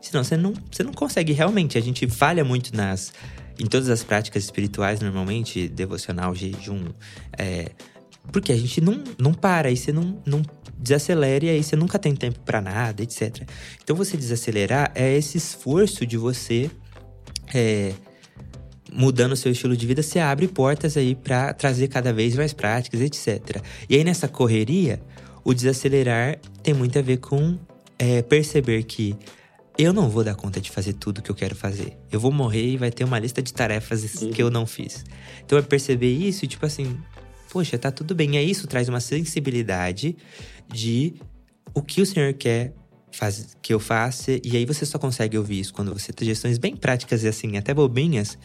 Senão 0.00 0.24
você 0.24 0.36
não, 0.36 0.52
você 0.70 0.82
não 0.82 0.92
consegue 0.92 1.32
realmente. 1.32 1.78
A 1.78 1.80
gente 1.80 2.06
falha 2.08 2.44
muito 2.44 2.74
nas. 2.76 3.12
Em 3.60 3.66
todas 3.66 3.88
as 3.90 4.02
práticas 4.02 4.42
espirituais, 4.44 5.00
normalmente, 5.00 5.68
devocional, 5.68 6.34
jejum. 6.34 6.86
É, 7.38 7.70
porque 8.30 8.52
a 8.52 8.56
gente 8.56 8.80
não, 8.80 9.02
não 9.18 9.34
para, 9.34 9.68
aí 9.68 9.76
você 9.76 9.92
não, 9.92 10.22
não 10.24 10.42
desacelera 10.78 11.46
e 11.46 11.50
aí 11.50 11.62
você 11.62 11.76
nunca 11.76 11.98
tem 11.98 12.14
tempo 12.14 12.40
pra 12.40 12.60
nada, 12.60 13.02
etc. 13.02 13.42
Então, 13.82 13.96
você 13.96 14.16
desacelerar 14.16 14.92
é 14.94 15.16
esse 15.16 15.38
esforço 15.38 16.06
de 16.06 16.16
você. 16.16 16.70
é, 17.52 17.92
mudando 18.92 19.32
o 19.32 19.36
seu 19.36 19.50
estilo 19.50 19.76
de 19.76 19.86
vida, 19.86 20.02
você 20.02 20.18
abre 20.18 20.46
portas 20.46 20.96
aí 20.96 21.14
pra 21.14 21.54
trazer 21.54 21.88
cada 21.88 22.12
vez 22.12 22.36
mais 22.36 22.52
práticas, 22.52 23.00
etc. 23.00 23.62
E 23.88 23.96
aí 23.96 24.04
nessa 24.04 24.28
correria, 24.28 25.00
o 25.42 25.54
desacelerar 25.54 26.38
tem 26.62 26.74
muito 26.74 26.98
a 26.98 27.02
ver 27.02 27.16
com 27.16 27.58
é, 27.98 28.22
perceber 28.22 28.82
que 28.82 29.16
eu 29.78 29.92
não 29.92 30.08
vou 30.08 30.22
dar 30.22 30.34
conta 30.34 30.60
de 30.60 30.70
fazer 30.70 30.92
tudo 30.92 31.22
que 31.22 31.30
eu 31.30 31.34
quero 31.34 31.56
fazer. 31.56 31.96
Eu 32.10 32.20
vou 32.20 32.30
morrer 32.30 32.72
e 32.72 32.76
vai 32.76 32.90
ter 32.90 33.04
uma 33.04 33.18
lista 33.18 33.42
de 33.42 33.52
tarefas 33.54 34.04
que 34.34 34.42
eu 34.42 34.50
não 34.50 34.66
fiz. 34.66 35.04
Então 35.44 35.58
é 35.58 35.62
perceber 35.62 36.12
isso 36.12 36.44
e 36.44 36.48
tipo 36.48 36.66
assim, 36.66 36.98
poxa, 37.52 37.76
tá 37.78 37.90
tudo 37.90 38.14
bem. 38.14 38.34
E 38.34 38.38
aí 38.38 38.50
isso 38.50 38.66
traz 38.66 38.88
uma 38.88 39.00
sensibilidade 39.00 40.16
de 40.72 41.14
o 41.74 41.82
que 41.82 42.00
o 42.00 42.06
Senhor 42.06 42.32
quer 42.32 42.72
faz, 43.12 43.54
que 43.60 43.74
eu 43.74 43.78
faça. 43.78 44.32
E 44.42 44.56
aí 44.56 44.64
você 44.64 44.86
só 44.86 44.98
consegue 44.98 45.36
ouvir 45.36 45.60
isso 45.60 45.74
quando 45.74 45.92
você 45.92 46.12
tem 46.12 46.26
gestões 46.26 46.56
bem 46.56 46.74
práticas 46.74 47.22
e 47.22 47.28
assim, 47.28 47.58
até 47.58 47.74
bobinhas, 47.74 48.38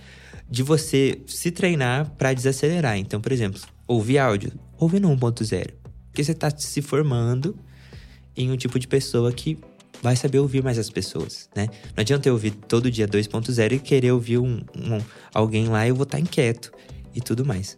de 0.49 0.62
você 0.62 1.22
se 1.26 1.51
treinar 1.51 2.10
pra 2.18 2.34
desacelerar. 2.34 2.97
Então, 2.97 3.22
por 3.22 3.32
exemplo, 3.32 3.62
ouvir 3.88 4.18
áudio, 4.18 4.51
ouvir 4.78 4.99
no 4.99 5.10
1.0. 5.16 5.70
Porque 6.12 6.24
você 6.24 6.34
tá 6.34 6.49
se 6.49 6.82
formando 6.82 7.58
em 8.36 8.51
um 8.51 8.58
tipo 8.58 8.78
de 8.78 8.88
pessoa 8.88 9.32
que 9.32 9.58
vai 10.01 10.16
saber 10.16 10.39
ouvir 10.39 10.62
mais 10.64 10.78
as 10.78 10.89
pessoas, 10.89 11.49
né? 11.55 11.68
Não 11.95 12.01
adianta 12.01 12.28
eu 12.30 12.34
ouvir 12.34 12.51
todo 12.51 12.91
dia 12.91 13.08
2.0 13.08 13.72
e 13.74 13.80
querer 13.80 14.12
ouvir 14.12 14.38
um, 14.38 14.58
um- 14.76 15.01
alguém 15.34 15.68
lá 15.70 15.86
e 15.86 15.89
eu 15.89 15.95
vou 15.95 16.03
estar 16.03 16.20
inquieto 16.20 16.72
e 17.16 17.22
tudo 17.22 17.43
mais. 17.45 17.78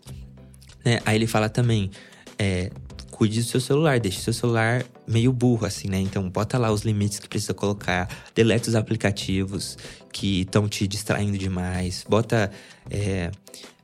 Né? 0.84 1.00
Aí 1.06 1.16
ele 1.16 1.28
fala 1.28 1.50
também, 1.50 1.92
é, 2.38 2.70
cuide 3.12 3.42
do 3.42 3.46
seu 3.46 3.60
celular, 3.60 4.00
deixe 4.00 4.22
seu 4.22 4.34
celular 4.34 4.86
meio 5.08 5.34
burro, 5.34 5.66
assim, 5.66 5.90
né? 5.90 6.00
Então, 6.00 6.30
bota 6.30 6.58
lá 6.58 6.72
os 6.72 6.82
limites 6.82 7.20
que 7.20 7.28
precisa 7.28 7.54
colocar, 7.54 8.08
deleta 8.34 8.70
os 8.70 8.76
aplicativos 8.76 9.78
que 10.12 10.42
estão 10.42 10.68
te 10.68 10.88
distraindo 10.88 11.38
demais, 11.38 12.06
bota. 12.08 12.50
É, 12.90 13.32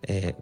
é, 0.08 0.36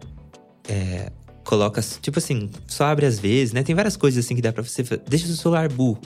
é, 0.68 1.12
coloca, 1.44 1.82
tipo 2.00 2.18
assim, 2.18 2.50
só 2.66 2.84
abre 2.86 3.04
às 3.06 3.18
vezes, 3.18 3.52
né? 3.52 3.62
Tem 3.62 3.74
várias 3.74 3.96
coisas 3.96 4.24
assim 4.24 4.34
que 4.34 4.42
dá 4.42 4.52
pra 4.52 4.62
você. 4.62 4.82
Deixa 5.08 5.24
o 5.24 5.28
seu 5.28 5.36
celular 5.36 5.68
burro. 5.68 6.00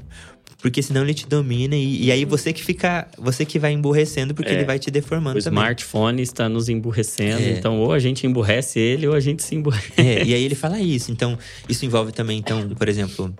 Porque 0.60 0.82
senão 0.82 1.02
ele 1.02 1.14
te 1.14 1.24
domina 1.26 1.76
e, 1.76 2.06
e 2.06 2.10
aí 2.12 2.24
você 2.24 2.52
que 2.52 2.64
fica. 2.64 3.06
Você 3.16 3.44
que 3.44 3.60
vai 3.60 3.72
emburrecendo 3.72 4.34
porque 4.34 4.50
É. 4.50 4.54
ele 4.54 4.64
vai 4.64 4.76
te 4.78 4.90
deformando 4.90 5.38
O 5.38 5.42
também. 5.42 5.56
smartphone 5.62 6.20
está 6.20 6.48
nos 6.48 6.68
emburrecendo, 6.68 7.40
É. 7.42 7.50
então 7.52 7.78
ou 7.78 7.92
a 7.92 7.98
gente 8.00 8.26
emburrece 8.26 8.80
ele 8.80 9.06
ou 9.06 9.14
a 9.14 9.20
gente 9.20 9.42
se 9.42 9.54
emburrece. 9.54 9.92
É, 9.96 10.24
e 10.24 10.34
aí 10.34 10.42
ele 10.42 10.56
fala 10.56 10.80
isso. 10.80 11.12
Então, 11.12 11.38
isso 11.68 11.84
envolve 11.86 12.10
também, 12.10 12.38
então, 12.38 12.68
por 12.70 12.88
exemplo, 12.88 13.32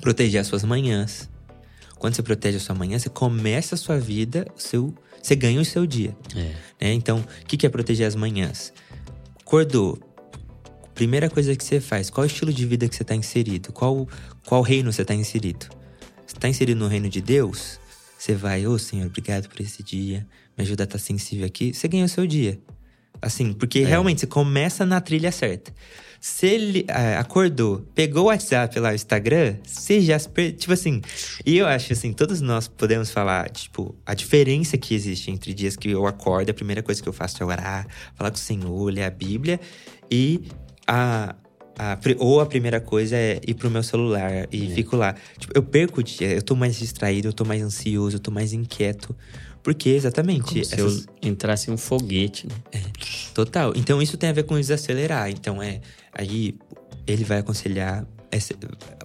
proteger 0.00 0.40
as 0.40 0.46
suas 0.46 0.64
manhãs. 0.64 1.28
Quando 1.98 2.14
você 2.14 2.22
protege 2.22 2.56
a 2.56 2.60
sua 2.60 2.74
manhã, 2.74 2.98
você 2.98 3.08
começa 3.10 3.74
a 3.74 3.78
sua 3.78 3.98
vida, 3.98 4.46
seu, 4.56 4.94
você 5.22 5.34
ganha 5.36 5.60
o 5.60 5.64
seu 5.66 5.84
dia. 5.86 6.16
É. 6.34 6.40
né? 6.86 6.92
Então, 6.94 7.18
o 7.18 7.46
que 7.46 7.58
que 7.58 7.66
é 7.66 7.68
proteger 7.68 8.06
as 8.06 8.14
manhãs? 8.16 8.72
Acordou. 9.40 9.98
Primeira 10.94 11.28
coisa 11.28 11.54
que 11.56 11.62
você 11.64 11.80
faz, 11.80 12.08
qual 12.08 12.24
estilo 12.24 12.52
de 12.52 12.64
vida 12.64 12.88
que 12.88 12.94
você 12.94 13.02
está 13.02 13.14
inserido? 13.14 13.72
Qual, 13.72 14.08
qual 14.46 14.62
reino 14.62 14.92
você 14.92 15.02
está 15.02 15.12
inserido? 15.14 15.66
Está 16.34 16.48
inserido 16.48 16.78
no 16.78 16.88
reino 16.88 17.08
de 17.08 17.20
Deus? 17.20 17.80
Você 18.18 18.34
vai, 18.34 18.66
ô 18.66 18.78
Senhor, 18.78 19.06
obrigado 19.06 19.48
por 19.48 19.60
esse 19.60 19.82
dia, 19.82 20.26
me 20.56 20.62
ajuda 20.62 20.82
a 20.82 20.86
estar 20.86 20.98
sensível 20.98 21.46
aqui. 21.46 21.72
Você 21.72 21.88
ganhou 21.88 22.06
o 22.06 22.08
seu 22.08 22.26
dia. 22.26 22.60
Assim, 23.20 23.52
porque 23.52 23.82
realmente 23.84 24.20
você 24.20 24.26
começa 24.26 24.84
na 24.84 25.00
trilha 25.00 25.32
certa. 25.32 25.72
Se 26.20 26.46
ele 26.46 26.86
ah, 26.88 27.20
acordou, 27.20 27.86
pegou 27.94 28.22
o 28.22 28.26
WhatsApp 28.26 28.78
lá, 28.78 28.92
o 28.92 28.94
Instagram, 28.94 29.56
você 29.62 30.00
já 30.00 30.18
se 30.18 30.26
per... 30.26 30.52
Tipo 30.52 30.72
assim, 30.72 31.02
e 31.44 31.58
eu 31.58 31.66
acho 31.66 31.92
assim, 31.92 32.14
todos 32.14 32.40
nós 32.40 32.66
podemos 32.66 33.10
falar, 33.10 33.50
tipo, 33.50 33.94
a 34.06 34.14
diferença 34.14 34.78
que 34.78 34.94
existe 34.94 35.30
entre 35.30 35.52
dias 35.52 35.76
que 35.76 35.90
eu 35.90 36.06
acordo, 36.06 36.48
a 36.48 36.54
primeira 36.54 36.82
coisa 36.82 37.02
que 37.02 37.08
eu 37.08 37.12
faço 37.12 37.42
é 37.42 37.46
orar, 37.46 37.86
falar 38.14 38.30
com 38.30 38.36
o 38.36 38.40
Senhor, 38.40 38.90
ler 38.90 39.04
a 39.04 39.10
Bíblia, 39.10 39.60
e 40.10 40.40
a. 40.86 41.34
a 41.78 41.98
ou 42.18 42.40
a 42.40 42.46
primeira 42.46 42.80
coisa 42.80 43.16
é 43.16 43.40
ir 43.46 43.54
pro 43.54 43.70
meu 43.70 43.82
celular 43.82 44.46
e 44.52 44.68
fico 44.70 44.96
lá. 44.96 45.14
Tipo, 45.38 45.52
eu 45.56 45.62
perco 45.62 46.00
o 46.00 46.02
dia, 46.02 46.28
eu 46.32 46.42
tô 46.42 46.54
mais 46.54 46.76
distraído, 46.76 47.28
eu 47.28 47.32
tô 47.32 47.44
mais 47.44 47.62
ansioso, 47.62 48.16
eu 48.16 48.20
tô 48.20 48.30
mais 48.30 48.52
inquieto. 48.52 49.14
Porque 49.62 49.88
exatamente. 49.88 50.64
Se 50.64 50.74
essas- 50.74 51.06
eu 51.22 51.30
entrasse 51.30 51.70
em 51.70 51.74
um 51.74 51.76
foguete, 51.78 52.46
né? 52.46 52.80
Total. 53.32 53.72
Então 53.74 54.00
isso 54.02 54.16
tem 54.16 54.28
a 54.28 54.32
ver 54.32 54.42
com 54.44 54.56
desacelerar. 54.56 55.30
Então 55.30 55.62
é. 55.62 55.80
Aí 56.12 56.54
ele 57.06 57.24
vai 57.24 57.38
aconselhar. 57.38 58.06
essa- 58.30 58.54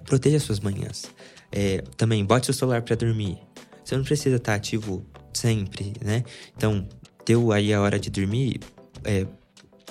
proteja 0.04 0.40
suas 0.40 0.58
manhãs. 0.58 1.04
É, 1.52 1.82
também 1.96 2.24
bote 2.24 2.46
seu 2.46 2.54
celular 2.54 2.82
pra 2.82 2.96
dormir. 2.96 3.38
Você 3.84 3.96
não 3.96 4.02
precisa 4.04 4.36
estar 4.36 4.54
ativo 4.54 5.06
sempre, 5.32 5.92
né? 6.04 6.24
Então, 6.56 6.86
deu 7.24 7.52
aí 7.52 7.72
a 7.72 7.80
hora 7.80 7.96
de 7.98 8.10
dormir. 8.10 8.58
é, 9.04 9.24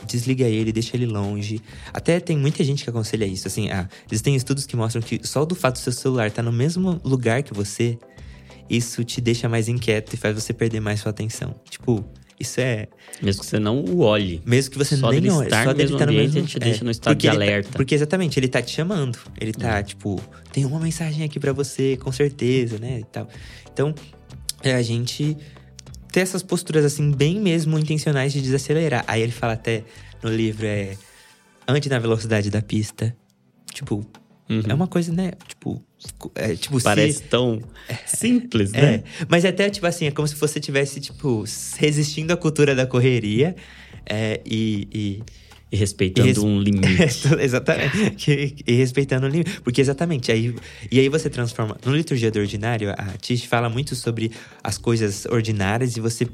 desliga 0.06 0.46
ele, 0.46 0.72
deixa 0.72 0.96
ele 0.96 1.06
longe. 1.06 1.62
Até 1.94 2.20
tem 2.20 2.38
muita 2.38 2.64
gente 2.64 2.84
que 2.84 2.90
aconselha 2.90 3.26
isso. 3.26 3.48
Assim, 3.48 3.70
ah, 3.70 3.88
existem 4.10 4.36
estudos 4.36 4.66
que 4.66 4.76
mostram 4.76 5.02
que 5.02 5.20
só 5.28 5.46
do 5.46 5.56
fato 5.56 5.76
do 5.76 5.80
seu 5.80 5.92
celular 5.92 6.28
estar 6.28 6.44
no 6.44 6.52
mesmo 6.52 7.00
lugar 7.04 7.44
que 7.44 7.54
você, 7.54 7.98
isso 8.70 9.04
te 9.04 9.20
deixa 9.22 9.50
mais 9.50 9.68
inquieto 9.68 10.14
e 10.14 10.18
faz 10.18 10.36
você 10.36 10.54
perder 10.54 10.80
mais 10.80 11.00
sua 11.00 11.10
atenção. 11.12 11.56
Tipo, 11.70 12.04
isso 12.40 12.62
é. 12.62 12.88
Mesmo 13.22 13.42
que 13.42 13.48
você 13.48 13.60
não 13.60 13.80
o 13.84 14.00
olhe. 14.00 14.42
Mesmo 14.46 14.72
que 14.72 14.78
você 14.78 14.96
Só 14.96 15.12
nem 15.12 15.30
olhe, 15.30 15.50
só 15.50 15.66
no 15.66 15.74
dele 15.74 15.92
estar 15.92 16.06
no 16.06 16.12
ambiente, 16.12 16.26
mesmo 16.28 16.40
ele 16.40 16.48
te 16.48 16.60
deixa 16.60 16.86
no 16.86 16.92
estado 16.92 17.14
porque 17.16 17.28
de 17.28 17.32
tá- 17.32 17.44
alerta. 17.44 17.70
porque 17.74 17.96
exatamente, 17.96 18.40
ele 18.40 18.48
tá 18.48 18.62
te 18.62 18.72
chamando. 18.72 19.20
Ele 19.40 19.52
tá, 19.52 19.84
tipo, 19.84 20.22
tem 20.52 20.66
uma 20.66 20.80
mensagem 20.80 21.24
aqui 21.24 21.40
pra 21.40 21.52
você, 21.52 21.98
com 21.98 22.12
certeza, 22.12 22.78
né? 22.80 23.00
E 23.00 23.04
tal. 23.04 23.28
Então, 23.74 23.94
é 24.64 24.74
a 24.74 24.82
gente 24.82 25.36
ter 26.12 26.22
essas 26.22 26.44
posturas, 26.44 26.86
assim, 26.86 27.12
bem 27.12 27.40
mesmo 27.40 27.78
intencionais 27.78 28.34
de 28.34 28.42
desacelerar. 28.42 29.04
Aí 29.08 29.22
ele 29.22 29.32
fala 29.32 29.54
até 29.54 29.84
no 30.24 30.30
livro, 30.30 30.66
é. 30.66 30.98
ande 31.68 31.90
na 31.90 32.00
velocidade 32.00 32.50
da 32.50 32.62
pista. 32.62 33.16
Tipo, 33.72 34.06
Uhum. 34.50 34.64
é 34.68 34.74
uma 34.74 34.88
coisa, 34.88 35.14
né? 35.14 35.34
Tipo, 35.48 35.82
é, 36.34 36.56
tipo 36.56 36.82
Parece 36.82 37.20
se, 37.20 37.24
tão 37.26 37.62
simples, 38.08 38.74
é, 38.74 38.82
né? 38.82 39.04
mas 39.28 39.46
é 39.46 39.50
até 39.50 39.70
tipo 39.70 39.86
assim, 39.86 40.08
é 40.08 40.12
como 40.12 40.28
se 40.28 40.34
você 40.34 40.60
tivesse 40.60 41.00
tipo 41.00 41.44
resistindo 41.78 42.32
à 42.32 42.38
cultura 42.38 42.74
da 42.74 42.88
correria 42.88 43.56
é, 44.08 44.42
e, 44.44 44.88
e 44.92 45.24
E 45.72 45.76
respeitando 45.78 46.28
E 46.28 46.32
res- 46.32 46.38
um 46.40 46.60
limite. 46.60 46.88
exatamente. 47.40 48.56
E 48.66 48.74
respeitando 48.74 49.28
o 49.28 49.30
limite. 49.30 49.62
Porque 49.62 49.80
exatamente, 49.82 50.32
aí, 50.32 50.56
e 50.92 51.00
aí 51.00 51.10
você 51.10 51.30
transforma. 51.30 51.78
No 51.86 51.96
Liturgia 51.96 52.32
do 52.32 52.40
Ordinário, 52.40 52.92
a 52.92 53.18
Tish 53.22 53.44
fala 53.46 53.70
muito 53.70 53.96
sobre 53.96 54.32
as 54.64 54.78
coisas 54.78 55.26
ordinárias 55.26 55.96
e 55.96 56.00
você 56.02 56.28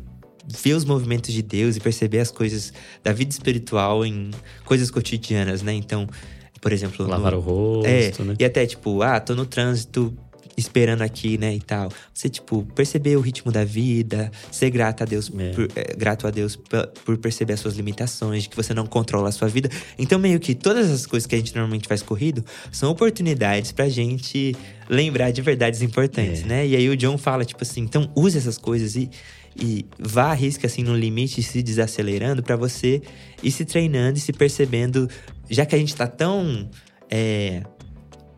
ver 0.47 0.73
os 0.73 0.85
movimentos 0.85 1.33
de 1.33 1.41
Deus 1.41 1.75
e 1.75 1.79
perceber 1.79 2.19
as 2.19 2.31
coisas 2.31 2.71
da 3.03 3.11
vida 3.11 3.31
espiritual 3.31 4.05
em 4.05 4.31
coisas 4.63 4.89
cotidianas, 4.91 5.61
né? 5.61 5.73
Então, 5.73 6.07
por 6.61 6.71
exemplo. 6.71 7.05
Lavar 7.07 7.31
no- 7.33 7.39
o 7.39 7.41
rosto, 7.41 7.87
é, 7.87 8.11
né? 8.25 8.35
e 8.39 8.45
até 8.45 8.65
tipo, 8.65 9.01
ah, 9.01 9.19
tô 9.19 9.35
no 9.35 9.45
trânsito 9.45 10.15
esperando 10.57 11.01
aqui, 11.01 11.37
né, 11.37 11.53
e 11.53 11.59
tal. 11.59 11.91
Você, 12.13 12.29
tipo, 12.29 12.65
perceber 12.75 13.15
o 13.17 13.21
ritmo 13.21 13.51
da 13.51 13.65
vida, 13.65 14.31
ser 14.51 14.69
grato 14.69 15.03
a 15.03 15.05
Deus, 15.05 15.31
É. 15.37 15.51
por, 15.51 15.67
é, 15.75 15.95
grato 15.95 16.27
a 16.27 16.31
Deus 16.31 16.55
por 17.03 17.17
perceber 17.17 17.53
as 17.53 17.59
suas 17.59 17.75
limitações, 17.75 18.43
de 18.43 18.49
que 18.49 18.55
você 18.55 18.73
não 18.73 18.85
controla 18.85 19.29
a 19.29 19.31
sua 19.31 19.47
vida. 19.47 19.69
Então, 19.99 20.17
meio 20.17 20.39
que 20.39 20.55
todas 20.55 20.89
as 20.89 21.05
coisas 21.05 21.27
que 21.27 21.35
a 21.35 21.37
gente 21.37 21.53
normalmente 21.55 21.87
faz 21.87 22.01
corrido 22.01 22.43
são 22.71 22.89
oportunidades 22.91 23.71
pra 23.71 23.89
gente 23.89 24.55
lembrar 24.89 25.31
de 25.31 25.41
verdades 25.41 25.81
importantes, 25.81 26.43
É. 26.43 26.45
né? 26.45 26.67
E 26.67 26.75
aí 26.75 26.89
o 26.89 26.95
John 26.95 27.17
fala, 27.17 27.43
tipo 27.43 27.63
assim, 27.63 27.81
então 27.81 28.09
use 28.15 28.37
essas 28.37 28.57
coisas 28.57 28.95
e. 28.95 29.09
E 29.57 29.85
vá 29.97 30.31
arrisca 30.31 30.67
assim 30.67 30.83
no 30.83 30.93
limite, 30.93 31.41
se 31.41 31.63
desacelerando 31.63 32.43
pra 32.43 32.57
você 32.57 33.01
ir 33.41 33.51
se 33.51 33.63
treinando 33.63 34.17
e 34.17 34.19
se 34.21 34.33
percebendo, 34.33 35.09
já 35.49 35.65
que 35.65 35.73
a 35.73 35.77
gente 35.77 35.95
tá 35.95 36.05
tão 36.07 36.69
é, 37.09 37.63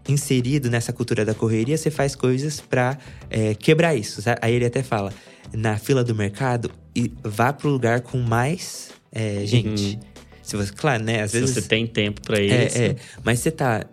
inserido 0.08 0.70
nessa 0.70 0.94
cultura 0.94 1.24
da 1.26 1.34
correria, 1.34 1.78
você 1.78 1.90
faz 1.92 2.16
coisas 2.16 2.60
pra 2.62 2.98
é, 3.30 3.54
quebrar 3.56 3.96
isso. 3.96 4.22
sabe? 4.22 4.40
Aí 4.42 4.54
ele 4.54 4.66
até 4.66 4.82
fala, 4.84 5.14
na 5.54 5.78
fila 5.78 6.04
do 6.04 6.14
mercado, 6.16 6.72
e 6.96 7.12
vá 7.24 7.52
pro 7.54 7.70
lugar 7.70 8.02
com 8.02 8.18
mais 8.20 8.90
é, 9.12 9.46
gente. 9.46 10.00
Se 10.42 10.56
você, 10.56 10.72
claro, 10.72 11.04
né? 11.04 11.22
Às 11.24 11.32
Se 11.32 11.40
vezes 11.40 11.56
você 11.56 11.62
tem 11.62 11.86
tempo 11.86 12.22
pra 12.22 12.40
isso. 12.42 12.78
é, 12.78 12.86
é, 12.88 12.96
mas 13.24 13.40
você 13.40 13.52
tá. 13.52 13.86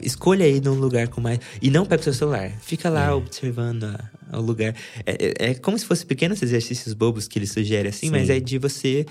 Escolha 0.00 0.44
aí 0.46 0.60
num 0.60 0.74
lugar 0.74 1.08
com 1.08 1.20
mais. 1.20 1.40
E 1.60 1.70
não 1.70 1.84
pega 1.84 2.00
o 2.00 2.04
seu 2.04 2.12
celular. 2.14 2.52
Fica 2.60 2.88
lá 2.88 3.16
observando 3.16 3.82
a- 3.84 4.38
o 4.38 4.40
lugar. 4.40 4.72
É, 5.04 5.12
é- 5.46 5.50
é 5.50 5.54
como 5.54 5.76
se 5.76 5.84
fossem 5.84 6.06
pequenos 6.06 6.40
exercícios 6.40 6.94
bobos 6.94 7.26
que 7.26 7.36
ele 7.36 7.48
sugere, 7.48 7.88
assim, 7.88 8.08
mas 8.10 8.28
Sim. 8.28 8.34
é 8.34 8.40
de 8.40 8.58
você. 8.58 9.04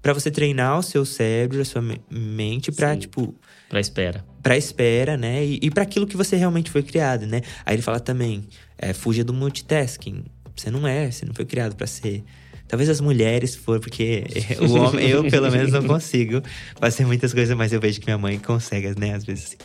Pra 0.00 0.12
você 0.12 0.30
treinar 0.30 0.78
o 0.78 0.82
seu 0.84 1.04
cérebro, 1.04 1.60
a 1.60 1.64
sua 1.64 1.82
me- 1.82 2.00
mente, 2.08 2.70
pra, 2.70 2.92
Sim. 2.94 3.00
tipo, 3.00 3.34
Pra 3.68 3.80
espera. 3.80 4.24
Pra 4.42 4.56
espera, 4.56 5.16
né? 5.16 5.44
E, 5.44 5.58
e 5.62 5.70
para 5.70 5.82
aquilo 5.82 6.06
que 6.06 6.16
você 6.16 6.36
realmente 6.36 6.70
foi 6.70 6.82
criado, 6.82 7.26
né? 7.26 7.42
Aí 7.64 7.74
ele 7.74 7.82
fala 7.82 8.00
também, 8.00 8.44
é, 8.78 8.92
fuja 8.92 9.22
do 9.22 9.32
multitasking. 9.32 10.24
Você 10.56 10.70
não 10.70 10.86
é, 10.86 11.10
você 11.10 11.24
não 11.24 11.34
foi 11.34 11.44
criado 11.44 11.76
pra 11.76 11.86
ser. 11.86 12.24
Talvez 12.66 12.88
as 12.88 13.00
mulheres 13.00 13.54
for, 13.54 13.80
porque 13.80 14.24
o 14.60 14.74
homem, 14.74 15.08
eu 15.08 15.24
pelo 15.24 15.50
menos 15.50 15.72
não 15.72 15.84
consigo 15.84 16.40
fazer 16.78 17.04
muitas 17.04 17.32
coisas, 17.32 17.56
mas 17.56 17.72
eu 17.72 17.80
vejo 17.80 18.00
que 18.00 18.06
minha 18.06 18.18
mãe 18.18 18.38
consegue, 18.38 18.98
né? 18.98 19.14
Às 19.14 19.24
vezes. 19.24 19.56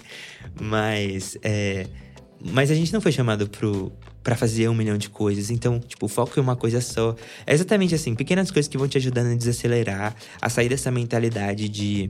Mas, 0.60 1.38
é, 1.44 1.86
mas 2.44 2.72
a 2.72 2.76
gente 2.76 2.92
não 2.92 3.02
foi 3.02 3.12
chamado 3.12 3.48
pro, 3.48 3.92
pra 4.24 4.36
fazer 4.36 4.68
um 4.70 4.74
milhão 4.74 4.98
de 4.98 5.10
coisas. 5.10 5.52
Então, 5.52 5.80
tipo, 5.80 6.08
o 6.08 6.10
foco 6.10 6.40
em 6.40 6.42
uma 6.42 6.56
coisa 6.56 6.82
só. 6.82 7.16
É 7.46 7.54
exatamente 7.54 7.94
assim, 7.94 8.16
pequenas 8.16 8.50
coisas 8.50 8.68
que 8.68 8.78
vão 8.78 8.88
te 8.88 8.98
ajudando 8.98 9.32
a 9.32 9.36
desacelerar, 9.36 10.16
a 10.42 10.50
sair 10.50 10.70
dessa 10.70 10.90
mentalidade 10.90 11.70
de 11.70 12.10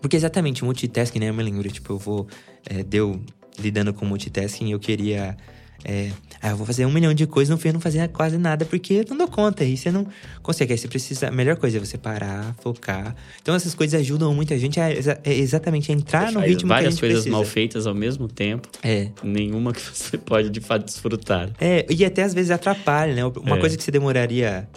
porque 0.00 0.16
exatamente, 0.16 0.62
o 0.62 0.66
multitasking, 0.66 1.18
né? 1.20 1.28
Eu 1.30 1.34
me 1.34 1.42
lembro, 1.42 1.68
tipo, 1.70 1.92
eu 1.92 1.98
vou. 1.98 2.26
É, 2.68 2.82
deu 2.82 3.20
lidando 3.58 3.92
com 3.94 4.04
multitasking, 4.04 4.70
eu 4.72 4.78
queria. 4.78 5.36
É, 5.84 6.10
ah, 6.42 6.50
eu 6.50 6.56
vou 6.56 6.66
fazer 6.66 6.84
um 6.84 6.90
milhão 6.92 7.14
de 7.14 7.26
coisas, 7.26 7.50
no 7.50 7.58
fim 7.58 7.68
eu 7.68 7.74
não 7.74 7.80
fazia 7.80 8.08
quase 8.08 8.36
nada, 8.38 8.64
porque 8.64 8.94
eu 8.94 9.04
não 9.10 9.18
dou 9.18 9.28
conta. 9.28 9.62
E 9.64 9.76
você 9.76 9.90
não 9.92 10.06
consegue. 10.42 10.72
Aí 10.72 10.78
você 10.78 10.88
precisa. 10.88 11.28
A 11.28 11.30
melhor 11.30 11.56
coisa 11.56 11.76
é 11.76 11.80
você 11.80 11.96
parar, 11.96 12.54
focar. 12.60 13.14
Então 13.40 13.54
essas 13.54 13.74
coisas 13.74 14.00
ajudam 14.00 14.34
muita 14.34 14.58
gente 14.58 14.80
a 14.80 14.90
exa- 14.92 15.20
é 15.22 15.32
exatamente 15.32 15.92
a 15.92 15.94
entrar 15.94 16.32
no 16.32 16.40
ritmo 16.40 16.60
que 16.68 16.72
a 16.72 16.76
várias 16.76 16.94
gente 16.94 17.00
coisas 17.00 17.18
precisa. 17.20 17.36
mal 17.36 17.44
feitas 17.44 17.86
ao 17.86 17.94
mesmo 17.94 18.26
tempo. 18.26 18.68
É. 18.82 19.10
Nenhuma 19.22 19.72
que 19.72 19.80
você 19.80 20.18
pode 20.18 20.50
de 20.50 20.60
fato 20.60 20.84
desfrutar. 20.86 21.50
É, 21.60 21.86
e 21.88 22.04
até 22.04 22.22
às 22.24 22.34
vezes 22.34 22.50
atrapalha, 22.50 23.14
né? 23.14 23.24
Uma 23.24 23.56
É. 23.56 23.60
coisa 23.60 23.76
que 23.76 23.82
você 23.82 23.90
demoraria 23.92 24.68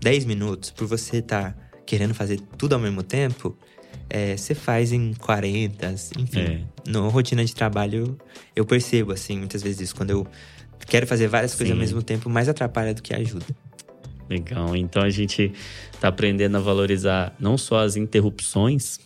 10 0.00 0.24
minutos 0.24 0.70
por 0.70 0.86
você 0.86 1.18
estar 1.18 1.54
querendo 1.84 2.14
fazer 2.14 2.40
tudo 2.56 2.72
ao 2.74 2.80
mesmo 2.80 3.02
tempo, 3.02 3.56
é, 4.14 4.36
você 4.36 4.54
faz 4.54 4.92
em 4.92 5.14
40, 5.14 5.94
enfim. 6.18 6.38
É. 6.38 6.60
No 6.86 7.08
rotina 7.08 7.42
de 7.42 7.54
trabalho, 7.54 8.18
eu 8.54 8.62
percebo, 8.66 9.10
assim, 9.10 9.38
muitas 9.38 9.62
vezes 9.62 9.80
isso. 9.80 9.96
Quando 9.96 10.10
eu 10.10 10.26
quero 10.86 11.06
fazer 11.06 11.28
várias 11.28 11.54
coisas 11.54 11.70
ao 11.70 11.76
Sim. 11.76 11.80
mesmo 11.80 12.02
tempo, 12.02 12.28
mais 12.28 12.46
atrapalha 12.46 12.92
do 12.92 13.00
que 13.00 13.14
ajuda. 13.14 13.46
Legal. 14.28 14.76
Então 14.76 15.02
a 15.02 15.08
gente 15.08 15.54
tá 15.98 16.08
aprendendo 16.08 16.58
a 16.58 16.60
valorizar 16.60 17.34
não 17.40 17.56
só 17.56 17.78
as 17.78 17.96
interrupções, 17.96 19.00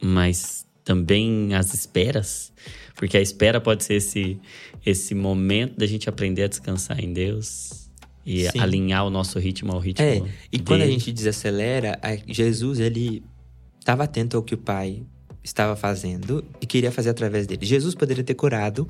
mas 0.00 0.64
também 0.84 1.52
as 1.52 1.74
esperas. 1.74 2.52
Porque 2.94 3.16
a 3.16 3.20
espera 3.20 3.60
pode 3.60 3.82
ser 3.82 3.94
esse, 3.94 4.38
esse 4.86 5.12
momento 5.12 5.76
da 5.76 5.86
gente 5.86 6.08
aprender 6.08 6.44
a 6.44 6.46
descansar 6.46 7.02
em 7.02 7.12
Deus 7.12 7.90
e 8.24 8.48
Sim. 8.48 8.60
alinhar 8.60 9.04
o 9.04 9.10
nosso 9.10 9.40
ritmo 9.40 9.72
ao 9.72 9.80
ritmo. 9.80 10.06
É, 10.06 10.22
e 10.52 10.60
quando 10.60 10.82
a 10.82 10.84
dele. 10.84 10.96
gente 11.00 11.10
desacelera, 11.12 11.98
Jesus, 12.28 12.78
ele 12.78 13.24
estava 13.80 14.04
atento 14.04 14.36
ao 14.36 14.42
que 14.42 14.54
o 14.54 14.58
Pai 14.58 15.02
estava 15.42 15.74
fazendo 15.74 16.44
e 16.60 16.66
queria 16.66 16.92
fazer 16.92 17.10
através 17.10 17.46
dele. 17.46 17.64
Jesus 17.66 17.94
poderia 17.94 18.22
ter 18.22 18.34
curado 18.34 18.88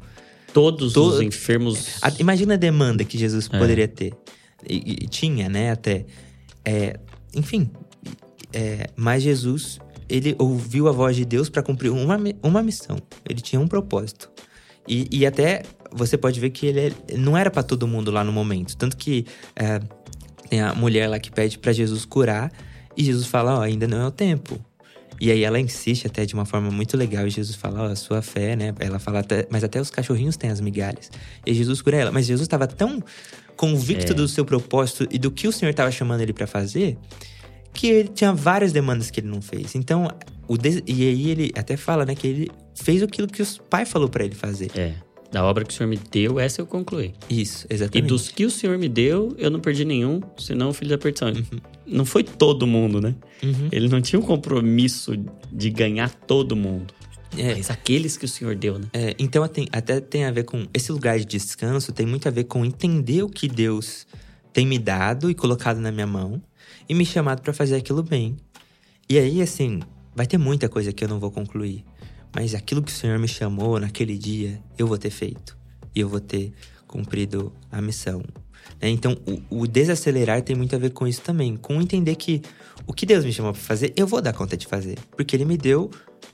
Todos 0.52 0.92
to- 0.92 1.02
os 1.08 1.20
enfermos. 1.22 1.98
A- 2.02 2.12
imagina 2.18 2.54
a 2.54 2.56
demanda 2.56 3.04
que 3.04 3.16
Jesus 3.16 3.48
É. 3.52 3.58
poderia 3.58 3.88
ter. 3.88 4.12
E, 4.68 5.04
e 5.04 5.08
tinha, 5.08 5.48
né, 5.48 5.70
até. 5.70 6.04
É, 6.64 6.98
enfim. 7.34 7.70
é, 8.52 8.90
mas 8.96 9.22
Jesus, 9.22 9.78
ele 10.08 10.34
ouviu 10.38 10.88
a 10.88 10.92
voz 10.92 11.14
de 11.16 11.24
Deus 11.24 11.48
para 11.48 11.62
cumprir 11.62 11.90
uma, 11.90 12.18
uma 12.42 12.62
missão. 12.62 12.98
Ele 13.28 13.40
tinha 13.40 13.60
um 13.60 13.68
propósito. 13.68 14.28
E, 14.88 15.06
e 15.12 15.24
até 15.24 15.62
você 15.92 16.18
pode 16.18 16.40
ver 16.40 16.50
que 16.50 16.66
ele 16.66 16.80
é- 16.80 17.16
não 17.16 17.36
era 17.36 17.48
para 17.50 17.62
todo 17.62 17.86
mundo 17.86 18.10
lá 18.10 18.24
no 18.24 18.32
momento. 18.32 18.76
Tanto 18.76 18.96
que 18.96 19.24
é, 19.54 19.80
tem 20.48 20.60
a 20.60 20.74
mulher 20.74 21.06
lá 21.08 21.18
que 21.20 21.30
pede 21.30 21.58
para 21.58 21.72
Jesus 21.72 22.04
curar. 22.04 22.50
E 22.96 23.04
Jesus 23.04 23.26
fala: 23.28 23.56
Ó, 23.58 23.62
ainda 23.62 23.86
não 23.86 24.00
é 24.02 24.06
o 24.06 24.10
tempo. 24.10 24.58
E 25.20 25.30
aí 25.30 25.44
ela 25.44 25.60
insiste 25.60 26.06
até 26.06 26.24
de 26.24 26.32
uma 26.32 26.46
forma 26.46 26.70
muito 26.70 26.96
legal. 26.96 27.26
E 27.26 27.30
Jesus 27.30 27.54
fala, 27.54 27.82
ó, 27.82 27.86
a 27.92 27.96
sua 27.96 28.22
fé, 28.22 28.56
né? 28.56 28.74
Ela 28.80 28.98
fala, 28.98 29.18
até, 29.20 29.46
mas 29.50 29.62
até 29.62 29.78
os 29.80 29.90
cachorrinhos 29.90 30.36
têm 30.36 30.48
as 30.48 30.60
migalhas. 30.62 31.10
E 31.46 31.52
Jesus 31.52 31.82
cura 31.82 31.98
ela. 31.98 32.10
Mas 32.10 32.24
Jesus 32.26 32.46
estava 32.46 32.66
tão 32.66 33.02
convicto 33.56 34.12
É. 34.12 34.14
do 34.14 34.26
seu 34.26 34.44
propósito 34.44 35.06
e 35.10 35.18
do 35.18 35.30
que 35.30 35.46
o 35.46 35.52
Senhor 35.52 35.70
estava 35.72 35.90
chamando 35.90 36.22
ele 36.22 36.32
para 36.32 36.46
fazer, 36.46 36.96
que 37.74 37.88
ele 37.88 38.08
tinha 38.08 38.32
várias 38.32 38.72
demandas 38.72 39.10
que 39.10 39.20
ele 39.20 39.28
não 39.28 39.42
fez. 39.42 39.74
Então, 39.74 40.08
o 40.48 40.56
des- 40.56 40.82
e 40.86 41.06
aí 41.06 41.30
ele 41.30 41.52
até 41.54 41.76
fala, 41.76 42.06
né, 42.06 42.14
que 42.14 42.26
ele 42.26 42.50
fez 42.74 43.02
aquilo 43.02 43.28
que 43.28 43.42
o 43.42 43.46
pai 43.68 43.84
falou 43.84 44.08
para 44.08 44.24
ele 44.24 44.34
fazer. 44.34 44.70
É. 44.74 44.94
Da 45.30 45.44
obra 45.44 45.64
que 45.64 45.72
o 45.72 45.76
Senhor 45.76 45.88
me 45.88 45.96
deu, 45.96 46.40
essa 46.40 46.60
eu 46.60 46.66
concluí. 46.66 47.14
Isso, 47.28 47.66
E 47.70 47.74
exatamente. 47.74 48.08
dos 48.08 48.28
que 48.28 48.44
o 48.44 48.50
Senhor 48.50 48.76
me 48.76 48.88
deu, 48.88 49.34
eu 49.38 49.48
não 49.50 49.60
perdi 49.60 49.84
nenhum, 49.84 50.20
senão 50.36 50.70
o 50.70 50.72
filho 50.72 50.90
da 50.90 50.98
perdição. 50.98 51.32
Não 51.86 52.04
foi 52.04 52.24
todo 52.24 52.66
mundo, 52.66 53.00
né? 53.00 53.14
Uhum. 53.42 53.68
Ele 53.70 53.88
não 53.88 54.00
tinha 54.00 54.18
um 54.18 54.22
compromisso 54.22 55.12
de 55.52 55.70
ganhar 55.70 56.10
todo 56.10 56.56
mundo. 56.56 56.92
É. 57.38 57.54
Mas 57.54 57.70
aqueles 57.70 58.16
que 58.16 58.24
o 58.24 58.28
Senhor 58.28 58.56
deu, 58.56 58.78
né? 58.78 58.86
É, 58.92 59.14
então 59.18 59.44
até 59.44 60.00
tem 60.00 60.24
a 60.24 60.32
ver 60.32 60.44
com 60.44 60.66
esse 60.74 60.90
lugar 60.90 61.18
de 61.18 61.24
descanso, 61.24 61.92
tem 61.92 62.06
muito 62.06 62.26
a 62.26 62.30
ver 62.30 62.44
com 62.44 62.64
entender 62.64 63.22
o 63.22 63.28
que 63.28 63.46
Deus 63.46 64.06
tem 64.52 64.66
me 64.66 64.78
dado 64.78 65.30
e 65.30 65.34
colocado 65.34 65.78
na 65.78 65.92
minha 65.92 66.06
mão 66.06 66.42
e 66.88 66.94
me 66.94 67.06
chamado 67.06 67.40
para 67.40 67.52
fazer 67.52 67.76
aquilo 67.76 68.02
bem. 68.02 68.36
E 69.08 69.16
aí, 69.16 69.40
assim, 69.40 69.80
vai 70.14 70.26
ter 70.26 70.38
muita 70.38 70.68
coisa 70.68 70.92
que 70.92 71.04
eu 71.04 71.08
não 71.08 71.20
vou 71.20 71.30
concluir, 71.30 71.84
mas 72.34 72.54
aquilo 72.54 72.82
que 72.82 72.90
o 72.90 72.94
Senhor 72.94 73.18
me 73.18 73.28
chamou 73.28 73.78
naquele 73.80 74.16
dia, 74.16 74.60
eu 74.78 74.86
vou 74.86 74.98
ter 74.98 75.10
feito 75.10 75.56
e 75.94 76.00
eu 76.00 76.08
vou 76.08 76.20
ter 76.20 76.52
cumprido 76.86 77.52
a 77.70 77.80
missão. 77.80 78.22
né? 78.80 78.88
Então, 78.88 79.16
o, 79.50 79.60
o 79.62 79.66
desacelerar 79.66 80.42
tem 80.42 80.56
muito 80.56 80.74
a 80.74 80.78
ver 80.78 80.90
com 80.90 81.06
isso 81.06 81.20
também, 81.22 81.56
com 81.56 81.80
entender 81.80 82.14
que 82.16 82.42
o 82.86 82.92
que 82.92 83.04
Deus 83.06 83.24
me 83.24 83.32
chamou 83.32 83.52
para 83.52 83.60
fazer, 83.60 83.92
eu 83.96 84.06
vou 84.06 84.20
dar 84.20 84.32
conta 84.32 84.56
de 84.56 84.66
fazer, 84.66 84.98
porque 85.16 85.36
Ele 85.36 85.44
me 85.44 85.56
deu 85.56 85.90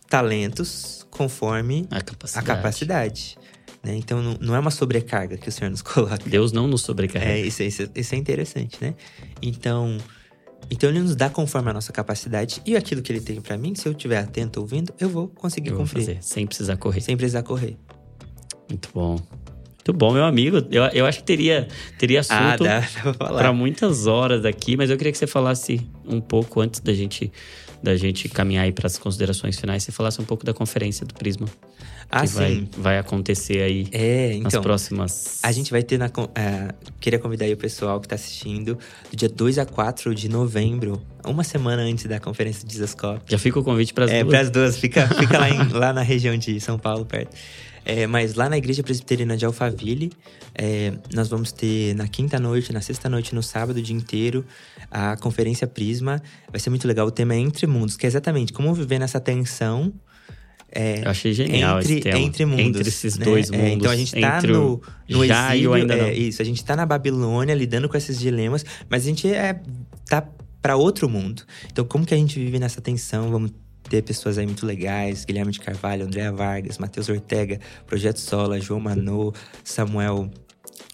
talentos 0.08 1.06
conforme 1.10 1.86
A 1.90 1.98
a 1.98 2.00
capacidade. 2.00 2.46
capacidade. 2.46 3.38
Né? 3.82 3.94
Então 3.96 4.22
não, 4.22 4.36
não 4.40 4.54
é 4.54 4.58
uma 4.58 4.70
sobrecarga 4.70 5.36
que 5.36 5.48
o 5.48 5.52
Senhor 5.52 5.70
nos 5.70 5.82
coloca. 5.82 6.18
Deus 6.26 6.52
não 6.52 6.66
nos 6.66 6.82
sobrecarrega. 6.82 7.32
É, 7.32 7.40
isso, 7.40 7.62
isso, 7.62 7.88
isso 7.94 8.14
é 8.14 8.18
interessante, 8.18 8.78
né? 8.80 8.94
Então, 9.42 9.98
então 10.70 10.90
ele 10.90 11.00
nos 11.00 11.14
dá 11.14 11.30
conforme 11.30 11.70
a 11.70 11.72
nossa 11.72 11.92
capacidade 11.92 12.60
e 12.66 12.76
aquilo 12.76 13.00
que 13.02 13.12
ele 13.12 13.20
tem 13.20 13.40
pra 13.40 13.56
mim, 13.56 13.74
se 13.74 13.86
eu 13.88 13.92
estiver 13.92 14.18
atento 14.18 14.60
ouvindo, 14.60 14.92
eu 14.98 15.08
vou 15.08 15.28
conseguir 15.28 15.70
eu 15.70 15.76
vou 15.76 15.84
cumprir. 15.86 16.00
fazer, 16.04 16.18
sem 16.20 16.46
precisar 16.46 16.76
correr. 16.76 17.00
Sem 17.00 17.16
precisar 17.16 17.42
correr. 17.42 17.76
Muito 18.68 18.88
bom. 18.92 19.10
Muito 19.12 19.92
bom, 19.92 20.12
meu 20.12 20.24
amigo. 20.24 20.56
Eu, 20.70 20.82
eu 20.86 21.06
acho 21.06 21.18
que 21.20 21.24
teria, 21.24 21.68
teria 21.96 22.20
Ah, 22.28 22.54
assunto 22.54 22.64
falar. 23.16 23.38
para 23.38 23.52
muitas 23.52 24.08
horas 24.08 24.44
aqui, 24.44 24.76
mas 24.76 24.90
eu 24.90 24.96
queria 24.96 25.12
que 25.12 25.18
você 25.18 25.28
falasse 25.28 25.88
um 26.04 26.20
pouco 26.20 26.60
antes 26.60 26.80
da 26.80 26.92
gente 26.92 27.30
da 27.82 27.94
gente 27.94 28.28
caminhar 28.28 28.64
aí 28.64 28.72
para 28.72 28.86
as 28.88 28.98
considerações 28.98 29.60
finais, 29.60 29.84
você 29.84 29.92
falasse 29.92 30.20
um 30.20 30.24
pouco 30.24 30.44
da 30.44 30.52
conferência 30.52 31.06
do 31.06 31.14
Prisma 31.14 31.46
Ah, 32.10 32.20
que 32.26 32.28
vai, 32.32 32.68
vai 32.76 32.98
acontecer 32.98 33.60
aí 33.62 33.88
É, 33.92 34.36
nas 34.38 34.52
então. 34.52 34.62
próximas. 34.62 35.40
A 35.42 35.50
gente 35.50 35.70
vai 35.70 35.82
ter 35.82 35.98
na. 35.98 36.06
ah, 36.06 36.74
queria 37.00 37.18
convidar 37.18 37.44
aí 37.46 37.52
o 37.52 37.56
pessoal 37.56 38.00
que 38.00 38.06
tá 38.08 38.14
assistindo 38.14 38.78
do 39.10 39.16
dia 39.16 39.28
2 39.28 39.58
a 39.58 39.66
4 39.66 40.14
de 40.14 40.28
novembro, 40.28 41.02
uma 41.24 41.42
semana 41.44 41.82
antes 41.82 42.04
da 42.06 42.20
conferência 42.20 42.62
de 42.62 42.72
Disascope. 42.72 43.22
Já 43.26 43.38
fica 43.38 43.58
o 43.58 43.64
convite 43.64 43.92
para 43.92 44.04
as 44.04 44.10
É, 44.12 44.20
duas. 44.22 44.30
para 44.30 44.40
as 44.40 44.50
duas, 44.50 44.78
fica, 44.78 45.06
fica 45.18 45.38
lá, 45.38 45.50
em- 45.50 45.68
lá 45.72 45.92
na 45.92 46.02
região 46.02 46.36
de 46.36 46.60
São 46.60 46.78
Paulo, 46.78 47.04
perto. 47.04 47.34
É, 47.84 48.04
mas 48.06 48.34
lá 48.34 48.48
na 48.48 48.56
Igreja 48.58 48.82
Presbiteriana 48.82 49.36
de 49.36 49.44
Alphaville, 49.44 50.10
é, 50.54 50.92
nós 51.14 51.28
vamos 51.28 51.52
ter 51.52 51.94
na 51.94 52.08
quinta 52.08 52.38
noite, 52.38 52.72
na 52.72 52.80
sexta 52.80 53.08
noite, 53.08 53.32
no 53.34 53.42
sábado, 53.44 53.76
o 53.76 53.82
dia 53.82 53.94
inteiro, 53.94 54.44
a 54.90 55.16
conferência 55.16 55.68
Prisma. 55.68 56.20
Vai 56.50 56.58
ser 56.60 56.70
muito 56.70 56.86
legal. 56.88 57.06
O 57.06 57.12
tema 57.12 57.34
é 57.34 57.38
Entre 57.38 57.64
Mundos, 57.66 57.96
que 57.96 58.04
é 58.04 58.08
exatamente 58.08 58.52
como 58.52 58.72
viver 58.74 58.98
nessa 58.98 59.20
tensão. 59.20 59.92
É, 60.76 61.02
Eu 61.04 61.10
achei 61.10 61.32
genial 61.32 61.78
entre, 61.80 61.92
esse 61.94 62.02
tema. 62.02 62.18
entre 62.18 62.44
mundos. 62.44 62.66
Entre 62.66 62.88
esses 62.88 63.18
né? 63.18 63.24
dois 63.24 63.50
É, 63.50 63.56
mundos. 63.56 63.72
então 63.76 63.90
a 63.90 63.96
gente 63.96 64.20
tá 64.20 64.42
no, 64.42 64.82
no 65.08 65.26
já 65.26 65.48
e 65.54 65.58
exílio. 65.58 65.70
o 65.70 65.74
ainda 65.74 65.94
é, 65.94 66.02
não. 66.02 66.10
Isso, 66.12 66.42
a 66.42 66.44
gente 66.44 66.64
tá 66.64 66.76
na 66.76 66.86
Babilônia 66.86 67.54
lidando 67.54 67.88
com 67.88 67.96
esses 67.96 68.18
dilemas, 68.18 68.64
mas 68.88 69.04
a 69.04 69.06
gente 69.06 69.28
é, 69.32 69.60
tá 70.08 70.26
para 70.60 70.76
outro 70.76 71.08
mundo. 71.08 71.42
Então, 71.70 71.84
como 71.84 72.04
que 72.04 72.12
a 72.14 72.16
gente 72.16 72.38
vive 72.38 72.58
nessa 72.58 72.80
tensão? 72.80 73.30
Vamos 73.30 73.52
ter 73.88 74.02
pessoas 74.02 74.36
aí 74.38 74.44
muito 74.46 74.66
legais: 74.66 75.24
Guilherme 75.24 75.52
de 75.52 75.60
Carvalho, 75.60 76.04
Andréa 76.04 76.32
Vargas, 76.32 76.78
Matheus 76.78 77.08
Ortega, 77.08 77.60
Projeto 77.86 78.18
Sola, 78.18 78.60
João 78.60 78.80
Manô, 78.80 79.32
Samuel. 79.62 80.28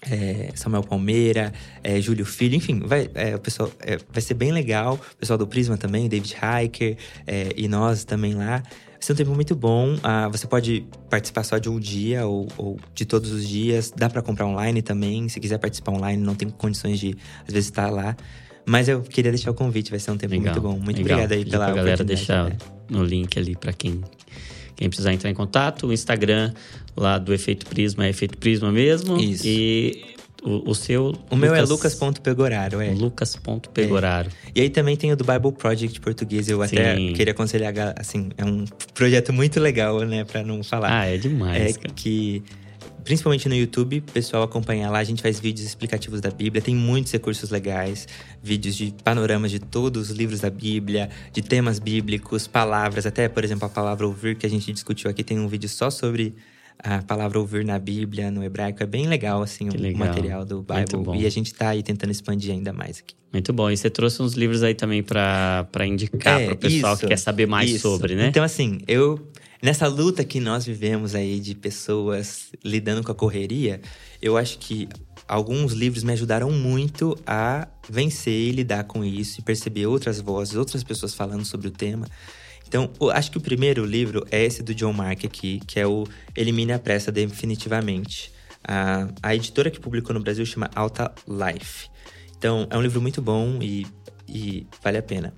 é, 0.09 0.49
Samuel 0.55 0.83
Palmeira, 0.83 1.53
é, 1.83 1.99
Júlio 1.99 2.25
Filho, 2.25 2.55
enfim, 2.55 2.81
vai, 2.85 3.09
é, 3.15 3.35
o 3.35 3.39
pessoal, 3.39 3.71
é, 3.79 3.97
vai 4.11 4.21
ser 4.21 4.33
bem 4.33 4.51
legal. 4.51 4.95
O 5.13 5.15
pessoal 5.17 5.37
do 5.37 5.47
Prisma 5.47 5.77
também, 5.77 6.07
David 6.09 6.35
Hiker 6.35 6.97
é, 7.25 7.49
e 7.55 7.67
nós 7.67 8.03
também 8.03 8.33
lá. 8.35 8.61
Vai 9.03 9.07
ser 9.07 9.13
um 9.13 9.15
tempo 9.17 9.35
muito 9.35 9.53
bom. 9.53 9.97
Ah, 10.01 10.29
você 10.29 10.47
pode 10.47 10.85
participar 11.09 11.43
só 11.43 11.57
de 11.57 11.67
um 11.67 11.77
dia 11.77 12.25
ou, 12.25 12.47
ou 12.55 12.79
de 12.95 13.03
todos 13.03 13.33
os 13.33 13.45
dias. 13.45 13.91
Dá 13.93 14.09
para 14.09 14.21
comprar 14.21 14.45
online 14.45 14.81
também. 14.81 15.27
Se 15.27 15.41
quiser 15.41 15.57
participar 15.57 15.91
online, 15.91 16.23
não 16.23 16.35
tem 16.35 16.49
condições 16.49 17.01
de, 17.01 17.13
às 17.45 17.53
vezes, 17.53 17.69
estar 17.69 17.89
lá. 17.89 18.15
Mas 18.65 18.87
eu 18.87 19.01
queria 19.01 19.29
deixar 19.29 19.51
o 19.51 19.53
convite, 19.53 19.91
vai 19.91 19.99
ser 19.99 20.11
um 20.11 20.15
tempo 20.15 20.31
Legal, 20.31 20.53
muito 20.53 20.61
bom. 20.61 20.79
Muito 20.79 20.97
legal. 20.99 21.17
obrigado 21.17 21.31
aí 21.33 21.43
pela 21.43 21.65
pra 21.65 21.75
galera 21.75 22.01
deixar 22.05 22.49
né? 22.49 22.57
no 22.89 23.03
link 23.03 23.37
ali 23.37 23.57
para 23.57 23.73
quem 23.73 24.01
quem 24.73 24.87
precisar 24.87 25.11
entrar 25.11 25.29
em 25.29 25.33
contato. 25.33 25.87
O 25.87 25.93
Instagram 25.93 26.53
lá 26.95 27.17
do 27.17 27.33
Efeito 27.33 27.65
Prisma 27.65 28.05
é 28.05 28.09
Efeito 28.09 28.37
Prisma 28.37 28.71
mesmo. 28.71 29.17
Isso. 29.19 29.45
E 29.45 30.12
o, 30.43 30.71
o 30.71 30.75
seu. 30.75 31.13
O 31.29 31.35
meu 31.35 31.53
é 31.55 31.61
lucas.pegoraro, 31.61 32.81
é. 32.81 32.91
Lucas.pegoraro. 32.91 34.29
E 34.53 34.61
aí 34.61 34.69
também 34.69 34.95
tem 34.95 35.11
o 35.11 35.15
do 35.15 35.23
Bible 35.23 35.51
Project 35.53 35.99
português. 35.99 36.49
Eu 36.49 36.61
até 36.61 36.95
Sim. 36.95 37.13
queria 37.13 37.31
aconselhar, 37.31 37.73
assim, 37.97 38.29
é 38.37 38.43
um 38.43 38.65
projeto 38.93 39.31
muito 39.31 39.59
legal, 39.59 39.99
né, 40.01 40.23
Pra 40.23 40.43
não 40.43 40.63
falar. 40.63 41.01
Ah, 41.01 41.05
é 41.05 41.17
demais, 41.17 41.75
é 41.75 41.79
cara. 41.79 41.93
que 41.95 42.43
principalmente 43.03 43.49
no 43.49 43.55
YouTube, 43.55 43.99
o 43.99 44.11
pessoal 44.11 44.43
acompanha 44.43 44.89
lá, 44.89 44.99
a 44.99 45.03
gente 45.03 45.21
faz 45.21 45.39
vídeos 45.39 45.67
explicativos 45.67 46.21
da 46.21 46.31
Bíblia, 46.31 46.61
tem 46.61 46.73
muitos 46.73 47.11
recursos 47.11 47.49
legais, 47.49 48.07
vídeos 48.41 48.75
de 48.75 48.93
panoramas 49.03 49.51
de 49.51 49.59
todos 49.59 50.09
os 50.09 50.15
livros 50.15 50.39
da 50.39 50.49
Bíblia, 50.49 51.09
de 51.31 51.41
temas 51.41 51.79
bíblicos, 51.79 52.47
palavras, 52.47 53.05
até, 53.05 53.27
por 53.27 53.43
exemplo, 53.43 53.65
a 53.65 53.69
palavra 53.69 54.07
ouvir 54.07 54.35
que 54.35 54.45
a 54.45 54.49
gente 54.49 54.71
discutiu 54.71 55.09
aqui, 55.09 55.23
tem 55.23 55.37
um 55.37 55.47
vídeo 55.47 55.67
só 55.67 55.89
sobre 55.89 56.33
a 56.79 57.01
palavra 57.01 57.39
ouvir 57.39 57.63
na 57.65 57.77
Bíblia, 57.79 58.29
no 58.31 58.43
hebraico, 58.43 58.81
é 58.83 58.85
bem 58.85 59.07
legal 59.07 59.41
assim 59.41 59.69
Que 59.69 59.77
o 59.77 59.81
legal. 59.81 60.07
material 60.07 60.45
do. 60.45 60.61
Bible 60.63 61.21
e 61.21 61.25
a 61.25 61.29
gente 61.29 61.53
tá 61.53 61.69
aí 61.69 61.81
tentando 61.83 62.11
expandir 62.11 62.51
ainda 62.53 62.71
mais 62.73 62.99
aqui. 62.99 63.15
Muito 63.31 63.51
bom. 63.51 63.69
E 63.71 63.75
você 63.77 63.89
trouxe 63.89 64.21
uns 64.21 64.33
livros 64.33 64.61
aí 64.63 64.75
também 64.75 65.01
pra 65.01 65.65
indicar 65.85 66.39
É, 66.41 66.45
pro 66.47 66.55
pessoal 66.57 66.93
isso, 66.93 67.01
que 67.01 67.07
quer 67.07 67.17
saber 67.17 67.47
mais 67.47 67.69
isso. 67.69 67.79
sobre, 67.81 68.15
né? 68.15 68.27
Então, 68.27 68.43
assim, 68.43 68.79
eu. 68.87 69.27
Nessa 69.61 69.87
luta 69.87 70.25
que 70.25 70.41
nós 70.41 70.65
vivemos 70.65 71.15
aí 71.15 71.39
de 71.39 71.55
pessoas 71.55 72.51
lidando 72.65 73.01
com 73.01 73.13
a 73.13 73.15
correria, 73.15 73.79
eu 74.21 74.35
acho 74.35 74.59
que 74.59 74.89
alguns 75.25 75.71
livros 75.71 76.03
me 76.03 76.11
ajudaram 76.11 76.51
muito 76.51 77.17
a 77.25 77.69
vencer 77.89 78.33
e 78.33 78.51
lidar 78.51 78.83
com 78.83 79.05
isso 79.05 79.39
e 79.39 79.41
perceber 79.41 79.85
outras 79.85 80.19
vozes, 80.19 80.55
outras 80.57 80.83
pessoas 80.83 81.13
falando 81.13 81.45
sobre 81.45 81.69
o 81.69 81.71
tema. 81.71 82.05
Então, 82.73 82.89
acho 83.11 83.29
que 83.29 83.37
o 83.37 83.41
primeiro 83.41 83.85
livro 83.85 84.25
é 84.31 84.43
esse 84.43 84.63
do 84.63 84.73
John 84.73 84.93
Mark 84.93 85.23
aqui, 85.23 85.61
que 85.67 85.79
é 85.79 85.85
o 85.85 86.07
Elimine 86.35 86.71
a 86.71 86.79
Pressa 86.79 87.11
Definitivamente. 87.11 88.31
A, 88.63 89.09
a 89.21 89.35
editora 89.35 89.69
que 89.69 89.79
publicou 89.79 90.11
no 90.11 90.19
Brasil 90.19 90.43
chama 90.43 90.71
Alta 90.73 91.13
Life. 91.27 91.87
Então, 92.35 92.65
é 92.71 92.75
um 92.75 92.81
livro 92.81 92.99
muito 92.99 93.21
bom 93.21 93.59
e, 93.61 93.85
e 94.27 94.65
vale 94.81 94.97
a 94.97 95.03
pena. 95.03 95.35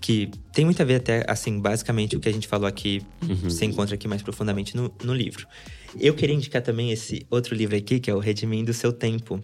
Que 0.00 0.30
tem 0.52 0.64
muito 0.64 0.80
a 0.80 0.84
ver 0.84 0.94
até, 0.94 1.24
assim, 1.26 1.58
basicamente 1.58 2.14
o 2.14 2.20
que 2.20 2.28
a 2.28 2.32
gente 2.32 2.46
falou 2.46 2.68
aqui, 2.68 3.02
você 3.42 3.64
encontra 3.64 3.96
aqui 3.96 4.06
mais 4.06 4.22
profundamente 4.22 4.76
no, 4.76 4.94
no 5.02 5.12
livro. 5.12 5.48
Eu 5.98 6.14
queria 6.14 6.36
indicar 6.36 6.62
também 6.62 6.92
esse 6.92 7.26
outro 7.28 7.56
livro 7.56 7.74
aqui, 7.74 7.98
que 7.98 8.08
é 8.08 8.14
o 8.14 8.20
Redimindo 8.20 8.72
Seu 8.72 8.92
Tempo, 8.92 9.42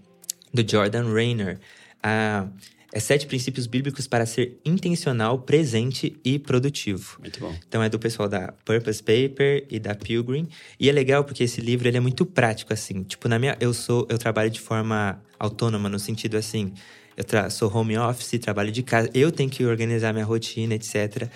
do 0.53 0.65
Jordan 0.65 1.13
Rayner. 1.13 1.59
Ah, 2.01 2.47
é 2.95 3.01
Sete 3.01 3.27
Princípios 3.27 3.67
Bíblicos 3.67 4.07
para 4.07 4.25
Ser 4.25 4.61
Intencional, 4.65 5.41
Presente 5.41 6.17
e 6.25 6.39
Produtivo. 6.39 7.17
Muito 7.19 7.41
bom. 7.41 7.53
Então 7.67 7.83
é 7.83 7.89
do 7.89 7.99
pessoal 7.99 8.29
da 8.29 8.53
Purpose 8.65 9.03
Paper 9.03 9.67
e 9.69 9.81
da 9.81 9.97
Pilgrim. 9.97 10.49
E 10.79 10.89
é 10.89 10.93
legal 10.93 11.25
porque 11.25 11.43
esse 11.43 11.61
livro 11.61 11.89
ele 11.89 11.97
é 11.97 12.01
muito 12.01 12.25
prático 12.25 12.73
assim. 12.73 13.03
Tipo, 13.03 13.27
na 13.29 13.37
minha 13.37 13.57
eu 13.59 13.75
sou 13.75 14.07
eu 14.09 14.17
trabalho 14.17 14.49
de 14.49 14.61
forma 14.61 15.21
autônoma 15.37 15.89
no 15.89 15.99
sentido 15.99 16.37
assim, 16.37 16.73
eu 17.17 17.51
sou 17.51 17.77
home 17.77 17.99
office, 17.99 18.39
trabalho 18.39 18.71
de 18.71 18.85
casa, 18.85 19.11
eu 19.13 19.33
tenho 19.33 19.51
que 19.51 19.65
organizar 19.65 20.13
minha 20.13 20.25
rotina, 20.25 20.75
etc. 20.75 21.29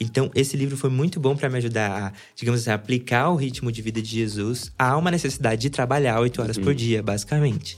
Então 0.00 0.30
esse 0.34 0.56
livro 0.56 0.78
foi 0.78 0.88
muito 0.88 1.20
bom 1.20 1.36
para 1.36 1.50
me 1.50 1.58
ajudar 1.58 1.90
a, 1.90 2.12
digamos 2.34 2.62
assim, 2.62 2.70
aplicar 2.70 3.28
o 3.28 3.36
ritmo 3.36 3.70
de 3.70 3.82
vida 3.82 4.00
de 4.00 4.08
Jesus 4.08 4.72
a 4.78 4.96
uma 4.96 5.10
necessidade 5.10 5.60
de 5.60 5.68
trabalhar 5.68 6.20
oito 6.20 6.40
horas 6.40 6.56
por 6.56 6.74
dia, 6.74 7.02
basicamente. 7.02 7.76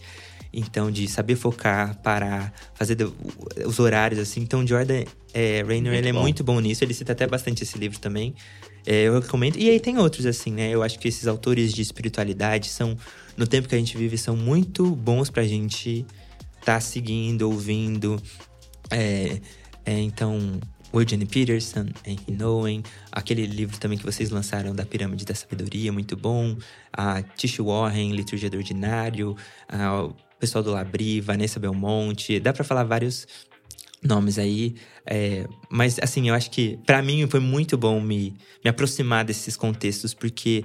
Então, 0.55 0.91
de 0.91 1.09
saber 1.09 1.37
focar, 1.37 2.01
parar, 2.03 2.53
fazer 2.75 2.97
os 3.67 3.79
horários, 3.79 4.21
assim. 4.21 4.41
Então, 4.41 4.67
Jordan 4.67 5.05
é, 5.33 5.63
Rainer, 5.63 5.93
Muito 5.93 5.95
ele 5.95 6.09
é 6.09 6.13
bom. 6.13 6.21
muito 6.23 6.45
bom 6.45 6.61
nisso. 6.61 6.85
Ele 6.85 6.95
cita 6.95 7.13
até 7.13 7.27
bastante 7.27 7.63
esse 7.65 7.77
livro 7.77 7.99
também. 7.99 8.35
É, 8.87 9.05
eu 9.05 9.19
recomendo. 9.21 9.57
E 9.57 9.69
aí 9.71 9.81
tem 9.81 9.99
outros, 9.99 10.27
assim, 10.27 10.53
né? 10.53 10.71
Eu 10.71 10.83
acho 10.83 10.99
que 10.99 11.09
esses 11.09 11.27
autores 11.27 11.73
de 11.73 11.83
espiritualidade 11.83 12.69
são, 12.69 12.97
no 13.37 13.47
tempo 13.47 13.67
que 13.69 13.75
a 13.75 13.79
gente 13.79 13.97
vive, 13.97 14.17
são 14.17 14.37
muito 14.37 14.95
bons 14.95 15.31
pra 15.31 15.43
gente 15.45 16.07
estar 16.61 16.81
seguindo, 16.81 17.43
ouvindo. 17.51 18.21
É, 18.91 19.41
é, 19.85 19.99
então, 20.01 20.61
o 20.93 21.01
Eugene 21.01 21.27
Peterson, 21.27 21.87
Henry 22.07 22.37
Nowen, 22.39 22.83
aquele 23.11 23.47
livro 23.47 23.77
também 23.79 23.99
que 23.99 24.05
vocês 24.05 24.31
lançaram 24.31 24.75
da 24.75 24.85
Pirâmide 24.87 25.25
da 25.25 25.35
Sabedoria, 25.35 25.93
muito 25.93 26.17
bom. 26.17 26.57
A 26.93 27.23
Tish 27.23 27.59
Warren, 27.59 28.13
Liturgia 28.13 28.49
do 28.49 28.57
Ordinário, 28.59 29.37
a- 29.69 30.09
pessoal 30.45 30.63
do 30.63 30.73
Labri, 30.73 31.23
Vanessa 31.23 31.59
Belmonte. 31.59 32.39
Dá 32.39 32.53
pra 32.53 32.63
falar 32.63 32.85
vários 32.85 33.27
nomes 34.03 34.39
aí. 34.39 34.75
é, 35.07 35.47
mas, 35.71 35.99
assim, 36.03 36.29
eu 36.29 36.35
acho 36.35 36.51
que 36.51 36.79
pra 36.85 37.03
mim 37.03 37.27
foi 37.27 37.41
muito 37.41 37.79
bom 37.79 37.99
me, 37.99 38.37
me 38.63 38.69
aproximar 38.69 39.25
desses 39.25 39.57
contextos, 39.57 40.13
porque 40.13 40.63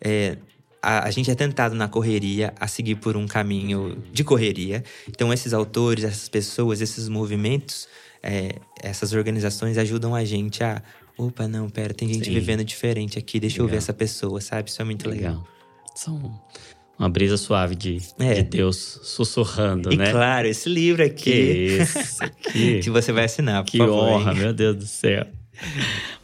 é, 0.00 0.38
a, 0.82 1.06
a 1.06 1.10
gente 1.10 1.30
é 1.30 1.34
tentado 1.34 1.74
na 1.74 1.86
correria 1.86 2.54
a 2.58 2.66
seguir 2.66 2.94
por 2.94 3.14
um 3.14 3.26
caminho 3.26 4.02
de 4.10 4.24
correria. 4.24 4.82
Então, 5.06 5.30
esses 5.30 5.52
autores, 5.52 6.02
essas 6.02 6.28
pessoas, 6.30 6.80
esses 6.80 7.06
movimentos, 7.06 7.86
é, 8.22 8.54
essas 8.82 9.12
organizações 9.12 9.76
ajudam 9.76 10.14
a 10.14 10.24
gente 10.24 10.64
a. 10.64 10.82
Opa, 11.18 11.46
não, 11.46 11.68
pera, 11.68 11.92
tem 11.92 12.08
gente 12.08 12.24
Sim. 12.24 12.32
vivendo 12.32 12.64
diferente 12.64 13.18
aqui, 13.18 13.38
deixa 13.38 13.58
eu 13.58 13.66
ver 13.66 13.72
Legal. 13.72 13.78
essa 13.78 13.92
pessoa, 13.92 14.40
sabe? 14.40 14.70
Isso 14.70 14.80
é 14.80 14.84
muito 14.86 15.06
legal. 15.06 15.32
Legal. 15.32 15.48
São 15.94 16.40
uma 17.00 17.08
brisa 17.08 17.36
suave 17.38 17.74
de, 17.74 17.96
É. 18.18 18.34
de 18.34 18.42
Deus 18.42 19.00
sussurrando, 19.02 19.92
E 19.92 19.96
né? 19.96 20.10
claro, 20.12 20.46
esse 20.46 20.68
livro 20.68 21.02
Que 21.02 21.10
aqui 21.10 21.78
isso, 21.80 22.18
que, 22.52 22.78
que 22.84 22.90
você 22.90 23.10
vai 23.10 23.24
assinar, 23.24 23.64
por 23.64 23.70
que 23.72 23.78
favor. 23.78 23.94
hein? 24.08 24.14
honra, 24.16 24.34
meu 24.34 24.52
Deus 24.52 24.76
do 24.76 24.86
céu. 24.86 25.26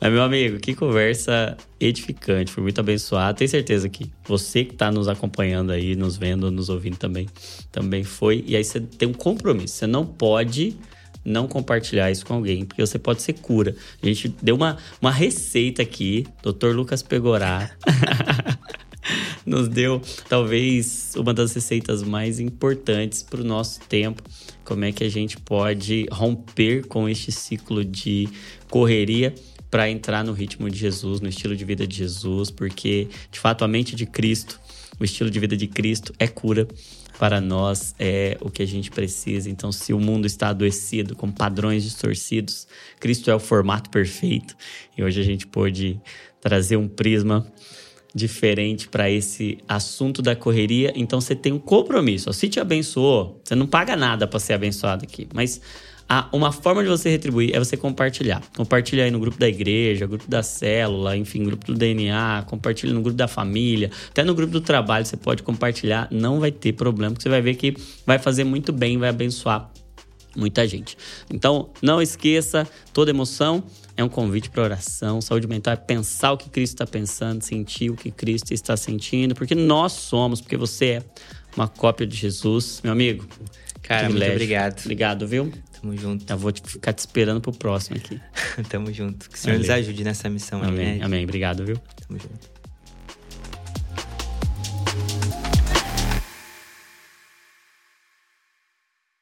Mas, 0.01 0.13
meu 0.13 0.23
amigo, 0.23 0.59
que 0.59 0.75
conversa 0.75 1.57
edificante, 1.79 2.51
foi 2.51 2.63
muito 2.63 2.79
abençoado. 2.81 3.37
Tenho 3.37 3.51
certeza 3.51 3.87
que 3.89 4.11
você 4.27 4.65
que 4.65 4.73
está 4.73 4.91
nos 4.91 5.09
acompanhando 5.09 5.73
aí, 5.73 5.95
nos 5.97 6.17
vendo, 6.17 6.51
nos 6.51 6.69
ouvindo 6.71 6.97
também, 6.97 7.27
também 7.73 8.03
foi. 8.05 8.43
E 8.47 8.57
aí 8.57 8.65
você 8.65 8.81
tem 8.81 9.09
um 9.09 9.13
compromisso, 9.13 9.75
você 9.75 9.87
não 9.87 10.07
pode 10.07 10.77
não 11.23 11.49
compartilhar 11.49 12.11
isso 12.11 12.25
com 12.25 12.35
alguém, 12.35 12.65
porque 12.65 12.81
você 12.87 12.99
pode 12.99 13.21
ser 13.21 13.33
cura. 13.35 13.75
A 14.03 14.07
gente 14.07 14.29
deu 14.41 14.55
uma, 14.55 14.77
uma 15.03 15.11
receita 15.11 15.83
aqui, 15.83 16.25
Dr. 16.43 16.69
Lucas 16.69 17.03
Pegorá. 17.03 17.71
nos 19.45 19.69
deu 19.69 20.01
talvez 20.29 21.13
uma 21.17 21.33
das 21.33 21.53
receitas 21.55 22.03
mais 22.03 22.41
importantes 22.41 23.23
para 23.23 23.41
o 23.41 23.45
nosso 23.45 23.81
tempo. 23.81 24.23
Como 24.65 24.85
é 24.85 24.93
que 24.93 25.05
a 25.05 25.09
gente 25.09 25.37
pode 25.39 26.07
romper 26.11 26.87
com 26.87 27.09
este 27.09 27.31
ciclo 27.31 27.85
de 27.85 28.29
correria 28.69 29.35
para 29.71 29.91
entrar 29.91 30.25
no 30.25 30.33
ritmo 30.33 30.71
de 30.71 30.79
Jesus, 30.79 31.21
no 31.21 31.29
estilo 31.29 31.57
de 31.57 31.65
vida 31.65 31.87
de 31.87 31.97
Jesus, 31.97 32.51
porque 32.51 33.09
de 33.31 33.39
fato 33.39 33.65
a 33.65 33.69
mente 33.69 33.95
de 33.95 34.07
Cristo, 34.07 34.61
o 34.99 35.05
estilo 35.05 35.31
de 35.31 35.39
vida 35.39 35.57
de 35.57 35.67
Cristo 35.67 36.13
é 36.19 36.27
cura 36.27 36.67
para 37.19 37.41
nós 37.41 37.95
é 37.99 38.37
o 38.41 38.51
que 38.51 38.63
a 38.63 38.67
gente 38.67 38.91
precisa. 38.91 39.49
Então, 39.49 39.73
se 39.73 39.93
o 39.93 40.01
mundo 40.01 40.27
está 40.27 40.49
adoecido 40.49 41.17
com 41.17 41.31
padrões 41.31 41.83
distorcidos, 41.83 42.67
Cristo 43.01 43.31
é 43.31 43.35
o 43.35 43.41
formato 43.41 43.91
perfeito. 43.91 44.55
E 44.97 45.03
hoje 45.03 45.21
a 45.21 45.25
gente 45.25 45.47
pôde 45.47 46.01
trazer 46.41 46.77
um 46.77 46.89
prisma 46.89 47.47
diferente 48.17 48.89
para 48.89 49.11
esse 49.11 49.59
assunto 49.69 50.23
da 50.23 50.35
correria. 50.35 50.91
Então, 50.97 51.21
você 51.21 51.37
tem 51.37 51.53
um 51.53 51.59
compromisso. 51.59 52.33
Se 52.33 52.49
te 52.49 52.59
abençoou, 52.59 53.39
você 53.45 53.55
não 53.55 53.67
paga 53.67 53.95
nada 53.95 54.27
para 54.27 54.41
ser 54.41 54.55
abençoado 54.55 55.05
aqui, 55.05 55.29
mas 55.35 55.61
ah, 56.09 56.29
uma 56.33 56.51
forma 56.51 56.83
de 56.83 56.89
você 56.89 57.11
retribuir 57.11 57.55
é 57.55 57.59
você 57.59 57.77
compartilhar. 57.77 58.41
Compartilha 58.57 59.05
aí 59.05 59.11
no 59.11 59.19
grupo 59.19 59.39
da 59.39 59.49
igreja, 59.49 60.07
grupo 60.07 60.31
da 60.31 60.43
célula, 60.43 61.17
enfim, 61.17 61.45
grupo 61.45 61.67
do 61.67 61.75
DNA, 61.75 62.45
compartilha 62.47 62.95
no 62.95 63.03
grupo 63.03 63.17
da 63.17 63.29
família, 63.29 63.91
até 64.09 64.25
no 64.25 64.35
grupo 64.35 64.53
do 64.53 64.61
trabalho 64.61 65.05
você 65.05 65.17
pode 65.17 65.43
compartilhar, 65.43 66.09
não 66.11 66.41
vai 66.41 66.53
ter 66.53 66.73
problema, 66.73 67.13
porque 67.13 67.25
você 67.25 67.29
vai 67.29 67.43
ver 67.43 67.57
que 67.57 67.75
vai 68.07 68.19
fazer 68.19 68.45
muito 68.45 68.73
bem, 68.73 68.97
vai 68.99 69.11
abençoar 69.11 69.71
muita 70.35 70.67
gente. 70.67 70.97
Então, 71.29 71.71
não 71.83 72.01
esqueça, 72.01 72.67
toda 72.93 73.11
emoção 73.11 73.65
é 73.97 74.05
um 74.05 74.09
convite 74.09 74.51
para 74.51 74.63
oração. 74.63 75.21
Saúde 75.21 75.47
mental 75.47 75.73
é 75.75 75.77
pensar 75.77 76.33
o 76.33 76.37
que 76.37 76.51
Cristo 76.51 76.75
está 76.75 76.87
pensando, 76.87 77.43
sentir 77.43 77.91
o 77.91 77.97
que 77.97 78.11
Cristo 78.11 78.53
está 78.53 78.77
sentindo, 78.77 79.35
porque 79.35 79.55
nós 79.55 79.93
somos, 79.93 80.41
porque 80.41 80.57
você 80.57 80.87
é 80.87 81.03
uma 81.57 81.67
cópia 81.67 82.07
de 82.07 82.17
Jesus, 82.17 82.81
meu 82.85 82.93
amigo. 82.93 83.27
Cara, 83.83 84.11
muito 84.11 84.25
obrigado. 84.25 84.81
Obrigado, 84.81 85.27
viu? 85.27 85.53
Tamo 85.81 85.97
junto. 85.97 86.31
Eu 86.31 86.37
vou 86.37 86.53
ficar 86.53 86.93
te 86.93 86.99
esperando 86.99 87.41
pro 87.41 87.53
próximo 87.53 87.97
aqui. 87.97 88.21
Tamo 88.69 88.93
junto. 88.93 89.31
Que 89.31 89.37
o 89.37 89.39
Senhor 89.39 89.55
Amém. 89.57 89.67
nos 89.67 89.71
ajude 89.71 90.05
nessa 90.05 90.29
missão 90.29 90.63
Amém. 90.63 90.87
aí, 90.87 90.99
né? 90.99 91.05
Amém. 91.05 91.25
Obrigado, 91.25 91.65
viu? 91.65 91.77
Tamo 92.07 92.19
junto. 92.19 92.56